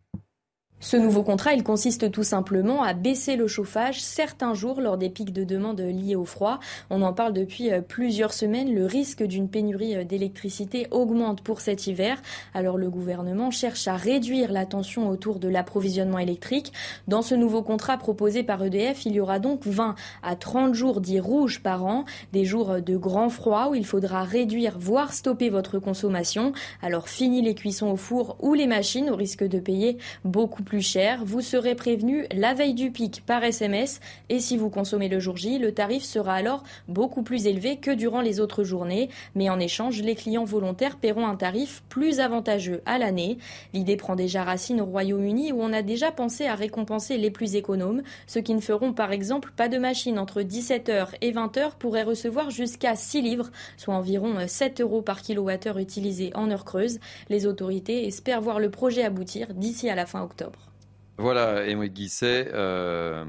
[0.84, 5.12] Ce nouveau contrat, il consiste tout simplement à baisser le chauffage certains jours lors des
[5.12, 6.60] pics de demande liés au froid.
[6.90, 8.74] On en parle depuis euh, plusieurs semaines.
[8.74, 12.20] Le risque d'une pénurie euh, d'électricité augmente pour cet hiver.
[12.56, 16.74] Alors le gouvernement cherche à réduire la tension autour de l'approvisionnement électrique.
[17.08, 19.94] Dans ce nouveau contrat proposé par EDF, il y aura donc 20
[20.24, 24.24] à 30 jours dits rouges par an, des jours de grand froid où il faudra
[24.24, 26.54] réduire, voire stopper votre consommation.
[26.82, 30.71] Alors fini les cuissons au four ou les machines au risque de payer beaucoup plus
[30.72, 31.26] plus cher.
[31.26, 35.36] Vous serez prévenu la veille du pic par SMS et si vous consommez le jour
[35.36, 39.10] J, le tarif sera alors beaucoup plus élevé que durant les autres journées.
[39.36, 43.38] Mais en échange, les clients volontaires paieront un tarif plus avantageux à l'année.
[43.74, 47.58] L'idée prend déjà racine au Royaume-Uni où on a déjà pensé à récompenser les plus
[47.58, 48.02] économes.
[48.26, 52.50] Ceux qui ne feront par exemple pas de machine entre 17h et 20h pourraient recevoir
[52.50, 57.02] jusqu'à 6 livres, soit environ 7 euros par kilowattheure utilisé en heure creuse.
[57.28, 60.61] Les autorités espèrent voir le projet aboutir d'ici à la fin octobre.
[61.22, 62.50] Voilà, Émeric Guisset.
[62.52, 63.26] Euh,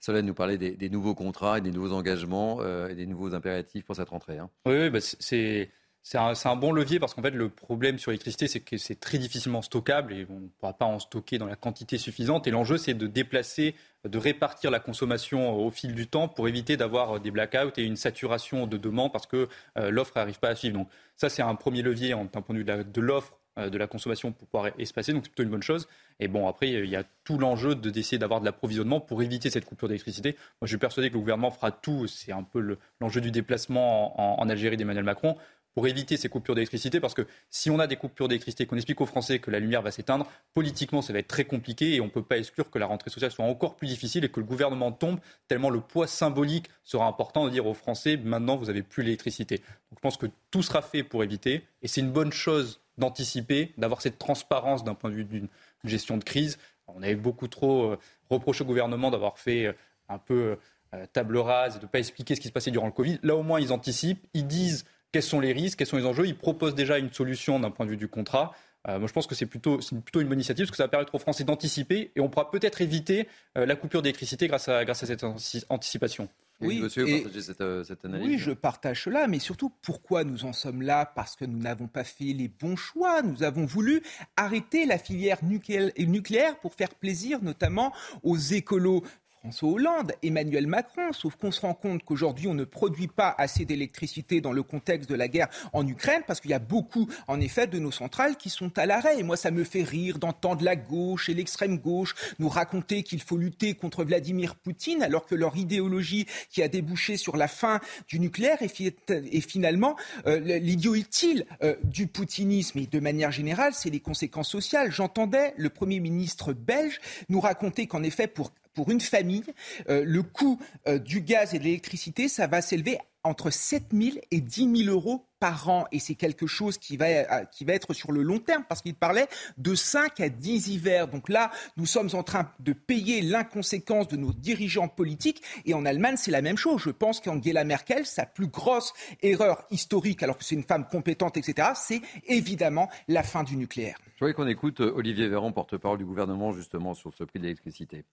[0.00, 3.84] Solène nous parlait des, nouveaux contrats et des nouveaux engagements euh, et des nouveaux impératifs
[3.84, 4.38] pour cette rentrée.
[4.38, 4.50] Hein.
[4.66, 5.70] Oui, bah c'est.
[6.14, 9.62] Un, bon levier parce qu'en fait, le problème sur l'électricité, c'est que c'est très difficilement
[9.62, 12.48] stockable et on ne pourra pas en stocker dans la quantité suffisante.
[12.48, 13.76] Et l'enjeu, c'est de déplacer,
[14.08, 17.96] de répartir la consommation au fil du temps pour éviter d'avoir des blackouts et une
[17.96, 20.78] saturation de demande parce que euh, l'offre n'arrive pas à suivre.
[20.78, 23.86] Donc, ça, c'est un premier levier d'un point de vue de l'offre euh, de la
[23.86, 25.88] consommation pour pouvoir espacer, donc c'est plutôt une bonne chose.
[26.18, 29.50] Et bon, après, il y a tout l'enjeu de d'essayer d'avoir de l'approvisionnement pour éviter
[29.50, 30.32] cette coupure d'électricité.
[30.60, 34.20] Moi, je suis persuadé que le gouvernement fera tout, c'est un peu l'enjeu du déplacement
[34.20, 35.36] en, en Algérie d'Emmanuel Macron,
[35.74, 39.00] pour éviter ces coupures d'électricité, parce que si on a des coupures d'électricité, qu'on explique
[39.00, 42.06] aux Français que la lumière va s'éteindre, politiquement, ça va être très compliqué et on
[42.06, 44.46] ne peut pas exclure que la rentrée sociale soit encore plus difficile et que le
[44.46, 48.82] gouvernement tombe, tellement le poids symbolique sera important de dire aux Français, maintenant, vous n'avez
[48.82, 49.58] plus l'électricité.
[49.58, 53.72] Donc je pense que tout sera fait pour éviter, et c'est une bonne chose d'anticiper,
[53.78, 55.48] d'avoir cette transparence d'un point de vue d'une
[55.84, 56.58] gestion de crise.
[56.86, 57.98] On avait beaucoup trop euh,
[58.30, 59.72] reproché au gouvernement d'avoir fait euh,
[60.08, 60.56] un peu
[60.94, 63.18] euh, table rase, de ne pas expliquer ce qui se passait durant le Covid.
[63.22, 66.26] Là, au moins, ils anticipent, ils disent quels sont les risques, quels sont les enjeux,
[66.26, 68.54] ils proposent déjà une solution d'un point de vue du contrat.
[68.88, 71.18] Moi, je pense que c'est plutôt, une bonne initiative parce que ça va permettre aux
[71.18, 75.22] Français d'anticiper et on pourra peut-être éviter la coupure d'électricité grâce à cette
[75.68, 76.30] anticipation.
[76.60, 78.26] Oui, monsieur, et, cette, euh, cette, analyse.
[78.26, 81.06] Oui, je partage cela, mais surtout, pourquoi nous en sommes là?
[81.06, 83.22] Parce que nous n'avons pas fait les bons choix.
[83.22, 84.02] Nous avons voulu
[84.36, 89.02] arrêter la filière nucléaire pour faire plaisir notamment aux écolos.
[89.40, 93.64] François Hollande, Emmanuel Macron, sauf qu'on se rend compte qu'aujourd'hui on ne produit pas assez
[93.64, 97.40] d'électricité dans le contexte de la guerre en Ukraine parce qu'il y a beaucoup en
[97.40, 99.18] effet de nos centrales qui sont à l'arrêt.
[99.18, 103.22] Et moi ça me fait rire d'entendre la gauche et l'extrême gauche nous raconter qu'il
[103.22, 107.80] faut lutter contre Vladimir Poutine alors que leur idéologie qui a débouché sur la fin
[108.08, 109.96] du nucléaire est, finalement
[110.26, 112.78] euh, l'idiot utile euh, du poutinisme.
[112.78, 114.92] Et de manière générale, c'est les conséquences sociales.
[114.92, 119.44] J'entendais le Premier ministre belge nous raconter qu'en effet pour pour une famille,
[119.88, 124.16] euh, le coût euh, du gaz et de l'électricité, ça va s'élever entre 7 000
[124.30, 125.86] et 10 000 euros par an.
[125.92, 128.80] Et c'est quelque chose qui va, euh, qui va être sur le long terme, parce
[128.80, 129.26] qu'il parlait
[129.58, 131.08] de 5 à 10 hivers.
[131.08, 135.42] Donc là, nous sommes en train de payer l'inconséquence de nos dirigeants politiques.
[135.66, 136.80] Et en Allemagne, c'est la même chose.
[136.82, 138.92] Je pense qu'Angela Merkel, sa plus grosse
[139.22, 143.98] erreur historique, alors que c'est une femme compétente, etc., c'est évidemment la fin du nucléaire.
[144.16, 148.04] Je voudrais qu'on écoute Olivier Véran, porte-parole du gouvernement, justement, sur ce prix de l'électricité.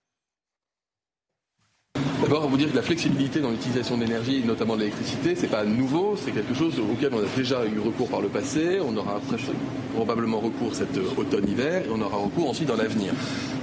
[2.20, 5.64] D'abord, vous dire que la flexibilité dans l'utilisation de l'énergie, notamment de l'électricité, c'est pas
[5.64, 9.20] nouveau, c'est quelque chose auquel on a déjà eu recours par le passé, on aura
[9.94, 13.12] probablement recours cet euh, automne-hiver et on aura recours ensuite dans l'avenir.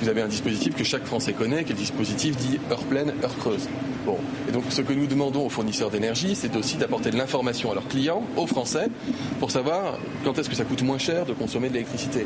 [0.02, 3.14] Vous avez un dispositif que chaque Français connaît, qui est le dispositif dit heure pleine,
[3.24, 3.68] heure creuse.
[4.06, 4.18] Bon,
[4.48, 7.76] et donc ce que nous demandons aux fournisseurs d'énergie, c'est aussi d'apporter de l'information à
[7.76, 8.88] leurs clients, aux Français,
[9.40, 12.26] pour savoir quand est-ce que ça coûte moins cher de consommer de l'électricité.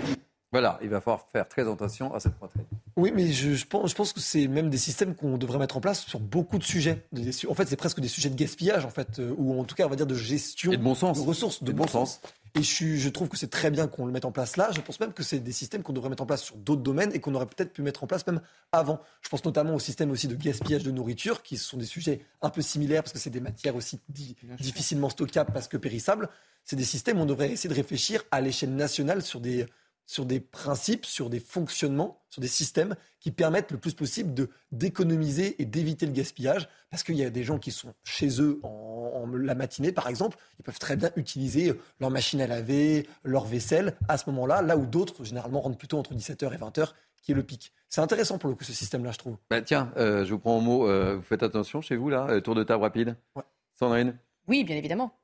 [0.51, 2.65] Voilà, il va falloir faire très attention à cette poitrine.
[2.95, 5.81] Oui, mais je, pense, je pense que c'est même des systèmes qu'on devrait mettre en
[5.81, 7.05] place sur beaucoup de sujets.
[7.47, 9.85] En fait, c'est presque des sujets de gaspillage, en fait, euh, ou en tout cas,
[9.85, 11.21] on va dire de gestion de, bon sens.
[11.21, 12.19] de ressources, de, bon, sens.
[12.55, 14.69] Et je, je, trouve que c'est très bien qu'on le mette en place là.
[14.75, 17.11] Je pense même que c'est des systèmes qu'on devrait mettre en place sur d'autres domaines
[17.13, 18.99] et qu'on aurait peut-être pu mettre en place même avant.
[19.21, 22.49] Je pense notamment au système aussi de gaspillage de nourriture, qui sont des sujets un
[22.49, 26.27] peu similaires parce que c'est des matières aussi difficilement stockables parce que périssables.
[26.65, 29.65] C'est des systèmes où on devrait essayer de réfléchir à l'échelle nationale sur des
[30.09, 34.49] sur des principes, sur des fonctionnements, sur des systèmes qui permettent le plus possible de
[34.71, 36.67] d'économiser et d'éviter le gaspillage.
[36.89, 40.39] Parce qu'il y a des gens qui sont chez eux en, la matinée, par exemple,
[40.57, 44.77] ils peuvent très bien utiliser leur machine à laver, leur vaisselle à ce moment-là, là
[44.77, 47.71] où d'autres, généralement, rentrent plutôt entre 17h et 20h, qui est le pic.
[47.87, 49.37] C'est intéressant pour le coup, ce système-là, je trouve.
[49.51, 50.87] Bah, tiens, euh, je vous prends en mot.
[50.87, 53.43] Euh, vous faites attention chez vous, là euh, Tour de table rapide ouais.
[53.77, 54.17] Sandrine?
[54.47, 55.19] Oui, bien évidemment.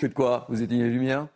[0.00, 0.44] faites quoi?
[0.50, 1.28] Vous éteignez les lumières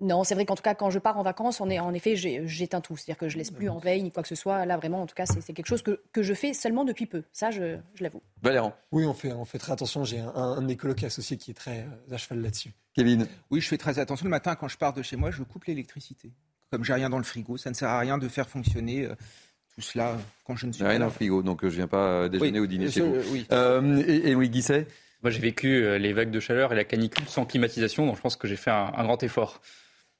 [0.00, 2.16] non, c'est vrai qu'en tout cas, quand je pars en vacances, on est, en effet,
[2.16, 2.96] j'éteins tout.
[2.96, 4.66] C'est-à-dire que je laisse plus en veille ni quoi que ce soit.
[4.66, 7.22] Là, vraiment, en tout cas, c'est quelque chose que, que, je fais seulement depuis peu.
[7.32, 8.20] Ça, je, je l'avoue.
[8.42, 8.74] Valérant.
[8.90, 10.04] Oui, on fait, on fait très attention.
[10.04, 12.72] J'ai un, un, de mes colocs associés qui est très euh, à cheval là-dessus.
[12.94, 13.26] Kevin.
[13.50, 14.24] Oui, je fais très attention.
[14.24, 16.32] Le matin, quand je pars de chez moi, je coupe l'électricité.
[16.70, 19.04] Comme j'ai rien dans le frigo, ça ne sert à rien de faire fonctionner.
[19.04, 19.14] Euh,
[19.74, 20.90] tout cela quand je ne suis pas.
[20.90, 22.92] rien dans le frigo, donc euh, je ne viens pas déjeuner oui, ou dîner je,
[22.92, 23.16] chez vous.
[23.32, 23.46] Oui.
[23.50, 24.86] Euh, et, et Louis Guisset?
[25.22, 28.36] Moi, j'ai vécu les vagues de chaleur et la canicule sans climatisation, donc je pense
[28.36, 29.62] que j'ai fait un, un grand effort.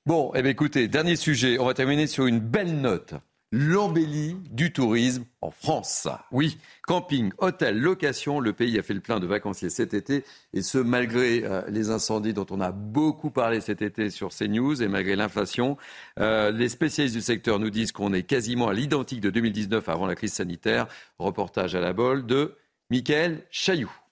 [0.06, 1.58] Bon, eh bien, écoutez, dernier sujet.
[1.58, 3.14] On va terminer sur une belle note.
[3.52, 6.08] L'embellie du tourisme en France.
[6.30, 10.60] Oui, camping, hôtel, location, le pays a fait le plein de vacanciers cet été, et
[10.60, 14.88] ce malgré euh, les incendies dont on a beaucoup parlé cet été sur CNews et
[14.88, 15.78] malgré l'inflation.
[16.20, 20.06] Euh, les spécialistes du secteur nous disent qu'on est quasiment à l'identique de 2019 avant
[20.06, 20.86] la crise sanitaire.
[21.18, 22.56] Reportage à la bol de
[22.90, 24.03] Michael Chailloux.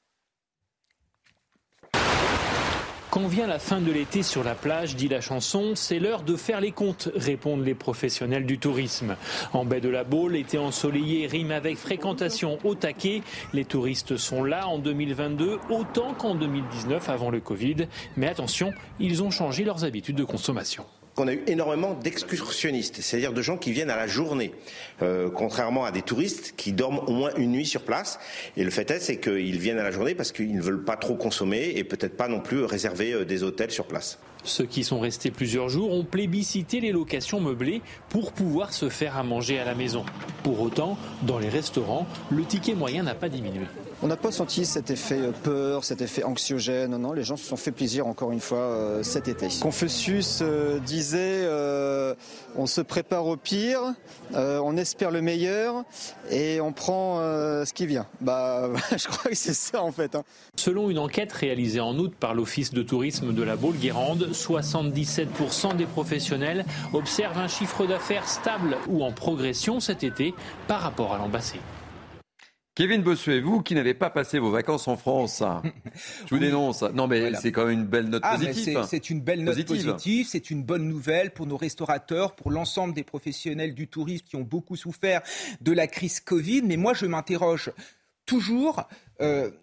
[3.12, 6.34] Quand vient la fin de l'été sur la plage, dit la chanson, c'est l'heure de
[6.34, 9.16] faire les comptes, répondent les professionnels du tourisme.
[9.52, 13.20] En baie de la Baule, l'été ensoleillé rime avec fréquentation au taquet.
[13.52, 17.86] Les touristes sont là en 2022 autant qu'en 2019 avant le Covid.
[18.16, 23.32] Mais attention, ils ont changé leurs habitudes de consommation qu'on a eu énormément d'excursionnistes, c'est-à-dire
[23.32, 24.52] de gens qui viennent à la journée,
[25.02, 28.18] euh, contrairement à des touristes qui dorment au moins une nuit sur place.
[28.57, 30.97] Et le fait est, c'est qu'ils viennent à la journée parce qu'ils ne veulent pas
[30.97, 34.18] trop consommer et peut-être pas non plus réserver euh, des hôtels sur place.
[34.44, 39.16] Ceux qui sont restés plusieurs jours ont plébiscité les locations meublées pour pouvoir se faire
[39.16, 40.05] à manger à la maison.
[40.42, 43.66] Pour autant, dans les restaurants, le ticket moyen n'a pas diminué.
[44.05, 46.97] On n'a pas senti cet effet euh, peur, cet effet anxiogène.
[46.97, 49.47] Non, les gens se sont fait plaisir encore une fois euh, cet été.
[49.60, 51.48] Confucius euh, disait
[52.56, 53.81] on se prépare au pire,
[54.34, 55.84] on espère le meilleur
[56.31, 58.06] et on prend ce qui vient.
[58.20, 60.14] Bah, je crois que c'est ça en fait.
[60.14, 60.22] Hein.
[60.56, 65.86] Selon une enquête réalisée en août par l'Office de tourisme de la Baule-Guérande, 77% des
[65.86, 70.34] professionnels observent un chiffre d'affaires stable ou en progression cet été
[70.66, 71.31] par rapport à l'an.
[72.75, 75.42] Kevin Bossuet, vous qui n'avez pas passé vos vacances en France,
[76.26, 76.81] je vous dénonce.
[76.83, 77.39] Non, mais voilà.
[77.39, 78.86] c'est quand même une belle note ah, positive.
[78.89, 83.05] C'est une belle note positive, c'est une bonne nouvelle pour nos restaurateurs, pour l'ensemble des
[83.05, 85.20] professionnels du tourisme qui ont beaucoup souffert
[85.60, 86.62] de la crise Covid.
[86.62, 87.70] Mais moi, je m'interroge
[88.25, 88.89] toujours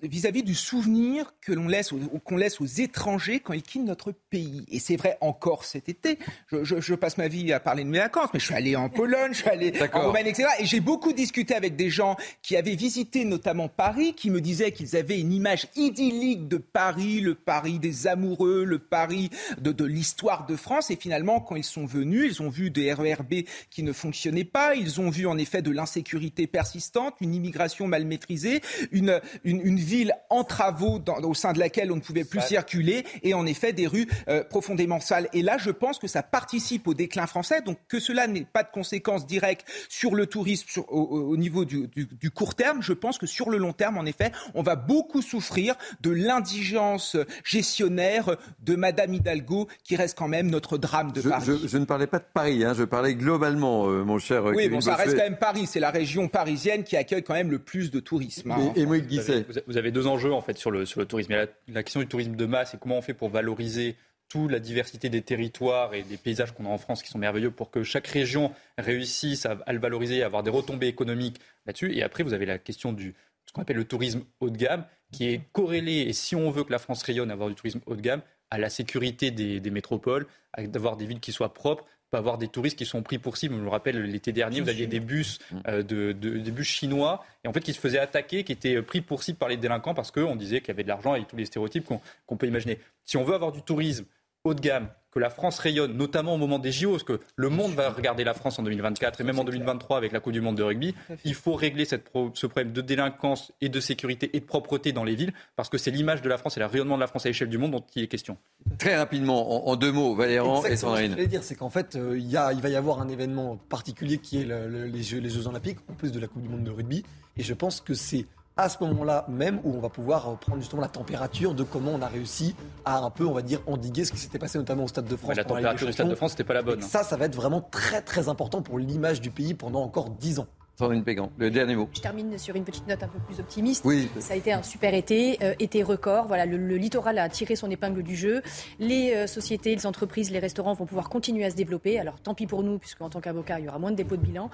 [0.01, 1.91] vis-à-vis euh, -vis du souvenir que l'on laisse,
[2.23, 4.65] qu'on laisse aux étrangers quand ils quittent notre pays.
[4.71, 6.17] Et c'est vrai encore cet été.
[6.47, 8.75] Je, je, je, passe ma vie à parler de mes vacances, mais je suis allé
[8.75, 10.49] en Pologne, je suis allé en Roumanie, etc.
[10.59, 14.71] Et j'ai beaucoup discuté avec des gens qui avaient visité notamment Paris, qui me disaient
[14.71, 19.29] qu'ils avaient une image idyllique de Paris, le Paris des amoureux, le Paris
[19.59, 20.91] de, de l'histoire de France.
[20.91, 24.75] Et finalement, quand ils sont venus, ils ont vu des RERB qui ne fonctionnaient pas.
[24.75, 30.13] Ils ont vu en effet de l'insécurité persistante, une immigration mal maîtrisée, une une, ville
[30.29, 33.87] en travaux au sein de laquelle on ne pouvait plus circuler et en effet des
[33.87, 34.07] rues
[34.49, 35.27] profondément sales.
[35.33, 37.61] Et là, je pense que ça participe au déclin français.
[37.61, 42.31] Donc que cela n'ait pas de conséquences directes sur le tourisme au, niveau du, du,
[42.31, 45.75] court terme, je pense que sur le long terme, en effet, on va beaucoup souffrir
[46.01, 51.59] de l'indigence gestionnaire de Madame Hidalgo, qui reste quand même notre drame de Paris.
[51.65, 54.43] Je, ne parlais pas de Paris, hein, je parlais globalement, euh, mon cher.
[54.45, 55.65] Oui, bon, ça reste quand même Paris.
[55.67, 58.51] C'est la région parisienne qui accueille quand même le plus de tourisme.
[58.51, 58.73] Hein.
[58.75, 59.38] Et, moi, Guisset.
[59.67, 61.33] Vous, avez deux enjeux en fait sur le, sur le tourisme.
[61.67, 63.95] la, question du tourisme de masse et comment on fait pour valoriser
[64.29, 67.51] toute la diversité des territoires et des paysages qu'on a en France qui sont merveilleux
[67.51, 71.95] pour que chaque région réussisse à, le valoriser, à avoir des retombées économiques là-dessus.
[71.95, 74.85] Et après, vous avez la question du ce qu'on appelle le tourisme haut de gamme,
[75.11, 77.95] qui est corrélé, et si on veut que la France rayonne, avoir du tourisme haut
[77.95, 82.17] de gamme, à la sécurité des, des métropoles, d'avoir des villes qui soient propres, pas
[82.17, 83.55] avoir des touristes qui sont pris pour cible.
[83.55, 85.57] Je me rappelle l'été dernier, vous aviez des bus, mm.
[85.67, 89.01] euh, de, des bus chinois, et en fait qui se faisaient attaquer, qui étaient pris
[89.01, 91.35] pour cible par les délinquants parce qu'on disait qu'il y avait de l'argent et tous
[91.35, 91.87] les stéréotypes
[92.25, 92.79] qu'on peut imaginer.
[93.05, 94.05] Si on veut avoir du tourisme
[94.43, 97.49] haut de gamme, que la France rayonne, notamment au moment des JO, parce que le
[97.49, 100.41] monde va regarder la France en 2024 et même en 2023 avec la Coupe du
[100.41, 100.93] Monde de rugby,
[101.25, 105.03] il faut régler cette ce problème de délinquance et de sécurité et de propreté dans
[105.03, 107.25] les villes, parce que c'est l'image de la France et le rayonnement de la France
[107.25, 108.37] à l'échelle du monde dont il est question.
[108.77, 111.11] Très rapidement, en, deux mots, Valéran et Sandrine.
[111.11, 113.01] Ce que je dire, c'est qu'en fait, euh, il, y a, il va y avoir
[113.01, 116.43] un événement particulier qui est les, Jeux, les Jeux Olympiques, en plus de la Coupe
[116.43, 117.03] du Monde de rugby,
[117.37, 118.27] et je pense que c'est
[118.59, 122.01] à ce moment-là même où on va pouvoir prendre justement la température de comment on
[122.01, 124.87] a réussi à un peu, on va dire, endiguer ce qui s'était passé notamment au
[124.87, 125.35] Stade de France.
[125.35, 126.81] la température du Stade de France, c'était pas la bonne.
[126.81, 130.39] ça, ça va être vraiment très très important pour l'image du pays pendant encore dix
[130.39, 130.47] ans.
[130.79, 131.89] Sandrine Pégan, le dernier mot.
[131.91, 133.83] Je termine sur une petite note un peu plus optimiste.
[133.83, 134.07] Oui.
[134.19, 136.27] Ça a été un super été, euh, été record.
[136.27, 138.41] Voilà, le, littoral a tiré son épingle du jeu.
[138.79, 141.99] Les euh, sociétés, les entreprises, les restaurants vont pouvoir continuer à se développer.
[141.99, 144.21] Alors tant pis pour nous, puisqu'en tant qu'avocat, il y aura moins de dépôts de
[144.21, 144.49] bilan.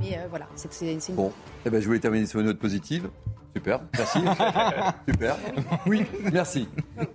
[0.00, 1.14] Mais euh, voilà, c'est une...
[1.14, 1.32] Bon,
[1.64, 3.08] eh ben, je voulais terminer sur une note positive.
[3.58, 4.18] Super, merci.
[5.08, 5.36] Super.
[5.84, 6.68] Oui, merci.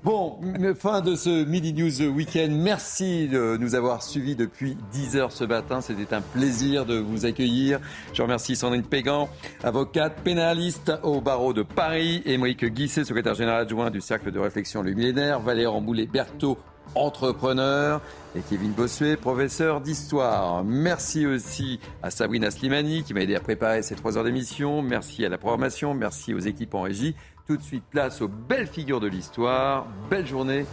[0.03, 0.41] Bon,
[0.77, 2.51] fin de ce Midi News Weekend.
[2.51, 5.79] Merci de nous avoir suivis depuis 10 heures ce matin.
[5.79, 7.79] C'était un plaisir de vous accueillir.
[8.11, 9.29] Je remercie Sandrine Pégan,
[9.63, 14.83] avocate pénaliste au barreau de Paris, Émeric Guisset, secrétaire général adjoint du Cercle de réflexion
[14.83, 16.57] Le Millénaire, Valérie Boulet-Berthaud,
[16.95, 18.01] entrepreneur,
[18.35, 20.63] et Kevin Bossuet, professeur d'histoire.
[20.63, 24.81] Merci aussi à Sabrina Slimani qui m'a aidé à préparer ces trois heures d'émission.
[24.81, 27.15] Merci à la programmation, merci aux équipes en régie.
[27.47, 29.85] Tout de suite, place aux belles figures de l'histoire.
[30.09, 30.65] Belle journée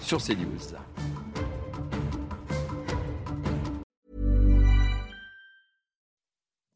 [0.00, 0.74] sur CNews.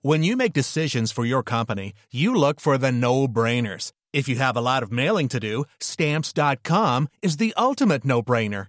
[0.02, 3.92] When you make decisions for your company, you look for the no-brainers.
[4.12, 8.68] If you have a lot of mailing to do, stamps.com is the ultimate no-brainer.